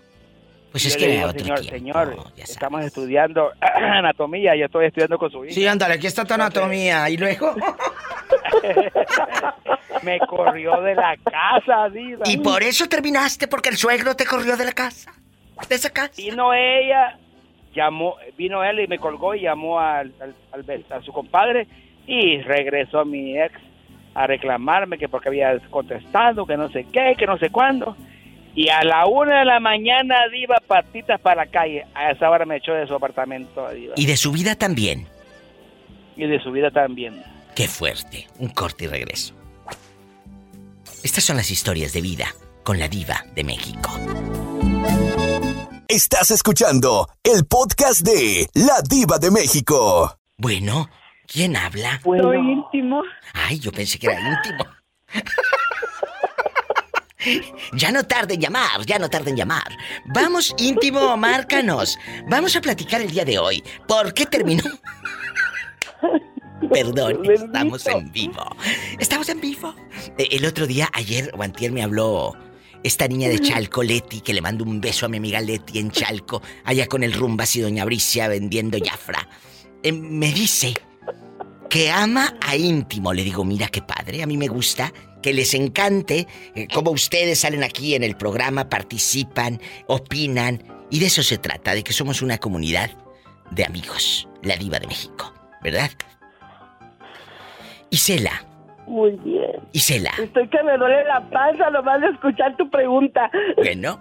Pues 0.70 0.86
es 0.86 0.96
que 0.96 1.08
le 1.08 1.18
era 1.18 1.26
digo, 1.26 1.28
otro 1.28 1.42
señor, 1.42 1.60
tiempo, 1.60 1.76
señor, 1.76 2.16
estamos 2.38 2.84
estudiando 2.86 3.52
anatomía, 3.60 4.56
yo 4.56 4.64
estoy 4.64 4.86
estudiando 4.86 5.18
con 5.18 5.30
su 5.30 5.44
hija. 5.44 5.54
Sí, 5.54 5.66
ándale, 5.66 5.92
aquí 5.94 6.06
está 6.06 6.24
tu 6.24 6.32
anatomía. 6.32 7.10
¿Y 7.10 7.18
luego? 7.18 7.54
me 10.02 10.18
corrió 10.20 10.80
de 10.80 10.94
la 10.94 11.18
casa, 11.18 11.90
Diva. 11.90 12.22
¿Y 12.24 12.38
por 12.38 12.62
eso 12.62 12.88
terminaste? 12.88 13.46
¿Porque 13.46 13.68
el 13.68 13.76
suegro 13.76 14.16
te 14.16 14.24
corrió 14.24 14.56
de 14.56 14.64
la 14.64 14.72
casa? 14.72 15.12
¿De 15.68 15.74
esa 15.74 15.90
casa? 15.90 16.12
Vino 16.16 16.54
ella, 16.54 17.18
llamó, 17.74 18.16
vino 18.36 18.62
él 18.64 18.80
y 18.80 18.86
me 18.86 18.98
colgó 18.98 19.34
y 19.34 19.42
llamó 19.42 19.78
al, 19.80 20.12
al- 20.20 20.84
a 20.90 21.02
su 21.02 21.12
compadre 21.12 21.66
y 22.06 22.38
regresó 22.42 23.04
mi 23.04 23.38
ex 23.38 23.54
a 24.14 24.26
reclamarme 24.26 24.98
que 24.98 25.08
porque 25.08 25.28
había 25.28 25.58
contestado, 25.70 26.44
que 26.46 26.56
no 26.56 26.68
sé 26.70 26.84
qué, 26.92 27.14
que 27.16 27.26
no 27.26 27.38
sé 27.38 27.50
cuándo. 27.50 27.96
Y 28.54 28.68
a 28.68 28.82
la 28.82 29.06
una 29.06 29.38
de 29.40 29.44
la 29.44 29.60
mañana, 29.60 30.16
Diva, 30.32 30.56
patitas 30.66 31.20
para 31.20 31.44
la 31.44 31.50
calle. 31.50 31.86
A 31.94 32.10
esa 32.10 32.28
hora 32.28 32.44
me 32.44 32.56
echó 32.56 32.72
de 32.74 32.86
su 32.88 32.94
apartamento, 32.94 33.68
Diva. 33.70 33.94
Y 33.96 34.06
de 34.06 34.16
su 34.16 34.32
vida 34.32 34.56
también. 34.56 35.06
Y 36.16 36.26
de 36.26 36.40
su 36.40 36.50
vida 36.50 36.72
también. 36.72 37.22
Qué 37.54 37.68
fuerte. 37.68 38.26
Un 38.40 38.48
corte 38.48 38.86
y 38.86 38.88
regreso. 38.88 39.34
Estas 41.04 41.22
son 41.22 41.36
las 41.36 41.50
historias 41.52 41.92
de 41.92 42.00
vida 42.02 42.26
con 42.64 42.78
la 42.80 42.88
diva 42.88 43.24
de 43.34 43.44
México. 43.44 43.90
Estás 45.90 46.30
escuchando 46.30 47.08
el 47.24 47.44
podcast 47.46 48.02
de 48.02 48.48
La 48.54 48.80
Diva 48.88 49.18
de 49.18 49.32
México. 49.32 50.16
Bueno, 50.36 50.88
¿quién 51.26 51.56
habla? 51.56 52.00
Soy 52.04 52.36
íntimo. 52.36 53.02
Ay, 53.34 53.58
yo 53.58 53.72
pensé 53.72 53.98
que 53.98 54.06
era 54.06 54.20
íntimo. 54.20 54.64
Ya 57.72 57.90
no 57.90 58.04
tarde 58.04 58.34
en 58.34 58.40
llamar, 58.40 58.86
ya 58.86 59.00
no 59.00 59.10
tarde 59.10 59.30
en 59.30 59.36
llamar. 59.36 59.66
Vamos, 60.14 60.54
íntimo, 60.58 61.16
márcanos. 61.16 61.98
Vamos 62.28 62.54
a 62.54 62.60
platicar 62.60 63.00
el 63.00 63.10
día 63.10 63.24
de 63.24 63.40
hoy. 63.40 63.64
¿Por 63.88 64.14
qué 64.14 64.26
terminó? 64.26 64.62
Perdón, 66.72 67.28
estamos 67.28 67.84
en 67.88 68.12
vivo. 68.12 68.56
Estamos 69.00 69.28
en 69.28 69.40
vivo. 69.40 69.74
El 70.16 70.46
otro 70.46 70.68
día, 70.68 70.88
ayer 70.92 71.32
o 71.36 71.42
antier 71.42 71.72
me 71.72 71.82
habló 71.82 72.36
esta 72.82 73.08
niña 73.08 73.28
de 73.28 73.38
Chalco, 73.40 73.82
Leti, 73.82 74.20
que 74.20 74.32
le 74.32 74.40
mando 74.40 74.64
un 74.64 74.80
beso 74.80 75.06
a 75.06 75.08
mi 75.08 75.18
amiga 75.18 75.40
Leti 75.40 75.78
en 75.78 75.90
Chalco, 75.90 76.42
allá 76.64 76.86
con 76.86 77.02
el 77.02 77.12
Rumbas 77.12 77.54
y 77.56 77.60
Doña 77.60 77.84
Bricia 77.84 78.28
vendiendo 78.28 78.78
Jafra. 78.82 79.28
Eh, 79.82 79.92
me 79.92 80.32
dice 80.32 80.74
que 81.68 81.90
ama 81.90 82.36
a 82.40 82.56
íntimo. 82.56 83.12
Le 83.12 83.22
digo, 83.22 83.44
mira 83.44 83.68
qué 83.68 83.82
padre, 83.82 84.22
a 84.22 84.26
mí 84.26 84.36
me 84.36 84.48
gusta 84.48 84.92
que 85.22 85.32
les 85.32 85.54
encante 85.54 86.26
eh, 86.54 86.66
cómo 86.72 86.90
ustedes 86.90 87.40
salen 87.40 87.62
aquí 87.62 87.94
en 87.94 88.02
el 88.02 88.16
programa, 88.16 88.68
participan, 88.68 89.60
opinan. 89.86 90.62
Y 90.90 90.98
de 90.98 91.06
eso 91.06 91.22
se 91.22 91.38
trata, 91.38 91.74
de 91.74 91.84
que 91.84 91.92
somos 91.92 92.22
una 92.22 92.38
comunidad 92.38 92.90
de 93.50 93.64
amigos, 93.64 94.28
la 94.42 94.56
diva 94.56 94.78
de 94.78 94.86
México, 94.86 95.32
¿verdad? 95.62 95.90
Isela, 97.90 98.46
Muy 98.90 99.12
bien. 99.24 99.52
Isela, 99.72 100.10
Estoy 100.20 100.48
que 100.48 100.62
me 100.64 100.76
duele 100.76 101.04
la 101.04 101.20
panza 101.30 101.70
nomás 101.70 102.00
de 102.00 102.08
escuchar 102.08 102.56
tu 102.56 102.68
pregunta. 102.68 103.30
bueno, 103.56 104.00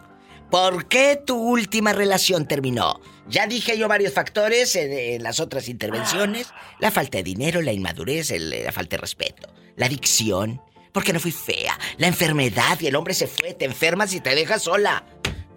¿por 0.50 0.88
qué 0.88 1.16
tu 1.26 1.38
última 1.38 1.94
relación 1.94 2.48
terminó? 2.48 3.00
Ya 3.28 3.46
dije 3.46 3.78
yo 3.78 3.88
varios 3.88 4.14
factores 4.14 4.76
en, 4.76 4.92
en 4.92 5.22
las 5.22 5.40
otras 5.40 5.70
intervenciones. 5.70 6.52
La 6.80 6.90
falta 6.90 7.20
de 7.20 7.24
dinero, 7.24 7.62
la 7.62 7.72
inmadurez, 7.72 8.32
el- 8.32 8.50
la 8.64 8.72
falta 8.72 8.96
de 8.96 9.02
respeto, 9.02 9.48
la 9.76 9.86
adicción, 9.86 10.60
porque 10.92 11.14
no 11.14 11.20
fui 11.20 11.32
fea, 11.32 11.78
la 11.98 12.08
enfermedad 12.08 12.80
y 12.80 12.88
el 12.88 12.96
hombre 12.96 13.14
se 13.14 13.28
fue, 13.28 13.54
te 13.54 13.66
enfermas 13.66 14.12
y 14.16 14.22
te 14.22 14.34
dejas 14.34 14.64
sola. 14.64 15.04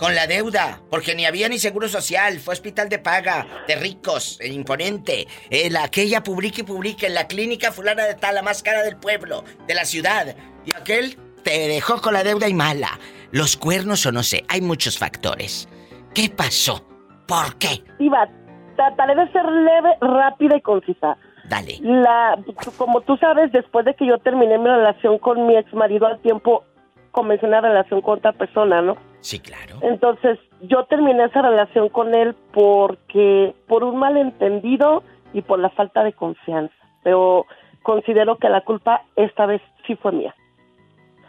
Con 0.03 0.17
la 0.17 0.27
deuda, 0.27 0.81
porque 0.91 1.15
ni 1.15 1.27
había 1.27 1.49
ni 1.49 1.61
seguro 1.61 1.87
social, 1.87 2.41
fue 2.41 2.55
hospital 2.55 2.89
de 2.89 2.99
paga, 2.99 3.47
de 3.69 3.77
ricos, 3.77 4.37
el 4.41 4.51
imponente. 4.51 5.29
Eh, 5.49 5.71
la 5.71 5.85
aquella 5.85 6.25
publica 6.25 6.63
y 6.63 6.65
publica 6.65 7.07
en 7.07 7.15
la 7.15 7.29
clínica 7.29 7.71
fulana 7.71 8.03
de 8.03 8.17
tal, 8.17 8.35
la 8.35 8.43
más 8.43 8.65
cara 8.65 8.83
del 8.83 8.97
pueblo, 8.97 9.45
de 9.69 9.75
la 9.77 9.85
ciudad. 9.85 10.35
Y 10.67 10.75
aquel 10.75 11.17
te 11.45 11.69
dejó 11.69 12.01
con 12.01 12.15
la 12.15 12.25
deuda 12.25 12.49
y 12.49 12.53
mala. 12.53 12.99
Los 13.31 13.57
cuernos 13.57 14.05
o 14.05 14.11
no 14.11 14.25
sé, 14.25 14.45
hay 14.49 14.61
muchos 14.61 14.99
factores. 14.99 15.69
¿Qué 16.13 16.29
pasó? 16.29 16.85
¿Por 17.29 17.57
qué? 17.59 17.85
Iba, 18.01 18.29
trataré 18.75 19.15
de 19.15 19.31
ser 19.31 19.45
leve, 19.45 19.91
rápida 20.01 20.57
y 20.57 20.63
concisa. 20.63 21.17
Dale. 21.49 21.79
La, 21.81 22.37
como 22.77 23.03
tú 23.03 23.17
sabes, 23.19 23.53
después 23.53 23.85
de 23.85 23.95
que 23.95 24.09
yo 24.09 24.19
terminé 24.19 24.59
mi 24.59 24.69
relación 24.69 25.19
con 25.19 25.47
mi 25.47 25.57
ex 25.57 25.73
marido 25.73 26.09
al 26.09 26.21
tiempo, 26.23 26.65
comencé 27.13 27.47
una 27.47 27.61
relación 27.61 28.01
con 28.01 28.19
otra 28.19 28.33
persona, 28.33 28.83
¿no? 28.83 29.12
Sí, 29.23 29.39
claro. 29.41 29.79
Entonces, 29.83 30.39
yo 30.61 30.85
terminé 30.85 31.25
esa 31.25 31.41
relación 31.43 31.89
con 31.89 32.15
él 32.15 32.35
porque 32.53 33.55
por 33.69 33.83
un 33.85 33.97
malentendido 33.99 35.03
y 35.33 35.41
por 35.43 35.59
la 35.59 35.71
falta 35.71 36.05
de 36.05 36.13
confianza. 36.13 36.75
Pero 37.03 37.47
considero 37.83 38.37
que 38.37 38.49
la 38.51 38.61
culpa 38.63 39.03
esta 39.17 39.47
vez 39.47 39.63
sí 39.87 39.97
fue 39.97 40.13
mía. 40.13 40.35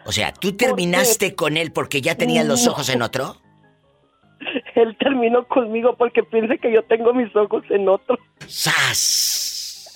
O 0.05 0.11
sea, 0.11 0.33
¿tú 0.33 0.57
terminaste 0.57 1.33
con 1.35 1.55
él 1.55 1.71
porque 1.71 2.01
ya 2.01 2.15
tenías 2.15 2.45
los 2.45 2.67
ojos 2.67 2.89
en 2.89 3.01
otro? 3.03 3.37
Él 4.75 4.97
terminó 4.99 5.47
conmigo 5.47 5.95
porque 5.95 6.23
piensa 6.23 6.57
que 6.57 6.73
yo 6.73 6.83
tengo 6.83 7.13
mis 7.13 7.33
ojos 7.35 7.63
en 7.69 7.87
otro. 7.87 8.17
¡Sas! 8.47 9.95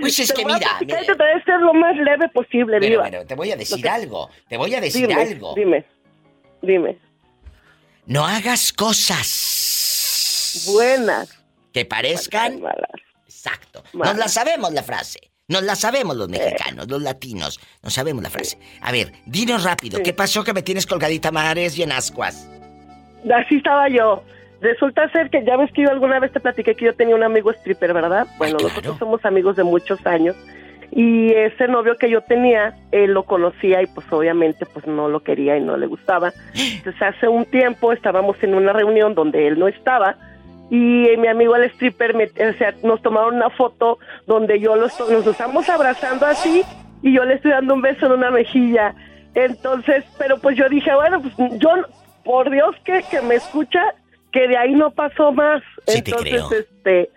Pues 0.00 0.18
es 0.18 0.28
Te 0.28 0.34
que 0.34 0.42
voy 0.44 0.52
a 0.52 0.56
mira, 0.58 0.68
platicar 0.78 1.00
mira. 1.00 1.12
Te 1.14 1.18
voy 1.22 1.32
a 1.40 1.44
ser 1.44 1.60
lo 1.60 1.74
más 1.74 1.96
leve 1.96 2.28
posible, 2.30 2.78
Pero, 2.80 3.00
bueno, 3.00 3.18
te 3.26 3.34
voy 3.34 3.50
a 3.52 3.56
decir 3.56 3.82
que- 3.82 3.88
algo. 3.88 4.28
Te 4.48 4.56
voy 4.56 4.74
a 4.74 4.80
decir 4.80 5.06
Dime, 5.08 5.20
algo. 5.20 5.54
Dime, 5.54 5.84
dime. 6.62 6.98
No 8.06 8.24
hagas 8.26 8.72
cosas 8.72 10.64
Buenas. 10.72 11.38
que 11.72 11.84
parezcan. 11.84 12.60
Exacto. 13.26 13.84
Nos 13.92 14.16
la 14.16 14.28
sabemos 14.28 14.72
la 14.72 14.82
frase. 14.82 15.20
Nos 15.48 15.62
la 15.64 15.74
sabemos 15.74 16.16
los 16.16 16.28
mexicanos, 16.28 16.88
los 16.88 17.02
latinos. 17.02 17.60
Nos 17.82 17.92
sabemos 17.92 18.22
la 18.22 18.30
frase. 18.30 18.58
A 18.80 18.90
ver, 18.92 19.12
dinos 19.26 19.64
rápido. 19.64 20.02
¿Qué 20.02 20.14
pasó 20.14 20.44
que 20.44 20.52
me 20.52 20.62
tienes 20.62 20.86
colgadita 20.86 21.30
mares 21.30 21.76
y 21.76 21.82
en 21.82 21.92
ascuas? 21.92 22.48
Así 23.32 23.56
estaba 23.56 23.88
yo. 23.88 24.22
Resulta 24.60 25.10
ser 25.10 25.28
que 25.28 25.44
ya 25.44 25.56
ves 25.56 25.70
que 25.72 25.82
yo 25.82 25.90
alguna 25.90 26.20
vez 26.20 26.32
te 26.32 26.38
platiqué 26.40 26.76
que 26.76 26.84
yo 26.84 26.94
tenía 26.94 27.16
un 27.16 27.24
amigo 27.24 27.50
stripper, 27.50 27.92
¿verdad? 27.92 28.26
Bueno, 28.38 28.58
nosotros 28.62 28.96
somos 28.98 29.24
amigos 29.24 29.56
de 29.56 29.64
muchos 29.64 30.04
años. 30.06 30.36
Y 30.94 31.32
ese 31.32 31.68
novio 31.68 31.96
que 31.96 32.10
yo 32.10 32.20
tenía, 32.20 32.74
él 32.90 33.12
lo 33.14 33.22
conocía 33.22 33.80
y 33.82 33.86
pues 33.86 34.06
obviamente 34.12 34.66
pues 34.66 34.86
no 34.86 35.08
lo 35.08 35.20
quería 35.20 35.56
y 35.56 35.60
no 35.62 35.76
le 35.78 35.86
gustaba. 35.86 36.32
Entonces 36.54 37.00
hace 37.00 37.28
un 37.28 37.46
tiempo 37.46 37.92
estábamos 37.92 38.36
en 38.42 38.54
una 38.54 38.74
reunión 38.74 39.14
donde 39.14 39.46
él 39.48 39.58
no 39.58 39.68
estaba 39.68 40.16
y 40.70 41.06
eh, 41.08 41.16
mi 41.16 41.28
amigo 41.28 41.56
el 41.56 41.64
stripper 41.70 42.14
me- 42.14 42.24
o 42.26 42.52
sea, 42.58 42.74
nos 42.82 43.00
tomaron 43.00 43.36
una 43.36 43.48
foto 43.50 43.98
donde 44.26 44.60
yo 44.60 44.76
los, 44.76 44.98
nos 45.10 45.26
estamos 45.26 45.66
abrazando 45.70 46.26
así 46.26 46.62
y 47.02 47.14
yo 47.14 47.24
le 47.24 47.34
estoy 47.34 47.52
dando 47.52 47.72
un 47.74 47.80
beso 47.82 48.06
en 48.06 48.12
una 48.12 48.30
mejilla. 48.30 48.94
Entonces, 49.34 50.04
pero 50.18 50.36
pues 50.38 50.56
yo 50.58 50.68
dije, 50.68 50.94
bueno, 50.94 51.22
pues 51.22 51.34
yo, 51.58 51.70
por 52.22 52.50
Dios 52.50 52.76
que, 52.84 53.02
que 53.10 53.22
me 53.22 53.36
escucha, 53.36 53.82
que 54.30 54.46
de 54.46 54.58
ahí 54.58 54.74
no 54.74 54.90
pasó 54.90 55.32
más. 55.32 55.62
Sí, 55.86 56.02
te 56.02 56.10
Entonces, 56.10 56.42
creo. 56.48 56.60
este, 56.60 57.10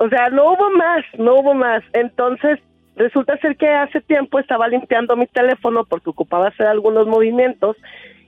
o 0.00 0.08
sea, 0.08 0.30
no 0.30 0.52
hubo 0.52 0.70
más, 0.70 1.04
no 1.16 1.36
hubo 1.36 1.54
más. 1.54 1.82
Entonces, 1.92 2.58
resulta 2.98 3.36
ser 3.38 3.56
que 3.56 3.68
hace 3.68 4.00
tiempo 4.02 4.38
estaba 4.38 4.68
limpiando 4.68 5.16
mi 5.16 5.26
teléfono 5.26 5.84
porque 5.84 6.10
ocupaba 6.10 6.48
hacer 6.48 6.66
algunos 6.66 7.06
movimientos 7.06 7.76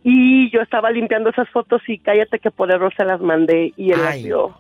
y 0.03 0.51
yo 0.51 0.63
estaba 0.63 0.91
limpiando 0.91 1.31
esas 1.31 1.49
fotos 1.51 1.83
y 1.87 1.99
cállate 1.99 2.39
que 2.39 2.51
por 2.51 2.73
error 2.73 2.93
se 2.97 3.05
las 3.05 3.21
mandé 3.21 3.73
y 3.77 3.93
él 3.93 3.99
las 4.03 4.15
Ay. 4.15 4.25
vio. 4.25 4.55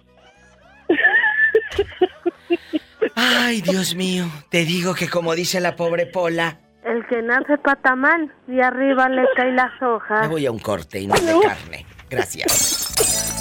Ay, 3.14 3.60
Dios 3.62 3.94
mío. 3.94 4.26
Te 4.50 4.64
digo 4.64 4.94
que 4.94 5.08
como 5.08 5.34
dice 5.34 5.60
la 5.60 5.76
pobre 5.76 6.06
Pola, 6.06 6.58
El 6.84 7.06
que 7.06 7.22
nace 7.22 7.58
patamán 7.58 8.32
y 8.48 8.60
arriba 8.60 9.08
le 9.08 9.22
cae 9.36 9.52
las 9.52 9.72
me 9.80 9.86
hojas. 9.86 10.28
voy 10.28 10.46
a 10.46 10.50
un 10.50 10.58
corte 10.58 11.00
y 11.00 11.06
no 11.06 11.14
de 11.14 11.34
carne. 11.46 11.86
Gracias. 12.10 13.39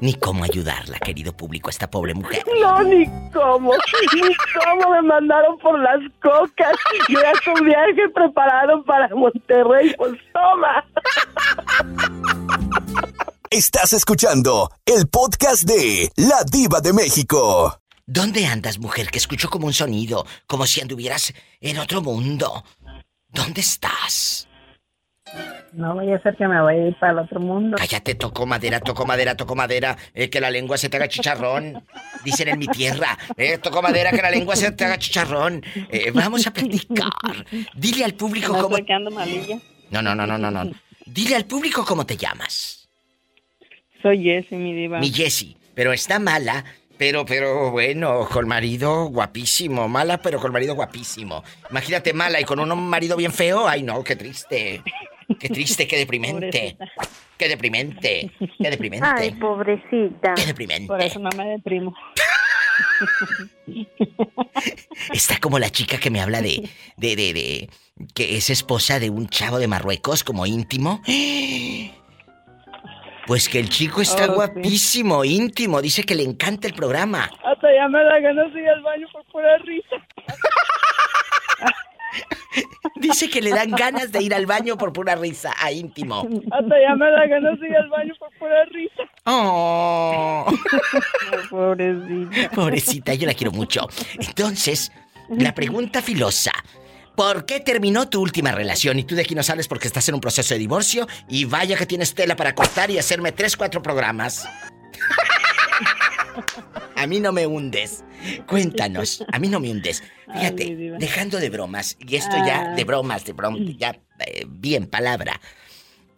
Ni 0.00 0.14
cómo 0.14 0.44
ayudarla, 0.44 0.98
querido 0.98 1.32
público, 1.36 1.68
a 1.68 1.72
esta 1.72 1.90
pobre 1.90 2.14
mujer. 2.14 2.42
No, 2.60 2.82
ni 2.82 3.06
cómo, 3.32 3.72
ni 4.14 4.34
cómo 4.54 4.90
me 4.90 5.02
mandaron 5.02 5.58
por 5.58 5.78
las 5.78 6.00
cocas. 6.22 6.74
Yo 7.08 7.20
ya 7.20 7.32
con 7.44 7.64
viaje 7.64 8.08
preparado 8.14 8.82
para 8.84 9.08
Monterrey, 9.14 9.94
pues 9.98 10.12
toma. 10.32 10.84
Estás 13.50 13.92
escuchando 13.92 14.70
el 14.86 15.08
podcast 15.08 15.64
de 15.64 16.10
La 16.16 16.44
Diva 16.50 16.80
de 16.80 16.92
México. 16.92 17.80
¿Dónde 18.06 18.46
andas, 18.46 18.78
mujer? 18.78 19.10
Que 19.10 19.18
escucho 19.18 19.50
como 19.50 19.66
un 19.66 19.72
sonido, 19.72 20.24
como 20.46 20.66
si 20.66 20.80
anduvieras 20.80 21.34
en 21.60 21.78
otro 21.78 22.00
mundo. 22.00 22.64
¿Dónde 23.28 23.60
estás? 23.60 24.48
No 25.72 25.94
vaya 25.94 26.16
a 26.16 26.22
ser 26.22 26.36
que 26.36 26.48
me 26.48 26.60
vaya 26.60 26.82
a 26.82 26.88
ir 26.88 26.96
para 26.98 27.12
el 27.12 27.18
otro 27.20 27.40
mundo. 27.40 27.76
Cállate, 27.78 28.14
toco 28.16 28.44
madera, 28.44 28.80
toco 28.80 29.06
madera, 29.06 29.36
toco 29.36 29.54
madera, 29.54 29.96
eh, 30.14 30.28
que 30.28 30.40
la 30.40 30.50
lengua 30.50 30.76
se 30.76 30.88
te 30.88 30.96
haga 30.96 31.08
chicharrón. 31.08 31.84
Dicen 32.24 32.48
en 32.48 32.58
mi 32.58 32.66
tierra, 32.66 33.16
eh, 33.36 33.58
toco 33.58 33.80
madera, 33.80 34.10
que 34.10 34.22
la 34.22 34.30
lengua 34.30 34.56
se 34.56 34.72
te 34.72 34.84
haga 34.84 34.98
chicharrón. 34.98 35.62
Eh, 35.90 36.10
vamos 36.12 36.46
a 36.46 36.52
platicar. 36.52 37.46
Dile 37.74 38.04
al 38.04 38.14
público 38.14 38.52
No 38.52 38.62
cómo... 38.62 38.76
No, 39.90 40.02
no, 40.02 40.14
no, 40.14 40.26
no, 40.26 40.38
no, 40.38 40.50
no. 40.50 40.70
Dile 41.06 41.36
al 41.36 41.44
público 41.44 41.84
cómo 41.84 42.04
te 42.04 42.16
llamas. 42.16 42.88
Soy 44.02 44.22
Jessie, 44.22 44.56
mi 44.56 44.74
diva. 44.74 44.98
Mi 44.98 45.10
Jessie, 45.12 45.56
pero 45.74 45.92
está 45.92 46.18
mala, 46.18 46.64
pero, 47.00 47.24
pero 47.24 47.70
bueno, 47.70 48.28
con 48.30 48.46
marido 48.48 49.06
guapísimo. 49.06 49.88
Mala, 49.88 50.18
pero 50.18 50.38
con 50.38 50.52
marido 50.52 50.74
guapísimo. 50.74 51.42
Imagínate 51.70 52.12
mala 52.12 52.40
y 52.40 52.44
con 52.44 52.58
un 52.58 52.88
marido 52.88 53.16
bien 53.16 53.32
feo. 53.32 53.66
Ay, 53.68 53.82
no, 53.82 54.02
qué 54.04 54.16
triste. 54.16 54.82
Qué 55.38 55.48
triste, 55.48 55.86
qué 55.86 55.96
deprimente. 55.98 56.76
Qué 57.38 57.48
deprimente. 57.48 58.30
Qué 58.58 58.70
deprimente. 58.70 59.06
Ay, 59.06 59.30
pobrecita. 59.32 60.34
Qué 60.34 60.46
deprimente. 60.46 60.86
Por 60.86 61.00
eso 61.00 61.18
no 61.18 61.30
me 61.36 61.46
deprimo. 61.50 61.94
Está 65.12 65.38
como 65.40 65.58
la 65.58 65.70
chica 65.70 65.98
que 65.98 66.10
me 66.10 66.20
habla 66.20 66.42
de, 66.42 66.68
de, 66.96 67.16
de, 67.16 67.32
de, 67.32 67.70
que 68.14 68.36
es 68.36 68.50
esposa 68.50 68.98
de 68.98 69.10
un 69.10 69.28
chavo 69.28 69.58
de 69.58 69.68
Marruecos 69.68 70.24
como 70.24 70.46
íntimo. 70.46 71.02
Pues 73.26 73.48
que 73.48 73.60
el 73.60 73.68
chico 73.68 74.00
está 74.00 74.24
Oh, 74.24 74.28
sí. 74.28 74.32
guapísimo, 74.34 75.24
íntimo. 75.24 75.80
Dice 75.80 76.02
que 76.02 76.14
le 76.14 76.24
encanta 76.24 76.66
el 76.68 76.74
programa. 76.74 77.30
Hasta 77.44 77.72
ya 77.74 77.88
me 77.88 78.02
da 78.02 78.18
ganas 78.20 78.52
de 78.52 78.60
ir 78.60 78.68
al 78.68 78.82
baño 78.82 79.06
por 79.12 79.24
pura 79.26 79.56
risa. 79.58 79.96
Dice 82.96 83.30
que 83.30 83.40
le 83.40 83.50
dan 83.50 83.70
ganas 83.70 84.12
de 84.12 84.22
ir 84.22 84.34
al 84.34 84.46
baño 84.46 84.76
por 84.76 84.92
pura 84.92 85.14
risa 85.16 85.54
a 85.58 85.72
íntimo. 85.72 86.28
Hasta 86.50 86.80
ya 86.80 86.94
me 86.96 87.10
da 87.10 87.26
ganas 87.26 87.58
de 87.60 87.68
ir 87.68 87.76
al 87.76 87.88
baño 87.88 88.14
por 88.18 88.30
pura 88.38 88.64
risa. 88.66 89.02
Oh. 89.24 90.46
Pobrecita. 91.50 92.50
Pobrecita, 92.50 93.14
yo 93.14 93.26
la 93.26 93.34
quiero 93.34 93.52
mucho. 93.52 93.88
Entonces, 94.18 94.92
la 95.28 95.54
pregunta 95.54 96.02
filosa. 96.02 96.52
¿Por 97.14 97.44
qué 97.44 97.60
terminó 97.60 98.08
tu 98.08 98.20
última 98.20 98.52
relación? 98.52 98.98
Y 98.98 99.04
tú 99.04 99.14
de 99.14 99.22
aquí 99.22 99.34
no 99.34 99.42
sales 99.42 99.68
porque 99.68 99.86
estás 99.86 100.08
en 100.08 100.14
un 100.14 100.20
proceso 100.20 100.54
de 100.54 100.58
divorcio 100.60 101.06
y 101.28 101.44
vaya 101.44 101.76
que 101.76 101.86
tienes 101.86 102.14
tela 102.14 102.34
para 102.36 102.54
cortar 102.54 102.90
y 102.90 102.98
hacerme 102.98 103.32
tres, 103.32 103.56
cuatro 103.56 103.82
programas. 103.82 104.48
A 107.00 107.06
mí 107.06 107.18
no 107.18 107.32
me 107.32 107.46
hundes. 107.46 108.04
Cuéntanos, 108.46 109.24
a 109.32 109.38
mí 109.38 109.48
no 109.48 109.58
me 109.58 109.70
hundes. 109.70 110.02
Fíjate, 110.34 110.76
dejando 110.98 111.38
de 111.38 111.48
bromas, 111.48 111.96
y 111.98 112.16
esto 112.16 112.36
ya 112.46 112.60
Ah. 112.60 112.74
de 112.74 112.84
bromas, 112.84 113.24
de 113.24 113.32
bromas, 113.32 113.62
ya 113.78 113.98
eh, 114.26 114.44
bien 114.46 114.86
palabra. 114.86 115.40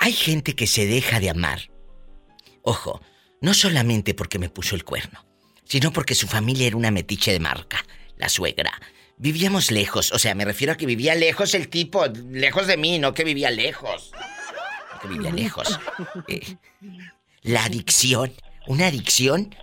Hay 0.00 0.12
gente 0.12 0.56
que 0.56 0.66
se 0.66 0.84
deja 0.86 1.20
de 1.20 1.30
amar. 1.30 1.70
Ojo, 2.62 3.00
no 3.40 3.54
solamente 3.54 4.12
porque 4.12 4.40
me 4.40 4.48
puso 4.48 4.74
el 4.74 4.82
cuerno, 4.84 5.24
sino 5.64 5.92
porque 5.92 6.16
su 6.16 6.26
familia 6.26 6.66
era 6.66 6.76
una 6.76 6.90
metiche 6.90 7.30
de 7.30 7.38
marca, 7.38 7.84
la 8.16 8.28
suegra. 8.28 8.72
Vivíamos 9.18 9.70
lejos, 9.70 10.10
o 10.10 10.18
sea, 10.18 10.34
me 10.34 10.44
refiero 10.44 10.72
a 10.72 10.76
que 10.76 10.86
vivía 10.86 11.14
lejos 11.14 11.54
el 11.54 11.68
tipo, 11.68 12.04
lejos 12.06 12.66
de 12.66 12.76
mí, 12.76 12.98
no 12.98 13.14
que 13.14 13.22
vivía 13.22 13.52
lejos. 13.52 14.10
No 14.94 15.00
que 15.00 15.06
vivía 15.06 15.30
lejos. 15.30 15.78
Eh, 16.28 16.56
la 17.42 17.64
adicción, 17.66 18.32
una 18.66 18.88
adicción 18.88 19.54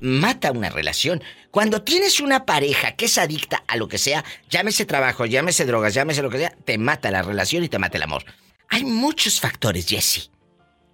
mata 0.00 0.52
una 0.52 0.68
relación. 0.70 1.22
Cuando 1.50 1.82
tienes 1.82 2.20
una 2.20 2.44
pareja 2.44 2.92
que 2.92 3.06
es 3.06 3.18
adicta 3.18 3.64
a 3.66 3.76
lo 3.76 3.88
que 3.88 3.98
sea, 3.98 4.24
llámese 4.50 4.84
trabajo, 4.84 5.26
llámese 5.26 5.64
drogas, 5.64 5.94
llámese 5.94 6.22
lo 6.22 6.30
que 6.30 6.38
sea, 6.38 6.50
te 6.64 6.78
mata 6.78 7.10
la 7.10 7.22
relación 7.22 7.64
y 7.64 7.68
te 7.68 7.78
mata 7.78 7.96
el 7.96 8.02
amor. 8.02 8.24
Hay 8.68 8.84
muchos 8.84 9.40
factores, 9.40 9.86
Jesse. 9.86 10.30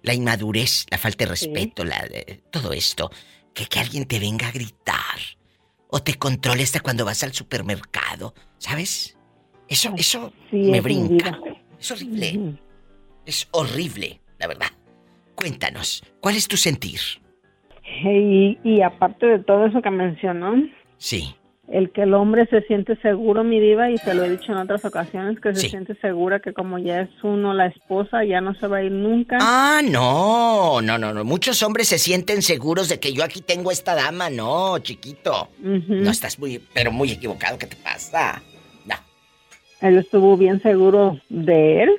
La 0.03 0.13
inmadurez, 0.13 0.85
la 0.89 0.97
falta 0.97 1.25
de 1.25 1.31
respeto, 1.31 1.83
la, 1.85 2.05
eh, 2.11 2.41
todo 2.51 2.73
esto. 2.73 3.09
Que, 3.53 3.65
que 3.67 3.79
alguien 3.79 4.05
te 4.05 4.19
venga 4.19 4.47
a 4.47 4.51
gritar. 4.51 5.19
O 5.87 6.01
te 6.01 6.15
controle 6.15 6.63
hasta 6.63 6.79
cuando 6.79 7.05
vas 7.05 7.23
al 7.23 7.33
supermercado. 7.33 8.33
¿Sabes? 8.57 9.15
Eso, 9.67 9.93
eso 9.97 10.33
Sí, 10.49 10.57
me 10.57 10.77
es 10.77 10.83
brinca. 10.83 11.39
Es 11.79 11.91
horrible. 11.91 12.59
Es 13.25 13.47
horrible, 13.51 14.21
la 14.39 14.47
verdad. 14.47 14.71
Cuéntanos, 15.35 16.03
¿cuál 16.19 16.35
es 16.35 16.47
tu 16.47 16.57
sentir? 16.57 16.99
Y, 18.01 18.57
y 18.63 18.81
aparte 18.81 19.25
de 19.25 19.39
todo 19.39 19.65
eso 19.65 19.81
que 19.81 19.89
mencionó, 19.91 20.53
Sí. 20.97 21.35
el 21.69 21.91
que 21.91 22.03
el 22.03 22.13
hombre 22.13 22.45
se 22.47 22.61
siente 22.63 22.95
seguro, 22.97 23.43
mi 23.43 23.59
diva, 23.59 23.89
y 23.89 23.97
se 23.97 24.13
lo 24.13 24.23
he 24.23 24.29
dicho 24.29 24.51
en 24.51 24.57
otras 24.57 24.83
ocasiones, 24.85 25.39
que 25.39 25.53
se 25.55 25.61
Sí. 25.61 25.69
siente 25.69 25.95
segura 25.95 26.39
que 26.39 26.53
como 26.53 26.77
ya 26.79 27.01
es 27.01 27.09
uno 27.23 27.53
la 27.53 27.67
esposa, 27.67 28.23
ya 28.25 28.41
no 28.41 28.53
se 28.55 28.67
va 28.67 28.77
a 28.77 28.83
ir 28.83 28.91
nunca. 28.91 29.37
Ah, 29.41 29.81
no, 29.83 30.81
no, 30.81 30.97
no, 30.97 31.13
no. 31.13 31.23
Muchos 31.23 31.61
hombres 31.63 31.87
se 31.87 31.97
sienten 31.99 32.41
seguros 32.41 32.89
de 32.89 32.99
que 32.99 33.13
yo 33.13 33.23
aquí 33.23 33.41
tengo 33.41 33.71
esta 33.71 33.95
dama. 33.95 34.29
No, 34.29 34.77
chiquito. 34.79 35.49
No 35.59 36.11
estás 36.11 36.37
muy, 36.39 36.61
pero 36.73 36.91
muy 36.91 37.11
equivocado. 37.11 37.57
¿Qué 37.57 37.67
te 37.67 37.75
pasa? 37.77 38.41
No. 38.85 38.95
Él 39.81 39.97
estuvo 39.97 40.35
bien 40.37 40.61
seguro 40.61 41.19
de 41.29 41.83
él. 41.83 41.89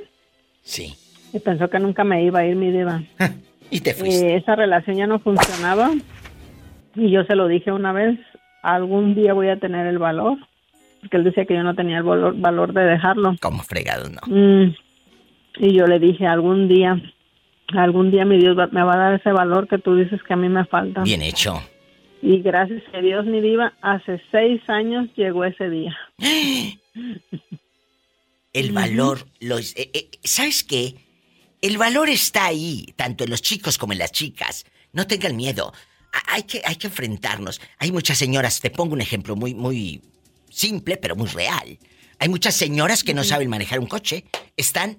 Sí. 0.62 0.94
Y 1.32 1.38
pensó 1.40 1.68
que 1.68 1.78
nunca 1.80 2.04
me 2.04 2.22
iba 2.22 2.40
a 2.40 2.46
ir, 2.46 2.54
mi 2.56 2.70
diva. 2.70 3.02
y 3.76 3.80
te 3.80 3.94
fuiste. 3.94 4.32
Eh, 4.32 4.36
esa 4.36 4.54
relación 4.56 4.96
ya 4.96 5.06
no 5.06 5.18
funcionaba. 5.18 5.90
Y 6.96 7.10
yo 7.10 7.24
se 7.24 7.34
lo 7.34 7.48
dije 7.48 7.72
una 7.72 7.92
vez, 7.92 8.18
algún 8.62 9.14
día 9.14 9.32
voy 9.34 9.48
a 9.48 9.58
tener 9.58 9.86
el 9.86 9.98
valor. 9.98 10.38
Porque 11.00 11.16
él 11.18 11.24
decía 11.24 11.44
que 11.44 11.54
yo 11.54 11.62
no 11.62 11.74
tenía 11.74 11.98
el 11.98 12.02
valor, 12.04 12.34
valor 12.38 12.72
de 12.72 12.82
dejarlo. 12.84 13.34
Como 13.40 13.62
fregado, 13.62 14.08
no. 14.08 14.20
Mm, 14.26 14.74
y 15.58 15.74
yo 15.74 15.86
le 15.86 15.98
dije, 15.98 16.26
algún 16.26 16.68
día, 16.68 17.00
algún 17.76 18.10
día 18.10 18.24
mi 18.24 18.38
Dios 18.38 18.56
va- 18.58 18.68
me 18.68 18.82
va 18.82 18.94
a 18.94 18.98
dar 18.98 19.14
ese 19.20 19.30
valor 19.32 19.68
que 19.68 19.78
tú 19.78 19.96
dices 19.96 20.22
que 20.22 20.32
a 20.32 20.36
mí 20.36 20.48
me 20.48 20.64
falta. 20.64 21.02
Bien 21.02 21.20
hecho. 21.20 21.60
Y 22.22 22.40
gracias 22.40 22.82
a 22.94 22.98
Dios, 23.00 23.26
mi 23.26 23.40
diva, 23.42 23.74
hace 23.82 24.18
seis 24.30 24.62
años 24.68 25.08
llegó 25.16 25.44
ese 25.44 25.68
día. 25.68 25.94
El 28.52 28.70
valor, 28.72 29.18
los, 29.40 29.76
eh, 29.76 29.90
eh, 29.92 30.08
¿sabes 30.22 30.62
qué? 30.62 30.94
El 31.64 31.78
valor 31.78 32.10
está 32.10 32.44
ahí, 32.44 32.92
tanto 32.94 33.24
en 33.24 33.30
los 33.30 33.40
chicos 33.40 33.78
como 33.78 33.94
en 33.94 33.98
las 33.98 34.12
chicas. 34.12 34.66
No 34.92 35.06
tengan 35.06 35.34
miedo. 35.34 35.72
Hay 36.26 36.42
que, 36.42 36.60
hay 36.62 36.76
que 36.76 36.88
enfrentarnos. 36.88 37.58
Hay 37.78 37.90
muchas 37.90 38.18
señoras, 38.18 38.60
te 38.60 38.68
pongo 38.68 38.92
un 38.92 39.00
ejemplo 39.00 39.34
muy, 39.34 39.54
muy 39.54 40.02
simple, 40.50 40.98
pero 40.98 41.16
muy 41.16 41.26
real. 41.26 41.78
Hay 42.18 42.28
muchas 42.28 42.54
señoras 42.54 43.02
que 43.02 43.14
no 43.14 43.24
saben 43.24 43.48
manejar 43.48 43.78
un 43.78 43.86
coche. 43.86 44.26
Están 44.58 44.98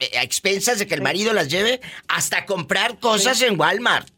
eh, 0.00 0.18
a 0.18 0.24
expensas 0.24 0.80
de 0.80 0.88
que 0.88 0.94
el 0.94 1.02
marido 1.02 1.32
las 1.32 1.48
lleve 1.48 1.80
hasta 2.08 2.44
comprar 2.44 2.98
cosas 2.98 3.40
en 3.42 3.56
Walmart. 3.56 4.10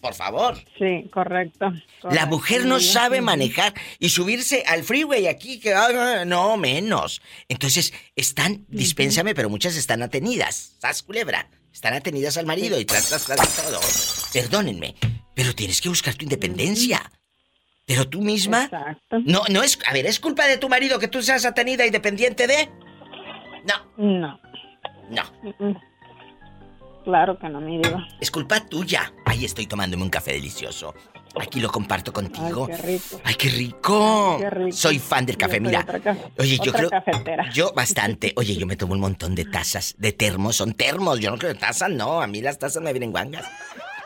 Por 0.00 0.14
favor. 0.14 0.56
Sí, 0.78 1.08
correcto. 1.12 1.72
La 2.10 2.24
mujer 2.24 2.64
no 2.64 2.80
sabe 2.80 3.20
manejar 3.20 3.74
y 3.98 4.08
subirse 4.08 4.64
al 4.66 4.82
freeway 4.82 5.26
aquí, 5.26 5.60
que 5.60 5.74
no, 6.26 6.56
menos. 6.56 7.20
Entonces, 7.48 7.92
están, 8.16 8.64
dispénsame, 8.68 9.34
pero 9.34 9.50
muchas 9.50 9.76
están 9.76 10.02
atenidas. 10.02 10.76
¿Sabes, 10.78 11.02
culebra? 11.02 11.48
Están 11.72 11.94
atenidas 11.94 12.36
al 12.38 12.46
marido 12.46 12.80
y 12.80 12.84
tras, 12.84 13.08
tras, 13.08 13.26
tras, 13.26 13.56
todo. 13.56 13.80
Perdónenme, 14.32 14.94
pero 15.34 15.54
tienes 15.54 15.80
que 15.80 15.90
buscar 15.90 16.14
tu 16.14 16.24
independencia. 16.24 17.10
Pero 17.86 18.08
tú 18.08 18.22
misma. 18.22 18.70
No, 19.24 19.42
no 19.50 19.62
es. 19.62 19.78
A 19.86 19.92
ver, 19.92 20.06
¿es 20.06 20.20
culpa 20.20 20.46
de 20.46 20.56
tu 20.56 20.68
marido 20.68 20.98
que 20.98 21.08
tú 21.08 21.22
seas 21.22 21.44
atenida 21.44 21.84
y 21.84 21.90
dependiente 21.90 22.46
de.? 22.46 22.70
No. 23.66 23.92
No. 23.98 24.40
No. 25.10 25.89
Claro 27.10 27.36
que 27.36 27.48
no, 27.48 27.60
mi 27.60 27.76
diva. 27.78 28.06
Es 28.20 28.30
culpa 28.30 28.60
tuya. 28.60 29.12
Ahí 29.26 29.44
estoy 29.44 29.66
tomándome 29.66 30.04
un 30.04 30.10
café 30.10 30.32
delicioso. 30.32 30.94
Aquí 31.40 31.58
lo 31.58 31.68
comparto 31.68 32.12
contigo. 32.12 32.68
Ay, 32.70 32.76
qué 32.76 32.86
rico. 32.86 33.20
¡Ay, 33.24 33.34
qué 33.34 33.48
rico! 33.48 34.36
Qué 34.38 34.50
rico. 34.50 34.76
Soy 34.76 34.98
fan 35.00 35.26
del 35.26 35.36
café, 35.36 35.58
mira. 35.58 35.80
otra 35.80 36.16
Oye, 36.38 36.58
yo 36.62 36.72
creo. 36.72 36.88
cafetera. 36.88 37.50
Yo 37.52 37.72
bastante. 37.74 38.32
Oye, 38.36 38.54
yo 38.54 38.64
me 38.64 38.76
tomo 38.76 38.94
un 38.94 39.00
montón 39.00 39.34
de 39.34 39.44
tazas, 39.44 39.96
de 39.98 40.12
termos. 40.12 40.54
Son 40.54 40.72
termos. 40.74 41.18
Yo 41.18 41.32
no 41.32 41.38
creo 41.38 41.52
que 41.52 41.58
tazas, 41.58 41.90
no. 41.90 42.22
A 42.22 42.28
mí 42.28 42.40
las 42.40 42.58
tazas 42.60 42.80
me 42.80 42.92
vienen 42.92 43.10
guangas. 43.10 43.44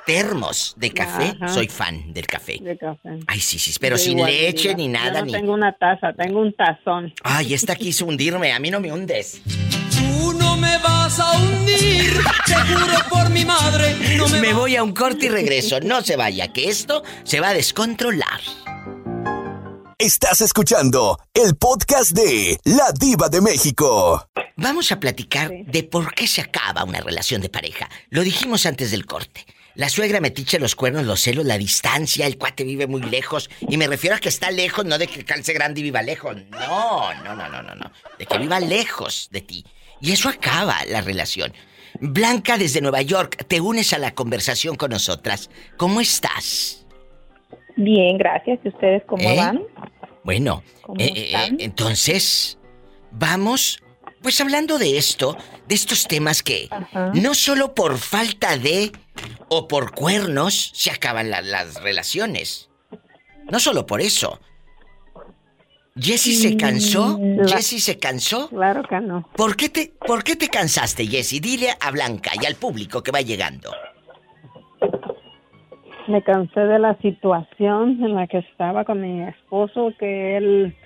Termos 0.06 0.74
de 0.78 0.90
café. 0.92 1.34
Ajá. 1.38 1.48
Soy 1.48 1.68
fan 1.68 2.10
del 2.14 2.26
café. 2.26 2.58
De 2.62 2.76
café. 2.78 3.18
Ay, 3.26 3.40
sí, 3.40 3.58
sí, 3.58 3.70
pero 3.78 3.96
Yo 3.96 4.02
sin 4.02 4.18
igual, 4.18 4.30
leche 4.32 4.74
ni 4.74 4.88
nada, 4.88 5.12
Yo 5.12 5.18
no 5.20 5.24
ni. 5.26 5.32
tengo 5.32 5.52
una 5.52 5.72
taza, 5.72 6.14
tengo 6.14 6.40
un 6.40 6.54
tazón. 6.54 7.12
Ay, 7.22 7.52
esta 7.52 7.76
quiso 7.76 8.06
hundirme. 8.06 8.52
A 8.52 8.58
mí 8.58 8.70
no 8.70 8.80
me 8.80 8.90
hundes. 8.92 9.42
No 10.54 10.60
me 10.60 10.78
vas 10.78 11.18
a 11.18 11.32
hundir, 11.32 12.16
te 12.46 12.54
juro 12.54 13.08
por 13.10 13.28
mi 13.28 13.44
madre, 13.44 13.96
no 14.16 14.28
me, 14.28 14.40
Me 14.40 14.52
voy 14.52 14.76
a 14.76 14.84
un 14.84 14.92
corte 14.92 15.26
y 15.26 15.28
regreso. 15.28 15.80
No 15.80 16.00
se 16.00 16.14
vaya, 16.14 16.52
que 16.52 16.68
esto 16.68 17.02
se 17.24 17.40
va 17.40 17.48
a 17.48 17.54
descontrolar. 17.54 18.40
Estás 19.98 20.42
escuchando 20.42 21.18
el 21.34 21.56
podcast 21.56 22.12
de 22.12 22.60
La 22.62 22.92
Diva 22.92 23.28
de 23.28 23.40
México. 23.40 24.28
Vamos 24.54 24.92
a 24.92 25.00
platicar 25.00 25.50
de 25.50 25.82
por 25.82 26.14
qué 26.14 26.28
se 26.28 26.42
acaba 26.42 26.84
una 26.84 27.00
relación 27.00 27.40
de 27.40 27.48
pareja. 27.48 27.90
Lo 28.10 28.22
dijimos 28.22 28.64
antes 28.64 28.92
del 28.92 29.06
corte. 29.06 29.44
La 29.74 29.88
suegra 29.88 30.20
metiche 30.20 30.60
los 30.60 30.76
cuernos, 30.76 31.04
los 31.04 31.20
celos, 31.20 31.44
la 31.44 31.58
distancia, 31.58 32.28
el 32.28 32.38
cuate 32.38 32.62
vive 32.62 32.86
muy 32.86 33.02
lejos. 33.02 33.50
Y 33.68 33.76
me 33.76 33.88
refiero 33.88 34.14
a 34.14 34.20
que 34.20 34.28
está 34.28 34.52
lejos, 34.52 34.84
no 34.84 34.98
de 34.98 35.08
que 35.08 35.24
calce 35.24 35.52
grande 35.52 35.80
y 35.80 35.82
viva 35.82 36.00
lejos. 36.00 36.36
No, 36.52 37.12
no, 37.24 37.34
no, 37.34 37.48
no, 37.48 37.60
no, 37.60 37.74
no. 37.74 37.90
De 38.16 38.24
que 38.24 38.38
viva 38.38 38.60
lejos 38.60 39.28
de 39.32 39.40
ti. 39.40 39.64
Y 40.00 40.12
eso 40.12 40.28
acaba 40.28 40.84
la 40.86 41.00
relación. 41.00 41.52
Blanca 42.00 42.58
desde 42.58 42.80
Nueva 42.80 43.02
York, 43.02 43.44
te 43.46 43.60
unes 43.60 43.92
a 43.92 43.98
la 43.98 44.14
conversación 44.14 44.74
con 44.76 44.90
nosotras. 44.90 45.48
¿Cómo 45.76 46.00
estás? 46.00 46.84
Bien, 47.76 48.18
gracias. 48.18 48.58
¿Y 48.64 48.68
ustedes 48.68 49.02
cómo 49.06 49.28
¿Eh? 49.28 49.36
van? 49.36 49.62
Bueno, 50.24 50.62
¿Cómo 50.82 51.00
eh, 51.00 51.12
eh, 51.14 51.24
están? 51.26 51.60
entonces, 51.60 52.58
vamos, 53.10 53.82
pues 54.22 54.40
hablando 54.40 54.78
de 54.78 54.96
esto, 54.98 55.36
de 55.68 55.74
estos 55.74 56.06
temas 56.08 56.42
que 56.42 56.68
Ajá. 56.70 57.12
no 57.14 57.34
solo 57.34 57.74
por 57.74 57.98
falta 57.98 58.56
de 58.56 58.90
o 59.48 59.68
por 59.68 59.92
cuernos 59.94 60.72
se 60.74 60.90
acaban 60.90 61.30
la- 61.30 61.42
las 61.42 61.82
relaciones. 61.82 62.70
No 63.50 63.60
solo 63.60 63.86
por 63.86 64.00
eso. 64.00 64.40
¿Jessie 65.96 66.34
se 66.34 66.56
cansó? 66.56 67.18
La- 67.20 67.46
¿Jessie 67.46 67.78
se 67.78 67.98
cansó? 67.98 68.48
Claro 68.48 68.82
que 68.82 69.00
no. 69.00 69.28
¿Por 69.36 69.56
qué 69.56 69.68
te, 69.68 69.92
por 70.06 70.24
qué 70.24 70.34
te 70.34 70.48
cansaste, 70.48 71.06
Jessie? 71.06 71.40
Dile 71.40 71.68
a 71.80 71.90
Blanca 71.92 72.32
y 72.40 72.44
al 72.46 72.56
público 72.56 73.02
que 73.02 73.12
va 73.12 73.20
llegando. 73.20 73.70
Me 76.08 76.22
cansé 76.22 76.60
de 76.60 76.78
la 76.78 76.96
situación 76.98 78.04
en 78.04 78.14
la 78.14 78.26
que 78.26 78.38
estaba 78.38 78.84
con 78.84 79.00
mi 79.00 79.22
esposo, 79.22 79.92
que 79.98 80.36
él 80.36 80.76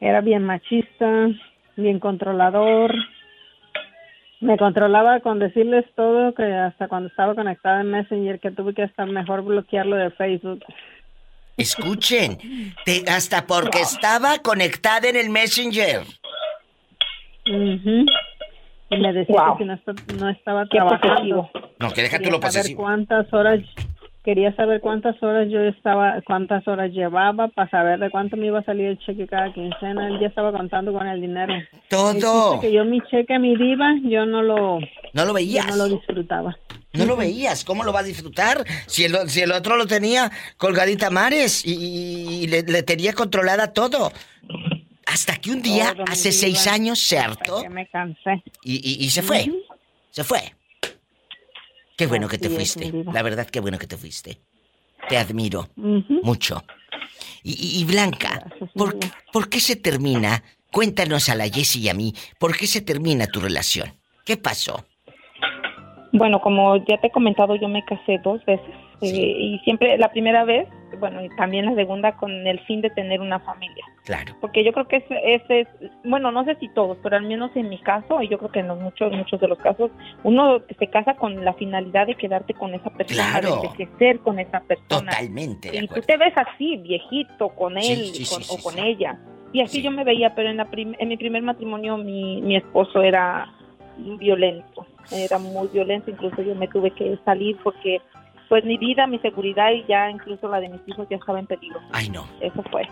era 0.00 0.22
bien 0.22 0.42
machista, 0.44 1.28
bien 1.76 2.00
controlador. 2.00 2.94
Me 4.40 4.56
controlaba 4.58 5.20
con 5.20 5.38
decirles 5.38 5.84
todo, 5.94 6.34
que 6.34 6.44
hasta 6.44 6.88
cuando 6.88 7.08
estaba 7.08 7.34
conectada 7.34 7.82
en 7.82 7.90
Messenger, 7.90 8.40
que 8.40 8.50
tuve 8.50 8.74
que 8.74 8.82
hasta 8.82 9.06
mejor 9.06 9.42
bloquearlo 9.42 9.96
de 9.96 10.10
Facebook. 10.10 10.64
Escuchen, 11.56 12.74
te- 12.84 13.04
hasta 13.08 13.46
porque 13.46 13.80
estaba 13.80 14.38
conectada 14.38 15.08
en 15.08 15.16
el 15.16 15.30
Messenger. 15.30 16.02
Ujú. 17.46 18.06
Y 18.90 18.96
me 18.98 19.12
decía 19.12 19.34
Wow. 19.42 19.58
que 19.58 19.64
no, 19.64 19.78
no 20.18 20.28
estaba 20.28 20.66
trabajando. 20.66 21.50
No, 21.78 21.90
que 21.92 22.02
deja 22.02 22.18
tú 22.20 22.30
lo 22.30 22.40
posesivo. 22.40 22.82
cuántas 22.82 23.32
horas 23.32 23.60
quería 24.26 24.54
saber 24.56 24.82
cuántas 24.82 25.22
horas 25.22 25.48
yo 25.50 25.60
estaba 25.60 26.20
cuántas 26.26 26.66
horas 26.68 26.90
llevaba 26.92 27.48
para 27.48 27.70
saber 27.70 27.98
de 28.00 28.10
cuánto 28.10 28.36
me 28.36 28.46
iba 28.48 28.58
a 28.58 28.64
salir 28.64 28.88
el 28.88 28.98
cheque 28.98 29.26
cada 29.26 29.50
quincena 29.54 30.08
él 30.08 30.18
ya 30.20 30.26
estaba 30.26 30.52
contando 30.52 30.92
con 30.92 31.06
el 31.06 31.20
dinero 31.22 31.54
Todo. 31.88 32.60
Que 32.60 32.70
yo 32.72 32.84
mi 32.84 33.00
cheque 33.02 33.38
mi 33.38 33.56
diva 33.56 33.94
yo 34.02 34.26
no 34.26 34.42
lo 34.42 34.80
No 35.14 35.22
lo 35.22 35.28
yo 35.28 35.32
veías. 35.34 35.66
no 35.68 35.76
lo 35.76 35.88
disfrutaba 35.88 36.58
No 36.92 37.06
lo 37.06 37.16
veías, 37.16 37.64
¿cómo 37.64 37.84
lo 37.84 37.92
va 37.92 38.00
a 38.00 38.02
disfrutar? 38.02 38.64
Si 38.86 39.04
el, 39.04 39.16
si 39.30 39.40
el 39.42 39.52
otro 39.52 39.76
lo 39.76 39.86
tenía 39.86 40.30
colgadita 40.58 41.06
a 41.06 41.10
mares 41.10 41.64
y, 41.64 41.72
y- 41.74 42.44
y 42.44 42.46
le, 42.48 42.62
le 42.62 42.82
tenía 42.82 43.12
controlada 43.12 43.72
todo. 43.72 44.10
Hasta 45.06 45.36
que 45.36 45.50
un 45.52 45.62
día, 45.62 45.92
Todo, 45.92 46.04
hace 46.10 46.32
seis 46.32 46.66
años, 46.66 46.98
se 46.98 47.18
hartó 47.18 47.62
que 47.62 47.68
me 47.70 47.86
cansé 47.88 48.42
y, 48.64 49.04
y- 49.04 49.10
se 49.10 49.22
fue. 49.22 49.46
Se 50.10 50.24
fue. 50.24 50.40
Qué 51.96 52.06
bueno 52.06 52.28
que 52.28 52.38
te 52.38 52.48
es, 52.48 52.54
fuiste. 52.54 52.92
La 53.12 53.22
verdad, 53.22 53.46
qué 53.48 53.60
bueno 53.60 53.78
que 53.78 53.86
te 53.86 53.96
fuiste. 53.96 54.38
Te 55.08 55.16
admiro 55.16 55.68
mucho. 56.22 56.62
Y, 57.42 57.80
y- 57.80 57.84
Blanca, 57.84 58.44
¿por, 58.74 58.98
qué- 58.98 59.08
por 59.32 59.48
qué 59.48 59.60
se 59.60 59.76
termina? 59.76 60.42
Cuéntanos 60.72 61.28
a 61.28 61.34
la 61.36 61.48
Jessie 61.48 61.82
y 61.82 61.88
a 61.88 61.94
mí, 61.94 62.12
¿por 62.38 62.56
qué 62.56 62.66
se 62.66 62.80
termina 62.80 63.26
tu 63.26 63.40
relación? 63.40 63.94
¿Qué 64.24 64.36
pasó? 64.36 64.84
Bueno, 66.12 66.40
como 66.40 66.76
ya 66.86 67.00
te 67.00 67.06
he 67.06 67.10
comentado, 67.10 67.56
yo 67.56 67.68
me 67.68 67.84
casé 67.84 68.18
dos 68.24 68.44
veces 68.46 68.74
eh, 69.02 69.08
y 69.38 69.58
siempre 69.60 69.98
la 69.98 70.08
primera 70.10 70.44
vez, 70.44 70.68
bueno, 70.98 71.22
y 71.22 71.28
también 71.36 71.66
la 71.66 71.74
segunda 71.74 72.12
con 72.16 72.30
el 72.46 72.58
fin 72.60 72.80
de 72.80 72.90
tener 72.90 73.20
una 73.20 73.38
familia. 73.40 73.84
Claro. 74.04 74.34
Porque 74.40 74.64
yo 74.64 74.72
creo 74.72 74.86
que 74.88 74.96
ese, 74.96 75.34
ese 75.34 75.60
es, 75.60 75.68
bueno, 76.04 76.30
no 76.32 76.44
sé 76.44 76.56
si 76.60 76.68
todos, 76.68 76.96
pero 77.02 77.16
al 77.16 77.24
menos 77.24 77.50
en 77.56 77.68
mi 77.68 77.78
caso, 77.78 78.22
y 78.22 78.28
yo 78.28 78.38
creo 78.38 78.50
que 78.52 78.60
en 78.60 78.68
los 78.68 78.80
muchos, 78.80 79.12
muchos 79.12 79.40
de 79.40 79.48
los 79.48 79.58
casos, 79.58 79.90
uno 80.22 80.60
se 80.78 80.86
casa 80.86 81.14
con 81.16 81.44
la 81.44 81.52
finalidad 81.54 82.06
de 82.06 82.14
quedarte 82.14 82.54
con 82.54 82.72
esa 82.72 82.88
persona, 82.90 83.40
Claro. 83.40 83.60
de 83.62 83.66
envejecer 83.68 84.20
con 84.20 84.38
esa 84.38 84.60
persona. 84.60 85.10
Totalmente 85.10 85.70
de 85.70 85.78
Y 85.84 85.88
tú 85.88 86.00
te 86.00 86.16
ves 86.16 86.32
así, 86.36 86.76
viejito, 86.76 87.48
con 87.50 87.76
él 87.76 88.06
sí, 88.06 88.24
con- 88.32 88.42
o 88.58 88.62
con 88.62 88.78
ella. 88.78 89.18
Y 89.52 89.60
así 89.60 89.82
yo 89.82 89.90
me 89.90 90.04
veía, 90.04 90.34
pero 90.34 90.48
en, 90.50 90.56
la 90.58 90.66
prim- 90.70 90.96
en 90.98 91.08
mi 91.08 91.16
primer 91.16 91.42
matrimonio 91.42 91.96
mi, 91.96 92.40
mi 92.42 92.56
esposo 92.56 93.02
era 93.02 93.52
violento, 93.98 94.86
era 95.10 95.38
muy 95.38 95.68
violento, 95.68 96.10
incluso 96.10 96.42
yo 96.42 96.54
me 96.54 96.68
tuve 96.68 96.90
que 96.92 97.18
salir 97.24 97.56
porque 97.62 98.00
pues 98.48 98.64
mi 98.64 98.76
vida, 98.78 99.06
mi 99.06 99.18
seguridad 99.20 99.70
y 99.72 99.84
ya 99.86 100.10
incluso 100.10 100.48
la 100.48 100.60
de 100.60 100.68
mis 100.68 100.80
hijos 100.86 101.06
ya 101.08 101.16
estaba 101.16 101.38
en 101.38 101.46
peligro. 101.46 101.80
Ay, 101.92 102.08
no. 102.08 102.26
Eso 102.40 102.62
fue. 102.70 102.82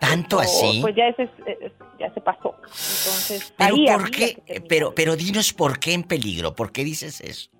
¿Tanto 0.00 0.36
O, 0.36 0.40
así? 0.40 0.78
Pues 0.82 0.96
ya 0.96 1.06
ese 1.08 1.24
es- 1.24 1.30
es- 1.60 1.72
ya 1.98 2.12
se 2.12 2.20
pasó. 2.20 2.54
Entonces, 2.62 3.54
Pero 3.56 3.74
ahí 3.76 3.86
¿por 3.86 4.10
qué? 4.10 4.42
Pero, 4.68 4.92
pero 4.94 5.14
dinos 5.16 5.52
por 5.52 5.78
qué 5.78 5.92
en 5.94 6.02
peligro, 6.02 6.54
¿por 6.54 6.72
qué 6.72 6.82
dices 6.84 7.20
eso? 7.20 7.50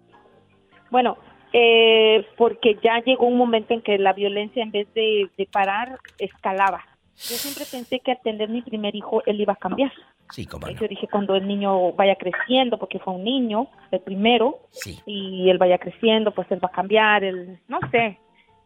Bueno, 0.91 1.17
eh, 1.53 2.27
porque 2.37 2.79
ya 2.83 3.01
llegó 3.05 3.27
un 3.27 3.37
momento 3.39 3.73
en 3.75 3.83
que 3.83 3.97
la 3.99 4.13
violencia 4.13 4.63
en 4.63 4.73
vez 4.73 4.93
de, 4.95 5.31
de 5.39 5.47
parar 5.47 5.99
escalaba. 6.19 6.85
Yo 7.15 7.37
siempre 7.37 7.65
pensé 7.71 8.01
que 8.01 8.13
al 8.13 8.21
tener 8.23 8.49
mi 8.49 8.63
primer 8.63 8.97
hijo 8.97 9.23
él 9.27 9.41
iba 9.41 9.53
a 9.53 9.57
cambiar. 9.57 9.93
Sí, 10.33 10.47
cómo 10.47 10.67
no. 10.67 10.73
Yo 10.73 10.89
dije, 10.89 11.07
cuando 11.09 11.35
el 11.37 11.47
niño 11.47 11.93
vaya 11.93 12.17
creciendo, 12.17 12.79
porque 12.79 12.99
fue 12.99 13.13
un 13.15 13.23
niño, 13.25 13.69
el 13.91 14.01
primero, 14.01 14.61
Sí. 14.71 14.99
y 15.07 15.49
él 15.51 15.59
vaya 15.59 15.77
creciendo, 15.79 16.33
pues 16.33 16.51
él 16.51 16.59
va 16.65 16.69
a 16.69 16.73
cambiar, 16.75 17.23
él, 17.23 17.59
no 17.69 17.79
sé. 17.91 18.19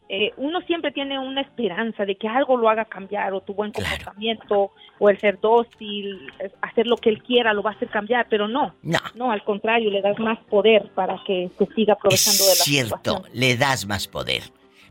Eh, 0.09 0.31
uno 0.37 0.61
siempre 0.61 0.93
tiene 0.93 1.19
una 1.19 1.41
esperanza 1.41 2.05
de 2.05 2.15
que 2.15 2.29
algo 2.29 2.57
lo 2.57 2.69
haga 2.69 2.85
cambiar, 2.85 3.35
o 3.35 3.41
tu 3.41 3.53
buen 3.55 3.73
comportamiento, 3.73 4.71
o 5.01 5.11
el 5.11 5.19
ser 5.19 5.41
dócil, 5.41 6.31
es- 6.39 6.53
hacer 6.63 6.87
lo 6.87 6.97
que 6.97 7.11
él 7.11 7.21
quiera, 7.25 7.53
lo 7.53 7.65
va 7.65 7.73
a 7.73 7.75
hacer 7.75 7.89
cambiar, 7.89 8.29
pero 8.31 8.47
no. 8.47 8.73
No. 9.17 9.33
al 9.33 9.43
contrario, 9.43 9.91
le 9.91 10.01
das 10.03 10.17
más 10.21 10.39
poder 10.45 10.89
para 10.95 11.21
que 11.27 11.51
se 11.59 11.67
siga 11.75 11.95
aprovechando 11.95 12.45
de 12.45 12.51
la 12.51 12.55
Cierto, 12.65 12.97
situación. 12.99 13.31
le 13.35 13.57
das 13.57 13.85
más 13.89 14.07
poder. 14.07 14.43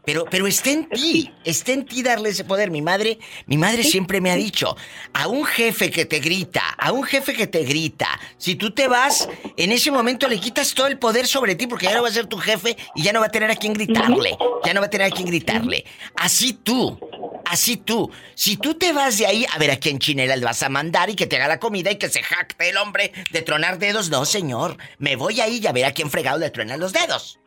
Pero, 0.06 0.26
pero 0.26 0.48
está 0.48 0.70
en 0.72 0.88
ti, 0.90 1.32
está 1.44 1.72
en 1.72 1.86
ti 1.86 2.04
darle 2.04 2.30
ese 2.30 2.44
poder. 2.44 2.72
Mi 2.72 2.82
madre, 2.82 3.20
mi 3.48 3.58
madre 3.58 3.84
siempre 3.84 4.22
me 4.22 4.32
ha 4.32 4.36
dicho, 4.36 4.76
a 5.14 5.28
un 5.28 5.46
jefe 5.46 5.90
que 5.90 6.06
te 6.06 6.20
grita, 6.20 6.62
a 6.78 6.92
un 6.92 7.04
jefe 7.04 7.34
que 7.34 7.48
te 7.48 7.64
grita, 7.64 8.08
si 8.38 8.56
tú 8.56 8.72
te 8.72 8.88
vas, 8.88 9.28
en 9.58 9.72
ese 9.72 9.92
momento 9.92 10.28
le 10.28 10.40
quitas 10.40 10.74
todo 10.74 10.88
el 10.88 11.00
poder 11.00 11.28
sobre 11.28 11.56
ti 11.56 11.68
porque 11.68 11.86
ya 11.86 11.96
no 11.96 12.04
va 12.04 12.10
a 12.10 12.12
ser 12.12 12.28
tu 12.28 12.38
jefe 12.38 12.78
y 12.96 13.04
ya 13.04 13.14
no 13.14 13.20
va 13.20 13.28
a 13.28 13.32
tener 13.32 13.50
a 13.50 13.56
quien 13.56 13.74
gritarle, 13.74 14.38
ya 14.64 14.74
no 14.74 14.82
va 14.82 14.88
a 14.88 14.90
tener 14.90 15.12
a 15.12 15.16
quien 15.16 15.28
gritarle. 15.28 15.86
Así 16.16 16.54
tú, 16.54 17.00
así 17.46 17.78
tú. 17.78 18.12
Si 18.36 18.58
tú 18.58 18.76
te 18.76 18.94
vas 18.94 19.18
de 19.18 19.26
ahí, 19.26 19.46
a 19.52 19.58
ver 19.58 19.72
a 19.72 19.78
quién 19.78 20.00
chinela 20.00 20.36
le 20.36 20.46
vas 20.46 20.62
a 20.64 20.70
mandar 20.70 21.10
y 21.10 21.16
que 21.16 21.26
te 21.26 21.38
haga 21.38 21.48
la 21.48 21.60
comida 21.60 21.92
y 21.92 21.98
que 21.98 22.10
se 22.10 22.22
jacte 22.22 22.70
el 22.70 22.78
hombre 22.78 23.12
de 23.32 23.42
tronar 23.42 23.80
dedos, 23.80 24.10
no 24.10 24.26
señor, 24.26 24.78
me 24.98 25.16
voy 25.16 25.42
ahí 25.42 25.60
y 25.62 25.68
a 25.68 25.72
ver 25.72 25.86
a 25.86 25.94
quién 25.94 26.12
fregado 26.12 26.38
le 26.38 26.50
truenan 26.50 26.80
los 26.80 26.94
dedos. 26.94 27.40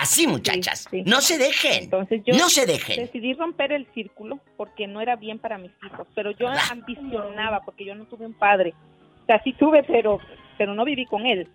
Así, 0.00 0.26
muchachas. 0.26 0.88
No 1.06 1.20
se 1.20 1.38
dejen. 1.38 1.90
Yo 2.24 2.34
no 2.36 2.48
se 2.48 2.66
dejen. 2.66 2.96
Decidí 3.06 3.32
romper 3.34 3.72
el 3.72 3.86
círculo 3.94 4.40
porque 4.56 4.86
no 4.86 5.00
era 5.00 5.16
bien 5.16 5.38
para 5.38 5.58
mis 5.58 5.72
hijos, 5.86 6.06
pero 6.14 6.32
yo 6.32 6.48
ambicionaba 6.70 7.60
porque 7.60 7.84
yo 7.84 7.94
no 7.94 8.04
tuve 8.06 8.26
un 8.26 8.34
padre. 8.34 8.74
O 9.22 9.26
sea, 9.26 9.40
sí 9.42 9.52
tuve, 9.52 9.82
pero 9.84 10.20
pero 10.56 10.74
no 10.74 10.84
viví 10.84 11.06
con 11.06 11.26
él. 11.26 11.48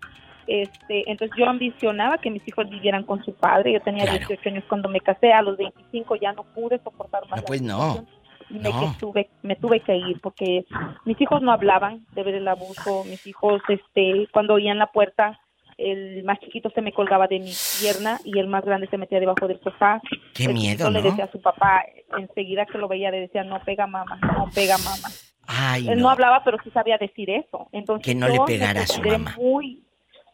Este, 0.46 1.08
entonces 1.10 1.36
yo 1.38 1.46
ambicionaba 1.46 2.18
que 2.18 2.30
mis 2.30 2.46
hijos 2.48 2.68
vivieran 2.68 3.04
con 3.04 3.22
su 3.24 3.34
padre. 3.34 3.72
Yo 3.72 3.80
tenía 3.80 4.04
18 4.06 4.48
años 4.48 4.64
cuando 4.68 4.88
me 4.88 5.00
casé, 5.00 5.32
a 5.32 5.42
los 5.42 5.56
25 5.56 6.16
ya 6.16 6.32
no 6.32 6.44
pude 6.44 6.78
soportar 6.82 7.22
más. 7.28 7.30
No, 7.30 7.36
la 7.36 7.42
pues 7.42 7.62
no. 7.62 8.06
me, 8.48 8.58
No. 8.68 8.80
que 8.80 8.98
tuve, 8.98 9.30
me 9.42 9.56
tuve 9.56 9.80
que 9.80 9.96
ir 9.96 10.20
porque 10.20 10.64
mis 11.04 11.20
hijos 11.20 11.40
no 11.42 11.52
hablaban 11.52 12.04
de 12.12 12.22
ver 12.22 12.34
el 12.34 12.48
abuso. 12.48 13.04
Mis 13.04 13.26
hijos, 13.26 13.62
este, 13.68 14.28
cuando 14.32 14.54
oían 14.54 14.78
la 14.78 14.88
puerta, 14.88 15.40
el 15.80 16.22
más 16.24 16.38
chiquito 16.40 16.70
se 16.74 16.82
me 16.82 16.92
colgaba 16.92 17.26
de 17.26 17.38
mi 17.40 17.52
pierna 17.80 18.20
y 18.24 18.38
el 18.38 18.46
más 18.48 18.64
grande 18.64 18.86
se 18.88 18.98
metía 18.98 19.20
debajo 19.20 19.46
del 19.48 19.60
sofá. 19.62 20.00
Qué 20.34 20.44
El 20.44 20.54
miedo, 20.54 20.86
chiquito 20.86 20.90
le 20.90 20.98
¿no? 21.02 21.08
decía 21.10 21.24
a 21.24 21.32
su 21.32 21.40
papá, 21.40 21.84
enseguida 22.18 22.66
que 22.66 22.78
lo 22.78 22.88
veía, 22.88 23.10
le 23.10 23.20
decía, 23.20 23.44
no 23.44 23.60
pega 23.64 23.86
mamá, 23.86 24.18
no 24.36 24.46
pega 24.54 24.76
mamá. 24.78 25.08
Ay, 25.46 25.88
Él 25.88 25.96
no. 25.98 26.02
no. 26.04 26.10
hablaba, 26.10 26.42
pero 26.44 26.58
sí 26.62 26.70
sabía 26.70 26.96
decir 26.98 27.28
eso. 27.30 27.68
Entonces, 27.72 28.04
Que 28.06 28.14
no 28.14 28.26
yo 28.28 28.32
le 28.34 28.38
me 28.40 28.46
pegara 28.46 28.82
a 28.82 28.86
su 28.86 29.02
mamá. 29.02 29.34
Muy, 29.38 29.82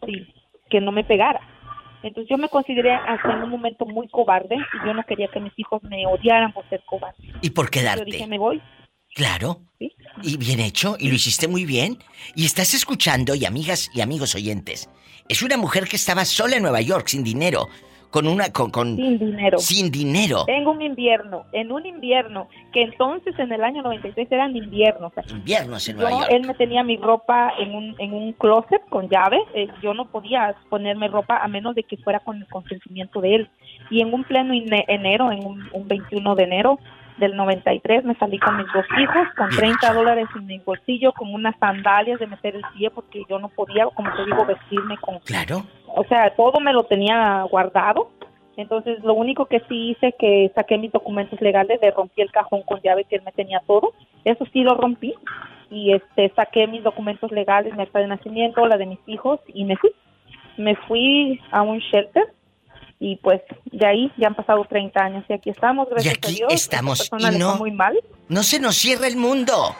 sí, 0.04 0.26
que 0.68 0.80
no 0.80 0.92
me 0.92 1.04
pegara. 1.04 1.40
Entonces 2.02 2.28
yo 2.30 2.36
me 2.36 2.48
consideré 2.48 2.92
hasta 2.92 3.32
en 3.32 3.42
un 3.44 3.50
momento 3.50 3.86
muy 3.86 4.08
cobarde 4.08 4.54
y 4.56 4.86
yo 4.86 4.94
no 4.94 5.02
quería 5.04 5.28
que 5.28 5.40
mis 5.40 5.58
hijos 5.58 5.82
me 5.84 6.06
odiaran 6.06 6.52
por 6.52 6.68
ser 6.68 6.82
cobarde. 6.84 7.16
Y 7.40 7.50
por 7.50 7.66
Yo 7.66 7.70
quedarte. 7.70 8.04
dije, 8.04 8.26
me 8.26 8.38
voy. 8.38 8.60
Claro. 9.14 9.60
Y 10.22 10.36
bien 10.36 10.60
hecho, 10.60 10.96
y 10.98 11.08
lo 11.08 11.14
hiciste 11.14 11.48
muy 11.48 11.64
bien. 11.64 11.98
Y 12.34 12.44
estás 12.44 12.74
escuchando, 12.74 13.34
y 13.34 13.46
amigas 13.46 13.90
y 13.94 14.02
amigos 14.02 14.34
oyentes, 14.34 14.90
es 15.28 15.42
una 15.42 15.56
mujer 15.56 15.84
que 15.88 15.96
estaba 15.96 16.24
sola 16.24 16.56
en 16.56 16.62
Nueva 16.62 16.80
York, 16.80 17.06
sin 17.08 17.22
dinero, 17.24 17.68
con 18.10 18.26
una... 18.28 18.50
con, 18.52 18.70
con- 18.70 18.96
Sin 18.96 19.18
dinero. 19.18 19.58
Sin 19.58 19.90
dinero. 19.90 20.44
En 20.46 20.66
un 20.66 20.80
invierno, 20.80 21.44
en 21.52 21.70
un 21.72 21.84
invierno, 21.84 22.48
que 22.72 22.82
entonces 22.82 23.38
en 23.38 23.52
el 23.52 23.62
año 23.62 23.82
93 23.82 24.30
eran 24.30 24.56
inviernos. 24.56 25.12
Inviernos 25.28 25.88
en 25.88 25.96
yo, 25.96 26.02
Nueva 26.02 26.18
York. 26.20 26.30
él 26.32 26.46
me 26.46 26.54
tenía 26.54 26.82
mi 26.82 26.96
ropa 26.96 27.52
en 27.58 27.74
un, 27.74 27.94
en 27.98 28.14
un 28.14 28.32
closet 28.34 28.80
con 28.88 29.08
llave. 29.08 29.38
eh, 29.54 29.68
yo 29.82 29.92
no 29.94 30.06
podía 30.06 30.54
ponerme 30.70 31.08
ropa 31.08 31.38
a 31.38 31.48
menos 31.48 31.74
de 31.74 31.82
que 31.82 31.96
fuera 31.98 32.20
con 32.20 32.36
el 32.38 32.46
consentimiento 32.46 33.20
de 33.20 33.34
él. 33.34 33.48
Y 33.90 34.00
en 34.00 34.14
un 34.14 34.24
pleno 34.24 34.54
enero, 34.54 35.30
en 35.30 35.44
un, 35.44 35.68
un 35.72 35.86
21 35.88 36.34
de 36.36 36.44
enero 36.44 36.78
del 37.18 37.36
93, 37.36 38.04
me 38.04 38.14
salí 38.16 38.38
con 38.38 38.56
mis 38.56 38.66
dos 38.72 38.84
hijos, 38.98 39.28
con 39.36 39.48
30 39.48 39.92
dólares 39.92 40.26
en 40.36 40.46
mi 40.46 40.58
bolsillo, 40.58 41.12
con 41.12 41.32
unas 41.32 41.56
sandalias 41.58 42.20
de 42.20 42.26
meter 42.26 42.56
el 42.56 42.62
pie, 42.76 42.90
porque 42.90 43.22
yo 43.28 43.38
no 43.38 43.48
podía, 43.48 43.86
como 43.86 44.14
te 44.14 44.24
digo, 44.24 44.44
vestirme 44.44 44.96
con... 44.98 45.18
Claro. 45.20 45.64
O 45.86 46.04
sea, 46.04 46.34
todo 46.34 46.60
me 46.60 46.72
lo 46.72 46.84
tenía 46.84 47.42
guardado. 47.42 48.10
Entonces, 48.56 49.02
lo 49.02 49.14
único 49.14 49.46
que 49.46 49.60
sí 49.68 49.90
hice 49.90 50.14
que 50.18 50.50
saqué 50.54 50.78
mis 50.78 50.92
documentos 50.92 51.40
legales, 51.40 51.78
le 51.82 51.90
rompí 51.90 52.22
el 52.22 52.30
cajón 52.30 52.62
con 52.62 52.80
llave 52.80 53.04
que 53.04 53.16
él 53.16 53.22
me 53.24 53.32
tenía 53.32 53.60
todo. 53.66 53.92
Eso 54.24 54.44
sí 54.52 54.62
lo 54.62 54.74
rompí. 54.74 55.14
Y 55.70 55.92
este 55.92 56.32
saqué 56.34 56.66
mis 56.66 56.82
documentos 56.82 57.30
legales, 57.32 57.74
mi 57.74 57.82
acta 57.82 57.98
de 57.98 58.06
nacimiento, 58.06 58.66
la 58.66 58.76
de 58.76 58.86
mis 58.86 59.00
hijos 59.06 59.40
y 59.48 59.64
me 59.64 59.76
fui. 59.76 59.90
Me 60.56 60.74
fui 60.74 61.40
a 61.50 61.62
un 61.62 61.78
shelter 61.78 62.32
y 62.98 63.16
pues 63.16 63.40
de 63.66 63.86
ahí 63.86 64.12
ya 64.16 64.28
han 64.28 64.34
pasado 64.34 64.64
30 64.68 65.00
años 65.00 65.24
y 65.28 65.32
aquí 65.34 65.50
estamos, 65.50 65.88
gracias 65.90 66.14
Y 66.14 66.16
aquí 66.16 66.28
a 66.28 66.36
Dios. 66.36 66.52
estamos, 66.54 67.10
y 67.18 67.38
no- 67.38 67.56
muy 67.56 67.70
mal. 67.70 67.98
No 68.28 68.42
se 68.42 68.58
nos 68.60 68.76
cierra 68.76 69.06
el 69.06 69.16
mundo. 69.16 69.74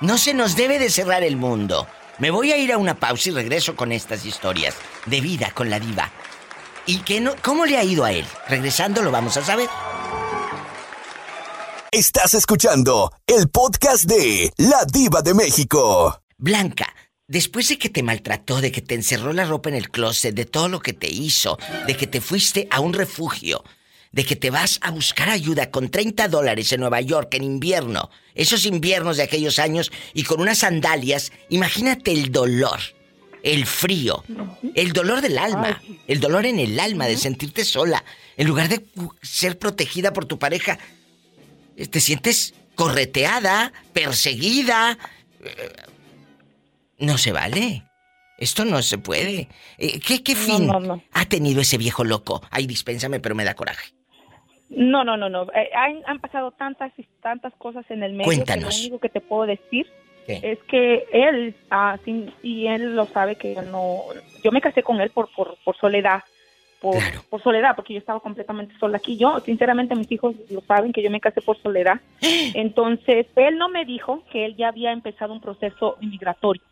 No 0.00 0.16
se 0.18 0.34
nos 0.34 0.56
debe 0.56 0.78
de 0.78 0.90
cerrar 0.90 1.22
el 1.22 1.36
mundo. 1.36 1.86
Me 2.18 2.30
voy 2.30 2.52
a 2.52 2.56
ir 2.58 2.72
a 2.72 2.78
una 2.78 2.94
pausa 2.94 3.28
y 3.30 3.32
regreso 3.32 3.76
con 3.76 3.92
estas 3.92 4.24
historias 4.26 4.76
de 5.06 5.20
vida 5.20 5.50
con 5.54 5.70
la 5.70 5.78
diva. 5.80 6.10
¿Y 6.86 6.98
qué 6.98 7.20
no, 7.20 7.32
cómo 7.42 7.66
le 7.66 7.76
ha 7.76 7.84
ido 7.84 8.04
a 8.04 8.12
él? 8.12 8.24
Regresando 8.48 9.02
lo 9.02 9.10
vamos 9.10 9.36
a 9.36 9.42
saber. 9.42 9.68
Estás 11.92 12.34
escuchando 12.34 13.12
el 13.26 13.48
podcast 13.48 14.04
de 14.04 14.52
La 14.58 14.84
Diva 14.90 15.22
de 15.22 15.34
México. 15.34 16.20
Blanca, 16.38 16.86
después 17.30 17.68
de 17.68 17.78
que 17.78 17.88
te 17.88 18.02
maltrató, 18.02 18.60
de 18.60 18.72
que 18.72 18.82
te 18.82 18.96
encerró 18.96 19.32
la 19.32 19.44
ropa 19.44 19.68
en 19.68 19.76
el 19.76 19.88
closet, 19.88 20.34
de 20.34 20.46
todo 20.46 20.68
lo 20.68 20.80
que 20.80 20.92
te 20.92 21.08
hizo, 21.08 21.58
de 21.86 21.96
que 21.96 22.08
te 22.08 22.20
fuiste 22.20 22.66
a 22.72 22.80
un 22.80 22.92
refugio, 22.92 23.62
de 24.10 24.24
que 24.24 24.34
te 24.34 24.50
vas 24.50 24.80
a 24.82 24.90
buscar 24.90 25.30
ayuda 25.30 25.70
con 25.70 25.90
30 25.90 26.26
dólares 26.26 26.72
en 26.72 26.80
Nueva 26.80 27.00
York 27.00 27.32
en 27.34 27.44
invierno, 27.44 28.10
esos 28.34 28.66
inviernos 28.66 29.16
de 29.16 29.22
aquellos 29.22 29.60
años 29.60 29.92
y 30.12 30.24
con 30.24 30.40
unas 30.40 30.58
sandalias, 30.58 31.30
imagínate 31.50 32.10
el 32.10 32.32
dolor, 32.32 32.80
el 33.44 33.64
frío, 33.64 34.24
el 34.74 34.92
dolor 34.92 35.20
del 35.20 35.38
alma, 35.38 35.80
el 36.08 36.18
dolor 36.18 36.46
en 36.46 36.58
el 36.58 36.80
alma 36.80 37.06
de 37.06 37.16
sentirte 37.16 37.64
sola, 37.64 38.04
en 38.36 38.48
lugar 38.48 38.68
de 38.68 38.84
ser 39.22 39.56
protegida 39.56 40.12
por 40.12 40.24
tu 40.24 40.36
pareja, 40.36 40.80
eh, 41.76 41.86
te 41.86 42.00
sientes 42.00 42.54
correteada, 42.74 43.72
perseguida. 43.92 44.98
No 47.00 47.18
se 47.18 47.32
vale. 47.32 47.82
Esto 48.38 48.64
no 48.64 48.80
se 48.82 48.96
puede. 48.98 49.48
Eh, 49.78 50.00
¿Qué, 50.00 50.22
qué 50.22 50.34
fin 50.34 50.66
no, 50.66 50.80
no. 50.80 51.02
ha 51.12 51.26
tenido 51.26 51.60
ese 51.60 51.76
viejo 51.76 52.04
loco? 52.04 52.40
Ay, 52.50 52.66
dispénsame, 52.66 53.20
pero 53.20 53.34
me 53.34 53.44
da 53.44 53.54
coraje. 53.54 53.92
No, 54.70 55.04
no, 55.04 55.16
no, 55.16 55.28
no. 55.28 55.42
Eh, 55.54 55.68
han, 55.76 56.00
han 56.06 56.20
pasado 56.20 56.52
tantas 56.52 56.92
y 56.98 57.02
tantas 57.22 57.52
cosas 57.56 57.84
en 57.90 58.02
el 58.02 58.12
medio 58.12 58.24
Cuéntanos. 58.24 58.68
que 58.68 58.70
lo 58.76 58.80
único 58.80 58.98
que 59.00 59.08
te 59.08 59.20
puedo 59.20 59.44
decir 59.44 59.86
¿Qué? 60.26 60.40
es 60.42 60.58
que 60.68 61.04
él, 61.12 61.54
ah, 61.70 61.98
sin- 62.04 62.32
y 62.42 62.66
él 62.68 62.94
lo 62.96 63.06
sabe 63.06 63.34
que 63.36 63.54
yo 63.54 63.62
no, 63.62 63.98
yo 64.44 64.52
me 64.52 64.60
casé 64.60 64.82
con 64.82 65.00
él 65.00 65.10
por, 65.10 65.28
por, 65.34 65.58
por 65.64 65.76
soledad, 65.76 66.22
por, 66.80 66.96
por 67.28 67.42
soledad, 67.42 67.74
porque 67.76 67.92
yo 67.94 67.98
estaba 67.98 68.20
completamente 68.20 68.74
sola 68.78 68.96
aquí. 68.98 69.18
Yo, 69.18 69.40
sinceramente, 69.40 69.94
mis 69.96 70.10
hijos 70.12 70.34
lo 70.50 70.62
saben 70.62 70.92
que 70.92 71.02
yo 71.02 71.10
me 71.10 71.20
casé 71.20 71.42
por 71.42 71.60
soledad. 71.60 72.00
Entonces, 72.54 73.26
él 73.36 73.58
no 73.58 73.68
me 73.68 73.84
dijo 73.84 74.22
que 74.32 74.46
él 74.46 74.56
ya 74.56 74.68
había 74.68 74.92
empezado 74.92 75.32
un 75.34 75.40
proceso 75.40 75.98
inmigratorio. 76.00 76.62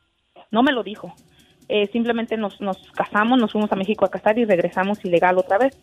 No 0.50 0.62
me 0.62 0.72
lo 0.72 0.82
dijo. 0.82 1.14
Eh, 1.68 1.86
simplemente 1.88 2.36
nos, 2.36 2.60
nos 2.60 2.78
casamos, 2.92 3.38
nos 3.38 3.52
fuimos 3.52 3.70
a 3.72 3.76
México 3.76 4.04
a 4.04 4.10
casar 4.10 4.38
y 4.38 4.44
regresamos 4.44 5.04
ilegal 5.04 5.38
otra 5.38 5.58
vez. 5.58 5.78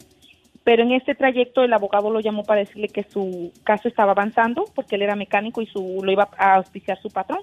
Pero 0.64 0.82
en 0.82 0.94
este 0.94 1.14
trayecto 1.14 1.64
el 1.64 1.74
abogado 1.74 2.10
lo 2.10 2.20
llamó 2.20 2.44
para 2.44 2.62
decirle 2.62 2.88
que 2.88 3.04
su 3.04 3.54
caso 3.64 3.88
estaba 3.88 4.14
avanzando 4.14 4.66
porque 4.74 4.96
él 4.96 5.04
era 5.04 5.16
mecánico 5.16 5.62
y 5.62 5.68
su 5.68 6.02
lo 6.04 6.12
iba 6.12 6.28
a 6.38 6.56
auspiciar 6.56 7.00
su 7.00 7.10
patrón. 7.10 7.42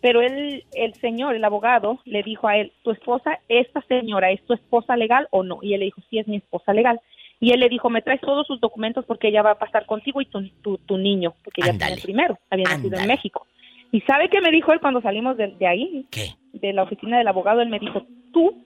Pero 0.00 0.20
él, 0.20 0.64
el 0.72 0.94
señor, 0.94 1.36
el 1.36 1.44
abogado, 1.44 2.00
le 2.04 2.22
dijo 2.22 2.48
a 2.48 2.56
él, 2.56 2.72
tu 2.82 2.90
esposa, 2.90 3.38
esta 3.48 3.82
señora, 3.82 4.32
¿es 4.32 4.42
tu 4.46 4.54
esposa 4.54 4.96
legal 4.96 5.28
o 5.30 5.44
no? 5.44 5.58
Y 5.62 5.74
él 5.74 5.80
le 5.80 5.86
dijo, 5.86 6.00
sí, 6.10 6.18
es 6.18 6.26
mi 6.26 6.38
esposa 6.38 6.72
legal. 6.72 7.00
Y 7.38 7.52
él 7.52 7.60
le 7.60 7.68
dijo, 7.68 7.88
me 7.88 8.02
traes 8.02 8.20
todos 8.20 8.46
sus 8.46 8.60
documentos 8.60 9.04
porque 9.04 9.28
ella 9.28 9.42
va 9.42 9.52
a 9.52 9.58
pasar 9.58 9.86
contigo 9.86 10.20
y 10.20 10.26
tu, 10.26 10.48
tu, 10.62 10.78
tu 10.78 10.98
niño, 10.98 11.34
porque 11.44 11.62
ella 11.62 11.76
tiene 11.76 11.94
el 11.94 12.02
primero, 12.02 12.38
había 12.50 12.64
nacido 12.64 12.98
en 12.98 13.06
México. 13.06 13.46
¿Y 13.92 14.00
sabe 14.02 14.28
qué 14.28 14.40
me 14.40 14.50
dijo 14.50 14.72
él 14.72 14.80
cuando 14.80 15.00
salimos 15.00 15.36
de, 15.36 15.48
de 15.48 15.66
ahí? 15.66 16.06
De 16.52 16.72
la 16.72 16.82
oficina 16.82 17.18
del 17.18 17.28
abogado, 17.28 17.60
él 17.60 17.68
me 17.68 17.78
dijo, 17.78 18.02
tú, 18.32 18.64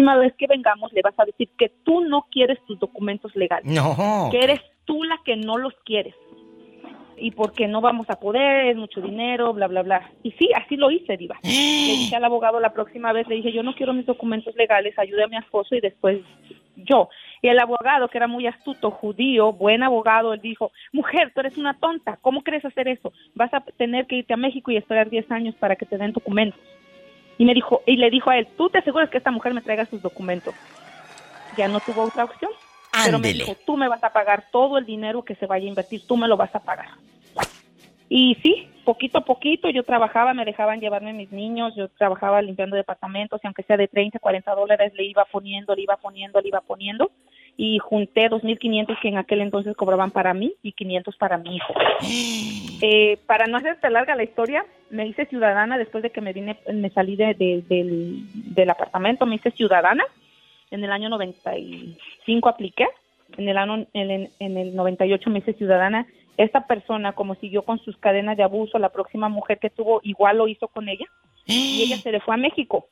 próxima 0.00 0.16
vez 0.16 0.34
que 0.36 0.46
vengamos, 0.46 0.92
le 0.92 1.02
vas 1.02 1.18
a 1.18 1.24
decir 1.24 1.48
que 1.58 1.70
tú 1.84 2.00
no 2.02 2.26
quieres 2.30 2.58
tus 2.66 2.78
documentos 2.78 3.34
legales. 3.36 3.66
No. 3.66 4.28
Que 4.30 4.38
eres 4.38 4.60
tú 4.84 5.02
la 5.04 5.18
que 5.24 5.36
no 5.36 5.58
los 5.58 5.74
quieres. 5.84 6.14
Y 7.18 7.32
porque 7.32 7.68
no 7.68 7.82
vamos 7.82 8.08
a 8.08 8.18
poder, 8.18 8.68
es 8.68 8.76
mucho 8.76 9.02
dinero, 9.02 9.52
bla, 9.52 9.66
bla, 9.66 9.82
bla. 9.82 10.10
Y 10.22 10.30
sí, 10.32 10.48
así 10.54 10.76
lo 10.76 10.90
hice, 10.90 11.18
Diva. 11.18 11.38
Le 11.42 11.50
dije 11.50 12.16
al 12.16 12.24
abogado 12.24 12.60
la 12.60 12.72
próxima 12.72 13.12
vez, 13.12 13.28
le 13.28 13.36
dije, 13.36 13.52
yo 13.52 13.62
no 13.62 13.74
quiero 13.74 13.92
mis 13.92 14.06
documentos 14.06 14.56
legales, 14.56 14.98
ayude 14.98 15.24
a 15.24 15.28
mi 15.28 15.36
esposo 15.36 15.74
y 15.74 15.80
después 15.80 16.20
yo. 16.76 17.10
Y 17.42 17.48
el 17.48 17.58
abogado, 17.58 18.08
que 18.08 18.16
era 18.16 18.26
muy 18.26 18.46
astuto, 18.46 18.90
judío, 18.90 19.52
buen 19.52 19.82
abogado, 19.82 20.32
él 20.32 20.40
dijo, 20.40 20.72
mujer, 20.92 21.30
tú 21.34 21.40
eres 21.40 21.58
una 21.58 21.74
tonta, 21.78 22.18
¿cómo 22.22 22.42
quieres 22.42 22.64
hacer 22.64 22.88
eso? 22.88 23.12
Vas 23.34 23.52
a 23.52 23.60
tener 23.60 24.06
que 24.06 24.16
irte 24.16 24.32
a 24.32 24.38
México 24.38 24.70
y 24.70 24.76
esperar 24.78 25.10
10 25.10 25.30
años 25.30 25.54
para 25.56 25.76
que 25.76 25.84
te 25.84 25.98
den 25.98 26.12
documentos. 26.12 26.60
Y 27.40 27.46
me 27.46 27.54
dijo, 27.54 27.80
y 27.86 27.96
le 27.96 28.10
dijo 28.10 28.28
a 28.28 28.36
él, 28.36 28.46
¿tú 28.58 28.68
te 28.68 28.76
aseguras 28.76 29.08
que 29.08 29.16
esta 29.16 29.30
mujer 29.30 29.54
me 29.54 29.62
traiga 29.62 29.86
sus 29.86 30.02
documentos? 30.02 30.54
Ya 31.56 31.68
no 31.68 31.80
tuvo 31.80 32.02
otra 32.02 32.24
opción. 32.24 32.50
Pero 32.92 33.18
me 33.18 33.28
Ándele. 33.28 33.44
dijo, 33.44 33.56
tú 33.64 33.78
me 33.78 33.88
vas 33.88 34.04
a 34.04 34.12
pagar 34.12 34.44
todo 34.52 34.76
el 34.76 34.84
dinero 34.84 35.24
que 35.24 35.34
se 35.36 35.46
vaya 35.46 35.64
a 35.64 35.70
invertir, 35.70 36.06
tú 36.06 36.18
me 36.18 36.28
lo 36.28 36.36
vas 36.36 36.54
a 36.54 36.60
pagar. 36.60 36.88
Y 38.10 38.36
sí, 38.42 38.68
poquito 38.84 39.16
a 39.16 39.24
poquito 39.24 39.70
yo 39.70 39.84
trabajaba, 39.84 40.34
me 40.34 40.44
dejaban 40.44 40.80
llevarme 40.80 41.14
mis 41.14 41.32
niños, 41.32 41.74
yo 41.74 41.88
trabajaba 41.88 42.42
limpiando 42.42 42.76
departamentos 42.76 43.40
y 43.42 43.46
aunque 43.46 43.62
sea 43.62 43.78
de 43.78 43.88
30, 43.88 44.18
40 44.18 44.54
dólares 44.54 44.92
le 44.94 45.04
iba 45.04 45.24
poniendo, 45.24 45.74
le 45.74 45.80
iba 45.80 45.96
poniendo, 45.96 46.42
le 46.42 46.48
iba 46.48 46.60
poniendo 46.60 47.10
y 47.56 47.78
junté 47.78 48.28
2.500 48.28 49.00
que 49.00 49.08
en 49.08 49.16
aquel 49.16 49.40
entonces 49.40 49.74
cobraban 49.76 50.10
para 50.10 50.34
mí 50.34 50.52
y 50.62 50.72
500 50.72 51.16
para 51.16 51.38
mi 51.38 51.56
hijo. 51.56 51.72
Eh, 52.82 53.18
para 53.26 53.46
no 53.46 53.58
hacerte 53.58 53.90
larga 53.90 54.16
la 54.16 54.22
historia, 54.22 54.64
me 54.90 55.06
hice 55.06 55.26
ciudadana 55.26 55.78
después 55.78 56.02
de 56.02 56.10
que 56.10 56.20
me 56.20 56.32
vine, 56.32 56.58
me 56.72 56.90
salí 56.90 57.16
de- 57.16 57.34
de- 57.34 57.62
del, 57.68 58.22
del 58.54 58.70
apartamento, 58.70 59.26
me 59.26 59.36
hice 59.36 59.50
ciudadana. 59.52 60.04
En 60.70 60.84
el 60.84 60.92
año 60.92 61.08
95 61.08 62.48
apliqué, 62.48 62.86
en 63.38 63.48
el 63.48 63.56
año 63.58 63.86
en, 63.92 64.10
el- 64.10 64.30
en 64.38 64.56
el 64.56 64.74
98 64.74 65.30
me 65.30 65.38
hice 65.40 65.52
ciudadana. 65.54 66.06
Esta 66.36 66.66
persona, 66.66 67.12
como 67.12 67.34
siguió 67.34 67.62
con 67.62 67.78
sus 67.80 67.96
cadenas 67.98 68.36
de 68.36 68.42
abuso, 68.42 68.78
la 68.78 68.88
próxima 68.90 69.28
mujer 69.28 69.58
que 69.58 69.70
tuvo 69.70 70.00
igual 70.04 70.38
lo 70.38 70.48
hizo 70.48 70.68
con 70.68 70.88
ella 70.88 71.06
y 71.46 71.82
ella 71.82 71.96
se 71.98 72.12
le 72.12 72.20
fue 72.20 72.34
a 72.34 72.38
México. 72.38 72.86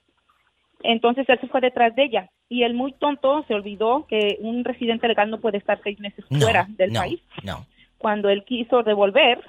Entonces 0.82 1.28
él 1.28 1.38
se 1.40 1.48
fue 1.48 1.60
detrás 1.60 1.94
de 1.96 2.04
ella 2.04 2.30
y 2.48 2.62
el 2.62 2.74
muy 2.74 2.92
tonto 2.92 3.44
se 3.48 3.54
olvidó 3.54 4.06
que 4.06 4.36
un 4.40 4.64
residente 4.64 5.08
legal 5.08 5.30
no 5.30 5.40
puede 5.40 5.58
estar 5.58 5.80
seis 5.82 5.98
meses 5.98 6.24
No, 6.30 6.40
fuera 6.40 6.66
del 6.68 6.92
no, 6.92 7.00
país. 7.00 7.20
no. 7.42 7.66
Cuando 7.98 8.28
él 8.28 8.44
quiso 8.44 8.82
devolver, 8.84 9.40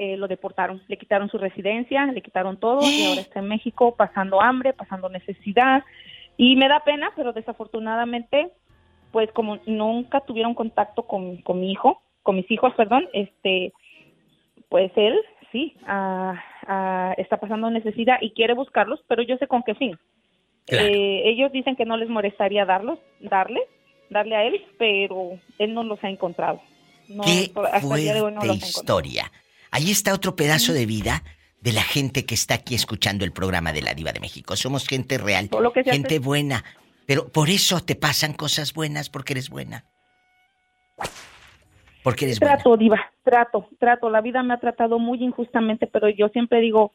eh, 0.00 0.16
lo 0.16 0.28
deportaron, 0.28 0.80
le 0.86 0.96
quitaron 0.96 1.28
su 1.28 1.38
residencia, 1.38 2.06
le 2.06 2.22
quitaron 2.22 2.56
todo 2.56 2.82
y 2.88 3.06
ahora 3.06 3.20
está 3.20 3.40
en 3.40 3.48
México 3.48 3.96
pasando 3.96 4.40
hambre, 4.40 4.72
pasando 4.72 5.08
necesidad 5.08 5.82
y 6.36 6.54
me 6.54 6.68
da 6.68 6.84
pena, 6.84 7.10
pero 7.16 7.32
desafortunadamente, 7.32 8.52
pues 9.10 9.28
como 9.32 9.58
nunca 9.66 10.20
tuvieron 10.20 10.54
contacto 10.54 11.02
con, 11.02 11.38
con 11.38 11.58
mi 11.58 11.72
hijo, 11.72 12.00
con 12.22 12.36
mis 12.36 12.48
hijos, 12.48 12.72
perdón, 12.76 13.08
este, 13.12 13.72
pues 14.68 14.92
él 14.94 15.18
sí 15.50 15.74
ah, 15.84 16.40
ah, 16.68 17.14
está 17.16 17.38
pasando 17.38 17.68
necesidad 17.68 18.18
y 18.20 18.30
quiere 18.30 18.54
buscarlos, 18.54 19.00
pero 19.08 19.22
yo 19.22 19.36
sé 19.38 19.48
con 19.48 19.64
qué 19.64 19.74
fin. 19.74 19.98
Eh, 20.68 21.22
ellos 21.24 21.50
dicen 21.50 21.74
que 21.74 21.86
no 21.86 21.96
les 21.96 22.08
molestaría 22.08 22.64
darlos, 22.64 23.00
darle, 23.18 23.62
darle 24.10 24.36
a 24.36 24.44
él, 24.44 24.64
pero 24.78 25.40
él 25.58 25.74
no 25.74 25.82
los 25.82 26.04
ha 26.04 26.08
encontrado. 26.08 26.60
No, 27.08 27.24
Qué 27.24 27.50
hasta 27.72 27.96
el 27.96 28.00
día 28.00 28.14
de 28.14 28.20
hoy 28.20 28.32
no 28.32 28.44
los 28.44 28.62
ha 28.62 28.68
encontrado. 28.68 29.00
Ahí 29.70 29.90
está 29.90 30.14
otro 30.14 30.36
pedazo 30.36 30.72
de 30.72 30.86
vida 30.86 31.22
de 31.60 31.72
la 31.72 31.82
gente 31.82 32.24
que 32.24 32.34
está 32.34 32.54
aquí 32.54 32.74
escuchando 32.74 33.24
el 33.24 33.32
programa 33.32 33.72
de 33.72 33.82
la 33.82 33.94
Diva 33.94 34.12
de 34.12 34.20
México. 34.20 34.56
Somos 34.56 34.86
gente 34.86 35.18
real, 35.18 35.48
lo 35.60 35.72
que 35.72 35.82
gente 35.84 36.14
hace- 36.16 36.18
buena. 36.20 36.64
Pero 37.06 37.28
por 37.28 37.48
eso 37.48 37.80
te 37.80 37.94
pasan 37.96 38.34
cosas 38.34 38.74
buenas 38.74 39.08
porque 39.08 39.32
eres 39.32 39.48
buena. 39.48 39.84
Porque 42.02 42.26
eres 42.26 42.38
buena. 42.40 42.54
Trato, 42.56 42.76
diva, 42.76 43.00
trato, 43.22 43.68
trato. 43.78 44.10
La 44.10 44.20
vida 44.20 44.42
me 44.42 44.54
ha 44.54 44.60
tratado 44.60 44.98
muy 44.98 45.22
injustamente, 45.22 45.86
pero 45.86 46.08
yo 46.08 46.28
siempre 46.28 46.60
digo, 46.60 46.92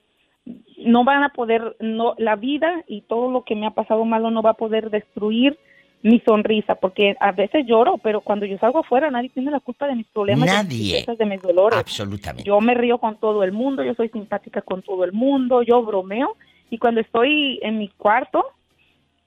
no 0.77 1.03
van 1.03 1.23
a 1.23 1.29
poder, 1.29 1.75
no, 1.79 2.15
la 2.17 2.35
vida 2.35 2.83
y 2.87 3.01
todo 3.01 3.31
lo 3.31 3.43
que 3.43 3.55
me 3.55 3.65
ha 3.65 3.71
pasado 3.71 4.05
malo 4.05 4.31
no 4.31 4.41
va 4.41 4.51
a 4.51 4.55
poder 4.55 4.89
destruir 4.89 5.57
mi 6.03 6.19
sonrisa, 6.19 6.75
porque 6.75 7.15
a 7.19 7.31
veces 7.31 7.65
lloro, 7.65 7.97
pero 7.97 8.21
cuando 8.21 8.45
yo 8.45 8.57
salgo 8.59 8.79
afuera 8.79 9.09
nadie 9.09 9.29
tiene 9.29 9.49
la 9.51 9.59
culpa 9.61 9.87
de 9.87 9.95
mis 9.95 10.05
problemas, 10.07 10.49
de 10.49 10.75
mis 10.75 11.03
Nadie. 11.05 11.15
de 11.17 11.25
mis 11.25 11.41
dolores. 11.41 11.79
Absolutamente. 11.79 12.43
Yo 12.47 12.59
me 12.61 12.73
río 12.73 12.97
con 12.99 13.17
todo 13.19 13.43
el 13.43 13.51
mundo, 13.53 13.83
yo 13.83 13.93
soy 13.95 14.09
simpática 14.09 14.61
con 14.61 14.81
todo 14.81 15.03
el 15.05 15.13
mundo, 15.13 15.61
yo 15.63 15.81
bromeo 15.83 16.35
y 16.69 16.77
cuando 16.77 16.99
estoy 17.01 17.59
en 17.63 17.77
mi 17.79 17.87
cuarto 17.87 18.45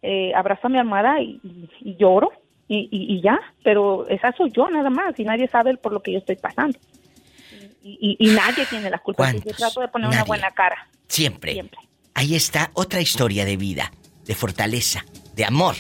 eh, 0.03 0.33
abrazo 0.35 0.67
a 0.67 0.71
mi 0.71 0.79
almohada 0.79 1.21
y, 1.21 1.41
y- 1.43 1.69
y 1.81 1.97
lloro 1.97 2.31
y, 2.69 2.89
y- 2.91 3.21
ya, 3.23 3.41
pero 3.65 4.07
esa 4.09 4.33
soy 4.37 4.51
yo 4.53 4.69
nada 4.69 4.91
más 4.91 5.19
y 5.19 5.25
nadie 5.25 5.49
sabe 5.49 5.77
por 5.77 5.93
lo 5.93 6.01
que 6.03 6.13
yo 6.13 6.19
estoy 6.19 6.37
pasando. 6.37 6.79
Y, 7.83 8.17
nadie 8.35 8.67
tiene 8.69 8.91
la 8.91 8.99
culpa. 8.99 9.33
Yo 9.33 9.53
trato 9.57 9.81
de 9.81 9.89
poner 9.89 10.09
una 10.09 10.25
buena 10.25 10.51
cara. 10.51 10.89
Siempre. 11.07 11.53
Siempre. 11.53 11.79
Ahí 12.15 12.35
está 12.35 12.71
otra 12.75 13.01
historia 13.01 13.45
de 13.45 13.57
vida, 13.57 13.93
de 14.27 14.35
fortaleza, 14.35 15.05
de 15.37 15.45
amor 15.45 15.77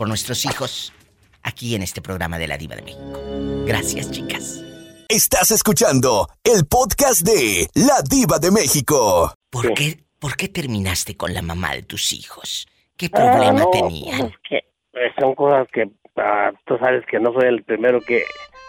por 0.00 0.08
nuestros 0.08 0.46
hijos, 0.46 0.94
aquí 1.42 1.74
en 1.74 1.82
este 1.82 2.00
programa 2.00 2.38
de 2.38 2.48
la 2.48 2.56
Diva 2.56 2.74
de 2.74 2.80
México. 2.80 3.20
Gracias, 3.66 4.10
chicas. 4.10 4.64
Estás 5.10 5.50
escuchando 5.50 6.26
el 6.42 6.64
podcast 6.64 7.20
de 7.20 7.68
La 7.74 8.00
Diva 8.08 8.38
de 8.38 8.50
México. 8.50 9.34
¿Por 9.50 9.74
qué, 9.74 10.02
¿Por 10.18 10.36
qué 10.38 10.48
terminaste 10.48 11.18
con 11.18 11.34
la 11.34 11.42
mamá 11.42 11.74
de 11.74 11.82
tus 11.82 12.14
hijos? 12.14 12.66
¿Qué 12.96 13.10
Ah, 13.12 13.14
problema 13.14 13.52
no, 13.60 13.68
tenían? 13.68 14.20
pues, 14.20 14.32
que, 14.48 14.56
eh, 14.56 15.12
son 15.20 15.34
cosas 15.34 15.66
que 15.70 15.90
ah, 16.16 16.50
tú 16.64 16.78
sabes 16.78 17.04
que 17.04 17.20
no 17.20 17.34
soy 17.34 17.48
el 17.50 17.62
primero 17.64 18.00
que, 18.00 18.24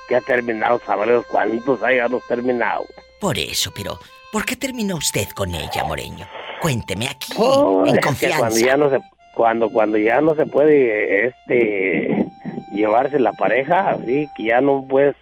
que 0.09 0.17
ha 0.17 0.21
terminado. 0.21 0.81
Sabremos 0.85 1.25
cuántos 1.31 1.81
hayamos 1.81 2.27
terminado. 2.27 2.83
Por 3.21 3.39
eso, 3.39 3.71
pero 3.73 3.97
¿por 4.33 4.43
qué 4.43 4.57
terminó 4.57 4.97
usted 4.97 5.29
con 5.29 5.55
ella, 5.55 5.85
Moreño? 5.85 6.27
Cuénteme 6.59 7.07
aquí, 7.07 7.31
Oh, 7.37 7.83
en 7.85 7.93
es 7.95 8.01
que 8.01 8.01
confianza. 8.01 8.37
cuando 8.39 8.57
ya 8.59 8.75
no 8.75 8.89
se 8.89 8.99
cuando 9.35 9.69
cuando 9.69 9.97
ya 9.97 10.21
no 10.21 10.35
se 10.35 10.45
puede 10.45 11.27
este 11.27 12.25
llevarse 12.71 13.19
la 13.19 13.33
pareja 13.33 13.89
así 13.91 14.27
que 14.35 14.43
ya 14.45 14.61
no 14.61 14.85
pues 14.87 15.15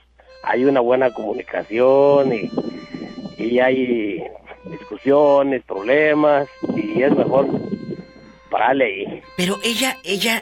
hay 0.44 0.66
una 0.66 0.80
buena 0.80 1.12
comunicación 1.12 2.34
y, 2.34 2.50
y 3.38 3.60
hay 3.60 4.24
discusiones 4.66 5.64
problemas 5.64 6.48
y 6.76 7.02
es 7.04 7.16
mejor 7.16 7.48
pararle 8.50 8.86
ahí 8.86 9.24
Pero 9.38 9.58
ella, 9.64 9.98
ella 10.04 10.42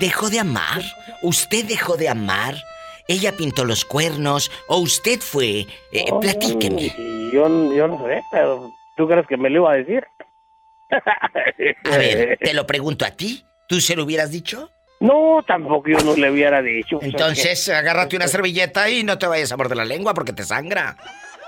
dejó 0.00 0.30
de 0.30 0.40
amar. 0.40 0.82
¿Usted 1.22 1.64
dejó 1.64 1.96
de 1.96 2.08
amar? 2.08 2.54
¿Ella 3.08 3.32
pintó 3.32 3.64
los 3.64 3.84
cuernos? 3.84 4.50
¿O 4.68 4.78
usted 4.78 5.20
fue? 5.20 5.66
Eh, 5.92 6.04
platíqueme. 6.20 6.92
yo, 7.32 7.74
yo 7.74 7.88
no 7.88 8.06
sé 8.06 8.22
pero 8.30 8.70
tú 8.96 9.06
crees 9.06 9.26
que 9.26 9.36
me 9.36 9.50
lo 9.50 9.60
iba 9.60 9.72
a 9.72 9.76
decir 9.76 10.04
A 11.84 11.98
ver, 11.98 12.38
te 12.42 12.54
lo 12.54 12.66
pregunto 12.66 13.04
a 13.04 13.10
ti. 13.10 13.44
¿Tú 13.66 13.80
se 13.80 13.96
lo 13.96 14.04
hubieras 14.04 14.30
dicho? 14.30 14.70
no 15.00 15.42
tampoco 15.46 15.88
yo 15.88 15.98
no 15.98 16.16
le 16.16 16.30
hubiera 16.30 16.62
dicho 16.62 16.98
pues, 16.98 17.10
Entonces, 17.12 17.68
agárrate 17.68 18.16
una 18.16 18.26
servilleta 18.26 18.88
y 18.88 19.02
no 19.02 19.18
te 19.18 19.26
vayas 19.26 19.52
a 19.52 19.56
morder 19.56 19.76
la 19.76 19.84
lengua 19.84 20.14
porque 20.14 20.32
te 20.32 20.44
sangra. 20.44 20.96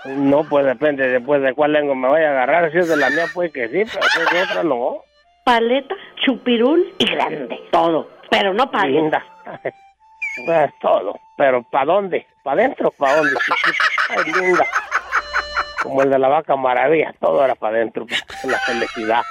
No, 0.04 0.44
pues 0.48 0.66
depende 0.66 1.08
después 1.08 1.42
de 1.42 1.54
cuál 1.54 1.72
lengua 1.72 1.94
me 1.94 2.08
vaya 2.08 2.28
a 2.28 2.30
agarrar. 2.32 2.70
Si 2.70 2.78
es 2.78 2.88
de 2.88 2.96
la 2.96 3.10
mía, 3.10 3.24
pues 3.32 3.52
que 3.52 3.68
sí, 3.68 3.82
pero 3.92 4.06
si 4.08 4.20
es 4.20 4.30
de 4.30 4.42
otra, 4.42 4.62
no. 4.62 5.02
Paleta, 5.44 5.94
chupirul 6.24 6.94
y 6.98 7.10
grande. 7.10 7.58
Todo. 7.72 8.10
Pero 8.30 8.52
no 8.52 8.70
para 8.70 8.88
Linda. 8.88 9.24
Pues 10.44 10.70
todo. 10.82 11.18
Pero 11.38 11.62
¿para 11.62 11.86
dónde? 11.86 12.26
¿Para 12.44 12.64
adentro? 12.64 12.90
¿Para 12.90 13.16
dónde? 13.16 13.36
Ay, 14.10 14.32
linda. 14.32 14.66
Como 15.82 16.02
el 16.02 16.10
de 16.10 16.18
la 16.18 16.28
vaca 16.28 16.56
maravilla. 16.56 17.14
Todo 17.18 17.42
era 17.42 17.54
para 17.54 17.76
adentro. 17.76 18.04
La 18.44 18.58
felicidad. 18.58 19.22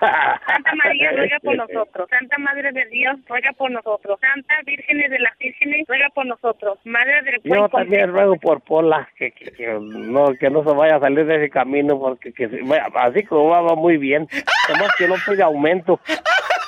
Santa 0.00 0.74
María, 0.76 1.12
ruega 1.12 1.38
por 1.40 1.56
nosotros. 1.56 2.08
Santa 2.08 2.38
Madre 2.38 2.72
de 2.72 2.86
Dios, 2.86 3.16
ruega 3.28 3.52
por 3.52 3.70
nosotros. 3.70 4.18
Santa 4.20 4.54
Vírgenes 4.64 5.10
de 5.10 5.18
las 5.18 5.36
Vírgenes, 5.38 5.86
ruega 5.88 6.08
por 6.10 6.26
nosotros. 6.26 6.78
Madre 6.84 7.22
del 7.22 7.40
Buen 7.44 7.60
Yo 7.60 7.68
también 7.68 8.12
ruego 8.12 8.36
por 8.36 8.60
Pola 8.60 9.08
que, 9.16 9.32
que, 9.32 9.50
que 9.52 9.78
no, 9.80 10.32
que 10.38 10.50
no 10.50 10.62
se 10.64 10.74
vaya 10.74 10.96
a 10.96 11.00
salir 11.00 11.26
de 11.26 11.36
ese 11.36 11.50
camino 11.50 11.98
porque 11.98 12.32
que 12.32 12.48
así 12.94 13.24
como 13.24 13.48
va, 13.48 13.62
va 13.62 13.74
muy 13.74 13.96
bien. 13.96 14.28
Además 14.68 14.90
que 14.96 15.08
no 15.08 15.14
pide 15.26 15.42
aumento. 15.42 16.00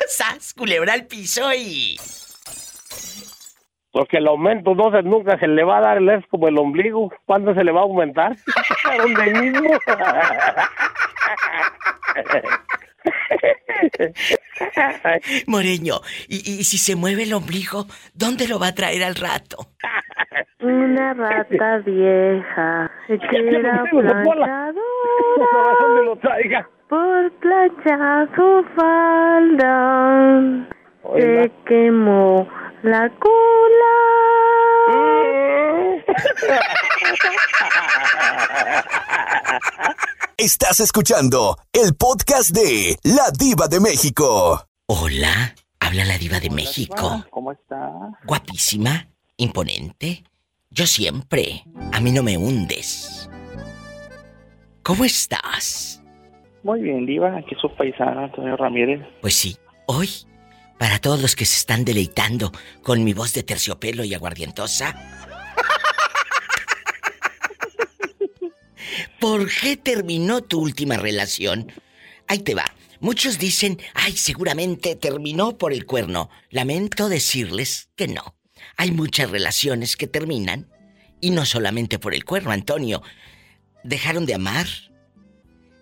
¡Sas! 0.06 0.54
Culebra 0.54 0.94
al 0.94 1.06
piso 1.06 1.52
y... 1.54 1.96
Porque 3.92 4.18
el 4.18 4.28
aumento 4.28 4.74
no 4.74 4.92
se, 4.92 5.02
nunca 5.02 5.36
se 5.38 5.48
le 5.48 5.64
va 5.64 5.78
a 5.78 5.80
dar, 5.80 6.02
es 6.02 6.24
como 6.28 6.48
el 6.48 6.58
ombligo. 6.58 7.12
¿Cuándo 7.26 7.54
se 7.54 7.64
le 7.64 7.72
va 7.72 7.80
a 7.80 7.84
aumentar? 7.84 8.36
¿A 8.90 8.96
dónde 8.96 9.40
mismo? 9.40 9.68
Moreño, 15.46 16.00
y, 16.28 16.36
y 16.36 16.64
si 16.64 16.78
se 16.78 16.96
mueve 16.96 17.24
el 17.24 17.32
ombligo, 17.32 17.86
¿dónde 18.14 18.48
lo 18.48 18.58
va 18.58 18.68
a 18.68 18.74
traer 18.74 19.02
al 19.02 19.14
rato? 19.14 19.56
Una 20.60 21.14
rata 21.14 21.78
vieja 21.78 22.90
que 23.08 23.16
era 23.16 23.84
planchadora 23.90 24.72
¿Dónde 25.80 26.04
lo 26.04 26.16
traiga? 26.16 26.68
por 26.90 27.30
planchar 27.38 28.28
su 28.34 28.66
falda. 28.74 30.66
Se 31.14 31.50
quemó 31.64 32.48
la 32.82 33.08
cola. 33.20 33.94
Estás 40.42 40.80
escuchando 40.80 41.58
el 41.70 41.94
podcast 41.94 42.48
de 42.56 42.96
La 43.02 43.30
Diva 43.30 43.68
de 43.68 43.78
México. 43.78 44.64
Hola, 44.86 45.54
Habla 45.78 46.06
la 46.06 46.16
diva 46.16 46.40
de 46.40 46.48
México. 46.48 47.22
¿Cómo 47.28 47.52
está? 47.52 47.92
Guapísima, 48.26 49.06
imponente. 49.36 50.24
Yo 50.70 50.86
siempre. 50.86 51.64
A 51.92 52.00
mí 52.00 52.10
no 52.10 52.22
me 52.22 52.38
hundes. 52.38 53.28
¿Cómo 54.82 55.04
estás? 55.04 56.02
Muy 56.62 56.80
bien, 56.80 57.04
Diva. 57.04 57.36
Aquí 57.36 57.54
su 57.60 57.68
paisana, 57.76 58.24
Antonio 58.24 58.56
Ramírez. 58.56 59.06
Pues 59.20 59.34
sí, 59.34 59.58
hoy, 59.84 60.08
para 60.78 61.00
todos 61.00 61.20
los 61.20 61.36
que 61.36 61.44
se 61.44 61.56
están 61.56 61.84
deleitando 61.84 62.50
con 62.82 63.04
mi 63.04 63.12
voz 63.12 63.34
de 63.34 63.42
terciopelo 63.42 64.04
y 64.04 64.14
aguardientosa. 64.14 65.28
¿Por 69.18 69.50
qué 69.50 69.76
terminó 69.76 70.42
tu 70.42 70.60
última 70.60 70.96
relación? 70.96 71.72
Ahí 72.26 72.38
te 72.40 72.54
va. 72.54 72.64
Muchos 73.00 73.38
dicen, 73.38 73.80
ay, 73.94 74.16
seguramente 74.16 74.94
terminó 74.94 75.56
por 75.56 75.72
el 75.72 75.86
cuerno. 75.86 76.30
Lamento 76.50 77.08
decirles 77.08 77.88
que 77.96 78.08
no. 78.08 78.36
Hay 78.76 78.92
muchas 78.92 79.30
relaciones 79.30 79.96
que 79.96 80.06
terminan 80.06 80.68
y 81.20 81.30
no 81.30 81.44
solamente 81.44 81.98
por 81.98 82.14
el 82.14 82.24
cuerno, 82.24 82.50
Antonio. 82.50 83.02
Dejaron 83.84 84.26
de 84.26 84.34
amar, 84.34 84.66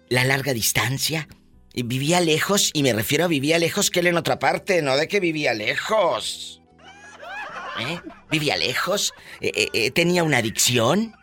la 0.09 0.24
larga 0.24 0.52
distancia, 0.52 1.28
vivía 1.74 2.20
lejos, 2.20 2.70
y 2.72 2.82
me 2.82 2.93
refiero 2.93 3.24
a 3.24 3.28
vivía 3.28 3.59
lejos 3.59 3.90
que 3.90 4.01
él 4.01 4.09
en 4.09 4.16
otra 4.16 4.39
parte, 4.39 4.82
no 4.82 4.97
de 4.97 5.09
que 5.09 5.20
vivía 5.20 5.55
lejos. 5.55 6.62
¿Eh? 7.80 8.01
Vivía 8.30 8.56
lejos, 8.56 9.14
eh, 9.40 9.68
eh, 9.72 9.90
tenía 9.93 10.24
una 10.24 10.39
adicción, 10.39 11.14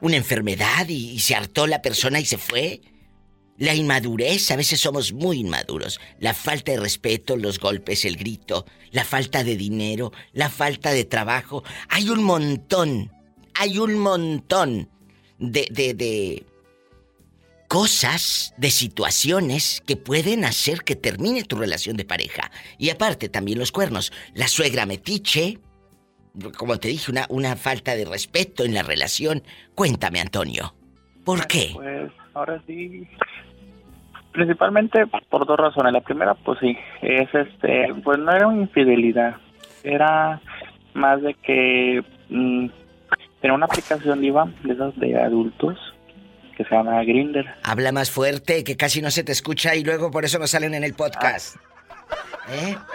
una 0.00 0.16
enfermedad 0.16 0.88
y, 0.88 1.18
se 1.20 1.34
hartó 1.34 1.66
la 1.66 1.82
persona 1.82 2.20
y 2.20 2.24
se 2.24 2.38
fue. 2.38 2.80
La 3.56 3.74
inmadurez, 3.74 4.50
a 4.50 4.56
veces 4.56 4.80
somos 4.80 5.12
muy 5.12 5.40
inmaduros. 5.40 6.00
La 6.18 6.32
falta 6.32 6.72
de 6.72 6.80
respeto, 6.80 7.36
los 7.36 7.58
golpes, 7.58 8.04
el 8.06 8.16
grito, 8.16 8.64
la 8.90 9.04
falta 9.04 9.44
de 9.44 9.56
dinero, 9.56 10.12
la 10.32 10.48
falta 10.48 10.92
de 10.92 11.04
trabajo. 11.04 11.62
Hay 11.88 12.08
un 12.08 12.22
montón, 12.22 13.12
hay 13.54 13.78
un 13.78 13.98
montón 13.98 14.88
de, 15.38 15.68
de, 15.70 15.92
de 15.92 16.46
cosas, 17.68 18.52
de 18.56 18.70
situaciones 18.70 19.80
que 19.86 19.96
pueden 19.96 20.44
hacer 20.44 20.82
que 20.82 20.96
termine 20.96 21.44
tu 21.44 21.56
relación 21.56 21.96
de 21.96 22.04
pareja. 22.04 22.50
Y 22.78 22.90
aparte 22.90 23.28
también 23.28 23.58
los 23.58 23.72
cuernos. 23.72 24.10
La 24.34 24.48
suegra 24.48 24.86
metiche, 24.86 25.60
como 26.56 26.78
te 26.78 26.88
dije, 26.88 27.10
una, 27.10 27.26
una 27.28 27.56
falta 27.56 27.94
de 27.94 28.04
respeto 28.04 28.64
en 28.64 28.74
la 28.74 28.82
relación. 28.82 29.42
Cuéntame, 29.74 30.20
Antonio. 30.20 30.74
¿Por 31.24 31.46
qué? 31.46 31.70
Pues 31.74 32.10
ahora 32.34 32.62
sí. 32.66 33.06
Principalmente 34.32 35.06
por 35.06 35.46
dos 35.46 35.58
razones. 35.58 35.92
La 35.92 36.00
primera, 36.00 36.34
pues 36.34 36.58
sí, 36.60 36.76
es 37.02 37.28
este, 37.34 37.94
pues 38.04 38.18
no 38.18 38.32
era 38.32 38.46
una 38.46 38.62
infidelidad. 38.62 39.36
Era 39.82 40.40
más 40.94 41.22
de 41.22 41.34
que 41.34 42.04
mm, 42.28 42.68
tenía 43.40 43.54
una 43.54 43.66
aplicación 43.66 44.24
IVA 44.24 44.52
de 44.62 44.72
esas 44.72 44.96
de 44.98 45.20
adultos 45.20 45.78
que 46.56 46.64
se 46.64 46.74
llama 46.74 47.02
Grinder. 47.02 47.46
Habla 47.64 47.90
más 47.90 48.10
fuerte, 48.10 48.64
que 48.64 48.76
casi 48.76 49.02
no 49.02 49.10
se 49.10 49.24
te 49.24 49.32
escucha 49.32 49.74
y 49.74 49.82
luego 49.82 50.10
por 50.10 50.24
eso 50.24 50.38
no 50.38 50.46
salen 50.46 50.74
en 50.74 50.84
el 50.84 50.94
podcast. 50.94 51.56
¿Eh? 52.50 52.76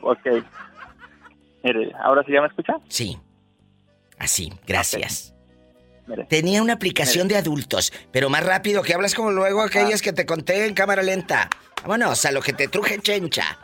Ok. 0.00 0.26
Mire, 1.62 1.92
¿ahora 2.02 2.22
sí 2.24 2.32
ya 2.32 2.40
me 2.40 2.48
escucha? 2.48 2.74
Sí. 2.88 3.18
Así, 4.18 4.52
gracias. 4.66 5.34
Tenía 6.28 6.62
una 6.62 6.74
aplicación 6.74 7.26
de 7.26 7.36
adultos, 7.36 7.92
pero 8.12 8.30
más 8.30 8.46
rápido 8.46 8.82
que 8.82 8.94
hablas 8.94 9.14
como 9.14 9.32
luego 9.32 9.62
aquellas 9.62 10.02
que 10.02 10.12
te 10.12 10.24
conté 10.24 10.66
en 10.66 10.74
cámara 10.74 11.02
lenta. 11.02 11.48
Vámonos, 11.82 12.24
a 12.24 12.32
lo 12.32 12.40
que 12.40 12.52
te 12.52 12.68
truje 12.68 13.00
chencha. 13.00 13.58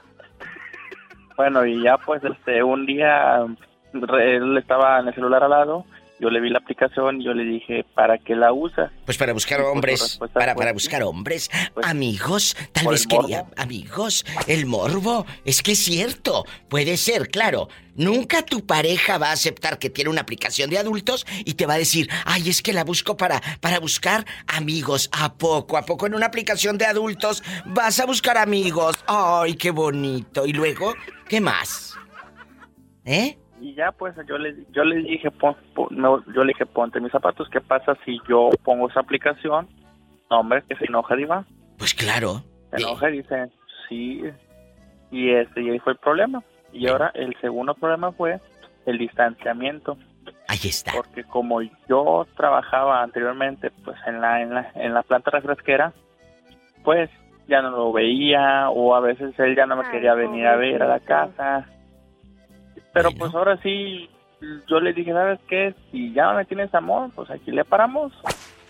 Bueno, 1.36 1.64
y 1.64 1.82
ya 1.82 1.96
pues 1.98 2.22
este 2.24 2.62
un 2.62 2.84
día 2.84 3.46
él 3.94 4.58
estaba 4.58 5.00
en 5.00 5.08
el 5.08 5.14
celular 5.14 5.44
al 5.44 5.50
lado, 5.50 5.86
yo 6.22 6.30
le 6.30 6.40
vi 6.40 6.50
la 6.50 6.58
aplicación 6.58 7.20
y 7.20 7.24
yo 7.24 7.34
le 7.34 7.42
dije, 7.42 7.84
¿para 7.96 8.16
qué 8.16 8.36
la 8.36 8.52
usa? 8.52 8.92
Pues 9.04 9.18
para 9.18 9.32
buscar 9.32 9.58
pues, 9.58 9.72
hombres, 9.72 10.20
para, 10.32 10.54
para 10.54 10.72
buscar 10.72 11.02
hombres, 11.02 11.50
amigos, 11.82 12.56
tal 12.70 12.84
¿Por 12.84 12.94
vez 12.94 13.08
morbo? 13.08 13.22
quería 13.22 13.46
amigos, 13.56 14.24
el 14.46 14.66
morbo, 14.66 15.26
es 15.44 15.62
que 15.62 15.72
es 15.72 15.80
cierto, 15.80 16.44
puede 16.68 16.96
ser, 16.96 17.28
claro, 17.28 17.68
nunca 17.96 18.42
tu 18.42 18.64
pareja 18.64 19.18
va 19.18 19.30
a 19.30 19.32
aceptar 19.32 19.80
que 19.80 19.90
tiene 19.90 20.10
una 20.10 20.20
aplicación 20.20 20.70
de 20.70 20.78
adultos 20.78 21.26
y 21.44 21.54
te 21.54 21.66
va 21.66 21.74
a 21.74 21.78
decir, 21.78 22.08
ay, 22.24 22.50
es 22.50 22.62
que 22.62 22.72
la 22.72 22.84
busco 22.84 23.16
para, 23.16 23.42
para 23.60 23.80
buscar 23.80 24.24
amigos, 24.46 25.10
¿a 25.12 25.34
poco, 25.34 25.76
a 25.76 25.82
poco 25.82 26.06
en 26.06 26.14
una 26.14 26.26
aplicación 26.26 26.78
de 26.78 26.86
adultos 26.86 27.42
vas 27.66 27.98
a 27.98 28.06
buscar 28.06 28.38
amigos? 28.38 28.94
Ay, 29.08 29.54
qué 29.54 29.72
bonito, 29.72 30.46
y 30.46 30.52
luego, 30.52 30.94
¿qué 31.28 31.40
más? 31.40 31.96
¿Eh? 33.04 33.41
Y 33.62 33.74
ya 33.74 33.92
pues 33.92 34.14
yo 34.26 34.38
le 34.38 34.56
yo 34.72 34.82
le 34.82 34.96
dije 34.96 35.30
pon- 35.30 35.54
pon- 35.74 35.86
no, 35.92 36.24
yo 36.34 36.42
le 36.42 36.48
dije 36.52 36.66
ponte 36.66 37.00
mis 37.00 37.12
zapatos, 37.12 37.48
¿qué 37.48 37.60
pasa 37.60 37.96
si 38.04 38.18
yo 38.28 38.50
pongo 38.64 38.88
esa 38.90 39.00
aplicación? 39.00 39.68
No, 40.28 40.40
hombre, 40.40 40.64
que 40.68 40.74
se 40.76 40.86
enoja, 40.86 41.14
Diva. 41.14 41.44
Pues 41.78 41.94
claro. 41.94 42.42
Se 42.70 42.76
enoja 42.82 43.10
y 43.10 43.18
dice, 43.18 43.50
sí. 43.88 44.22
Y 45.12 45.30
este 45.30 45.62
y 45.62 45.70
ahí 45.70 45.78
fue 45.78 45.92
el 45.92 45.98
problema. 45.98 46.42
Y 46.72 46.88
ahora 46.88 47.12
el 47.14 47.36
segundo 47.40 47.74
problema 47.74 48.10
fue 48.12 48.40
el 48.86 48.98
distanciamiento. 48.98 49.96
Ahí 50.48 50.58
está. 50.64 50.92
Porque 50.96 51.22
como 51.22 51.60
yo 51.88 52.26
trabajaba 52.36 53.00
anteriormente 53.02 53.70
pues 53.84 53.96
en 54.06 54.20
la 54.20 54.42
en 54.42 54.54
la 54.54 54.70
en 54.74 54.92
la 54.92 55.02
planta 55.04 55.30
refresquera, 55.30 55.92
pues 56.82 57.10
ya 57.46 57.62
no 57.62 57.70
lo 57.70 57.92
veía 57.92 58.70
o 58.70 58.94
a 58.96 59.00
veces 59.00 59.38
él 59.38 59.54
ya 59.54 59.66
no 59.66 59.76
me 59.76 59.88
quería 59.90 60.14
venir 60.14 60.46
a 60.46 60.56
ver 60.56 60.82
a 60.82 60.88
la 60.88 61.00
casa. 61.00 61.66
Pero 62.92 63.10
pues 63.12 63.34
ahora 63.34 63.58
sí 63.62 64.08
yo 64.68 64.80
le 64.80 64.92
dije, 64.92 65.12
¿sabes 65.12 65.38
qué? 65.48 65.74
Si 65.90 66.12
ya 66.12 66.24
no 66.26 66.34
me 66.34 66.44
tienes 66.44 66.74
amor, 66.74 67.10
pues 67.14 67.30
aquí 67.30 67.50
le 67.50 67.64
paramos. 67.64 68.12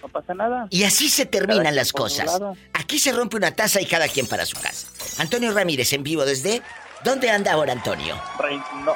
No 0.02 0.08
pasa 0.08 0.34
nada. 0.34 0.66
Y 0.70 0.82
así 0.84 1.08
se 1.08 1.26
terminan 1.26 1.76
las 1.76 1.92
cosas. 1.92 2.40
Aquí 2.74 2.98
se 2.98 3.12
rompe 3.12 3.36
una 3.36 3.52
taza 3.52 3.80
y 3.80 3.86
cada 3.86 4.08
quien 4.08 4.26
para 4.26 4.44
su 4.44 4.60
casa. 4.60 4.88
Antonio 5.22 5.52
Ramírez 5.52 5.92
en 5.92 6.02
vivo 6.02 6.24
desde... 6.24 6.60
¿Dónde 7.04 7.30
anda 7.30 7.52
ahora 7.52 7.72
Antonio? 7.72 8.14
Rey- 8.38 8.60
no, 8.84 8.92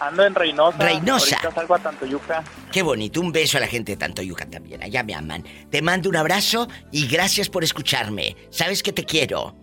ando 0.00 0.24
en 0.24 0.34
Reynosa. 0.34 0.78
Reynosa. 0.78 1.36
Ahorita 1.36 1.54
salgo 1.54 1.74
a 1.74 1.78
Tantoyuca. 1.80 2.42
Qué 2.72 2.80
bonito, 2.80 3.20
un 3.20 3.30
beso 3.30 3.58
a 3.58 3.60
la 3.60 3.66
gente 3.66 3.92
de 3.92 3.96
Tantoyuca 3.98 4.46
también, 4.48 4.82
allá 4.82 5.02
me 5.02 5.14
aman. 5.14 5.44
Te 5.70 5.82
mando 5.82 6.08
un 6.08 6.16
abrazo 6.16 6.66
y 6.90 7.06
gracias 7.08 7.50
por 7.50 7.62
escucharme. 7.62 8.36
Sabes 8.48 8.82
que 8.82 8.92
te 8.94 9.04
quiero. 9.04 9.54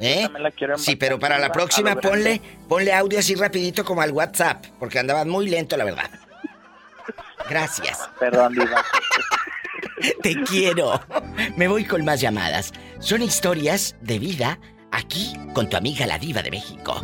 ¿Eh? 0.00 0.28
la 0.38 0.52
Sí, 0.76 0.96
pero 0.96 1.18
para 1.18 1.38
la 1.38 1.50
próxima 1.50 1.94
ponle, 1.96 2.40
ponle 2.68 2.92
audio 2.92 3.18
así 3.18 3.34
rapidito 3.34 3.84
como 3.84 4.02
al 4.02 4.10
WhatsApp, 4.10 4.66
porque 4.78 4.98
andabas 4.98 5.26
muy 5.26 5.48
lento, 5.48 5.76
la 5.76 5.84
verdad. 5.84 6.10
Gracias. 7.48 7.98
Perdón, 8.18 8.54
Diva. 8.54 8.84
Te 10.22 10.42
quiero. 10.42 11.00
Me 11.56 11.68
voy 11.68 11.84
con 11.84 12.04
más 12.04 12.20
llamadas. 12.20 12.72
Son 12.98 13.22
historias 13.22 13.96
de 14.00 14.18
vida 14.18 14.58
aquí 14.90 15.34
con 15.52 15.68
tu 15.68 15.76
amiga 15.76 16.06
la 16.06 16.18
diva 16.18 16.42
de 16.42 16.50
México. 16.50 17.00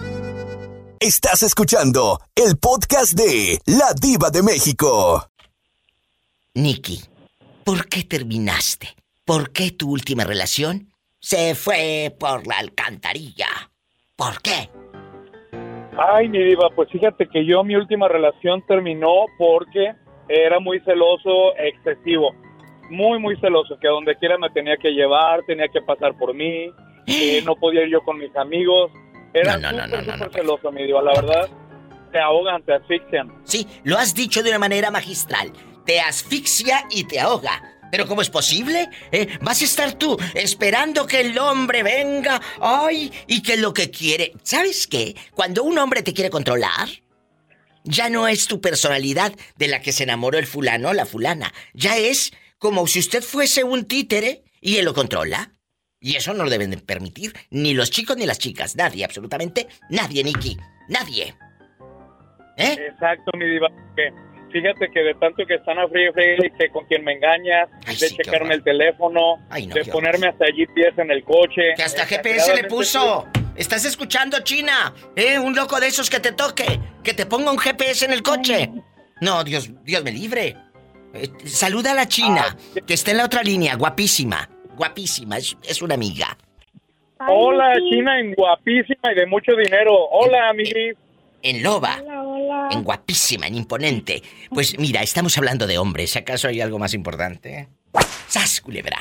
Estás 0.98 1.42
escuchando 1.42 2.20
el 2.34 2.58
podcast 2.58 3.12
de 3.12 3.58
La 3.64 3.94
Diva 3.98 4.30
de 4.30 4.42
México. 4.42 5.30
Nikki, 6.54 7.02
¿por 7.64 7.88
qué 7.88 8.02
terminaste? 8.04 8.96
¿Por 9.24 9.50
qué 9.50 9.70
tu 9.70 9.90
última 9.90 10.24
relación 10.24 10.89
se 11.20 11.54
fue 11.54 12.14
por 12.18 12.46
la 12.46 12.58
alcantarilla? 12.58 13.48
¿Por 14.16 14.40
qué? 14.42 14.68
Ay, 15.96 16.28
mi 16.28 16.42
diva, 16.42 16.68
pues 16.74 16.88
fíjate 16.90 17.28
que 17.28 17.44
yo 17.44 17.62
mi 17.62 17.76
última 17.76 18.08
relación 18.08 18.64
terminó 18.66 19.26
porque 19.38 19.92
era 20.28 20.58
muy 20.58 20.80
celoso, 20.80 21.54
excesivo. 21.56 22.34
Muy, 22.90 23.18
muy 23.18 23.36
celoso, 23.36 23.78
que 23.78 23.86
a 23.86 23.90
donde 23.90 24.16
quiera 24.16 24.36
me 24.38 24.50
tenía 24.50 24.76
que 24.76 24.90
llevar, 24.90 25.42
tenía 25.46 25.68
que 25.68 25.80
pasar 25.82 26.16
por 26.18 26.34
mí, 26.34 26.70
eh, 27.06 27.42
no 27.44 27.54
podía 27.56 27.82
ir 27.82 27.90
yo 27.90 28.00
con 28.00 28.18
mis 28.18 28.34
amigos. 28.36 28.90
Era 29.32 29.58
No, 29.58 29.70
no, 29.70 29.78
no, 29.78 29.84
súper, 29.84 30.06
no, 30.06 30.06
no, 30.06 30.24
súper 30.24 30.40
celoso, 30.40 30.72
mi 30.72 30.84
diva, 30.84 31.02
la 31.02 31.12
verdad. 31.12 31.48
Te 32.10 32.18
ahogan, 32.18 32.62
te 32.64 32.74
asfixian. 32.74 33.32
Sí, 33.44 33.66
lo 33.84 33.96
has 33.96 34.14
dicho 34.14 34.42
de 34.42 34.50
una 34.50 34.58
manera 34.58 34.90
magistral. 34.90 35.52
Te 35.84 36.00
asfixia 36.00 36.84
y 36.90 37.04
te 37.04 37.20
ahoga. 37.20 37.79
Pero 37.90 38.06
¿cómo 38.06 38.22
es 38.22 38.30
posible? 38.30 38.88
¿Eh? 39.12 39.38
¿Vas 39.40 39.62
a 39.62 39.64
estar 39.64 39.92
tú 39.94 40.16
esperando 40.34 41.06
que 41.06 41.20
el 41.20 41.38
hombre 41.38 41.82
venga? 41.82 42.40
¡Ay! 42.60 43.12
Y 43.26 43.42
que 43.42 43.56
lo 43.56 43.74
que 43.74 43.90
quiere... 43.90 44.32
¿Sabes 44.42 44.86
qué? 44.86 45.16
Cuando 45.34 45.64
un 45.64 45.78
hombre 45.78 46.02
te 46.02 46.14
quiere 46.14 46.30
controlar, 46.30 46.88
ya 47.84 48.08
no 48.08 48.28
es 48.28 48.46
tu 48.46 48.60
personalidad 48.60 49.32
de 49.56 49.68
la 49.68 49.80
que 49.80 49.92
se 49.92 50.04
enamoró 50.04 50.38
el 50.38 50.46
fulano 50.46 50.90
o 50.90 50.92
la 50.92 51.06
fulana. 51.06 51.52
Ya 51.74 51.96
es 51.96 52.32
como 52.58 52.86
si 52.86 52.98
usted 52.98 53.22
fuese 53.22 53.64
un 53.64 53.84
títere 53.84 54.44
y 54.60 54.76
él 54.76 54.84
lo 54.84 54.94
controla. 54.94 55.52
Y 56.02 56.16
eso 56.16 56.32
no 56.32 56.44
lo 56.44 56.50
deben 56.50 56.70
de 56.70 56.78
permitir 56.78 57.34
ni 57.50 57.74
los 57.74 57.90
chicos 57.90 58.16
ni 58.16 58.24
las 58.24 58.38
chicas. 58.38 58.76
Nadie, 58.76 59.04
absolutamente 59.04 59.68
nadie, 59.90 60.24
Nicky. 60.24 60.56
Nadie. 60.88 61.34
¿Eh? 62.56 62.76
Exacto, 62.90 63.32
mi 63.36 63.46
diva. 63.46 63.68
que 63.96 64.10
fíjate 64.50 64.90
que 64.90 65.00
de 65.00 65.14
tanto 65.14 65.44
que 65.46 65.54
están 65.54 65.78
a 65.78 65.88
frío, 65.88 66.12
frío, 66.12 66.36
que 66.58 66.68
con 66.70 66.84
quien 66.86 67.04
me 67.04 67.12
engañas, 67.12 67.68
Ay, 67.86 67.96
de 67.96 68.08
sí, 68.08 68.16
checarme 68.16 68.54
el 68.54 68.62
teléfono, 68.62 69.38
Ay, 69.48 69.66
no, 69.66 69.74
de 69.74 69.84
ponerme 69.86 70.28
hasta 70.28 70.44
allí 70.46 70.66
pies 70.66 70.96
en 70.98 71.10
el 71.10 71.24
coche. 71.24 71.74
Que 71.76 71.82
hasta 71.82 72.02
Exageradamente 72.02 72.40
GPS 72.40 72.62
le 72.62 72.68
puso. 72.68 73.26
¿Estás 73.56 73.84
escuchando, 73.84 74.40
China? 74.40 74.94
¿Eh? 75.16 75.38
Un 75.38 75.54
loco 75.54 75.80
de 75.80 75.88
esos 75.88 76.08
que 76.08 76.20
te 76.20 76.32
toque. 76.32 76.80
Que 77.02 77.14
te 77.14 77.26
ponga 77.26 77.50
un 77.50 77.58
GPS 77.58 78.04
en 78.04 78.12
el 78.12 78.22
coche. 78.22 78.70
No, 79.20 79.44
Dios, 79.44 79.70
Dios 79.84 80.02
me 80.02 80.12
libre. 80.12 80.56
Eh, 81.12 81.28
saluda 81.44 81.92
a 81.92 81.94
la 81.94 82.06
China, 82.06 82.56
que 82.86 82.94
está 82.94 83.10
en 83.10 83.18
la 83.18 83.24
otra 83.24 83.42
línea, 83.42 83.74
guapísima. 83.76 84.48
Guapísima, 84.76 85.38
es, 85.38 85.56
es 85.62 85.82
una 85.82 85.94
amiga. 85.94 86.36
Hola, 87.28 87.74
China, 87.90 88.18
en 88.18 88.32
guapísima 88.34 89.12
y 89.12 89.14
de 89.14 89.26
mucho 89.26 89.52
dinero. 89.54 89.92
Hola, 90.10 90.48
amigui. 90.48 90.92
En 91.42 91.62
loba. 91.62 92.02
En 92.70 92.82
guapísima, 92.84 93.46
en 93.46 93.56
imponente. 93.56 94.22
Pues 94.50 94.78
mira, 94.78 95.02
estamos 95.02 95.36
hablando 95.38 95.66
de 95.66 95.78
hombres. 95.78 96.16
¿Acaso 96.16 96.48
hay 96.48 96.60
algo 96.60 96.78
más 96.78 96.94
importante? 96.94 97.68
¡Sas, 98.28 98.60
culebra! 98.60 98.98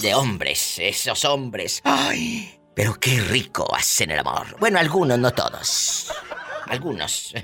De 0.00 0.14
hombres, 0.14 0.78
esos 0.78 1.24
hombres. 1.24 1.80
¡Ay! 1.84 2.58
Pero 2.74 2.98
qué 2.98 3.20
rico 3.20 3.68
hacen 3.74 4.10
el 4.10 4.20
amor. 4.20 4.56
Bueno, 4.58 4.78
algunos, 4.78 5.18
no 5.18 5.30
todos. 5.32 6.12
Algunos. 6.66 7.34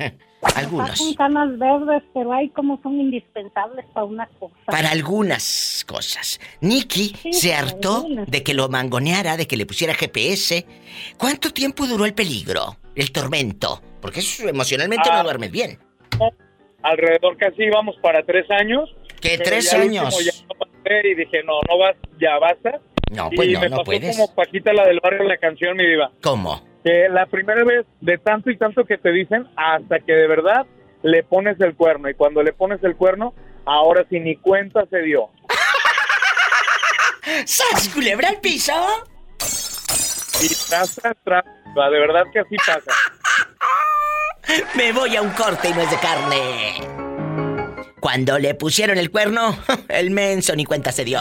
Algunos. 0.55 1.15
Canas 1.17 1.59
verdes, 1.59 2.03
pero 2.15 2.33
hay 2.33 2.49
como 2.51 2.81
son 2.83 3.01
indispensables 3.01 3.85
para 3.93 4.05
una 4.07 4.27
cosa. 4.39 4.55
Para 4.67 4.91
algunas 4.91 5.85
cosas. 5.87 6.41
Nicky 6.61 7.15
se 7.33 7.55
hartó 7.55 8.07
de 8.27 8.43
que 8.43 8.55
lo 8.55 8.69
mangoneara, 8.69 9.37
de 9.37 9.47
que 9.47 9.57
le 9.57 9.67
pusiera 9.67 9.95
GPS. 9.95 10.65
¿Cuánto 11.17 11.53
tiempo 11.53 11.87
duró 11.87 12.05
el 12.05 12.15
peligro? 12.15 12.77
El 12.95 13.11
tormento. 13.13 13.83
Porque 14.01 14.21
eso 14.21 14.49
emocionalmente 14.49 15.09
no 15.11 15.17
Ah. 15.17 15.23
duermes 15.25 15.51
bien. 15.51 15.79
Alrededor 16.83 17.37
casi 17.37 17.65
íbamos 17.65 17.97
para 18.01 18.23
tres 18.25 18.49
años. 18.51 18.89
¿Qué, 19.21 19.39
tres 19.39 19.73
años? 19.75 20.15
no 20.15 20.67
y 21.05 21.15
dije, 21.15 21.43
no, 21.45 21.55
no 21.69 21.79
vas, 21.79 21.97
ya 22.21 22.39
basta. 22.39 22.81
No, 23.11 23.29
y 23.33 23.37
pues 23.37 23.49
no, 23.51 23.61
me 23.61 23.69
no 23.69 23.77
pasó 23.79 23.85
puedes. 23.85 24.17
como 24.17 24.35
Paquita 24.35 24.73
la 24.73 24.87
del 24.87 25.01
barrio 25.01 25.23
en 25.23 25.29
la 25.29 25.37
canción, 25.37 25.77
mi 25.77 25.87
diva. 25.87 26.11
¿Cómo? 26.23 26.63
Que 26.85 27.09
la 27.09 27.27
primera 27.27 27.65
vez 27.65 27.87
de 28.01 28.19
tanto 28.19 28.51
y 28.51 28.57
tanto 28.57 28.85
que 28.85 28.99
te 28.99 29.11
dicen, 29.11 29.47
hasta 29.57 30.01
que 30.01 30.13
de 30.13 30.27
verdad 30.29 30.67
le 31.03 31.23
pones 31.23 31.61
el 31.61 31.75
cuerno. 31.75 32.09
Y 32.09 32.15
cuando 32.15 32.43
le 32.43 32.53
pones 32.53 32.83
el 32.85 32.97
cuerno, 32.97 33.35
ahora 33.65 34.05
sí 34.09 34.21
ni 34.21 34.37
cuenta 34.37 34.87
se 34.87 35.03
dio. 35.03 35.31
¡Sas, 37.45 37.89
culebra 37.91 38.29
al 38.31 38.41
piso! 38.41 38.73
Y 40.41 40.49
tras, 40.69 40.97
De 40.97 41.99
verdad 41.99 42.25
que 42.33 42.41
así 42.41 42.57
pasa. 42.59 42.93
Me 44.77 44.93
voy 44.93 45.17
a 45.17 45.23
un 45.23 45.31
corte 45.31 45.69
y 45.69 45.73
no 45.73 45.81
es 45.83 45.91
de 45.91 45.97
carne. 45.99 46.99
Cuando 48.01 48.39
le 48.39 48.55
pusieron 48.55 48.99
el 48.99 49.11
cuerno, 49.11 49.59
el 49.89 50.11
menso 50.11 50.55
ni 50.55 50.65
cuenta 50.65 50.93
se 50.93 51.05
dio. 51.05 51.21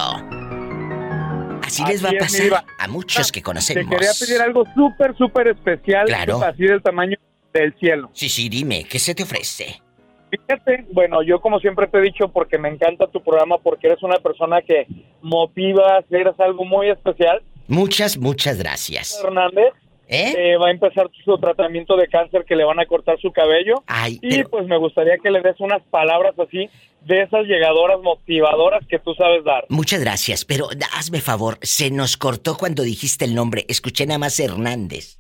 Así 1.68 1.84
les 1.86 2.04
va 2.04 2.10
a 2.10 2.14
pasar 2.18 2.64
a 2.80 2.88
muchos 2.88 3.32
que 3.32 3.42
Te 3.42 3.44
conocemos. 3.44 3.90
quería 3.90 4.12
pedir 4.18 4.42
algo 4.42 4.64
súper, 4.74 5.16
súper 5.18 5.50
especial. 5.50 6.06
Claro. 6.08 6.42
Así 6.42 6.64
del 6.64 6.82
tamaño 6.82 7.18
del 7.54 7.74
cielo. 7.78 8.10
Sí, 8.14 8.30
sí, 8.30 8.48
dime, 8.48 8.86
¿qué 8.86 9.00
se 9.00 9.14
te 9.14 9.24
ofrece? 9.24 9.82
Fíjate, 10.30 10.86
bueno, 10.94 11.22
yo 11.24 11.40
como 11.42 11.60
siempre 11.60 11.88
te 11.88 11.98
he 11.98 12.02
dicho, 12.02 12.30
porque 12.30 12.58
me 12.58 12.70
encanta 12.70 13.08
tu 13.08 13.22
programa, 13.22 13.58
porque 13.58 13.88
eres 13.88 14.02
una 14.02 14.18
persona 14.18 14.62
que 14.62 14.88
motiva 15.22 15.98
hacer 15.98 16.34
algo 16.38 16.64
muy 16.64 16.90
especial. 16.90 17.42
Muchas, 17.68 18.18
muchas 18.18 18.58
gracias. 18.58 19.20
Hernández 19.22 19.74
¿Eh? 20.10 20.34
eh, 20.38 20.58
va 20.58 20.68
a 20.68 20.72
empezar 20.72 21.10
su 21.26 21.38
tratamiento 21.38 21.98
de 21.98 22.08
cáncer 22.08 22.46
que 22.46 22.56
le 22.56 22.64
van 22.64 22.80
a 22.80 22.86
cortar 22.86 23.20
su 23.20 23.32
cabello. 23.32 23.84
Ay, 23.88 24.20
y 24.22 24.44
pues 24.44 24.66
me 24.66 24.78
gustaría 24.78 25.18
que 25.18 25.30
le 25.30 25.42
des 25.42 25.60
unas 25.60 25.84
palabras 25.84 26.34
así 26.40 26.70
de 27.02 27.24
esas 27.24 27.46
llegadoras 27.46 28.00
motivadoras 28.02 28.86
que 28.88 29.00
tú 29.00 29.14
sabes 29.16 29.44
dar. 29.44 29.66
Muchas 29.70 30.00
gracias, 30.00 30.46
pero 30.46 30.70
hazme 30.98 31.20
favor, 31.20 31.58
se 31.62 31.92
nos 31.92 32.16
cortó 32.16 32.58
cuando 32.58 32.84
dijiste 32.84 33.26
el 33.26 33.36
nombre. 33.36 33.66
Escuché 33.68 34.06
nada 34.06 34.20
más 34.20 34.40
Hernández. 34.40 35.20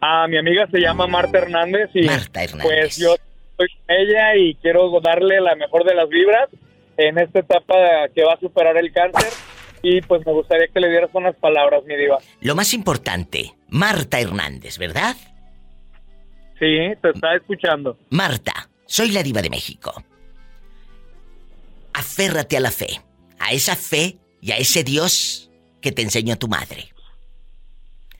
Ah, 0.00 0.26
mi 0.28 0.36
amiga 0.36 0.66
se 0.70 0.80
llama 0.80 1.06
Marta 1.06 1.38
Hernández 1.38 1.90
y 1.94 2.02
Marta 2.02 2.42
Hernández. 2.42 2.66
pues 2.66 2.96
yo 2.96 3.14
soy 3.56 3.68
con 3.68 3.96
ella 3.96 4.36
y 4.36 4.56
quiero 4.56 5.00
darle 5.00 5.40
la 5.40 5.54
mejor 5.54 5.84
de 5.84 5.94
las 5.94 6.08
vibras 6.08 6.48
en 6.96 7.18
esta 7.18 7.38
etapa 7.38 7.74
que 8.12 8.24
va 8.24 8.34
a 8.34 8.40
superar 8.40 8.76
el 8.76 8.92
cáncer 8.92 9.30
y 9.84 10.00
pues 10.00 10.24
me 10.24 10.32
gustaría 10.32 10.66
que 10.68 10.80
le 10.80 10.88
dieras 10.88 11.10
unas 11.12 11.36
palabras, 11.36 11.84
mi 11.84 11.94
diva. 11.94 12.18
Lo 12.40 12.54
más 12.54 12.72
importante, 12.72 13.54
Marta 13.68 14.18
Hernández, 14.18 14.78
¿verdad? 14.78 15.14
Sí, 16.58 16.78
te 17.02 17.10
está 17.10 17.36
escuchando. 17.36 17.98
Marta, 18.08 18.70
soy 18.86 19.10
la 19.10 19.22
diva 19.22 19.42
de 19.42 19.50
México. 19.50 20.02
Aférrate 21.92 22.56
a 22.56 22.60
la 22.60 22.70
fe, 22.70 23.02
a 23.38 23.52
esa 23.52 23.76
fe 23.76 24.16
y 24.40 24.52
a 24.52 24.56
ese 24.56 24.84
Dios 24.84 25.50
que 25.82 25.92
te 25.92 26.00
enseñó 26.00 26.38
tu 26.38 26.48
madre. 26.48 26.88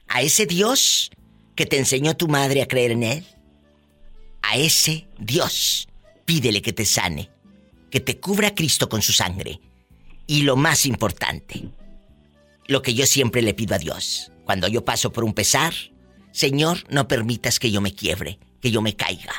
A 0.07 0.21
ese 0.21 0.45
Dios 0.45 1.09
que 1.55 1.65
te 1.65 1.79
enseñó 1.79 2.15
tu 2.15 2.27
madre 2.27 2.61
a 2.61 2.67
creer 2.67 2.91
en 2.91 3.03
Él. 3.03 3.25
A 4.43 4.55
ese 4.57 5.07
Dios, 5.17 5.87
pídele 6.25 6.61
que 6.61 6.73
te 6.73 6.85
sane, 6.85 7.31
que 7.89 8.01
te 8.01 8.19
cubra 8.19 8.53
Cristo 8.53 8.87
con 8.87 9.01
su 9.01 9.13
sangre. 9.13 9.59
Y 10.27 10.41
lo 10.41 10.55
más 10.55 10.85
importante, 10.85 11.69
lo 12.67 12.81
que 12.81 12.93
yo 12.93 13.05
siempre 13.05 13.41
le 13.41 13.53
pido 13.53 13.75
a 13.75 13.79
Dios, 13.79 14.31
cuando 14.43 14.67
yo 14.67 14.83
paso 14.83 15.11
por 15.11 15.23
un 15.23 15.33
pesar, 15.33 15.73
Señor, 16.31 16.83
no 16.89 17.07
permitas 17.07 17.59
que 17.59 17.71
yo 17.71 17.81
me 17.81 17.93
quiebre, 17.93 18.39
que 18.61 18.71
yo 18.71 18.81
me 18.81 18.95
caiga. 18.95 19.33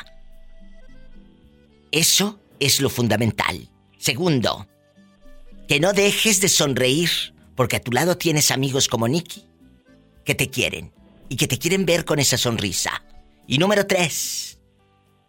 Eso 1.91 2.39
es 2.59 2.81
lo 2.81 2.89
fundamental. 2.89 3.69
Segundo, 3.97 4.67
que 5.67 5.79
no 5.79 5.93
dejes 5.93 6.39
de 6.41 6.49
sonreír, 6.49 7.09
porque 7.55 7.75
a 7.75 7.81
tu 7.81 7.91
lado 7.91 8.17
tienes 8.17 8.51
amigos 8.51 8.87
como 8.87 9.07
Nicky, 9.07 9.45
que 10.23 10.35
te 10.35 10.49
quieren 10.49 10.93
y 11.29 11.35
que 11.35 11.47
te 11.47 11.59
quieren 11.59 11.85
ver 11.85 12.05
con 12.05 12.19
esa 12.19 12.37
sonrisa. 12.37 13.03
Y 13.47 13.57
número 13.57 13.85
tres, 13.85 14.59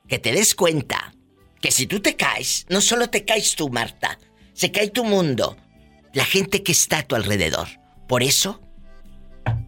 que 0.08 0.18
te 0.18 0.32
des 0.32 0.54
cuenta 0.54 1.14
que 1.60 1.70
si 1.70 1.86
tú 1.86 2.00
te 2.00 2.16
caes, 2.16 2.66
no 2.68 2.80
solo 2.80 3.10
te 3.10 3.24
caes 3.24 3.54
tú, 3.54 3.68
Marta, 3.68 4.18
se 4.58 4.72
cae 4.72 4.90
tu 4.90 5.04
mundo, 5.04 5.56
la 6.12 6.24
gente 6.24 6.64
que 6.64 6.72
está 6.72 6.98
a 6.98 7.02
tu 7.04 7.14
alrededor. 7.14 7.68
Por 8.08 8.24
eso, 8.24 8.60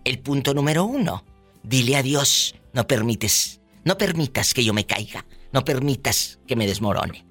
el 0.02 0.18
punto 0.18 0.52
número 0.52 0.84
uno, 0.84 1.24
dile 1.62 1.94
a 1.94 2.02
Dios, 2.02 2.56
no 2.72 2.88
permites, 2.88 3.60
no 3.84 3.96
permitas 3.96 4.52
que 4.52 4.64
yo 4.64 4.72
me 4.72 4.86
caiga, 4.86 5.24
no 5.52 5.64
permitas 5.64 6.40
que 6.48 6.56
me 6.56 6.66
desmorone. 6.66 7.24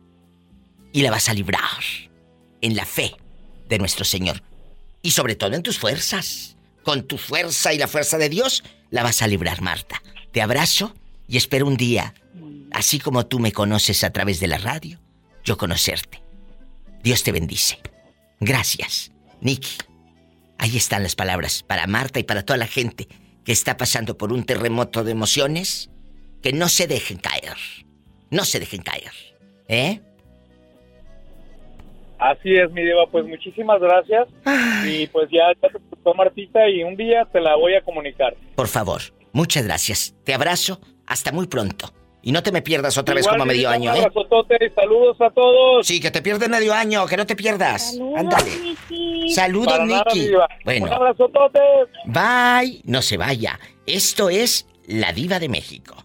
Y 0.93 1.01
la 1.01 1.11
vas 1.11 1.27
a 1.27 1.33
librar 1.33 1.59
en 2.61 2.77
la 2.77 2.85
fe 2.85 3.13
de 3.67 3.77
nuestro 3.77 4.05
Señor. 4.05 4.41
Y 5.01 5.11
sobre 5.11 5.35
todo 5.35 5.53
en 5.53 5.61
tus 5.61 5.79
fuerzas. 5.79 6.55
Con 6.85 7.03
tu 7.07 7.17
fuerza 7.17 7.73
y 7.73 7.77
la 7.77 7.89
fuerza 7.89 8.17
de 8.17 8.29
Dios, 8.29 8.63
la 8.89 9.03
vas 9.03 9.21
a 9.21 9.27
librar, 9.27 9.61
Marta. 9.61 10.01
Te 10.31 10.41
abrazo 10.41 10.95
y 11.27 11.35
espero 11.35 11.67
un 11.67 11.75
día, 11.75 12.13
así 12.71 12.99
como 12.99 13.25
tú 13.25 13.37
me 13.39 13.51
conoces 13.51 14.05
a 14.05 14.11
través 14.11 14.39
de 14.39 14.47
la 14.47 14.59
radio, 14.59 14.97
yo 15.43 15.57
conocerte. 15.57 16.28
Dios 17.03 17.23
te 17.23 17.31
bendice. 17.31 17.79
Gracias, 18.39 19.11
Nicky. 19.41 19.77
Ahí 20.57 20.75
están 20.75 21.03
las 21.03 21.15
palabras 21.15 21.63
para 21.63 21.87
Marta 21.87 22.19
y 22.19 22.23
para 22.23 22.43
toda 22.43 22.57
la 22.57 22.67
gente 22.67 23.07
que 23.45 23.51
está 23.51 23.77
pasando 23.77 24.17
por 24.17 24.33
un 24.33 24.43
terremoto 24.43 25.03
de 25.03 25.11
emociones. 25.11 25.89
Que 26.41 26.53
no 26.53 26.69
se 26.69 26.87
dejen 26.87 27.17
caer. 27.17 27.57
No 28.29 28.45
se 28.45 28.59
dejen 28.59 28.81
caer. 28.81 29.11
¿Eh? 29.67 29.99
Así 32.17 32.55
es, 32.55 32.71
mi 32.71 32.83
diva, 32.83 33.07
pues 33.11 33.25
muchísimas 33.25 33.79
gracias. 33.79 34.27
Y 34.85 35.07
pues 35.07 35.29
ya, 35.31 35.51
ya 35.61 35.69
te 35.69 35.77
escuchó 35.77 36.13
Martita 36.13 36.69
y 36.69 36.83
un 36.83 36.95
día 36.95 37.25
te 37.25 37.39
la 37.39 37.55
voy 37.55 37.75
a 37.75 37.81
comunicar. 37.81 38.35
Por 38.55 38.67
favor, 38.67 39.01
muchas 39.33 39.65
gracias. 39.65 40.15
Te 40.23 40.33
abrazo. 40.33 40.79
Hasta 41.05 41.31
muy 41.31 41.47
pronto. 41.47 41.93
Y 42.21 42.31
no 42.31 42.43
te 42.43 42.51
me 42.51 42.61
pierdas 42.61 42.97
otra 42.97 43.15
vez 43.15 43.27
como 43.27 43.45
medio 43.45 43.69
año, 43.69 43.93
¿eh? 43.95 43.99
abrazotote 43.99 44.71
saludos 44.75 45.17
a 45.21 45.29
todos. 45.31 45.87
Sí, 45.87 45.99
que 45.99 46.11
te 46.11 46.21
pierdes 46.21 46.49
medio 46.49 46.73
año, 46.73 47.05
que 47.05 47.15
no 47.15 47.25
te 47.25 47.35
pierdas. 47.35 47.97
Ándale. 48.15 48.51
Saludos, 49.33 49.79
Nicky. 49.85 50.31
Bueno. 50.65 50.87
Un 50.87 50.93
abrazotote. 50.93 51.59
Bye. 52.05 52.81
No 52.83 53.01
se 53.01 53.17
vaya. 53.17 53.59
Esto 53.85 54.29
es 54.29 54.67
La 54.85 55.13
Diva 55.13 55.39
de 55.39 55.49
México. 55.49 55.95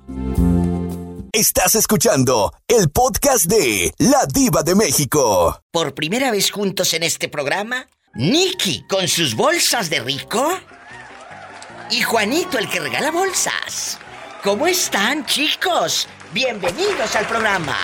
Estás 1.32 1.74
escuchando 1.74 2.52
el 2.68 2.90
podcast 2.90 3.46
de 3.46 3.92
La 3.98 4.24
Diva 4.32 4.62
de 4.62 4.76
México. 4.76 5.60
Por 5.72 5.94
primera 5.94 6.30
vez 6.30 6.52
juntos 6.52 6.94
en 6.94 7.02
este 7.02 7.28
programa, 7.28 7.88
Nicky 8.14 8.86
con 8.88 9.08
sus 9.08 9.34
bolsas 9.34 9.90
de 9.90 9.98
rico 9.98 10.48
y 11.90 12.02
Juanito 12.02 12.56
el 12.58 12.68
que 12.68 12.78
regala 12.78 13.10
bolsas. 13.10 13.98
¿Cómo 14.44 14.66
están, 14.66 15.24
chicos? 15.24 16.06
Bienvenidos 16.32 17.16
al 17.16 17.26
programa. 17.26 17.74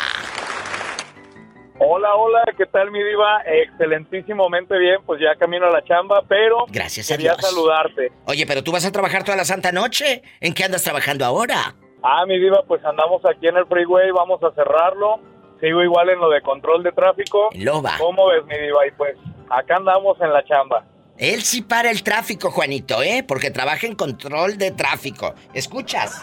Hola, 1.79 2.15
hola, 2.15 2.43
¿qué 2.59 2.67
tal 2.67 2.91
mi 2.91 3.03
diva? 3.03 3.41
Excelentísimamente 3.47 4.77
bien, 4.77 4.99
pues 5.07 5.19
ya 5.23 5.35
camino 5.39 5.65
a 5.67 5.71
la 5.71 5.83
chamba, 5.85 6.23
pero 6.29 6.67
Gracias 6.69 7.11
a 7.11 7.15
quería 7.17 7.35
Dios. 7.35 7.49
saludarte. 7.51 8.13
Oye, 8.27 8.45
pero 8.47 8.63
tú 8.63 8.73
vas 8.73 8.85
a 8.85 8.93
trabajar 8.93 9.25
toda 9.25 9.39
la 9.39 9.47
santa 9.47 9.73
noche. 9.73 10.23
¿En 10.41 10.53
qué 10.53 10.65
andas 10.65 10.83
trabajando 10.85 11.25
ahora? 11.25 11.75
Ah, 12.03 12.27
mi 12.27 12.39
diva, 12.39 12.63
pues 12.69 12.85
andamos 12.85 13.23
aquí 13.25 13.47
en 13.49 13.57
el 13.57 13.65
freeway, 13.65 14.11
vamos 14.11 14.43
a 14.43 14.53
cerrarlo. 14.55 15.21
Sigo 15.61 15.83
igual 15.83 16.11
en 16.11 16.19
lo 16.19 16.29
de 16.29 16.43
control 16.43 16.83
de 16.83 16.93
tráfico. 16.93 17.49
Loba. 17.55 17.97
¿Cómo 17.97 18.27
ves, 18.27 18.45
mi 18.45 18.59
diva? 18.59 18.87
Y 18.87 18.91
pues 18.93 19.17
acá 19.49 19.77
andamos 19.77 20.21
en 20.21 20.31
la 20.31 20.45
chamba. 20.45 20.85
Él 21.17 21.43
sí 21.43 21.63
para 21.63 21.91
el 21.91 22.03
tráfico, 22.03 22.51
Juanito, 22.51 23.03
¿eh? 23.03 23.25
Porque 23.27 23.51
trabaja 23.51 23.87
en 23.87 23.95
control 23.95 24.59
de 24.59 24.71
tráfico. 24.71 25.35
¿Escuchas? 25.55 26.23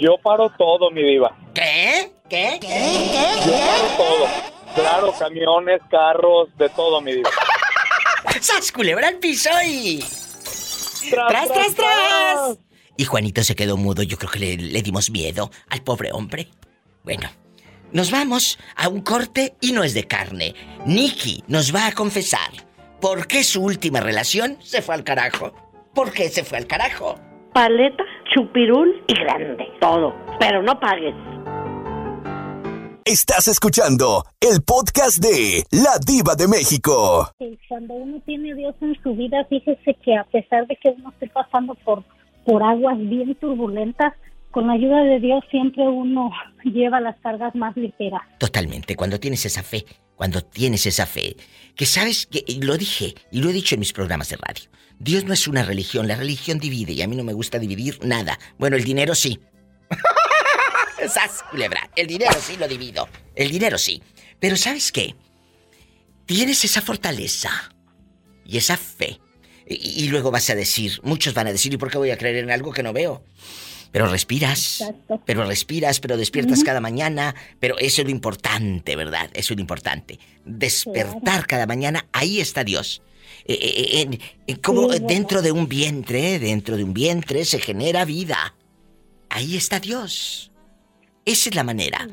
Yo 0.00 0.16
paro 0.22 0.50
todo, 0.56 0.90
mi 0.90 1.02
diva. 1.02 1.36
¿Qué? 1.52 2.10
¿Qué? 2.28 2.58
¿Qué? 2.58 3.10
Yo 3.44 3.52
paro 3.52 3.88
todo. 3.98 4.26
Claro, 4.74 5.12
camiones, 5.18 5.80
carros, 5.90 6.48
de 6.56 6.70
todo, 6.70 7.02
mi 7.02 7.12
diva. 7.12 7.28
¡Sas, 8.40 8.72
culebra 8.72 9.08
al 9.08 9.18
piso 9.18 9.50
y... 9.66 10.02
¡Tras, 11.10 11.48
tras, 11.48 11.74
tras! 11.74 12.58
Y 12.96 13.04
Juanito 13.04 13.44
se 13.44 13.54
quedó 13.54 13.76
mudo. 13.76 14.02
Yo 14.02 14.16
creo 14.16 14.30
que 14.30 14.38
le, 14.38 14.56
le 14.56 14.82
dimos 14.82 15.10
miedo 15.10 15.50
al 15.68 15.82
pobre 15.82 16.12
hombre. 16.12 16.48
Bueno, 17.04 17.28
nos 17.92 18.10
vamos 18.10 18.58
a 18.76 18.88
un 18.88 19.02
corte 19.02 19.54
y 19.60 19.72
no 19.72 19.84
es 19.84 19.92
de 19.92 20.06
carne. 20.06 20.54
Nicky 20.86 21.44
nos 21.46 21.74
va 21.74 21.88
a 21.88 21.92
confesar 21.92 22.50
por 23.00 23.26
qué 23.26 23.44
su 23.44 23.62
última 23.62 24.00
relación 24.00 24.56
se 24.62 24.80
fue 24.80 24.94
al 24.94 25.04
carajo. 25.04 25.52
¿Por 25.94 26.12
qué 26.12 26.30
se 26.30 26.44
fue 26.44 26.58
al 26.58 26.66
carajo? 26.66 27.18
Paleta, 27.52 28.04
chupirul 28.32 29.02
y 29.08 29.14
grande. 29.14 29.66
Todo. 29.80 30.14
Pero 30.38 30.62
no 30.62 30.78
pagues. 30.78 31.14
Estás 33.04 33.48
escuchando 33.48 34.24
el 34.40 34.62
podcast 34.62 35.18
de 35.18 35.64
La 35.72 35.98
Diva 36.06 36.36
de 36.36 36.46
México. 36.46 37.28
cuando 37.68 37.94
uno 37.94 38.20
tiene 38.24 38.52
a 38.52 38.54
Dios 38.54 38.76
en 38.80 38.94
su 39.02 39.16
vida, 39.16 39.44
fíjese 39.48 39.94
que 39.94 40.16
a 40.16 40.24
pesar 40.24 40.68
de 40.68 40.76
que 40.76 40.90
uno 40.90 41.10
esté 41.10 41.26
pasando 41.28 41.74
por, 41.74 42.04
por 42.44 42.62
aguas 42.62 42.98
bien 42.98 43.34
turbulentas, 43.34 44.14
con 44.52 44.68
la 44.68 44.74
ayuda 44.74 45.02
de 45.02 45.18
Dios 45.18 45.42
siempre 45.50 45.88
uno 45.88 46.30
lleva 46.64 47.00
las 47.00 47.18
cargas 47.18 47.54
más 47.56 47.76
ligeras. 47.76 48.22
Totalmente, 48.38 48.94
cuando 48.94 49.18
tienes 49.18 49.44
esa 49.44 49.64
fe, 49.64 49.84
cuando 50.20 50.44
tienes 50.44 50.84
esa 50.84 51.06
fe, 51.06 51.34
que 51.74 51.86
sabes 51.86 52.26
que 52.26 52.44
y 52.46 52.60
lo 52.60 52.76
dije 52.76 53.14
y 53.32 53.40
lo 53.40 53.48
he 53.48 53.54
dicho 53.54 53.74
en 53.74 53.78
mis 53.78 53.94
programas 53.94 54.28
de 54.28 54.36
radio. 54.36 54.68
Dios 54.98 55.24
no 55.24 55.32
es 55.32 55.48
una 55.48 55.62
religión, 55.62 56.06
la 56.06 56.14
religión 56.14 56.58
divide 56.58 56.92
y 56.92 57.00
a 57.00 57.08
mí 57.08 57.16
no 57.16 57.24
me 57.24 57.32
gusta 57.32 57.58
dividir 57.58 57.98
nada. 58.04 58.38
Bueno, 58.58 58.76
el 58.76 58.84
dinero 58.84 59.14
sí. 59.14 59.40
¡Sas, 61.08 61.42
culebra! 61.50 61.88
El 61.96 62.06
dinero 62.06 62.36
sí 62.38 62.58
lo 62.58 62.68
divido. 62.68 63.08
El 63.34 63.50
dinero 63.50 63.78
sí. 63.78 64.02
Pero 64.38 64.58
¿sabes 64.58 64.92
qué? 64.92 65.14
Tienes 66.26 66.66
esa 66.66 66.82
fortaleza 66.82 67.72
y 68.44 68.58
esa 68.58 68.76
fe. 68.76 69.18
Y, 69.66 70.04
y 70.04 70.08
luego 70.08 70.30
vas 70.30 70.50
a 70.50 70.54
decir, 70.54 71.00
muchos 71.02 71.32
van 71.32 71.46
a 71.46 71.52
decir, 71.52 71.72
¿y 71.72 71.78
por 71.78 71.90
qué 71.90 71.96
voy 71.96 72.10
a 72.10 72.18
creer 72.18 72.44
en 72.44 72.50
algo 72.50 72.74
que 72.74 72.82
no 72.82 72.92
veo? 72.92 73.24
Pero 73.92 74.06
respiras, 74.06 74.84
pero 75.24 75.44
respiras, 75.44 75.98
pero 75.98 76.16
despiertas 76.16 76.62
cada 76.62 76.80
mañana, 76.80 77.34
pero 77.58 77.76
eso 77.78 78.02
es 78.02 78.06
lo 78.06 78.12
importante, 78.12 78.94
¿verdad? 78.94 79.30
Eso 79.34 79.52
es 79.52 79.56
lo 79.56 79.60
importante. 79.60 80.18
Despertar 80.44 81.46
cada 81.46 81.66
mañana, 81.66 82.06
ahí 82.12 82.40
está 82.40 82.62
Dios. 82.62 83.02
Eh, 83.46 83.58
eh, 83.60 84.18
en 84.46 84.56
como 84.58 84.92
Sí, 84.92 85.00
dentro 85.06 85.42
de 85.42 85.50
un 85.50 85.68
vientre, 85.68 86.38
dentro 86.38 86.76
de 86.76 86.84
un 86.84 86.94
vientre 86.94 87.44
se 87.44 87.58
genera 87.58 88.04
vida. 88.04 88.54
Ahí 89.28 89.56
está 89.56 89.80
Dios. 89.80 90.50
Esa 91.24 91.50
es 91.50 91.54
la 91.54 91.64
manera, 91.64 92.08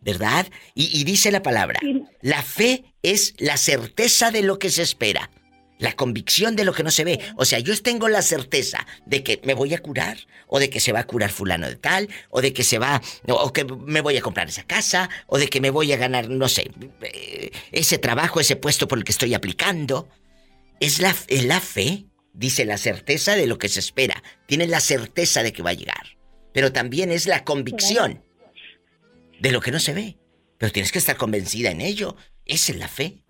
¿verdad? 0.00 0.46
Y, 0.74 1.00
y 1.00 1.04
dice 1.04 1.30
la 1.30 1.42
palabra, 1.42 1.78
la 2.22 2.42
fe 2.42 2.84
es 3.02 3.34
la 3.38 3.56
certeza 3.56 4.30
de 4.30 4.42
lo 4.42 4.58
que 4.58 4.70
se 4.70 4.82
espera. 4.82 5.30
La 5.78 5.94
convicción 5.94 6.56
de 6.56 6.64
lo 6.64 6.72
que 6.72 6.82
no 6.82 6.90
se 6.90 7.04
ve. 7.04 7.20
O 7.36 7.44
sea, 7.44 7.58
yo 7.60 7.80
tengo 7.82 8.08
la 8.08 8.22
certeza 8.22 8.86
de 9.06 9.22
que 9.22 9.40
me 9.44 9.54
voy 9.54 9.74
a 9.74 9.78
curar, 9.78 10.18
o 10.48 10.58
de 10.58 10.70
que 10.70 10.80
se 10.80 10.92
va 10.92 11.00
a 11.00 11.06
curar 11.06 11.30
fulano 11.30 11.68
de 11.68 11.76
tal, 11.76 12.08
o 12.30 12.40
de 12.40 12.52
que 12.52 12.64
se 12.64 12.78
va, 12.78 13.00
o, 13.28 13.52
que 13.52 13.64
me 13.64 14.00
voy 14.00 14.16
a 14.16 14.20
comprar 14.20 14.48
esa 14.48 14.64
casa, 14.64 15.08
o 15.26 15.38
de 15.38 15.48
que 15.48 15.60
me 15.60 15.70
voy 15.70 15.92
a 15.92 15.96
ganar, 15.96 16.28
no 16.28 16.48
sé, 16.48 16.70
eh, 17.02 17.50
ese 17.70 17.98
trabajo, 17.98 18.40
ese 18.40 18.56
puesto 18.56 18.88
por 18.88 18.98
el 18.98 19.04
que 19.04 19.12
estoy 19.12 19.34
aplicando. 19.34 20.08
Es 20.80 21.00
la, 21.00 21.14
es 21.28 21.44
la 21.44 21.60
fe, 21.60 22.06
dice 22.32 22.64
la 22.64 22.78
certeza 22.78 23.36
de 23.36 23.46
lo 23.46 23.58
que 23.58 23.68
se 23.68 23.80
espera. 23.80 24.22
Tienes 24.46 24.68
la 24.68 24.80
certeza 24.80 25.42
de 25.42 25.52
que 25.52 25.62
va 25.62 25.70
a 25.70 25.74
llegar. 25.74 26.18
Pero 26.52 26.72
también 26.72 27.12
es 27.12 27.26
la 27.26 27.44
convicción 27.44 28.22
de 29.40 29.52
lo 29.52 29.60
que 29.60 29.70
no 29.70 29.80
se 29.80 29.92
ve. 29.92 30.18
Pero 30.58 30.72
tienes 30.72 30.92
que 30.92 30.98
estar 30.98 31.16
convencida 31.16 31.70
en 31.70 31.80
ello. 31.80 32.16
Esa 32.44 32.72
es 32.72 32.78
la 32.78 32.88
fe. 32.88 33.24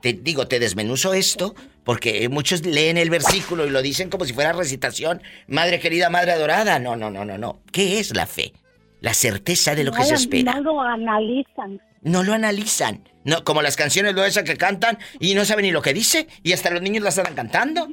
Te 0.00 0.12
digo, 0.12 0.46
te 0.46 0.60
desmenuzo 0.60 1.12
esto 1.12 1.54
porque 1.88 2.28
muchos 2.28 2.66
leen 2.66 2.98
el 2.98 3.08
versículo 3.08 3.66
y 3.66 3.70
lo 3.70 3.80
dicen 3.80 4.10
como 4.10 4.26
si 4.26 4.34
fuera 4.34 4.52
recitación. 4.52 5.22
Madre 5.46 5.80
querida, 5.80 6.10
madre 6.10 6.32
adorada. 6.32 6.78
No, 6.78 6.96
no, 6.96 7.10
no, 7.10 7.24
no, 7.24 7.38
no. 7.38 7.62
¿Qué 7.72 7.98
es 7.98 8.14
la 8.14 8.26
fe? 8.26 8.52
La 9.00 9.14
certeza 9.14 9.74
de 9.74 9.84
lo 9.84 9.92
que 9.92 10.04
se 10.04 10.10
No- 10.10 10.18
espera. 10.18 10.52
No 10.52 10.60
lo 10.60 10.80
analizan. 10.82 11.80
No 12.02 12.22
lo 12.24 12.34
analizan. 12.34 13.08
No, 13.24 13.42
como 13.42 13.62
las 13.62 13.76
canciones 13.76 14.14
lo 14.14 14.22
esas 14.26 14.44
que 14.44 14.58
cantan 14.58 14.98
y 15.18 15.32
no 15.32 15.46
saben 15.46 15.64
ni 15.64 15.70
lo 15.70 15.80
que 15.80 15.94
dice 15.94 16.28
y 16.42 16.52
hasta 16.52 16.68
los 16.68 16.82
niños 16.82 17.02
las 17.02 17.16
están 17.16 17.34
cantando. 17.34 17.88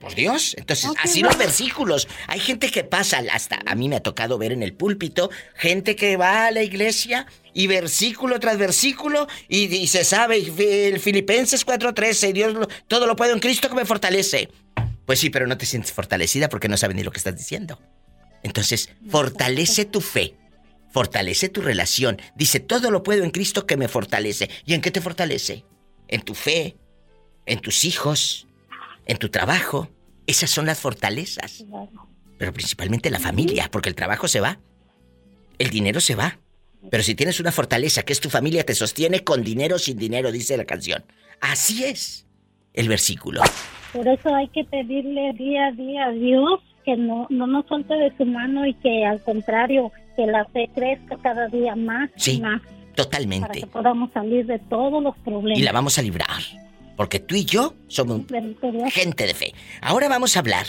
Por 0.00 0.16
Dios, 0.16 0.56
entonces 0.58 0.90
así 1.00 1.22
los 1.22 1.38
versículos. 1.38 2.08
Hay 2.26 2.40
gente 2.40 2.72
que 2.72 2.82
pasa, 2.82 3.22
hasta 3.32 3.60
a 3.66 3.74
mí 3.76 3.88
me 3.88 3.96
ha 3.96 4.00
tocado 4.00 4.36
ver 4.36 4.50
en 4.50 4.64
el 4.64 4.72
púlpito, 4.72 5.30
gente 5.54 5.94
que 5.94 6.16
va 6.16 6.46
a 6.46 6.50
la 6.50 6.62
iglesia 6.64 7.26
y 7.58 7.66
versículo 7.66 8.38
tras 8.38 8.56
versículo 8.56 9.26
y, 9.48 9.64
y 9.74 9.88
se 9.88 10.04
sabe 10.04 10.36
el 10.38 11.00
Filipenses 11.00 11.66
4:13, 11.66 12.32
Dios 12.32 12.54
lo- 12.54 12.68
todo 12.86 13.06
lo 13.08 13.16
puedo 13.16 13.32
en 13.32 13.40
Cristo 13.40 13.68
que 13.68 13.74
me 13.74 13.84
fortalece. 13.84 14.48
Pues 15.06 15.18
sí, 15.18 15.28
pero 15.28 15.46
no 15.48 15.58
te 15.58 15.66
sientes 15.66 15.92
fortalecida 15.92 16.48
porque 16.48 16.68
no 16.68 16.76
sabes 16.76 16.94
ni 16.94 17.02
lo 17.02 17.10
que 17.10 17.18
estás 17.18 17.36
diciendo. 17.36 17.80
Entonces, 18.44 18.90
fortalece 19.10 19.84
tu 19.86 20.00
fe. 20.00 20.36
Fortalece 20.92 21.48
tu 21.48 21.60
relación. 21.60 22.20
Dice, 22.36 22.60
todo 22.60 22.90
lo 22.92 23.02
puedo 23.02 23.24
en 23.24 23.30
Cristo 23.30 23.66
que 23.66 23.76
me 23.76 23.88
fortalece. 23.88 24.48
¿Y 24.64 24.74
en 24.74 24.80
qué 24.80 24.90
te 24.92 25.00
fortalece? 25.00 25.64
En 26.06 26.22
tu 26.22 26.34
fe, 26.34 26.76
en 27.46 27.58
tus 27.60 27.84
hijos, 27.84 28.46
en 29.06 29.16
tu 29.18 29.30
trabajo. 29.30 29.88
Esas 30.28 30.50
son 30.50 30.66
las 30.66 30.78
fortalezas. 30.78 31.64
Pero 32.38 32.52
principalmente 32.52 33.10
la 33.10 33.18
familia, 33.18 33.68
porque 33.70 33.88
el 33.88 33.94
trabajo 33.96 34.28
se 34.28 34.40
va. 34.40 34.60
El 35.58 35.70
dinero 35.70 36.00
se 36.00 36.14
va. 36.14 36.38
Pero 36.90 37.02
si 37.02 37.14
tienes 37.14 37.40
una 37.40 37.52
fortaleza 37.52 38.02
que 38.02 38.12
es 38.12 38.20
tu 38.20 38.30
familia, 38.30 38.64
te 38.64 38.74
sostiene 38.74 39.24
con 39.24 39.42
dinero 39.42 39.76
o 39.76 39.78
sin 39.78 39.98
dinero, 39.98 40.30
dice 40.32 40.56
la 40.56 40.64
canción. 40.64 41.04
Así 41.40 41.84
es 41.84 42.26
el 42.74 42.88
versículo. 42.88 43.42
Por 43.92 44.06
eso 44.06 44.34
hay 44.34 44.48
que 44.48 44.64
pedirle 44.64 45.32
día 45.34 45.66
a 45.66 45.72
día 45.72 46.06
a 46.06 46.10
Dios 46.12 46.60
que 46.84 46.96
no, 46.96 47.26
no 47.30 47.46
nos 47.46 47.66
suelte 47.66 47.94
de 47.94 48.16
su 48.16 48.24
mano 48.24 48.64
y 48.66 48.74
que 48.74 49.04
al 49.04 49.22
contrario, 49.22 49.92
que 50.16 50.26
la 50.26 50.44
fe 50.46 50.70
crezca 50.74 51.16
cada 51.22 51.48
día 51.48 51.74
más 51.76 52.10
y 52.16 52.20
Sí, 52.20 52.40
más 52.40 52.62
para 52.62 52.94
totalmente. 52.94 53.60
que 53.60 53.66
podamos 53.66 54.10
salir 54.12 54.46
de 54.46 54.58
todos 54.58 55.02
los 55.02 55.16
problemas. 55.18 55.58
Y 55.58 55.62
la 55.62 55.72
vamos 55.72 55.98
a 55.98 56.02
librar. 56.02 56.40
Porque 56.96 57.20
tú 57.20 57.34
y 57.36 57.44
yo 57.44 57.74
somos 57.86 58.22
gente 58.90 59.26
de 59.26 59.34
fe. 59.34 59.52
Ahora 59.80 60.08
vamos 60.08 60.36
a 60.36 60.40
hablar. 60.40 60.66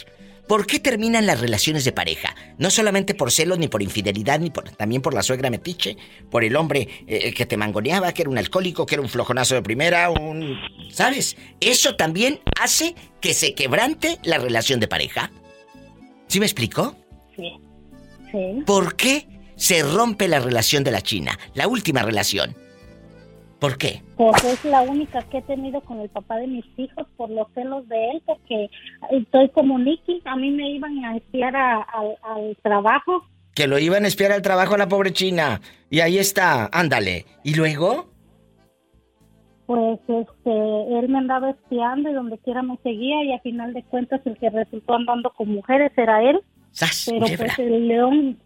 ¿Por 0.50 0.66
qué 0.66 0.80
terminan 0.80 1.28
las 1.28 1.40
relaciones 1.40 1.86
de 1.86 1.92
pareja? 1.92 2.36
No 2.58 2.72
solamente 2.72 3.14
por 3.14 3.32
celos, 3.32 3.60
ni 3.60 3.68
por 3.68 3.84
infidelidad, 3.84 4.40
ni 4.40 4.50
por, 4.50 4.68
también 4.72 5.00
por 5.00 5.14
la 5.14 5.22
suegra 5.22 5.52
metiche, 5.52 5.96
por 6.32 6.44
el 6.44 6.56
hombre 6.56 6.88
eh, 7.06 7.32
que 7.36 7.46
te 7.46 7.56
mangoneaba, 7.56 8.12
que 8.14 8.24
era 8.24 8.32
un 8.32 8.38
alcohólico, 8.40 8.88
que 8.88 8.96
era 8.96 9.04
un 9.04 9.10
flojonazo 9.10 9.54
de 9.54 9.62
primera, 9.62 10.10
un... 10.10 10.58
¿Sabes? 10.92 11.38
Eso 11.60 11.96
también 11.96 12.40
hace 12.60 12.96
que 13.22 13.36
se 13.36 13.54
quebrante 13.54 14.18
la 14.24 14.40
relación 14.40 14.80
de 14.80 14.88
pareja. 14.88 15.32
¿Sí 16.26 16.40
me 16.40 16.48
explico? 16.48 16.96
Sí. 17.36 17.52
Sí. 18.32 18.64
¿Por 18.66 18.96
qué 18.96 19.28
se 19.56 19.84
rompe 19.84 20.28
la 20.28 20.40
relación 20.40 20.84
de 20.84 20.90
la 20.90 21.04
China? 21.04 21.38
La 21.54 21.68
última 21.68 22.02
relación. 22.02 22.58
¿Por 23.60 23.77
qué? 23.77 24.02
Porque 24.15 24.52
es 24.52 24.64
la 24.65 24.81
única 24.81 25.22
que 25.23 25.40
he 25.40 25.41
tenido 25.41 25.81
con 25.81 25.99
el 25.99 26.10
papá 26.10 26.38
de 26.38 26.48
mis 26.48 26.65
hijos 26.77 27.06
por 27.18 27.30
los 27.30 27.48
celos 27.53 27.88
de 27.90 28.11
él, 28.11 28.22
porque 28.26 28.69
estoy 29.11 29.49
como 29.49 29.77
Nicky, 29.77 30.22
a 30.26 30.36
mí 30.38 30.49
me 30.52 30.69
iban 30.72 31.03
a 31.03 31.18
espiar 31.18 31.56
a- 31.56 31.81
al- 31.81 32.18
al 32.23 32.57
trabajo 32.64 33.26
Que 33.56 33.68
lo 33.68 33.77
iban 33.77 34.06
a 34.06 34.07
espiar 34.07 34.31
al 34.31 34.41
trabajo 34.41 34.76
a 34.76 34.77
la 34.77 34.88
pobre 34.88 35.11
China. 35.11 35.60
Y 35.90 35.99
ahí 35.99 36.18
está, 36.18 36.69
ándale. 36.72 37.26
¿Y 37.44 37.56
luego? 37.56 38.07
Pues 39.65 39.99
este, 40.07 40.98
él 40.99 41.10
me 41.10 41.18
andaba 41.18 41.49
espiando 41.52 42.10
y 42.10 42.14
donde 42.14 42.38
quiera 42.40 42.64
me 42.64 42.77
seguía 42.81 43.23
y 43.26 43.34
a 43.34 43.40
final 43.40 43.73
de 43.73 43.84
cuentas 43.84 44.22
el 44.26 44.38
que 44.38 44.49
resultó 44.49 44.94
andando 44.95 45.31
con 45.31 45.49
mujeres 45.49 45.91
era 45.98 46.23
él. 46.23 46.40
¡Sas, 46.72 47.07
Pero 47.10 47.26
pues 47.38 47.60
el 47.60 47.88
león 47.88 48.40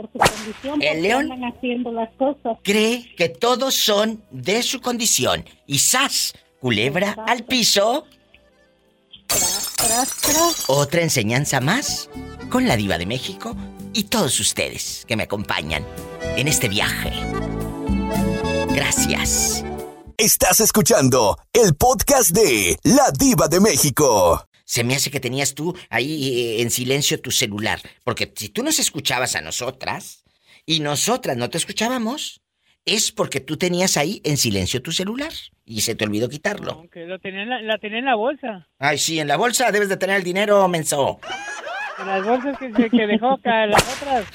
por 0.00 0.10
su 0.12 0.18
condición, 0.18 0.82
¿El 0.82 1.02
león? 1.02 1.32
andan 1.32 1.52
haciendo 1.52 1.92
las 1.92 2.10
cosas. 2.14 2.58
Cree 2.62 3.14
que 3.16 3.28
todos 3.28 3.74
son 3.74 4.22
de 4.30 4.62
su 4.62 4.80
condición. 4.80 5.44
Y 5.66 5.78
¡zas! 5.78 6.34
Culebra 6.60 7.16
al 7.26 7.44
piso. 7.44 8.06
Tras, 9.26 9.76
tras. 9.76 10.64
Otra 10.68 11.02
enseñanza 11.02 11.60
más 11.60 12.08
con 12.50 12.66
la 12.66 12.76
diva 12.76 12.98
de 12.98 13.06
México 13.06 13.54
y 13.92 14.04
todos 14.04 14.40
ustedes 14.40 15.04
que 15.06 15.16
me 15.16 15.24
acompañan 15.24 15.84
en 16.36 16.48
este 16.48 16.68
viaje. 16.68 17.12
Gracias. 18.74 19.64
Estás 20.16 20.60
escuchando 20.60 21.38
el 21.52 21.76
podcast 21.76 22.30
de 22.30 22.76
La 22.82 23.10
Diva 23.16 23.46
de 23.48 23.60
México. 23.60 24.47
Se 24.68 24.84
me 24.84 24.94
hace 24.94 25.10
que 25.10 25.18
tenías 25.18 25.54
tú 25.54 25.74
ahí 25.88 26.58
eh, 26.58 26.60
en 26.62 26.70
silencio 26.70 27.18
tu 27.22 27.30
celular. 27.30 27.80
Porque 28.04 28.30
si 28.36 28.50
tú 28.50 28.62
nos 28.62 28.78
escuchabas 28.78 29.34
a 29.34 29.40
nosotras 29.40 30.24
y 30.66 30.80
nosotras 30.80 31.38
no 31.38 31.48
te 31.48 31.56
escuchábamos, 31.56 32.42
es 32.84 33.10
porque 33.10 33.40
tú 33.40 33.56
tenías 33.56 33.96
ahí 33.96 34.20
en 34.24 34.36
silencio 34.36 34.82
tu 34.82 34.92
celular 34.92 35.32
y 35.64 35.80
se 35.80 35.94
te 35.94 36.04
olvidó 36.04 36.28
quitarlo. 36.28 36.72
Aunque 36.72 37.06
lo 37.06 37.18
tenía 37.18 37.44
en 37.44 37.48
la, 37.48 37.62
la 37.62 37.78
tenía 37.78 37.98
en 38.00 38.04
la 38.04 38.14
bolsa. 38.14 38.68
Ay, 38.78 38.98
sí, 38.98 39.18
en 39.18 39.28
la 39.28 39.38
bolsa 39.38 39.72
debes 39.72 39.88
de 39.88 39.96
tener 39.96 40.16
el 40.16 40.22
dinero, 40.22 40.68
menso. 40.68 41.18
En 41.98 42.06
las 42.06 42.22
bolsas 42.26 42.58
que, 42.58 42.70
que 42.90 43.06
dejó 43.06 43.38
ca- 43.42 43.66
las 43.66 43.82
otras. 43.96 44.26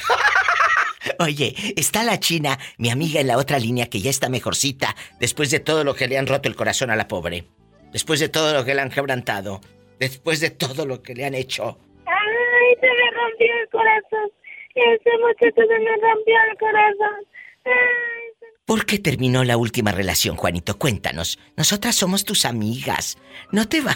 Oye, 1.19 1.53
está 1.77 2.03
la 2.03 2.19
china, 2.19 2.57
mi 2.77 2.89
amiga 2.89 3.19
en 3.21 3.27
la 3.27 3.37
otra 3.37 3.59
línea 3.59 3.85
que 3.87 4.01
ya 4.01 4.09
está 4.09 4.29
mejorcita, 4.29 4.95
después 5.19 5.51
de 5.51 5.59
todo 5.59 5.83
lo 5.83 5.93
que 5.95 6.07
le 6.07 6.17
han 6.17 6.25
roto 6.25 6.49
el 6.49 6.55
corazón 6.55 6.89
a 6.89 6.95
la 6.95 7.07
pobre. 7.07 7.45
Después 7.91 8.19
de 8.19 8.29
todo 8.29 8.51
lo 8.53 8.65
que 8.65 8.73
le 8.73 8.81
han 8.81 8.89
quebrantado. 8.89 9.61
Después 10.03 10.41
de 10.41 10.49
todo 10.49 10.85
lo 10.85 11.01
que 11.01 11.15
le 11.15 11.23
han 11.23 11.33
hecho. 11.33 11.77
Ay, 12.05 12.75
se 12.81 12.87
me 12.87 13.11
rompió 13.11 13.47
el 13.61 13.69
corazón. 13.69 14.29
Ese 14.75 15.09
muchacho 15.17 15.61
se 15.65 15.79
me 15.79 15.91
rompió 15.95 16.35
el 16.51 16.57
corazón. 16.57 17.25
Ay, 17.63 18.49
¿Por 18.65 18.85
qué 18.85 18.99
terminó 18.99 19.45
la 19.45 19.55
última 19.55 19.93
relación, 19.93 20.35
Juanito? 20.35 20.77
Cuéntanos. 20.77 21.39
Nosotras 21.55 21.95
somos 21.95 22.25
tus 22.25 22.43
amigas. 22.43 23.17
No 23.53 23.69
te 23.69 23.79
va. 23.79 23.95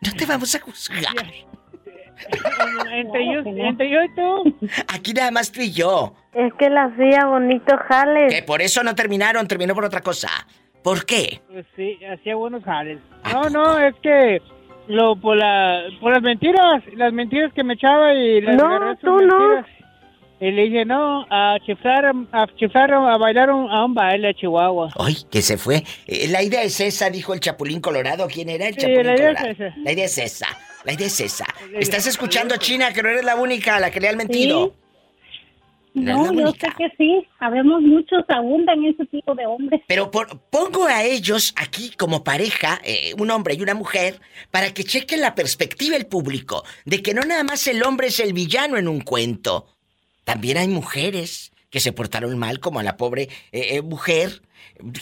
No 0.00 0.10
te 0.16 0.24
vamos 0.24 0.54
a 0.54 0.60
juzgar. 0.60 1.04
entre, 2.90 3.26
yo, 3.26 3.40
entre 3.44 3.90
yo 3.90 4.02
y 4.04 4.14
tú. 4.14 4.66
Aquí 4.88 5.12
nada 5.12 5.30
más 5.30 5.52
tú 5.52 5.60
y 5.60 5.70
yo. 5.70 6.14
Es 6.32 6.50
que 6.54 6.70
la 6.70 6.84
hacía 6.84 7.26
bonito 7.26 7.76
jales. 7.88 8.32
Que 8.32 8.42
por 8.42 8.62
eso 8.62 8.82
no 8.82 8.94
terminaron, 8.94 9.46
terminó 9.46 9.74
por 9.74 9.84
otra 9.84 10.00
cosa. 10.00 10.30
¿Por 10.82 11.04
qué? 11.04 11.42
Pues 11.52 11.66
sí, 11.76 11.98
hacía 12.06 12.36
buenos 12.36 12.64
jales. 12.64 13.00
No, 13.30 13.50
no, 13.50 13.78
es 13.78 13.94
que 14.02 14.40
lo 14.88 15.16
por, 15.16 15.36
la, 15.36 15.82
por 16.00 16.12
las 16.12 16.22
mentiras, 16.22 16.82
las 16.96 17.12
mentiras 17.12 17.52
que 17.52 17.64
me 17.64 17.74
echaba 17.74 18.12
y 18.14 18.40
las 18.40 18.56
No, 18.56 18.96
tú 18.96 19.18
no. 19.20 19.38
mentiras. 19.38 19.66
Y 20.40 20.50
le 20.50 20.62
dije, 20.64 20.84
no, 20.84 21.24
a 21.30 21.56
chiflar, 21.64 22.12
a 22.32 22.46
chiflar, 22.56 22.92
a 22.92 23.16
bailar 23.16 23.50
un- 23.50 23.70
a 23.70 23.84
un 23.84 23.94
baile 23.94 24.28
a 24.28 24.34
Chihuahua. 24.34 24.90
Ay, 24.98 25.16
que 25.30 25.40
se 25.40 25.56
fue. 25.56 25.84
Eh, 26.06 26.26
la 26.28 26.42
idea 26.42 26.62
es 26.62 26.78
esa, 26.80 27.08
dijo 27.08 27.32
el 27.32 27.40
Chapulín 27.40 27.80
Colorado. 27.80 28.26
¿Quién 28.26 28.50
era 28.50 28.66
el 28.68 28.74
Sí, 28.74 28.80
Chapulín 28.80 29.06
la 29.06 29.14
idea 29.14 29.30
es 29.30 29.36
Colorado? 29.38 29.64
esa. 29.68 29.74
La 29.82 29.92
idea 29.92 30.04
es 30.04 30.18
esa. 30.18 30.46
La 30.84 30.92
idea 30.92 31.06
es 31.06 31.20
esa. 31.20 31.46
¿Estás 31.78 32.06
escuchando, 32.06 32.56
China, 32.58 32.92
que 32.92 33.02
no 33.02 33.08
eres 33.08 33.24
la 33.24 33.36
única 33.36 33.76
a 33.76 33.80
la 33.80 33.90
que 33.90 34.00
le 34.00 34.08
han 34.08 34.16
mentido? 34.18 34.74
No, 35.94 36.32
yo 36.32 36.50
sé 36.50 36.68
que 36.76 36.88
sí. 36.98 37.26
Habemos 37.38 37.80
muchos, 37.82 38.24
abundan 38.28 38.84
ese 38.84 39.06
tipo 39.06 39.34
de 39.34 39.46
hombres. 39.46 39.80
Pero 39.86 40.10
por- 40.10 40.38
pongo 40.50 40.84
a 40.86 41.04
ellos 41.04 41.54
aquí 41.56 41.92
como 41.96 42.24
pareja, 42.24 42.80
eh, 42.84 43.14
un 43.18 43.30
hombre 43.30 43.54
y 43.54 43.62
una 43.62 43.74
mujer, 43.74 44.20
para 44.50 44.74
que 44.74 44.84
chequen 44.84 45.20
la 45.20 45.34
perspectiva 45.34 45.96
el 45.96 46.06
público, 46.06 46.64
de 46.84 47.00
que 47.02 47.14
no 47.14 47.22
nada 47.22 47.44
más 47.44 47.66
el 47.68 47.82
hombre 47.84 48.08
es 48.08 48.18
el 48.20 48.32
villano 48.32 48.76
en 48.76 48.88
un 48.88 49.00
cuento. 49.00 49.66
También 50.24 50.58
hay 50.58 50.68
mujeres 50.68 51.52
que 51.70 51.80
se 51.80 51.92
portaron 51.92 52.38
mal, 52.38 52.60
como 52.60 52.80
a 52.80 52.82
la 52.82 52.96
pobre 52.96 53.22
eh, 53.52 53.76
eh, 53.76 53.82
mujer, 53.82 54.42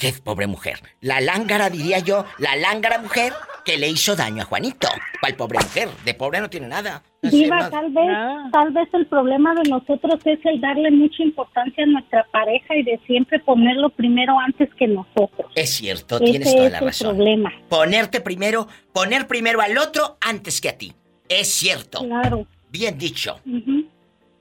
qué 0.01 0.13
pobre 0.23 0.47
mujer, 0.47 0.81
la 1.01 1.21
lángara 1.21 1.71
diría 1.71 1.99
yo, 2.01 2.25
la 2.39 2.57
lángara 2.57 2.99
mujer 2.99 3.33
que 3.65 3.79
le 3.79 3.89
hizo 3.89 4.17
daño 4.17 4.43
a 4.43 4.45
Juanito. 4.47 4.89
¿Cuál 5.21 5.35
pobre 5.37 5.59
mujer? 5.63 5.89
De 6.05 6.15
pobre 6.15 6.41
no 6.41 6.51
tiene 6.51 6.69
nada. 6.69 7.03
No 7.23 7.31
Diva, 7.31 7.71
tal 7.71 7.93
vez, 7.93 8.07
tal 8.53 8.73
vez 8.73 8.89
el 8.93 9.07
problema 9.07 9.55
de 9.55 9.71
nosotros 9.71 10.21
es 10.25 10.39
el 10.45 10.61
darle 10.61 10.91
mucha 10.91 11.23
importancia 11.23 11.85
a 11.85 11.87
nuestra 11.87 12.27
pareja 12.33 12.75
y 12.75 12.83
de 12.83 13.01
siempre 13.07 13.39
ponerlo 13.41 13.91
primero 13.91 14.39
antes 14.41 14.69
que 14.79 14.89
nosotros. 14.89 15.51
Es 15.55 15.71
cierto, 15.71 16.17
Ese 16.17 16.25
tienes 16.25 16.53
toda 16.53 16.67
es 16.67 16.73
la 16.73 16.79
el 16.79 16.85
razón. 16.87 17.17
problema. 17.17 17.53
Ponerte 17.69 18.21
primero, 18.21 18.67
poner 18.93 19.27
primero 19.29 19.61
al 19.61 19.79
otro 19.79 20.17
antes 20.21 20.61
que 20.61 20.69
a 20.69 20.77
ti. 20.79 20.93
Es 21.29 21.49
cierto. 21.53 22.01
Claro. 22.01 22.47
Bien 22.71 22.99
dicho. 22.99 23.39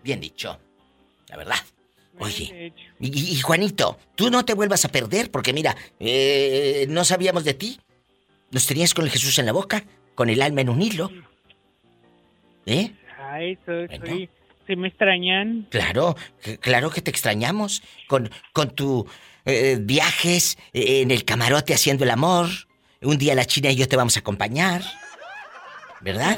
Bien 0.04 0.20
dicho. 0.20 0.60
La 1.30 1.38
verdad. 1.38 1.56
Oye, 2.20 2.74
y, 3.00 3.08
y- 3.08 3.32
y 3.34 3.42
Juanito, 3.42 3.98
tú 4.16 4.30
no 4.30 4.46
te 4.46 4.54
vuelvas 4.54 4.86
a 4.86 4.90
perder 4.90 5.32
porque 5.32 5.54
mira, 5.54 5.76
eh, 6.00 6.86
no 6.90 7.04
sabíamos 7.04 7.44
de 7.46 7.54
ti. 7.54 7.80
Nos 8.52 8.68
tenías 8.68 8.94
con 8.94 9.06
el 9.06 9.12
Jesús 9.12 9.38
en 9.40 9.46
la 9.46 9.52
boca, 9.54 9.84
con 10.16 10.30
el 10.30 10.42
alma 10.42 10.62
en 10.62 10.70
un 10.70 10.82
hilo. 10.82 11.10
¿Eh? 12.66 12.92
Ay, 13.32 13.58
soy, 13.66 13.88
soy, 13.88 14.30
se 14.68 14.76
me 14.76 14.90
extrañan. 14.90 15.68
Claro, 15.70 16.16
claro 16.60 16.90
que 16.90 17.02
te 17.02 17.10
extrañamos. 17.12 17.82
Con, 18.08 18.30
con 18.54 18.72
tu 18.72 19.08
eh, 19.46 19.78
viajes 19.82 20.58
eh, 20.74 21.02
en 21.02 21.12
el 21.12 21.24
camarote 21.26 21.74
haciendo 21.74 22.04
el 22.04 22.12
amor. 22.12 22.48
Un 23.02 23.18
día 23.18 23.34
la 23.36 23.46
China 23.46 23.72
y 23.72 23.76
yo 23.78 23.88
te 23.88 23.96
vamos 23.96 24.16
a 24.18 24.20
acompañar. 24.20 24.82
¿Verdad? 26.02 26.38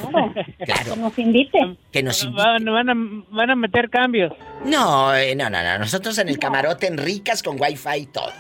Claro. 0.66 0.94
Que 0.94 1.00
nos 1.00 1.18
invite. 1.20 1.78
Que 1.92 2.04
nos 2.04 2.26
invi- 2.26 2.36
Van, 2.36 2.66
van 2.66 2.90
a, 2.90 2.94
van 3.30 3.50
a 3.50 3.56
meter 3.56 3.90
cambios. 3.90 4.34
No, 4.66 5.16
eh, 5.16 5.36
no, 5.36 5.50
no, 5.50 5.64
no. 5.64 5.80
Nosotros 5.80 6.18
en 6.18 6.28
el 6.30 6.38
camarote 6.38 6.88
en 6.88 6.98
ricas 6.98 7.42
con 7.42 7.60
wifi 7.60 7.98
y 8.02 8.06
todo. 8.08 8.32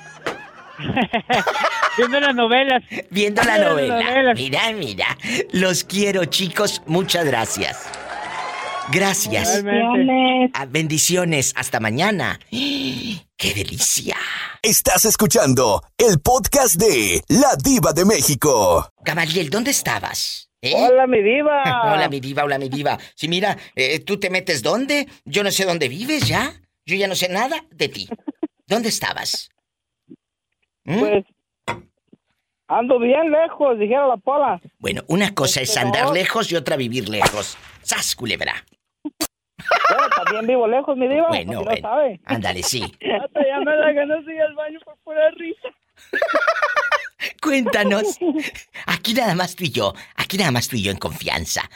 Viendo 1.97 2.19
las 2.19 2.35
novelas. 2.35 2.83
Viendo 2.89 3.01
la 3.09 3.09
Viendo 3.11 3.43
las 3.43 3.59
novela. 3.59 4.03
novelas. 4.03 4.35
Mira, 4.37 4.71
mira. 4.73 5.17
Los 5.51 5.83
quiero, 5.83 6.25
chicos. 6.25 6.81
Muchas 6.85 7.25
gracias. 7.25 7.89
Gracias. 8.91 9.59
Igualmente. 9.59 10.51
Ah, 10.53 10.65
bendiciones. 10.65 11.53
Hasta 11.55 11.79
mañana. 11.79 12.39
¡Qué 12.49 13.53
delicia! 13.53 14.17
Estás 14.61 15.05
escuchando 15.05 15.83
el 15.97 16.19
podcast 16.19 16.75
de 16.75 17.21
La 17.27 17.55
Diva 17.61 17.93
de 17.93 18.05
México. 18.05 18.89
Gamaliel, 19.03 19.49
¿dónde 19.49 19.71
estabas? 19.71 20.49
¿Eh? 20.61 20.73
Hola, 20.75 21.07
mi 21.07 21.21
diva. 21.21 21.61
hola, 21.93 22.07
mi 22.09 22.19
diva, 22.19 22.43
hola, 22.45 22.57
mi 22.57 22.69
diva. 22.69 22.97
Sí, 23.15 23.27
mira, 23.27 23.57
eh, 23.75 23.99
tú 23.99 24.19
te 24.19 24.29
metes 24.29 24.61
dónde? 24.63 25.07
Yo 25.25 25.43
no 25.43 25.51
sé 25.51 25.65
dónde 25.65 25.89
vives 25.89 26.27
ya. 26.27 26.53
Yo 26.85 26.95
ya 26.95 27.07
no 27.07 27.15
sé 27.15 27.29
nada 27.29 27.65
de 27.71 27.89
ti. 27.89 28.09
¿Dónde 28.67 28.89
estabas? 28.89 29.49
¿Mm? 30.85 30.99
Pues 30.99 31.25
ando 32.67 32.99
bien 32.99 33.31
lejos, 33.31 33.79
dijera 33.79 34.07
la 34.07 34.17
pola. 34.17 34.61
Bueno, 34.79 35.03
una 35.07 35.33
cosa 35.33 35.61
es 35.61 35.75
andar 35.77 36.11
lejos 36.11 36.51
y 36.51 36.55
otra 36.55 36.75
vivir 36.75 37.09
lejos. 37.09 37.57
¡Sas, 37.81 38.15
culebra! 38.15 38.53
Bueno, 39.03 40.07
también 40.15 40.47
vivo 40.47 40.67
lejos, 40.67 40.97
mi 40.97 41.07
diva. 41.07 41.27
Bueno, 41.29 41.53
no 41.53 41.63
bueno. 41.63 41.81
sabe. 41.81 42.19
Ándale, 42.25 42.63
sí. 42.63 42.83
Hasta 42.83 43.39
ya 43.47 43.59
me 43.59 43.75
da 43.75 43.91
ganas 43.91 44.25
de 44.25 44.35
ir 44.35 44.41
al 44.41 44.55
baño 44.55 44.79
por 44.83 44.97
pura 45.03 45.29
risa. 45.31 45.69
Cuéntanos. 47.41 48.17
Aquí 48.85 49.13
nada 49.13 49.35
más 49.35 49.55
tú 49.55 49.63
y 49.63 49.71
yo. 49.71 49.93
Aquí 50.15 50.37
nada 50.37 50.51
más 50.51 50.67
tú 50.67 50.75
y 50.75 50.83
yo 50.83 50.91
en 50.91 50.97
confianza. 50.97 51.69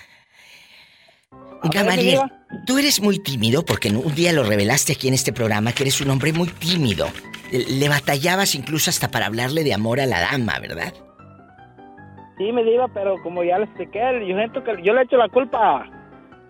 Gamaliel, 1.63 2.19
tú 2.65 2.77
eres 2.77 3.01
muy 3.01 3.19
tímido 3.19 3.63
porque 3.63 3.89
un 3.89 4.15
día 4.15 4.33
lo 4.33 4.43
revelaste 4.43 4.93
aquí 4.93 5.07
en 5.07 5.13
este 5.13 5.33
programa 5.33 5.73
que 5.73 5.83
eres 5.83 6.01
un 6.01 6.09
hombre 6.09 6.33
muy 6.33 6.47
tímido. 6.47 7.07
Le 7.51 7.89
batallabas 7.89 8.55
incluso 8.55 8.89
hasta 8.89 9.09
para 9.09 9.27
hablarle 9.27 9.63
de 9.63 9.73
amor 9.73 9.99
a 9.99 10.05
la 10.05 10.19
dama, 10.19 10.59
¿verdad? 10.59 10.93
Sí, 12.37 12.51
mi 12.51 12.63
diva, 12.63 12.87
pero 12.93 13.21
como 13.23 13.43
ya 13.43 13.57
le 13.57 13.65
expliqué, 13.65 13.99
yo 14.27 14.35
siento 14.35 14.63
que 14.63 14.81
yo 14.83 14.93
le 14.93 15.03
echo 15.03 15.17
la 15.17 15.29
culpa 15.29 15.89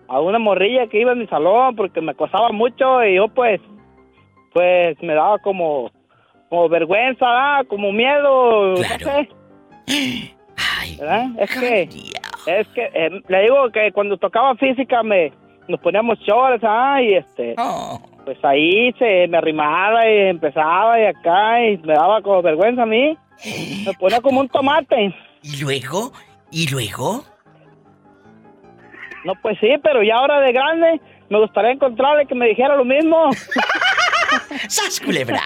a 0.08 0.20
una 0.20 0.38
morrilla 0.38 0.86
que 0.88 1.00
iba 1.00 1.12
en 1.12 1.20
mi 1.20 1.26
salón 1.28 1.76
porque 1.76 2.00
me 2.00 2.12
acosaba 2.12 2.50
mucho 2.50 3.04
y 3.04 3.16
yo 3.16 3.28
pues, 3.28 3.60
pues 4.52 5.00
me 5.02 5.14
daba 5.14 5.38
como, 5.38 5.90
como 6.50 6.68
vergüenza, 6.68 7.26
¿verdad? 7.26 7.66
como 7.68 7.92
miedo, 7.92 8.72
no 8.72 8.76
sé. 8.76 9.28
¿Verdad? 10.98 11.26
Es 11.38 11.50
que, 11.50 11.88
es 12.46 12.66
que, 12.68 12.90
eh, 12.92 13.22
le 13.28 13.42
digo 13.42 13.70
que 13.70 13.92
cuando 13.92 14.16
tocaba 14.16 14.54
física 14.56 15.02
me, 15.02 15.32
nos 15.68 15.80
poníamos 15.80 16.18
shorts, 16.20 16.64
ah, 16.66 17.00
y 17.02 17.14
este, 17.14 17.54
pues 18.24 18.38
ahí 18.44 18.92
se 18.98 19.26
me 19.28 19.38
arrimaba 19.38 20.08
y 20.08 20.28
empezaba 20.28 21.00
y 21.00 21.06
acá 21.06 21.64
y 21.64 21.78
me 21.78 21.94
daba 21.94 22.22
como 22.22 22.42
vergüenza 22.42 22.82
a 22.82 22.86
mí, 22.86 23.16
me 23.86 23.92
ponía 23.94 24.20
como 24.20 24.40
un 24.40 24.48
tomate. 24.48 25.14
¿Y 25.42 25.62
luego? 25.62 26.12
¿Y 26.50 26.68
luego? 26.70 27.24
No, 29.24 29.34
pues 29.42 29.58
sí, 29.60 29.68
pero 29.82 30.02
ya 30.02 30.16
ahora 30.16 30.40
de 30.40 30.52
grande 30.52 31.00
me 31.28 31.38
gustaría 31.38 31.72
encontrarle 31.72 32.26
que 32.26 32.34
me 32.34 32.48
dijera 32.48 32.76
lo 32.76 32.84
mismo. 32.84 33.30
¡Sas, 34.68 35.00
culebra! 35.00 35.42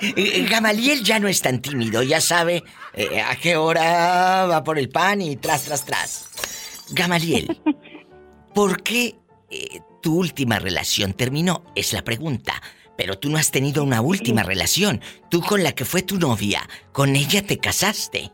Eh, 0.00 0.46
Gamaliel 0.48 1.02
ya 1.02 1.18
no 1.18 1.28
es 1.28 1.40
tan 1.40 1.60
tímido, 1.60 2.02
ya 2.02 2.20
sabe 2.20 2.62
eh, 2.94 3.20
a 3.20 3.36
qué 3.36 3.56
hora 3.56 4.46
va 4.46 4.64
por 4.64 4.78
el 4.78 4.88
pan 4.88 5.20
y 5.20 5.36
tras, 5.36 5.64
tras, 5.64 5.84
tras. 5.84 6.30
Gamaliel, 6.92 7.56
¿por 8.54 8.82
qué 8.82 9.14
eh, 9.50 9.80
tu 10.02 10.18
última 10.18 10.58
relación 10.58 11.12
terminó? 11.12 11.62
Es 11.74 11.92
la 11.92 12.02
pregunta. 12.02 12.52
Pero 12.96 13.18
tú 13.18 13.28
no 13.28 13.36
has 13.36 13.50
tenido 13.50 13.84
una 13.84 14.00
última 14.00 14.42
relación. 14.42 15.00
Tú 15.30 15.42
con 15.42 15.62
la 15.62 15.72
que 15.72 15.84
fue 15.84 16.02
tu 16.02 16.16
novia, 16.18 16.60
con 16.92 17.14
ella 17.14 17.42
te 17.46 17.58
casaste. 17.58 18.30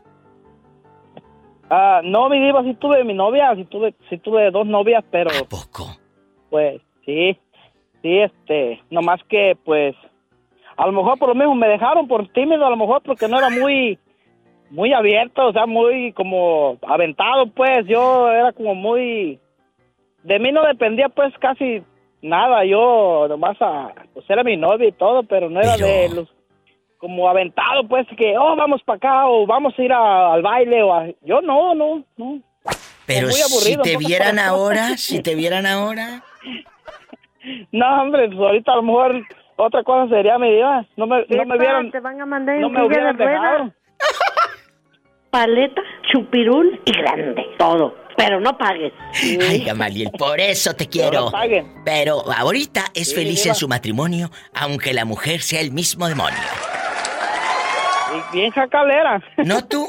Ah, 1.69 2.01
no, 2.03 2.29
mi 2.29 2.39
diva, 2.39 2.63
sí 2.63 2.75
tuve 2.75 3.03
mi 3.03 3.13
novia, 3.13 3.55
sí 3.55 3.65
tuve, 3.65 3.95
sí 4.09 4.17
tuve 4.19 4.51
dos 4.51 4.65
novias, 4.65 5.03
pero... 5.11 5.31
¿A 5.31 5.43
poco? 5.43 5.97
Pues, 6.49 6.81
sí, 7.05 7.37
sí, 8.01 8.19
este, 8.19 8.81
nomás 8.91 9.19
que, 9.27 9.57
pues, 9.65 9.95
a 10.77 10.85
lo 10.85 10.91
mejor 10.91 11.17
por 11.17 11.29
lo 11.29 11.35
mismo 11.35 11.55
me 11.55 11.67
dejaron 11.67 12.07
por 12.07 12.27
tímido, 12.29 12.65
a 12.65 12.69
lo 12.69 12.77
mejor 12.77 13.01
porque 13.01 13.27
no 13.27 13.37
era 13.37 13.49
muy, 13.49 13.97
muy 14.73 14.91
abierto, 14.91 15.47
o 15.47 15.53
sea, 15.53 15.67
muy 15.67 16.11
como 16.13 16.77
aventado, 16.87 17.45
pues, 17.47 17.85
yo 17.87 18.27
era 18.31 18.51
como 18.53 18.73
muy... 18.73 19.39
De 20.23 20.39
mí 20.39 20.51
no 20.51 20.63
dependía, 20.65 21.09
pues, 21.09 21.31
casi 21.39 21.83
nada, 22.23 22.65
yo 22.65 23.27
nomás, 23.29 23.55
a, 23.61 23.93
pues, 24.15 24.27
era 24.29 24.43
mi 24.43 24.57
novia 24.57 24.87
y 24.87 24.91
todo, 24.93 25.21
pero 25.23 25.47
no 25.49 25.61
era 25.61 25.77
de 25.77 26.09
los 26.09 26.27
como 26.97 27.29
aventado, 27.29 27.87
pues, 27.87 28.07
que, 28.17 28.35
oh, 28.37 28.55
vamos 28.55 28.81
para 28.83 28.97
acá, 28.97 29.27
o 29.27 29.45
vamos 29.45 29.77
a 29.77 29.81
ir 29.83 29.93
a- 29.93 30.33
al 30.33 30.41
baile, 30.41 30.81
o 30.81 30.93
a... 30.93 31.05
Yo 31.21 31.41
no, 31.41 31.75
no, 31.75 32.03
no. 32.17 32.39
Pero 33.05 33.27
muy 33.27 33.33
si 33.35 33.77
te 33.77 33.97
vieran 33.97 34.39
ahora, 34.39 34.97
si 34.97 35.21
te 35.21 35.35
vieran 35.41 35.65
ahora. 35.67 36.23
No, 37.71 38.01
hombre, 38.01 38.27
pues 38.29 38.39
ahorita 38.39 38.71
a 38.71 38.75
lo 38.77 38.83
mejor 38.83 39.21
otra 39.57 39.83
cosa 39.83 40.07
sería 40.15 40.39
mi 40.39 40.49
vida. 40.49 40.85
No 40.95 41.05
me, 41.05 41.25
no 41.27 41.45
me 41.45 41.55
Epa, 41.55 41.57
vieran... 41.57 41.91
Te 41.91 41.99
van 41.99 42.21
a 42.21 42.25
mandar 42.25 42.57
no 42.59 42.69
me 42.69 42.83
hubieran 42.85 43.17
dejado. 43.17 43.71
Paleta, 45.33 45.81
chupirul 46.11 46.79
y 46.85 46.91
grande. 46.91 47.43
Todo. 47.57 47.95
Pero 48.15 48.39
no 48.39 48.55
pagues. 48.55 48.93
Ay, 49.49 49.63
Gamaliel, 49.63 50.11
por 50.11 50.39
eso 50.39 50.75
te 50.75 50.87
quiero. 50.87 51.21
no 51.25 51.31
paguen. 51.31 51.73
Pero 51.83 52.23
ahorita 52.31 52.85
es 52.93 53.09
Sí, 53.09 53.15
feliz 53.15 53.43
en 53.47 53.55
su 53.55 53.67
matrimonio, 53.67 54.29
aunque 54.53 54.93
la 54.93 55.05
mujer 55.05 55.41
sea 55.41 55.59
el 55.61 55.71
mismo 55.71 56.07
demonio. 56.07 56.37
Y 58.31 58.37
bien 58.37 58.51
jacalera. 58.51 59.19
No 59.37 59.65
tú. 59.67 59.87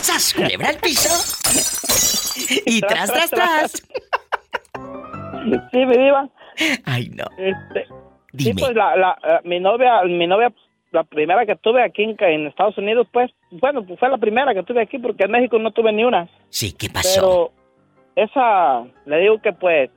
¡Sas, 0.00 0.32
culebra 0.32 0.68
al 0.68 0.76
piso! 0.76 1.10
Y 2.64 2.80
tras, 2.82 3.12
tras, 3.12 3.30
tras. 3.30 3.72
Sí, 5.72 5.86
mi 5.86 5.96
diva. 5.98 6.28
Ay, 6.84 7.08
no. 7.08 7.24
Este, 7.36 7.88
Dime. 8.32 8.52
Sí, 8.52 8.56
pues 8.60 8.76
la, 8.76 8.94
la, 8.94 9.18
eh, 9.24 9.40
mi 9.42 9.58
novia, 9.58 10.02
mi 10.04 10.28
novia, 10.28 10.52
la 10.92 11.04
primera 11.04 11.44
que 11.46 11.56
tuve 11.56 11.82
aquí 11.82 12.02
en, 12.04 12.16
en 12.20 12.46
Estados 12.46 12.76
Unidos, 12.78 13.06
pues, 13.12 13.30
bueno, 13.50 13.82
pues 13.84 13.98
fue 13.98 14.08
la 14.10 14.18
primera 14.18 14.54
que 14.54 14.62
tuve 14.62 14.82
aquí 14.82 14.98
porque 14.98 15.24
en 15.24 15.30
México 15.32 15.58
no 15.58 15.70
tuve 15.72 15.92
ni 15.92 16.04
una. 16.04 16.28
Sí, 16.50 16.72
¿qué 16.72 16.88
pasó? 16.90 17.52
Pero 18.14 18.24
esa, 18.26 18.84
le 19.06 19.18
digo 19.20 19.40
que 19.40 19.52
pues, 19.52 19.90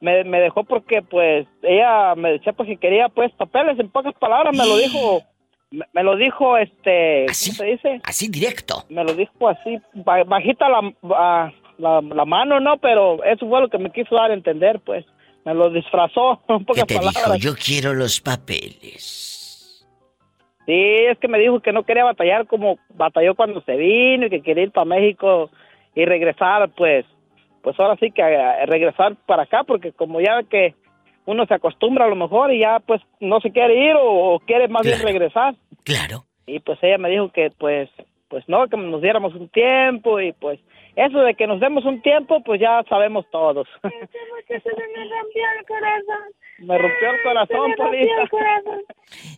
me, 0.00 0.24
me 0.24 0.40
dejó 0.40 0.64
porque 0.64 1.02
pues 1.02 1.46
ella 1.62 2.14
me 2.14 2.32
decía 2.32 2.52
pues 2.52 2.68
que 2.68 2.76
quería 2.76 3.08
pues 3.08 3.32
papeles, 3.32 3.78
en 3.78 3.90
pocas 3.90 4.14
palabras 4.14 4.56
me 4.56 4.64
lo 4.66 4.76
dijo, 4.76 5.22
me, 5.70 5.84
me 5.92 6.02
lo 6.04 6.16
dijo 6.16 6.56
este, 6.58 7.26
¿cómo 7.26 7.34
se 7.56 7.64
dice? 7.64 8.00
Así 8.04 8.28
directo. 8.28 8.84
Me 8.88 9.02
lo 9.04 9.14
dijo 9.14 9.48
así, 9.48 9.78
ba- 9.94 10.22
bajita 10.24 10.68
la, 10.68 11.52
la, 11.78 12.00
la 12.00 12.24
mano, 12.24 12.60
¿no? 12.60 12.76
Pero 12.78 13.22
eso 13.24 13.48
fue 13.48 13.60
lo 13.60 13.68
que 13.68 13.78
me 13.78 13.90
quiso 13.90 14.14
dar 14.14 14.30
a 14.30 14.34
entender, 14.34 14.80
pues. 14.80 15.04
Me 15.44 15.54
lo 15.54 15.70
disfrazó, 15.70 16.40
en 16.48 16.58
¿Qué 16.60 16.64
pocas 16.64 16.86
te 16.86 16.94
palabras. 16.96 17.24
dijo? 17.24 17.36
Yo 17.38 17.54
quiero 17.56 17.94
los 17.94 18.20
papeles. 18.20 19.32
Sí, 20.66 20.72
es 20.72 21.18
que 21.18 21.28
me 21.28 21.38
dijo 21.38 21.60
que 21.60 21.72
no 21.72 21.84
quería 21.84 22.04
batallar 22.04 22.46
como 22.46 22.78
batalló 22.90 23.34
cuando 23.34 23.60
se 23.62 23.76
vino 23.76 24.26
y 24.26 24.30
que 24.30 24.42
quería 24.42 24.64
ir 24.64 24.72
para 24.72 24.84
México 24.84 25.50
y 25.94 26.04
regresar, 26.04 26.68
pues, 26.76 27.06
pues 27.62 27.78
ahora 27.78 27.96
sí 28.00 28.10
que 28.10 28.22
eh, 28.22 28.66
regresar 28.66 29.16
para 29.26 29.44
acá, 29.44 29.62
porque 29.64 29.92
como 29.92 30.20
ya 30.20 30.42
que 30.42 30.74
uno 31.24 31.46
se 31.46 31.54
acostumbra 31.54 32.04
a 32.04 32.08
lo 32.08 32.16
mejor 32.16 32.52
y 32.52 32.60
ya 32.60 32.80
pues 32.80 33.00
no 33.20 33.40
se 33.40 33.50
quiere 33.50 33.90
ir 33.90 33.94
o, 33.94 34.34
o 34.34 34.40
quiere 34.40 34.68
más 34.68 34.82
bien 34.82 35.00
regresar. 35.02 35.54
Claro. 35.84 36.24
Y 36.46 36.60
pues 36.60 36.78
ella 36.82 36.98
me 36.98 37.10
dijo 37.10 37.30
que 37.30 37.50
pues, 37.56 37.88
pues 38.28 38.48
no, 38.48 38.66
que 38.68 38.76
nos 38.76 39.02
diéramos 39.02 39.34
un 39.34 39.48
tiempo 39.48 40.20
y 40.20 40.32
pues 40.32 40.60
eso 40.96 41.20
de 41.20 41.34
que 41.34 41.46
nos 41.46 41.60
demos 41.60 41.84
un 41.84 42.00
tiempo, 42.00 42.42
pues 42.42 42.60
ya 42.60 42.82
sabemos 42.88 43.26
todos. 43.30 43.68
Que 44.48 44.60
se 44.60 44.68
me 44.70 45.02
rompió 45.02 45.42
el 45.58 45.66
corazón. 45.66 46.32
Me 46.58 46.78
rompió 46.78 47.10
el 47.10 47.22
corazón, 47.22 47.70
me 47.70 47.76
rompió 47.76 48.00
el 48.00 48.06
Polita. 48.06 48.28
corazón. 48.30 48.82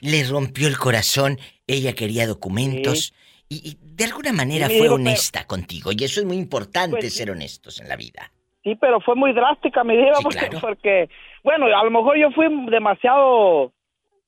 Le 0.00 0.24
rompió 0.24 0.68
el 0.68 0.78
corazón, 0.78 1.38
ella 1.66 1.92
quería 1.94 2.26
documentos 2.26 3.12
y, 3.48 3.70
y 3.70 3.78
de 3.82 4.04
alguna 4.04 4.32
manera 4.32 4.68
Sí, 4.68 4.74
fue 4.78 4.82
pero- 4.86 4.94
honesta 4.94 5.46
contigo 5.46 5.90
y 5.96 6.04
eso 6.04 6.20
es 6.20 6.26
muy 6.26 6.36
importante 6.36 6.96
Pues 6.98 7.14
ser 7.14 7.30
honestos 7.30 7.80
en 7.80 7.88
la 7.88 7.96
vida. 7.96 8.30
Sí, 8.64 8.74
pero 8.80 9.00
fue 9.00 9.14
muy 9.14 9.32
drástica 9.32 9.84
mi 9.84 9.96
vida 9.96 10.14
Sí, 10.16 10.22
porque, 10.22 10.38
claro. 10.38 10.58
porque, 10.60 11.08
bueno, 11.42 11.66
a 11.66 11.84
lo 11.84 11.90
mejor 11.90 12.18
yo 12.18 12.30
fui 12.32 12.46
demasiado, 12.70 13.72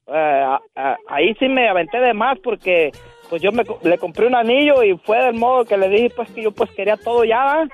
eh, 0.07 0.13
a- 0.15 0.61
a- 0.77 0.97
ahí 1.09 1.35
sí 1.39 1.49
me 1.49 1.69
aventé 1.69 1.99
de 2.01 2.15
más 2.15 2.39
porque 2.43 2.91
pues 3.29 3.43
yo 3.43 3.53
me, 3.53 3.63
le 3.85 3.99
compré 3.99 4.27
un 4.27 4.35
anillo 4.35 4.83
y 4.83 4.97
fue 4.99 5.23
del 5.25 5.35
modo 5.35 5.65
que 5.65 5.77
le 5.77 5.89
dije 5.89 6.11
pues 6.17 6.31
que 6.33 6.43
yo 6.43 6.51
pues 6.53 6.71
quería 6.73 6.97
todo 6.97 7.25
ya. 7.25 7.69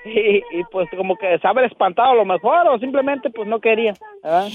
y, 0.04 0.36
y, 0.38 0.64
pues 0.70 0.88
como 0.96 1.16
que 1.16 1.38
se 1.38 1.48
haber 1.48 1.64
espantado 1.64 2.10
a 2.10 2.14
lo 2.14 2.24
mejor 2.24 2.68
o 2.68 2.78
simplemente 2.78 3.30
pues 3.30 3.48
no 3.48 3.60
quería. 3.60 3.94
¿verdad? 4.22 4.48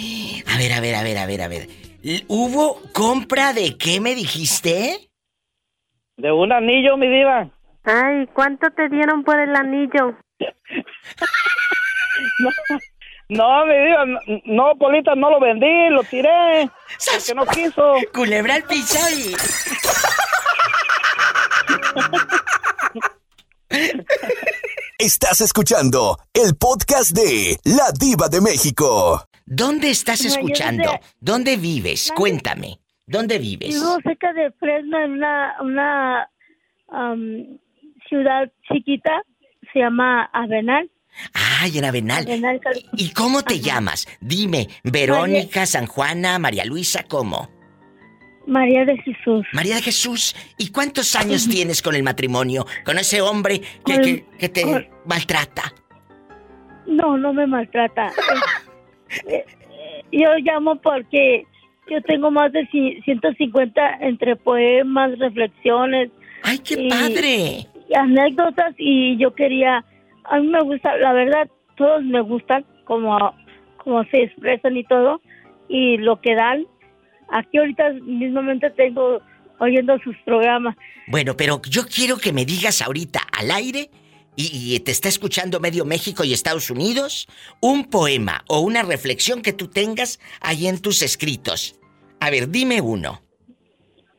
A 0.53 0.57
ver, 0.57 0.73
a 0.73 0.81
ver, 0.81 0.95
a 0.95 1.03
ver, 1.03 1.17
a 1.17 1.25
ver, 1.25 1.41
a 1.41 1.47
ver. 1.47 1.67
¿Hubo 2.27 2.79
compra 2.93 3.53
de 3.53 3.77
qué 3.77 3.99
me 3.99 4.13
dijiste? 4.15 5.09
De 6.17 6.31
un 6.31 6.51
anillo, 6.51 6.97
mi 6.97 7.07
diva. 7.07 7.49
Ay, 7.83 8.27
¿cuánto 8.33 8.69
te 8.71 8.89
dieron 8.89 9.23
por 9.23 9.39
el 9.39 9.55
anillo? 9.55 10.15
No, 13.27 13.65
mi 13.65 13.73
diva, 13.73 14.05
no, 14.05 14.19
no, 14.45 14.75
Polita, 14.77 15.15
no 15.15 15.31
lo 15.31 15.39
vendí, 15.39 15.89
lo 15.89 16.03
tiré 16.03 16.69
porque 17.11 17.33
no 17.33 17.45
quiso. 17.47 17.95
Culebra 18.13 18.53
al 18.53 18.63
piso 18.63 18.99
y... 19.09 19.35
Estás 25.05 25.39
escuchando 25.41 26.17
el 26.33 26.55
podcast 26.55 27.11
de 27.11 27.59
La 27.63 27.91
Diva 27.91 28.27
de 28.27 28.41
México. 28.41 29.23
¿Dónde 29.45 29.91
estás 29.91 30.23
No, 30.23 30.29
escuchando? 30.29 30.99
¿Dónde 31.19 31.57
vives? 31.57 32.11
Cuéntame. 32.15 32.79
¿Dónde 33.05 33.37
vives? 33.37 33.75
Vivo 33.75 33.97
cerca 34.01 34.33
de 34.33 34.51
Fresno, 34.53 34.99
en 34.99 35.11
una, 35.11 35.61
una 35.61 36.29
am, 36.87 37.59
ciudad 38.09 38.51
chiquita, 38.67 39.11
se 39.71 39.77
llama 39.77 40.23
Avenal. 40.33 40.89
Ay, 41.61 41.77
en 41.77 41.85
Avenal. 41.85 42.25
¿Y 42.93 43.11
cómo 43.11 43.43
te 43.43 43.59
llamas? 43.59 44.07
Dime, 44.21 44.69
Verónica, 44.83 45.67
San 45.67 45.85
Juana, 45.85 46.39
María 46.39 46.65
Luisa, 46.65 47.03
¿cómo? 47.07 47.54
María 48.47 48.85
de 48.85 48.97
Jesús. 48.99 49.45
María 49.53 49.75
de 49.75 49.81
Jesús, 49.81 50.35
¿y 50.57 50.71
cuántos 50.71 51.15
años 51.15 51.47
tienes 51.49 51.81
con 51.81 51.95
el 51.95 52.03
matrimonio? 52.03 52.65
Con 52.85 52.97
ese 52.99 53.21
hombre 53.21 53.59
que, 53.85 53.93
Con- 53.93 54.03
que- 54.03 54.25
que 54.39 54.49
te 54.49 54.61
con- 54.63 54.85
maltrata. 55.05 55.73
No, 56.87 57.17
no 57.17 57.33
me 57.33 57.47
maltrata. 57.47 58.11
Eh, 59.27 59.45
eh, 59.45 60.03
yo 60.11 60.29
llamo 60.43 60.75
porque 60.77 61.45
yo 61.89 62.01
tengo 62.01 62.31
más 62.31 62.51
de 62.51 62.67
ci- 62.69 63.01
150 63.05 63.97
entre 64.01 64.35
poemas, 64.35 65.17
reflexiones. 65.19 66.09
¡Ay, 66.43 66.57
qué 66.59 66.73
y- 66.81 66.89
padre! 66.89 67.67
y 67.87 67.95
anécdotas 67.95 68.73
y 68.79 69.15
yo 69.17 69.33
quería, 69.35 69.85
a 70.23 70.39
mí 70.39 70.47
me 70.47 70.59
gusta, 70.61 70.97
la 70.97 71.13
verdad, 71.13 71.47
todos 71.77 72.03
me 72.03 72.19
gustan 72.21 72.65
como, 72.83 73.33
como 73.77 74.03
se 74.05 74.23
expresan 74.23 74.75
y 74.75 74.83
todo 74.85 75.21
y 75.69 75.97
lo 75.97 76.19
que 76.19 76.33
dan. 76.35 76.65
Aquí 77.29 77.57
ahorita 77.57 77.93
mismamente 78.03 78.69
tengo 78.71 79.21
oyendo 79.59 79.97
sus 79.99 80.15
programas. 80.25 80.75
Bueno, 81.07 81.35
pero 81.37 81.61
yo 81.69 81.85
quiero 81.85 82.17
que 82.17 82.33
me 82.33 82.45
digas 82.45 82.81
ahorita 82.81 83.21
al 83.37 83.51
aire, 83.51 83.89
y, 84.35 84.75
y 84.75 84.79
te 84.79 84.91
está 84.91 85.07
escuchando 85.07 85.59
medio 85.59 85.85
México 85.85 86.23
y 86.23 86.33
Estados 86.33 86.69
Unidos, 86.69 87.27
un 87.61 87.85
poema 87.85 88.43
o 88.47 88.59
una 88.59 88.83
reflexión 88.83 89.41
que 89.41 89.53
tú 89.53 89.69
tengas 89.69 90.19
ahí 90.41 90.67
en 90.67 90.81
tus 90.81 91.01
escritos. 91.01 91.79
A 92.19 92.29
ver, 92.29 92.49
dime 92.49 92.81
uno. 92.81 93.21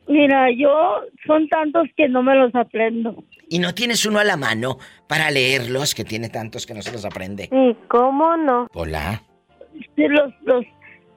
Mira, 0.07 0.49
yo 0.51 1.01
son 1.25 1.49
tantos 1.49 1.87
que 1.97 2.07
no 2.07 2.23
me 2.23 2.33
los 2.35 2.55
aprendo. 2.55 3.23
Y 3.49 3.59
no 3.59 3.73
tienes 3.73 4.05
uno 4.05 4.19
a 4.19 4.23
la 4.23 4.37
mano 4.37 4.77
para 5.07 5.29
leerlos, 5.31 5.93
que 5.93 6.05
tiene 6.05 6.29
tantos 6.29 6.65
que 6.65 6.73
no 6.73 6.81
se 6.81 6.93
los 6.93 7.03
aprende. 7.03 7.49
¿Y 7.51 7.75
cómo 7.87 8.37
no? 8.37 8.67
Hola. 8.73 9.21
Sí, 9.95 10.07
Los, 10.07 10.33
los, 10.43 10.65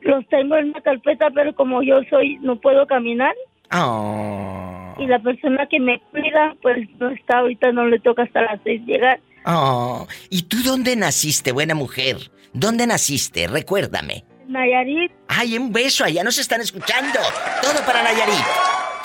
los 0.03 0.27
tengo 0.29 0.57
en 0.57 0.71
una 0.71 0.81
carpeta, 0.81 1.29
pero 1.35 1.55
como 1.55 1.83
yo 1.83 2.01
soy, 2.11 2.39
no 2.41 2.61
puedo 2.61 2.87
caminar 2.87 3.35
Oh. 3.73 4.95
y 4.99 5.07
la 5.07 5.21
persona 5.21 5.67
que 5.71 5.79
me 5.79 6.01
cuida, 6.11 6.57
pues 6.61 6.79
no 6.99 7.11
está 7.11 7.39
ahorita, 7.39 7.71
no 7.73 7.87
le 7.87 8.01
toca 8.01 8.25
hasta 8.25 8.43
las 8.43 8.61
seis 8.65 8.83
llegar. 8.85 9.21
Oh. 9.47 10.07
¿Y 10.29 10.43
tú 10.43 10.57
dónde 10.65 10.97
naciste, 10.97 11.53
buena 11.53 11.75
mujer? 11.75 12.17
¿Dónde 12.53 12.87
naciste? 12.87 13.47
Recuérdame. 13.47 14.25
Nayarit, 14.49 15.13
Ay, 15.29 15.57
un 15.57 15.73
beso, 15.73 16.05
allá 16.05 16.25
nos 16.25 16.39
están 16.39 16.61
escuchando. 16.61 17.21
Todo 17.63 17.87
para 17.87 18.03
Nayarit. 18.03 18.45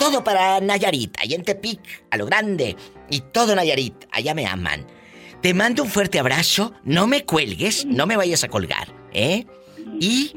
Todo 0.00 0.24
para 0.24 0.60
Nayarit, 0.60 1.16
allá 1.20 1.36
en 1.36 1.44
Tepic, 1.44 1.80
a 2.10 2.16
lo 2.16 2.26
grande. 2.26 2.74
Y 3.08 3.20
todo 3.32 3.54
Nayarit, 3.54 3.94
allá 4.10 4.34
me 4.34 4.46
aman. 4.46 4.84
Te 5.40 5.54
mando 5.54 5.84
un 5.84 5.88
fuerte 5.88 6.18
abrazo, 6.18 6.72
no 6.82 7.06
me 7.06 7.24
cuelgues, 7.24 7.86
no 7.86 8.06
me 8.06 8.16
vayas 8.16 8.42
a 8.42 8.48
colgar, 8.48 8.88
¿eh? 9.12 9.46
Y 10.00 10.32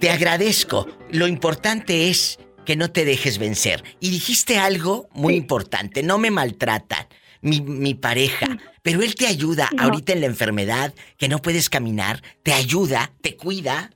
te 0.00 0.10
agradezco. 0.10 0.86
Lo 1.10 1.26
importante 1.26 2.08
es 2.08 2.38
que 2.64 2.76
no 2.76 2.90
te 2.90 3.04
dejes 3.04 3.38
vencer. 3.38 3.82
Y 4.00 4.10
dijiste 4.10 4.58
algo 4.58 5.08
muy 5.14 5.34
importante, 5.34 6.02
no 6.02 6.18
me 6.18 6.30
maltratan. 6.30 7.06
Mi, 7.44 7.60
mi 7.60 7.94
pareja, 7.94 8.46
pero 8.82 9.02
él 9.02 9.16
te 9.16 9.26
ayuda 9.26 9.68
No. 9.72 9.82
ahorita 9.82 10.12
en 10.12 10.20
la 10.20 10.26
enfermedad, 10.26 10.94
que 11.16 11.28
no 11.28 11.38
puedes 11.40 11.68
caminar, 11.68 12.22
te 12.44 12.52
ayuda, 12.52 13.10
te 13.20 13.36
cuida. 13.36 13.90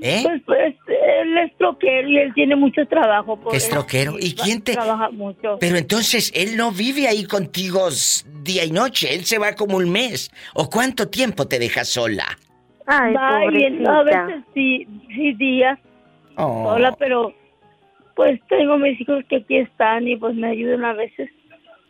¿Eh? 0.00 0.20
Pues, 0.22 0.42
pues 0.46 0.74
él 0.86 1.36
es 1.38 1.56
troquero 1.58 2.08
y 2.08 2.18
él 2.18 2.32
tiene 2.34 2.56
mucho 2.56 2.86
trabajo. 2.86 3.38
Por 3.38 3.54
Es 3.54 3.68
troquero. 3.68 4.16
¿Y 4.18 4.34
quién 4.34 4.62
te...? 4.62 4.72
Trabaja 4.72 5.10
mucho. 5.10 5.58
Pero 5.60 5.76
entonces 5.76 6.32
él 6.34 6.56
no 6.56 6.70
vive 6.72 7.06
ahí 7.08 7.24
contigo 7.24 7.88
día 8.42 8.64
y 8.64 8.70
noche, 8.70 9.14
él 9.14 9.24
se 9.26 9.38
va 9.38 9.54
como 9.54 9.76
un 9.76 9.90
mes. 9.90 10.30
¿O 10.54 10.70
cuánto 10.70 11.08
tiempo 11.08 11.48
te 11.48 11.58
deja 11.58 11.84
sola? 11.84 12.38
Ay, 12.88 13.14
Va 13.14 13.44
y 13.52 13.62
él- 13.64 13.86
a 13.86 13.92
pobrecita. 13.98 14.24
veces 14.26 14.44
sí, 14.54 14.86
sí 15.14 15.32
días 15.34 15.78
Oh. 16.36 16.64
sola, 16.72 16.92
pero 16.98 17.32
pues 18.14 18.40
tengo 18.48 18.78
mis 18.78 19.00
hijos 19.00 19.24
que 19.28 19.36
aquí 19.36 19.56
están 19.58 20.06
y 20.08 20.16
pues 20.16 20.34
me 20.34 20.48
ayudan 20.48 20.84
a 20.84 20.92
veces. 20.92 21.28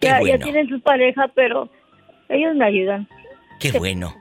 Qué 0.00 0.08
Ya, 0.08 0.20
ya 0.22 0.38
tienen 0.38 0.68
su 0.68 0.80
pareja, 0.80 1.28
pero 1.34 1.68
ellos 2.28 2.54
me 2.56 2.64
ayudan. 2.64 3.06
Qué 3.60 3.72
bueno. 3.72 4.14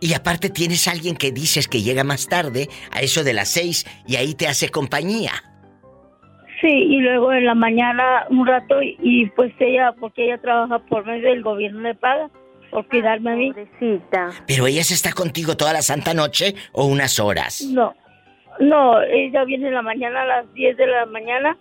Y 0.00 0.14
aparte 0.14 0.48
tienes 0.50 0.86
a 0.88 0.92
alguien 0.92 1.16
que 1.16 1.32
dices 1.32 1.66
que 1.68 1.80
llega 1.82 2.04
más 2.04 2.28
tarde, 2.28 2.68
a 2.92 3.00
eso 3.00 3.24
de 3.24 3.32
las 3.34 3.48
seis, 3.48 3.84
y 4.06 4.16
ahí 4.16 4.34
te 4.34 4.46
hace 4.46 4.68
compañía. 4.68 5.32
Sí, 6.60 6.68
y 6.68 7.00
luego 7.00 7.32
en 7.32 7.46
la 7.46 7.54
mañana 7.54 8.26
un 8.30 8.46
rato 8.46 8.82
y, 8.82 8.96
y, 9.02 9.26
pues 9.30 9.52
ella, 9.60 9.92
porque 9.98 10.24
ella 10.26 10.38
trabaja 10.38 10.78
por 10.80 11.06
medio 11.06 11.28
del 11.30 11.42
gobierno 11.42 11.80
le 11.80 11.94
paga 11.94 12.28
por 12.70 12.86
cuidarme 12.88 13.32
a 13.32 13.36
mí. 13.36 13.52
Pero 14.46 14.66
ella 14.66 14.84
se 14.84 14.94
está 14.94 15.12
contigo 15.12 15.56
toda 15.56 15.72
la 15.72 15.82
santa 15.82 16.14
noche 16.14 16.54
o 16.72 16.84
unas 16.86 17.18
horas. 17.18 17.62
No, 17.62 17.94
no, 18.60 19.00
ella 19.02 19.44
viene 19.44 19.68
en 19.68 19.74
la 19.74 19.82
mañana 19.82 20.22
a 20.22 20.26
las 20.26 20.54
10 20.54 20.76
de 20.76 20.86
la 20.86 21.06
mañana 21.06 21.56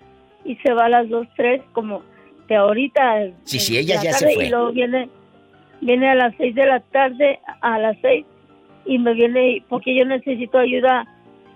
y 0.46 0.56
se 0.58 0.74
va 0.74 0.86
a 0.86 0.90
las 0.90 1.10
2, 1.10 1.28
3 1.36 1.62
como 1.74 2.04
de 2.48 2.56
ahorita. 2.56 3.28
Sí, 3.44 3.60
sí, 3.60 3.78
ella 3.78 3.96
la 3.96 4.04
ya 4.04 4.14
se 4.14 4.34
fue. 4.34 4.46
Y 4.46 4.50
luego 4.50 4.72
viene, 4.72 5.10
viene 5.82 6.10
a 6.10 6.16
las 6.16 6.34
6 6.38 6.56
de 6.56 6.66
la 6.66 6.80
tarde, 6.80 7.40
a 7.62 7.80
las 7.80 7.98
6 8.02 8.26
y 8.86 8.98
me 9.00 9.14
viene 9.14 9.64
porque 9.70 9.96
yo 9.98 10.06
necesito 10.06 10.58
ayuda 10.58 11.06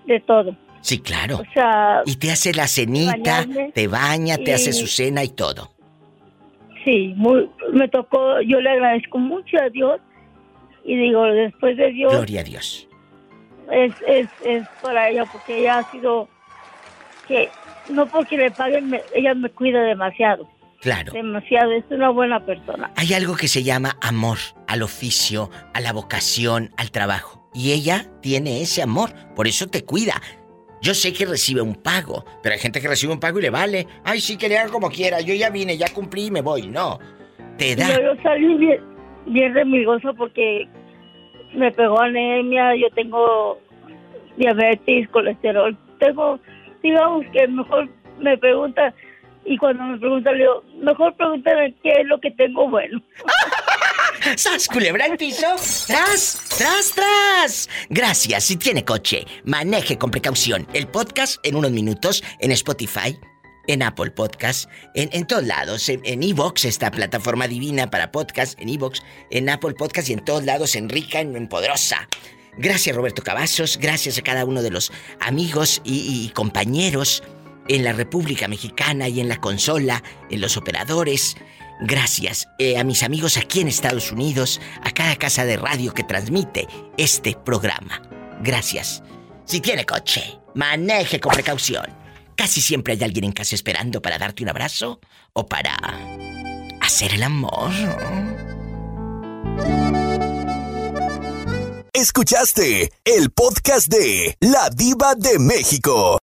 de 0.06 0.20
todo. 0.22 0.56
Sí, 0.82 1.00
claro. 1.00 1.38
O 1.38 1.54
sea, 1.54 2.02
Y 2.06 2.18
te 2.18 2.30
hace 2.32 2.54
la 2.54 2.68
cenita, 2.68 3.12
bañarme 3.14 3.72
te 3.74 3.88
baña, 3.88 4.38
te 4.38 4.54
hace 4.54 4.72
y- 4.72 4.74
su 4.74 4.88
cena 4.88 5.24
y 5.24 5.30
todo. 5.30 5.72
Sí, 6.84 7.14
muy, 7.16 7.50
me 7.72 7.88
tocó, 7.88 8.42
yo 8.42 8.60
le 8.62 8.70
agradezco 8.70 9.18
mucho 9.18 9.58
a 9.58 9.70
Dios 9.70 10.00
y 10.86 10.96
digo, 10.98 11.24
después 11.26 11.78
de 11.78 11.92
Dios 11.92 12.12
Gloria 12.14 12.42
a 12.42 12.44
Dios. 12.44 12.88
es, 13.72 13.94
es, 14.08 14.28
es 14.46 14.68
para 14.82 15.10
ella 15.10 15.26
porque 15.26 15.60
ella 15.60 15.80
ha 15.80 15.92
sido 15.92 16.28
que 17.28 17.50
no 17.90 18.06
porque 18.08 18.38
le 18.38 18.52
paguen 18.52 18.90
me- 18.90 19.02
ella 19.16 19.34
me 19.34 19.50
cuida 19.50 19.82
demasiado 19.82 20.50
Claro. 20.82 21.14
demasiado 21.14 21.72
es 21.72 21.86
una 21.90 22.10
buena 22.10 22.46
persona 22.46 22.92
Hay 22.98 23.14
algo 23.14 23.36
que 23.38 23.48
se 23.48 23.64
llama 23.64 23.96
amor 24.02 24.38
al 24.68 24.82
oficio, 24.84 25.50
a 25.74 25.80
la 25.80 25.94
vocación, 25.94 26.72
al 26.78 26.92
trabajo. 26.92 27.50
Y 27.54 27.72
ella 27.72 28.08
tiene 28.22 28.62
ese 28.62 28.82
amor, 28.82 29.12
por 29.36 29.48
eso 29.48 29.68
te 29.68 29.86
cuida. 29.86 30.22
Yo 30.84 30.94
sé 30.94 31.14
que 31.14 31.26
recibe 31.26 31.62
un 31.62 31.76
pago, 31.76 32.26
pero 32.44 32.54
hay 32.54 32.60
gente 32.60 32.82
que 32.82 32.90
recibe 32.90 33.14
un 33.14 33.20
pago 33.20 33.40
y 33.40 33.44
le 33.44 33.50
vale. 33.50 33.88
Ay, 34.04 34.20
sí, 34.20 34.38
que 34.38 34.50
le 34.50 34.58
haga 34.58 34.70
como 34.70 34.90
quiera. 34.90 35.22
Yo 35.22 35.34
ya 35.34 35.50
vine, 35.50 35.78
ya 35.78 35.88
cumplí 35.94 36.26
y 36.26 36.32
me 36.32 36.42
voy. 36.42 36.68
No. 36.68 37.00
Te 37.58 37.74
da. 37.74 37.88
yo, 38.02 38.22
salí 38.22 38.54
bien, 38.56 38.82
bien 39.28 39.54
remilgosa 39.54 40.12
porque 40.12 40.68
me 41.54 41.72
pegó 41.72 42.02
anemia 42.02 42.76
yo 42.76 42.90
tengo 42.96 43.60
diabetes 44.38 45.08
colesterol 45.10 45.78
tengo 46.00 46.40
digamos 46.82 47.26
que 47.32 47.48
mejor 47.48 47.88
me 48.20 48.38
pregunta 48.38 48.94
y 49.46 49.58
cuando 49.58 49.84
me 49.84 50.00
pregunta 50.00 50.32
le 50.32 50.40
digo 50.40 50.64
mejor 50.82 51.16
pregúntame 51.16 51.74
qué 51.84 51.92
es 51.92 52.08
lo 52.08 52.20
que 52.20 52.32
tengo 52.32 52.68
bueno 52.70 53.02
¡Sas, 54.38 54.68
culebra 54.68 55.06
el 55.06 55.18
piso! 55.18 55.48
¡Tras, 55.88 56.38
tras, 56.58 56.92
tras! 56.96 57.70
Gracias. 57.90 58.46
Si 58.46 58.56
tiene 58.56 58.86
coche, 58.86 59.26
maneje 59.44 59.98
con 59.98 60.12
precaución. 60.12 60.68
El 60.74 60.88
podcast 60.88 61.38
en 61.44 61.56
unos 61.56 61.72
minutos 61.72 62.24
en 62.40 62.52
Spotify, 62.52 63.20
en 63.68 63.84
Apple 63.84 64.12
Podcast, 64.12 64.70
en, 64.96 65.10
en 65.12 65.28
todos 65.28 65.46
lados. 65.46 65.90
En 65.90 66.24
Evox, 66.24 66.66
esta 66.66 66.90
plataforma 66.90 67.48
divina 67.48 67.90
para 67.90 68.12
podcast, 68.12 68.60
en 68.60 68.70
Evox, 68.70 69.04
en 69.30 69.50
Apple 69.50 69.74
Podcast 69.74 70.10
y 70.10 70.14
en 70.14 70.24
todos 70.24 70.46
lados, 70.46 70.76
en 70.76 70.90
Rica, 70.90 71.20
en, 71.20 71.36
en 71.36 71.48
Poderosa. 71.48 72.08
Gracias 72.58 72.96
Roberto 72.96 73.24
Cavazos, 73.24 73.78
gracias 73.78 74.18
a 74.18 74.22
cada 74.22 74.46
uno 74.46 74.62
de 74.62 74.70
los 74.70 74.92
amigos 75.20 75.82
y, 75.84 76.26
y 76.26 76.30
compañeros 76.30 77.24
en 77.68 77.84
la 77.84 77.94
República 77.94 78.48
Mexicana 78.48 79.10
y 79.10 79.20
en 79.20 79.28
la 79.28 79.42
consola, 79.42 80.04
en 80.30 80.40
los 80.40 80.56
operadores. 80.56 81.36
Gracias 81.86 82.48
eh, 82.60 82.78
a 82.78 82.86
mis 82.86 83.04
amigos 83.04 83.36
aquí 83.36 83.60
en 83.60 83.68
Estados 83.68 84.14
Unidos, 84.14 84.62
a 84.84 84.92
cada 84.92 85.18
casa 85.18 85.44
de 85.44 85.58
radio 85.58 85.94
que 85.94 86.06
transmite 86.06 86.66
este 86.98 87.36
programa. 87.36 88.02
Gracias. 88.42 89.04
Si 89.44 89.60
tiene 89.60 89.86
coche, 89.86 90.40
maneje 90.56 91.20
con 91.20 91.34
precaución. 91.34 91.86
Casi 92.38 92.62
siempre 92.62 92.94
hay 92.94 93.04
alguien 93.04 93.26
en 93.26 93.34
casa 93.34 93.54
esperando 93.54 94.02
para 94.02 94.18
darte 94.18 94.44
un 94.44 94.50
abrazo 94.50 95.02
o 95.34 95.46
para 95.46 95.78
hacer 96.80 97.16
el 97.16 97.24
amor. 97.24 97.74
Escuchaste 101.92 102.94
el 103.04 103.30
podcast 103.32 103.90
de 103.90 104.38
La 104.40 104.70
Diva 104.70 105.16
de 105.16 105.38
México. 105.38 106.18